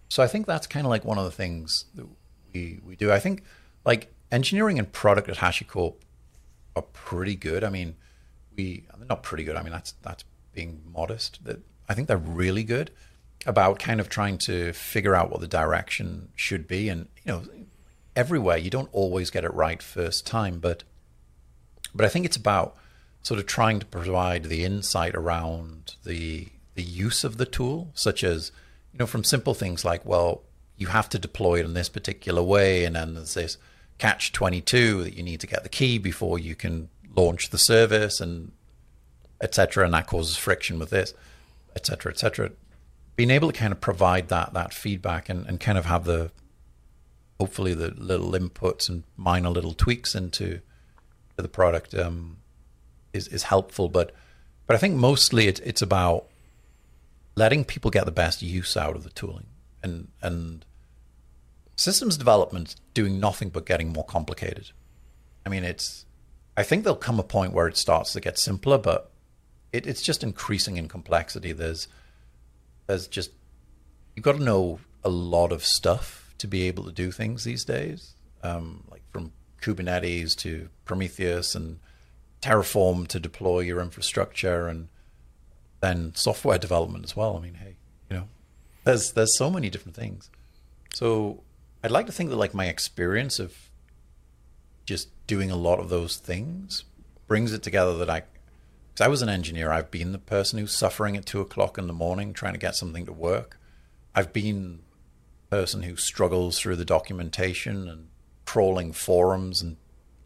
so 0.08 0.22
I 0.22 0.26
think 0.26 0.46
that's 0.46 0.66
kind 0.66 0.86
of 0.86 0.90
like 0.90 1.04
one 1.04 1.18
of 1.18 1.24
the 1.24 1.30
things 1.30 1.86
that 1.94 2.06
we 2.52 2.80
we 2.84 2.96
do. 2.96 3.12
I 3.12 3.18
think 3.18 3.42
like 3.84 4.12
engineering 4.30 4.78
and 4.78 4.90
product 4.90 5.28
at 5.28 5.36
HashiCorp 5.36 5.94
are 6.76 6.82
pretty 6.82 7.34
good. 7.34 7.64
I 7.64 7.70
mean, 7.70 7.96
we 8.56 8.84
mean, 8.98 9.08
not 9.08 9.22
pretty 9.22 9.44
good. 9.44 9.56
I 9.56 9.62
mean 9.62 9.72
that's 9.72 9.92
that's 10.02 10.24
being 10.54 10.82
modest. 10.92 11.44
That 11.44 11.60
I 11.88 11.94
think 11.94 12.08
they're 12.08 12.16
really 12.16 12.64
good 12.64 12.90
about 13.48 13.78
kind 13.78 13.98
of 13.98 14.10
trying 14.10 14.36
to 14.36 14.74
figure 14.74 15.16
out 15.16 15.30
what 15.30 15.40
the 15.40 15.48
direction 15.48 16.28
should 16.36 16.68
be. 16.68 16.90
And, 16.90 17.08
you 17.24 17.32
know, 17.32 17.42
everywhere 18.14 18.58
you 18.58 18.68
don't 18.68 18.90
always 18.92 19.30
get 19.30 19.42
it 19.42 19.54
right 19.54 19.82
first 19.82 20.26
time, 20.26 20.60
but 20.60 20.84
but 21.94 22.04
I 22.04 22.10
think 22.10 22.26
it's 22.26 22.36
about 22.36 22.76
sort 23.22 23.40
of 23.40 23.46
trying 23.46 23.80
to 23.80 23.86
provide 23.86 24.44
the 24.44 24.64
insight 24.64 25.14
around 25.14 25.96
the 26.04 26.48
the 26.74 26.82
use 26.82 27.24
of 27.24 27.38
the 27.38 27.46
tool, 27.46 27.90
such 27.94 28.22
as, 28.22 28.52
you 28.92 28.98
know, 28.98 29.06
from 29.06 29.24
simple 29.24 29.54
things 29.54 29.84
like, 29.84 30.04
well, 30.04 30.42
you 30.76 30.88
have 30.88 31.08
to 31.08 31.18
deploy 31.18 31.58
it 31.58 31.64
in 31.64 31.72
this 31.72 31.88
particular 31.88 32.42
way, 32.42 32.84
and 32.84 32.94
then 32.94 33.14
there's 33.14 33.34
this 33.34 33.56
catch 33.96 34.30
22 34.30 35.02
that 35.04 35.16
you 35.16 35.22
need 35.22 35.40
to 35.40 35.46
get 35.46 35.62
the 35.62 35.68
key 35.68 35.98
before 35.98 36.38
you 36.38 36.54
can 36.54 36.88
launch 37.16 37.48
the 37.48 37.58
service 37.58 38.20
and 38.20 38.52
etc 39.40 39.84
and 39.84 39.94
that 39.94 40.06
causes 40.06 40.36
friction 40.36 40.78
with 40.78 40.90
this 40.90 41.14
etc 41.74 42.12
etc 42.12 42.50
being 43.18 43.32
able 43.32 43.50
to 43.50 43.58
kind 43.58 43.72
of 43.72 43.80
provide 43.80 44.28
that 44.28 44.54
that 44.54 44.72
feedback 44.72 45.28
and, 45.28 45.44
and 45.48 45.58
kind 45.58 45.76
of 45.76 45.86
have 45.86 46.04
the 46.04 46.30
hopefully 47.40 47.74
the 47.74 47.90
little 47.96 48.30
inputs 48.30 48.88
and 48.88 49.02
minor 49.16 49.50
little 49.50 49.74
tweaks 49.74 50.14
into 50.14 50.60
the 51.34 51.48
product 51.48 51.96
um, 51.96 52.36
is 53.12 53.26
is 53.26 53.42
helpful. 53.42 53.88
But 53.88 54.14
but 54.68 54.76
I 54.76 54.78
think 54.78 54.94
mostly 54.94 55.48
it, 55.48 55.58
it's 55.64 55.82
about 55.82 56.28
letting 57.34 57.64
people 57.64 57.90
get 57.90 58.04
the 58.04 58.12
best 58.12 58.40
use 58.40 58.76
out 58.76 58.94
of 58.94 59.02
the 59.02 59.10
tooling 59.10 59.46
and 59.82 60.06
and 60.22 60.64
systems 61.74 62.16
development 62.16 62.76
doing 62.94 63.18
nothing 63.18 63.48
but 63.48 63.66
getting 63.66 63.92
more 63.92 64.04
complicated. 64.04 64.70
I 65.44 65.48
mean, 65.48 65.64
it's 65.64 66.06
I 66.56 66.62
think 66.62 66.84
there'll 66.84 66.96
come 66.96 67.18
a 67.18 67.24
point 67.24 67.52
where 67.52 67.66
it 67.66 67.76
starts 67.76 68.12
to 68.12 68.20
get 68.20 68.38
simpler, 68.38 68.78
but 68.78 69.10
it, 69.72 69.88
it's 69.88 70.02
just 70.02 70.22
increasing 70.22 70.76
in 70.76 70.86
complexity. 70.86 71.50
There's 71.50 71.88
there's 72.88 73.06
just 73.06 73.30
you've 74.16 74.24
got 74.24 74.32
to 74.32 74.42
know 74.42 74.80
a 75.04 75.08
lot 75.08 75.52
of 75.52 75.64
stuff 75.64 76.34
to 76.38 76.48
be 76.48 76.64
able 76.64 76.84
to 76.84 76.92
do 76.92 77.12
things 77.12 77.44
these 77.44 77.64
days, 77.64 78.14
um, 78.42 78.82
like 78.90 79.02
from 79.12 79.32
Kubernetes 79.62 80.34
to 80.38 80.68
Prometheus 80.84 81.54
and 81.54 81.78
Terraform 82.42 83.06
to 83.08 83.20
deploy 83.20 83.60
your 83.60 83.80
infrastructure, 83.80 84.66
and 84.66 84.88
then 85.80 86.14
software 86.14 86.58
development 86.58 87.04
as 87.04 87.14
well. 87.14 87.36
I 87.36 87.40
mean, 87.40 87.54
hey, 87.54 87.76
you 88.10 88.16
know, 88.16 88.28
there's 88.84 89.12
there's 89.12 89.36
so 89.36 89.50
many 89.50 89.70
different 89.70 89.94
things. 89.94 90.30
So 90.94 91.42
I'd 91.84 91.90
like 91.90 92.06
to 92.06 92.12
think 92.12 92.30
that 92.30 92.36
like 92.36 92.54
my 92.54 92.66
experience 92.66 93.38
of 93.38 93.54
just 94.86 95.10
doing 95.26 95.50
a 95.50 95.56
lot 95.56 95.78
of 95.78 95.90
those 95.90 96.16
things 96.16 96.84
brings 97.26 97.52
it 97.52 97.62
together 97.62 97.98
that 97.98 98.08
I 98.08 98.22
because 98.98 99.06
I 99.06 99.10
was 99.10 99.22
an 99.22 99.28
engineer, 99.28 99.70
I've 99.70 99.92
been 99.92 100.10
the 100.10 100.18
person 100.18 100.58
who's 100.58 100.76
suffering 100.76 101.16
at 101.16 101.24
two 101.24 101.40
o'clock 101.40 101.78
in 101.78 101.86
the 101.86 101.92
morning 101.92 102.32
trying 102.32 102.54
to 102.54 102.58
get 102.58 102.74
something 102.74 103.06
to 103.06 103.12
work. 103.12 103.56
I've 104.12 104.32
been 104.32 104.80
the 105.48 105.56
person 105.56 105.84
who 105.84 105.94
struggles 105.94 106.58
through 106.58 106.74
the 106.74 106.84
documentation 106.84 107.88
and 107.88 108.08
crawling 108.44 108.92
forums 108.92 109.62
and 109.62 109.76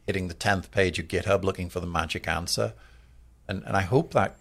hitting 0.06 0.28
the 0.28 0.34
10th 0.34 0.70
page 0.70 0.98
of 0.98 1.06
GitHub 1.06 1.44
looking 1.44 1.68
for 1.68 1.80
the 1.80 1.86
magic 1.86 2.26
answer. 2.26 2.72
And, 3.46 3.62
and 3.66 3.76
I 3.76 3.82
hope 3.82 4.14
that 4.14 4.36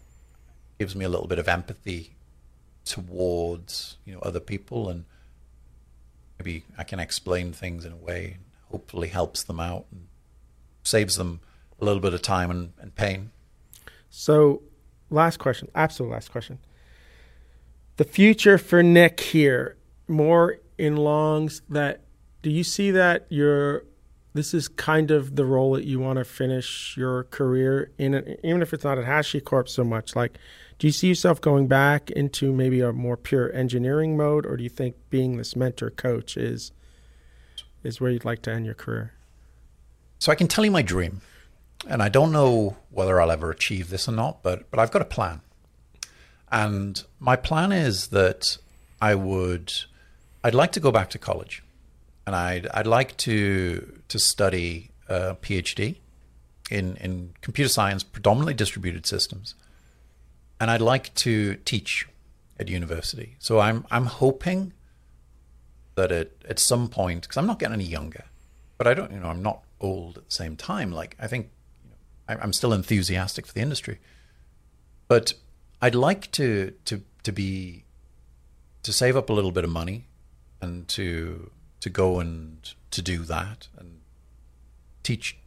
gives 0.80 0.96
me 0.96 1.04
a 1.04 1.10
little 1.10 1.28
bit 1.28 1.40
of 1.40 1.50
empathy 1.50 2.16
towards 2.86 3.98
you 4.06 4.14
know 4.14 4.20
other 4.22 4.40
people 4.40 4.88
and 4.88 5.04
maybe 6.40 6.64
I 6.78 6.86
can 6.86 7.02
explain 7.02 7.52
things 7.52 7.84
in 7.84 7.92
a 7.92 7.98
way 7.98 8.36
and 8.36 8.46
hopefully 8.72 9.10
helps 9.10 9.44
them 9.44 9.60
out 9.60 9.88
and 9.92 10.08
saves 10.84 11.18
them 11.18 11.42
a 11.82 11.86
little 11.86 12.02
bit 12.02 12.14
of 12.14 12.22
time 12.22 12.50
and, 12.50 12.72
and 12.80 12.96
pain. 12.96 13.32
So, 14.12 14.62
last 15.10 15.38
question, 15.38 15.70
absolute 15.74 16.12
last 16.12 16.32
question. 16.32 16.60
The 17.96 18.04
future 18.04 18.58
for 18.58 18.84
Nick 18.84 19.20
here, 19.22 19.78
more 20.08 20.60
in 20.78 20.98
longs. 20.98 21.62
That 21.70 22.02
do 22.42 22.50
you 22.50 22.64
see 22.64 22.92
that 22.92 23.26
you're 23.30 23.86
this 24.34 24.54
is 24.54 24.68
kind 24.68 25.12
of 25.12 25.36
the 25.36 25.46
role 25.46 25.74
that 25.74 25.86
you 25.86 26.00
want 26.00 26.18
to 26.18 26.26
finish 26.26 26.96
your 26.96 27.26
career 27.26 27.92
in, 27.98 28.38
even 28.44 28.62
if 28.62 28.74
it's 28.74 28.84
not 28.84 28.98
at 28.98 29.06
HashiCorp 29.06 29.68
so 29.68 29.84
much. 29.84 30.16
Like, 30.16 30.38
do 30.80 30.88
you 30.88 30.94
see 30.94 31.10
yourself 31.10 31.42
going 31.42 31.68
back 31.68 32.10
into 32.12 32.54
maybe 32.54 32.80
a 32.80 32.94
more 32.94 33.18
pure 33.18 33.54
engineering 33.54 34.16
mode, 34.16 34.46
or 34.46 34.56
do 34.56 34.64
you 34.64 34.70
think 34.70 34.96
being 35.10 35.38
this 35.38 35.56
mentor 35.56 35.90
coach 35.90 36.38
is 36.38 36.72
is 37.84 38.00
where 38.00 38.12
you'd 38.12 38.26
like 38.26 38.42
to 38.44 38.52
end 38.52 38.66
your 38.66 38.76
career? 38.76 39.14
So 40.20 40.32
I 40.32 40.36
can 40.36 40.48
tell 40.48 40.64
you 40.64 40.72
my 40.72 40.82
dream 40.82 41.22
and 41.88 42.02
I 42.02 42.10
don't 42.10 42.32
know 42.32 42.78
whether 42.90 43.20
I'll 43.20 43.32
ever 43.32 43.50
achieve 43.50 43.90
this 43.90 44.08
or 44.08 44.12
not, 44.12 44.44
but 44.44 44.70
but 44.70 44.80
I've 44.80 44.92
got 44.92 45.02
a 45.02 45.06
plan. 45.06 45.42
And 46.52 47.04
my 47.20 47.36
plan 47.36 47.72
is 47.72 48.08
that 48.08 48.58
I 49.02 49.16
would 49.16 49.74
I'd 50.44 50.56
like 50.56 50.72
to 50.74 50.80
go 50.80 50.92
back 50.92 51.10
to 51.12 51.18
college. 51.18 51.64
And 52.28 52.36
I'd 52.36 52.68
I'd 52.74 52.88
like 52.88 53.18
to 53.18 54.02
to 54.08 54.20
study 54.20 54.92
uh, 55.10 55.32
a 55.32 55.36
PhD 55.36 55.98
in 56.70 56.98
in 56.98 57.34
computer 57.42 57.70
science, 57.70 58.04
predominantly 58.04 58.54
distributed 58.54 59.06
systems. 59.06 59.56
And 60.60 60.70
I'd 60.70 60.82
like 60.82 61.14
to 61.16 61.56
teach 61.66 62.08
at 62.60 62.70
university. 62.70 63.36
So 63.40 63.60
I'm 63.60 63.86
I'm 63.90 64.06
hoping 64.06 64.74
that 65.96 66.12
at 66.12 66.32
at 66.48 66.60
some 66.60 66.88
point 66.90 67.24
because 67.24 67.38
I'm 67.38 67.48
not 67.48 67.60
getting 67.60 67.74
any 67.74 67.86
younger, 67.86 68.26
but 68.78 68.88
I 68.88 68.94
don't 68.94 69.12
you 69.12 69.20
know 69.20 69.30
I'm 69.30 69.42
not 69.42 69.64
old 69.80 70.18
at 70.20 70.26
the 70.26 70.32
same 70.32 70.56
time. 70.56 70.92
Like 70.92 71.16
I 71.20 71.28
think 71.28 71.50
I'm 72.42 72.54
still 72.54 72.74
enthusiastic 72.74 73.46
for 73.48 73.54
the 73.54 73.62
industry, 73.62 74.00
but 75.08 75.34
I'd 75.82 75.96
like 75.96 76.32
to 76.32 76.74
to 76.86 77.02
to 77.24 77.32
be 77.32 77.86
to 78.84 78.94
save 78.94 79.16
up 79.16 79.30
a 79.30 79.34
little 79.34 79.52
bit 79.52 79.64
of 79.64 79.70
money 79.70 80.08
and 80.62 80.88
to 80.90 81.52
to 81.80 81.90
go 81.90 82.20
and 82.20 82.74
to 82.92 83.02
do 83.02 83.20
that 83.24 83.68
and 83.78 84.02
teach 85.04 85.38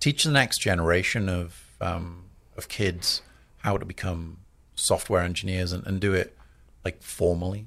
teach 0.00 0.24
the 0.24 0.30
next 0.30 0.58
generation 0.58 1.28
of 1.28 1.76
um, 1.80 2.24
of 2.56 2.68
kids 2.68 3.22
how 3.58 3.76
to 3.76 3.84
become 3.84 4.38
software 4.74 5.22
engineers 5.22 5.72
and, 5.72 5.86
and 5.86 6.00
do 6.00 6.12
it 6.12 6.36
like 6.84 7.02
formally 7.02 7.66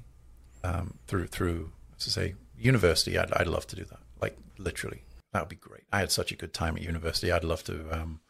um, 0.64 0.94
through 1.06 1.26
through 1.26 1.72
I 1.94 1.98
say 1.98 2.34
university. 2.58 3.18
I'd 3.18 3.32
I'd 3.32 3.46
love 3.46 3.66
to 3.68 3.76
do 3.76 3.84
that. 3.84 4.00
Like 4.20 4.36
literally, 4.58 5.02
that 5.32 5.40
would 5.40 5.48
be 5.48 5.56
great. 5.56 5.84
I 5.92 6.00
had 6.00 6.10
such 6.10 6.32
a 6.32 6.36
good 6.36 6.52
time 6.52 6.76
at 6.76 6.82
university. 6.82 7.32
I'd 7.32 7.44
love 7.44 7.64
to 7.64 7.86
um, 7.90 8.20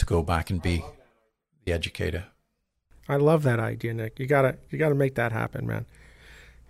to 0.00 0.06
go 0.06 0.22
back 0.22 0.50
and 0.50 0.60
be 0.60 0.84
the 1.64 1.72
educator. 1.72 2.24
I 3.08 3.16
love 3.16 3.42
that 3.44 3.60
idea, 3.60 3.94
Nick. 3.94 4.18
You 4.18 4.26
gotta 4.26 4.56
you 4.70 4.78
gotta 4.78 4.94
make 4.94 5.14
that 5.14 5.32
happen, 5.32 5.66
man. 5.66 5.86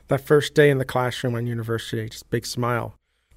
That 0.09 0.21
first 0.21 0.55
day 0.55 0.71
in 0.71 0.79
the 0.79 0.85
classroom 0.85 1.35
on 1.35 1.47
university, 1.47 2.09
just 2.09 2.29
big 2.31 2.47
smile. 2.47 2.95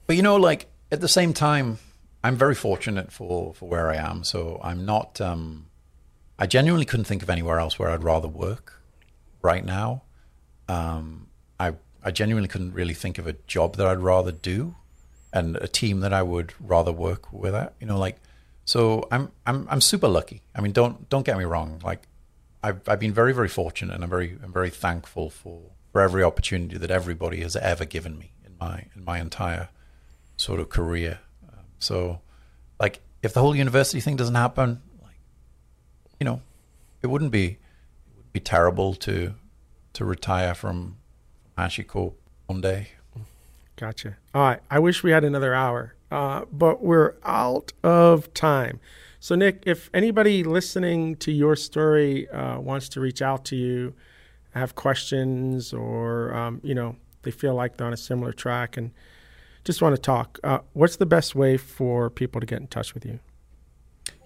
But 0.07 0.15
you 0.15 0.21
know, 0.21 0.35
like 0.35 0.67
at 0.91 1.01
the 1.01 1.07
same 1.07 1.33
time, 1.33 1.79
I'm 2.23 2.35
very 2.35 2.55
fortunate 2.55 3.11
for 3.11 3.53
for 3.53 3.67
where 3.67 3.89
I 3.89 3.95
am. 3.95 4.23
So 4.23 4.59
I'm 4.63 4.85
not. 4.85 5.19
Um, 5.21 5.67
I 6.39 6.47
genuinely 6.47 6.85
couldn't 6.85 7.05
think 7.05 7.21
of 7.23 7.29
anywhere 7.29 7.59
else 7.59 7.77
where 7.77 7.89
I'd 7.89 8.03
rather 8.03 8.27
work 8.27 8.81
right 9.41 9.63
now. 9.63 10.03
Um, 10.67 11.27
I 11.59 11.73
I 12.03 12.11
genuinely 12.11 12.47
couldn't 12.47 12.73
really 12.73 12.93
think 12.93 13.17
of 13.17 13.27
a 13.27 13.33
job 13.47 13.75
that 13.75 13.85
I'd 13.85 13.99
rather 13.99 14.31
do, 14.31 14.75
and 15.33 15.57
a 15.57 15.67
team 15.67 15.99
that 15.99 16.13
I 16.13 16.23
would 16.23 16.53
rather 16.59 16.91
work 16.91 17.33
with. 17.33 17.53
You 17.81 17.87
know, 17.87 17.99
like 17.99 18.17
so 18.65 19.07
I'm 19.11 19.31
I'm 19.45 19.67
I'm 19.69 19.81
super 19.81 20.07
lucky. 20.07 20.41
I 20.55 20.61
mean, 20.61 20.71
don't 20.71 21.09
don't 21.09 21.25
get 21.25 21.37
me 21.37 21.43
wrong. 21.43 21.79
Like 21.83 22.07
I've 22.61 22.87
I've 22.87 22.99
been 22.99 23.13
very 23.13 23.33
very 23.33 23.49
fortunate, 23.49 23.93
and 23.93 24.03
I'm 24.03 24.09
very 24.09 24.37
I'm 24.43 24.53
very 24.53 24.69
thankful 24.69 25.29
for 25.29 25.61
for 25.91 26.01
every 26.01 26.23
opportunity 26.23 26.77
that 26.77 26.91
everybody 26.91 27.41
has 27.41 27.55
ever 27.55 27.85
given 27.85 28.17
me 28.17 28.31
in 28.45 28.55
my 28.59 28.85
in 28.95 29.03
my 29.03 29.19
entire 29.19 29.69
sort 30.37 30.59
of 30.59 30.69
career. 30.69 31.19
Um, 31.47 31.65
so, 31.79 32.21
like, 32.79 33.01
if 33.21 33.33
the 33.33 33.39
whole 33.39 33.55
university 33.55 33.99
thing 33.99 34.15
doesn't 34.15 34.35
happen, 34.35 34.81
like, 35.01 35.19
you 36.19 36.25
know, 36.25 36.41
it 37.01 37.07
wouldn't 37.07 37.31
be 37.31 37.45
it 37.45 38.17
would 38.17 38.33
be 38.33 38.39
terrible 38.39 38.95
to 38.95 39.35
to 39.93 40.05
retire 40.05 40.55
from 40.55 40.97
HashiCorp 41.57 42.13
one 42.47 42.61
day. 42.61 42.89
Gotcha. 43.75 44.17
All 44.33 44.41
right. 44.41 44.59
I 44.69 44.79
wish 44.79 45.03
we 45.03 45.11
had 45.11 45.23
another 45.23 45.53
hour, 45.53 45.95
uh, 46.13 46.45
but 46.51 46.83
we're 46.83 47.15
out 47.23 47.73
of 47.83 48.31
time. 48.35 48.79
So, 49.19 49.33
Nick, 49.33 49.63
if 49.65 49.89
anybody 49.95 50.43
listening 50.43 51.15
to 51.17 51.31
your 51.31 51.55
story 51.55 52.29
uh, 52.29 52.59
wants 52.59 52.87
to 52.89 52.99
reach 52.99 53.23
out 53.23 53.45
to 53.45 53.55
you, 53.55 53.95
have 54.53 54.75
questions, 54.75 55.73
or 55.73 56.31
um, 56.35 56.61
you 56.63 56.75
know 56.75 56.97
they 57.23 57.31
feel 57.31 57.55
like 57.55 57.77
they're 57.77 57.87
on 57.87 57.93
a 57.93 57.97
similar 57.97 58.31
track 58.31 58.77
and 58.77 58.91
just 59.63 59.81
want 59.81 59.95
to 59.95 60.01
talk, 60.01 60.39
uh, 60.43 60.59
what's 60.73 60.97
the 60.97 61.07
best 61.07 61.33
way 61.33 61.57
for 61.57 62.11
people 62.11 62.39
to 62.39 62.45
get 62.45 62.59
in 62.59 62.67
touch 62.67 62.93
with 62.93 63.05
you? 63.05 63.19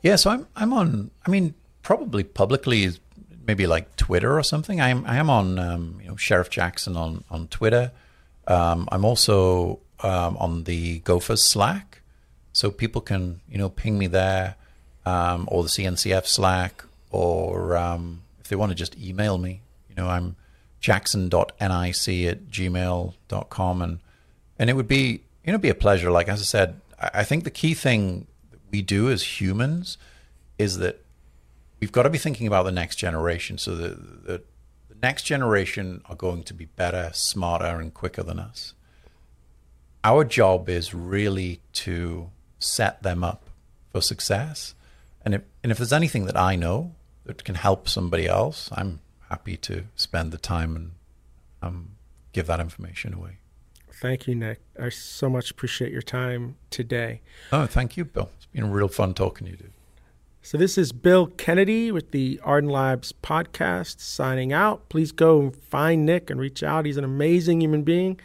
Yeah, 0.03 0.17
so 0.17 0.31
I'm 0.31 0.47
I'm 0.57 0.73
on. 0.73 1.09
I 1.25 1.29
mean, 1.29 1.53
probably 1.83 2.25
publicly 2.25 2.83
is 2.83 2.99
maybe 3.45 3.65
like 3.65 3.95
Twitter 3.95 4.37
or 4.37 4.43
something. 4.43 4.81
I'm 4.81 5.05
I 5.05 5.15
am 5.15 5.29
on 5.29 5.57
um, 5.57 5.99
you 6.01 6.09
know 6.09 6.17
Sheriff 6.17 6.49
Jackson 6.49 6.97
on 6.97 7.23
on 7.29 7.47
Twitter. 7.47 7.93
Um, 8.45 8.89
I'm 8.91 9.05
also 9.05 9.79
um, 10.01 10.37
on 10.37 10.63
the 10.63 10.99
Gophers 10.99 11.43
Slack, 11.43 12.01
so 12.53 12.71
people 12.71 13.01
can 13.01 13.41
you 13.49 13.57
know 13.57 13.69
ping 13.69 13.97
me 13.97 14.07
there, 14.07 14.55
um, 15.05 15.47
or 15.51 15.63
the 15.63 15.69
CNCF 15.69 16.25
Slack, 16.27 16.83
or 17.11 17.75
um, 17.77 18.21
if 18.39 18.47
they 18.47 18.55
want 18.55 18.71
to 18.71 18.75
just 18.75 18.97
email 18.97 19.37
me, 19.37 19.61
you 19.89 19.95
know 19.95 20.07
I'm 20.07 20.35
jackson.nic 20.79 21.59
at 21.61 22.47
gmail.com, 22.47 23.81
and 23.81 23.99
and 24.59 24.69
it 24.69 24.73
would 24.73 24.87
be 24.87 25.21
you 25.43 25.51
know 25.51 25.57
be 25.57 25.69
a 25.69 25.75
pleasure. 25.75 26.11
Like 26.11 26.27
as 26.27 26.41
I 26.41 26.43
said, 26.43 26.79
I, 26.99 27.23
think 27.23 27.43
the 27.43 27.51
key 27.51 27.73
thing 27.73 28.27
that 28.51 28.59
we 28.71 28.81
do 28.81 29.09
as 29.09 29.39
humans 29.41 29.97
is 30.57 30.77
that 30.79 31.03
we've 31.79 31.91
got 31.91 32.03
to 32.03 32.09
be 32.09 32.17
thinking 32.17 32.47
about 32.47 32.63
the 32.63 32.71
next 32.71 32.95
generation. 32.95 33.57
So 33.57 33.75
the, 33.75 33.89
the 34.25 34.41
next 35.01 35.23
generation 35.23 36.01
are 36.09 36.15
going 36.15 36.43
to 36.43 36.53
be 36.53 36.65
better, 36.65 37.11
smarter, 37.13 37.79
and 37.79 37.93
quicker 37.93 38.23
than 38.23 38.39
us. 38.39 38.73
Our 40.07 40.23
job 40.23 40.69
is 40.69 40.93
really 40.93 41.59
to 41.83 42.29
set 42.59 43.03
them 43.03 43.25
up 43.25 43.49
for 43.91 44.01
success. 44.01 44.73
And 45.25 45.33
if, 45.35 45.41
and 45.61 45.69
if 45.69 45.79
there's 45.79 45.91
anything 45.91 46.27
that 46.27 46.37
I 46.37 46.55
know 46.55 46.95
that 47.25 47.43
can 47.43 47.55
help 47.55 47.89
somebody 47.89 48.25
else, 48.25 48.69
I'm 48.71 49.01
happy 49.29 49.57
to 49.57 49.83
spend 49.97 50.31
the 50.31 50.37
time 50.37 50.77
and 50.77 50.91
um, 51.61 51.89
give 52.31 52.47
that 52.47 52.61
information 52.61 53.15
away. 53.15 53.39
Thank 53.91 54.27
you, 54.27 54.35
Nick. 54.35 54.61
I 54.81 54.87
so 54.87 55.29
much 55.29 55.51
appreciate 55.51 55.91
your 55.91 56.01
time 56.01 56.55
today. 56.69 57.19
Oh, 57.51 57.65
thank 57.65 57.97
you, 57.97 58.05
Bill. 58.05 58.29
It's 58.37 58.45
been 58.45 58.71
real 58.71 58.87
fun 58.87 59.13
talking 59.13 59.43
to 59.47 59.51
you, 59.51 59.57
dude. 59.57 59.73
So 60.41 60.57
this 60.57 60.77
is 60.77 60.93
Bill 60.93 61.27
Kennedy 61.27 61.91
with 61.91 62.11
the 62.11 62.39
Ardan 62.45 62.69
Labs 62.69 63.11
podcast 63.11 63.99
signing 63.99 64.53
out. 64.53 64.87
Please 64.87 65.11
go 65.11 65.49
find 65.49 66.05
Nick 66.05 66.29
and 66.29 66.39
reach 66.39 66.63
out. 66.63 66.85
He's 66.85 66.95
an 66.95 67.03
amazing 67.03 67.59
human 67.59 67.83
being. 67.83 68.17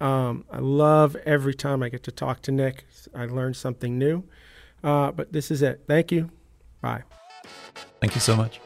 Um, 0.00 0.44
I 0.50 0.58
love 0.58 1.16
every 1.26 1.54
time 1.54 1.82
I 1.82 1.88
get 1.88 2.02
to 2.04 2.12
talk 2.12 2.42
to 2.42 2.52
Nick. 2.52 2.86
I 3.14 3.26
learn 3.26 3.54
something 3.54 3.98
new. 3.98 4.24
Uh, 4.82 5.12
but 5.12 5.32
this 5.32 5.50
is 5.50 5.62
it. 5.62 5.82
Thank 5.86 6.10
you. 6.10 6.30
Bye. 6.80 7.02
Thank 8.00 8.14
you 8.14 8.20
so 8.20 8.34
much. 8.34 8.60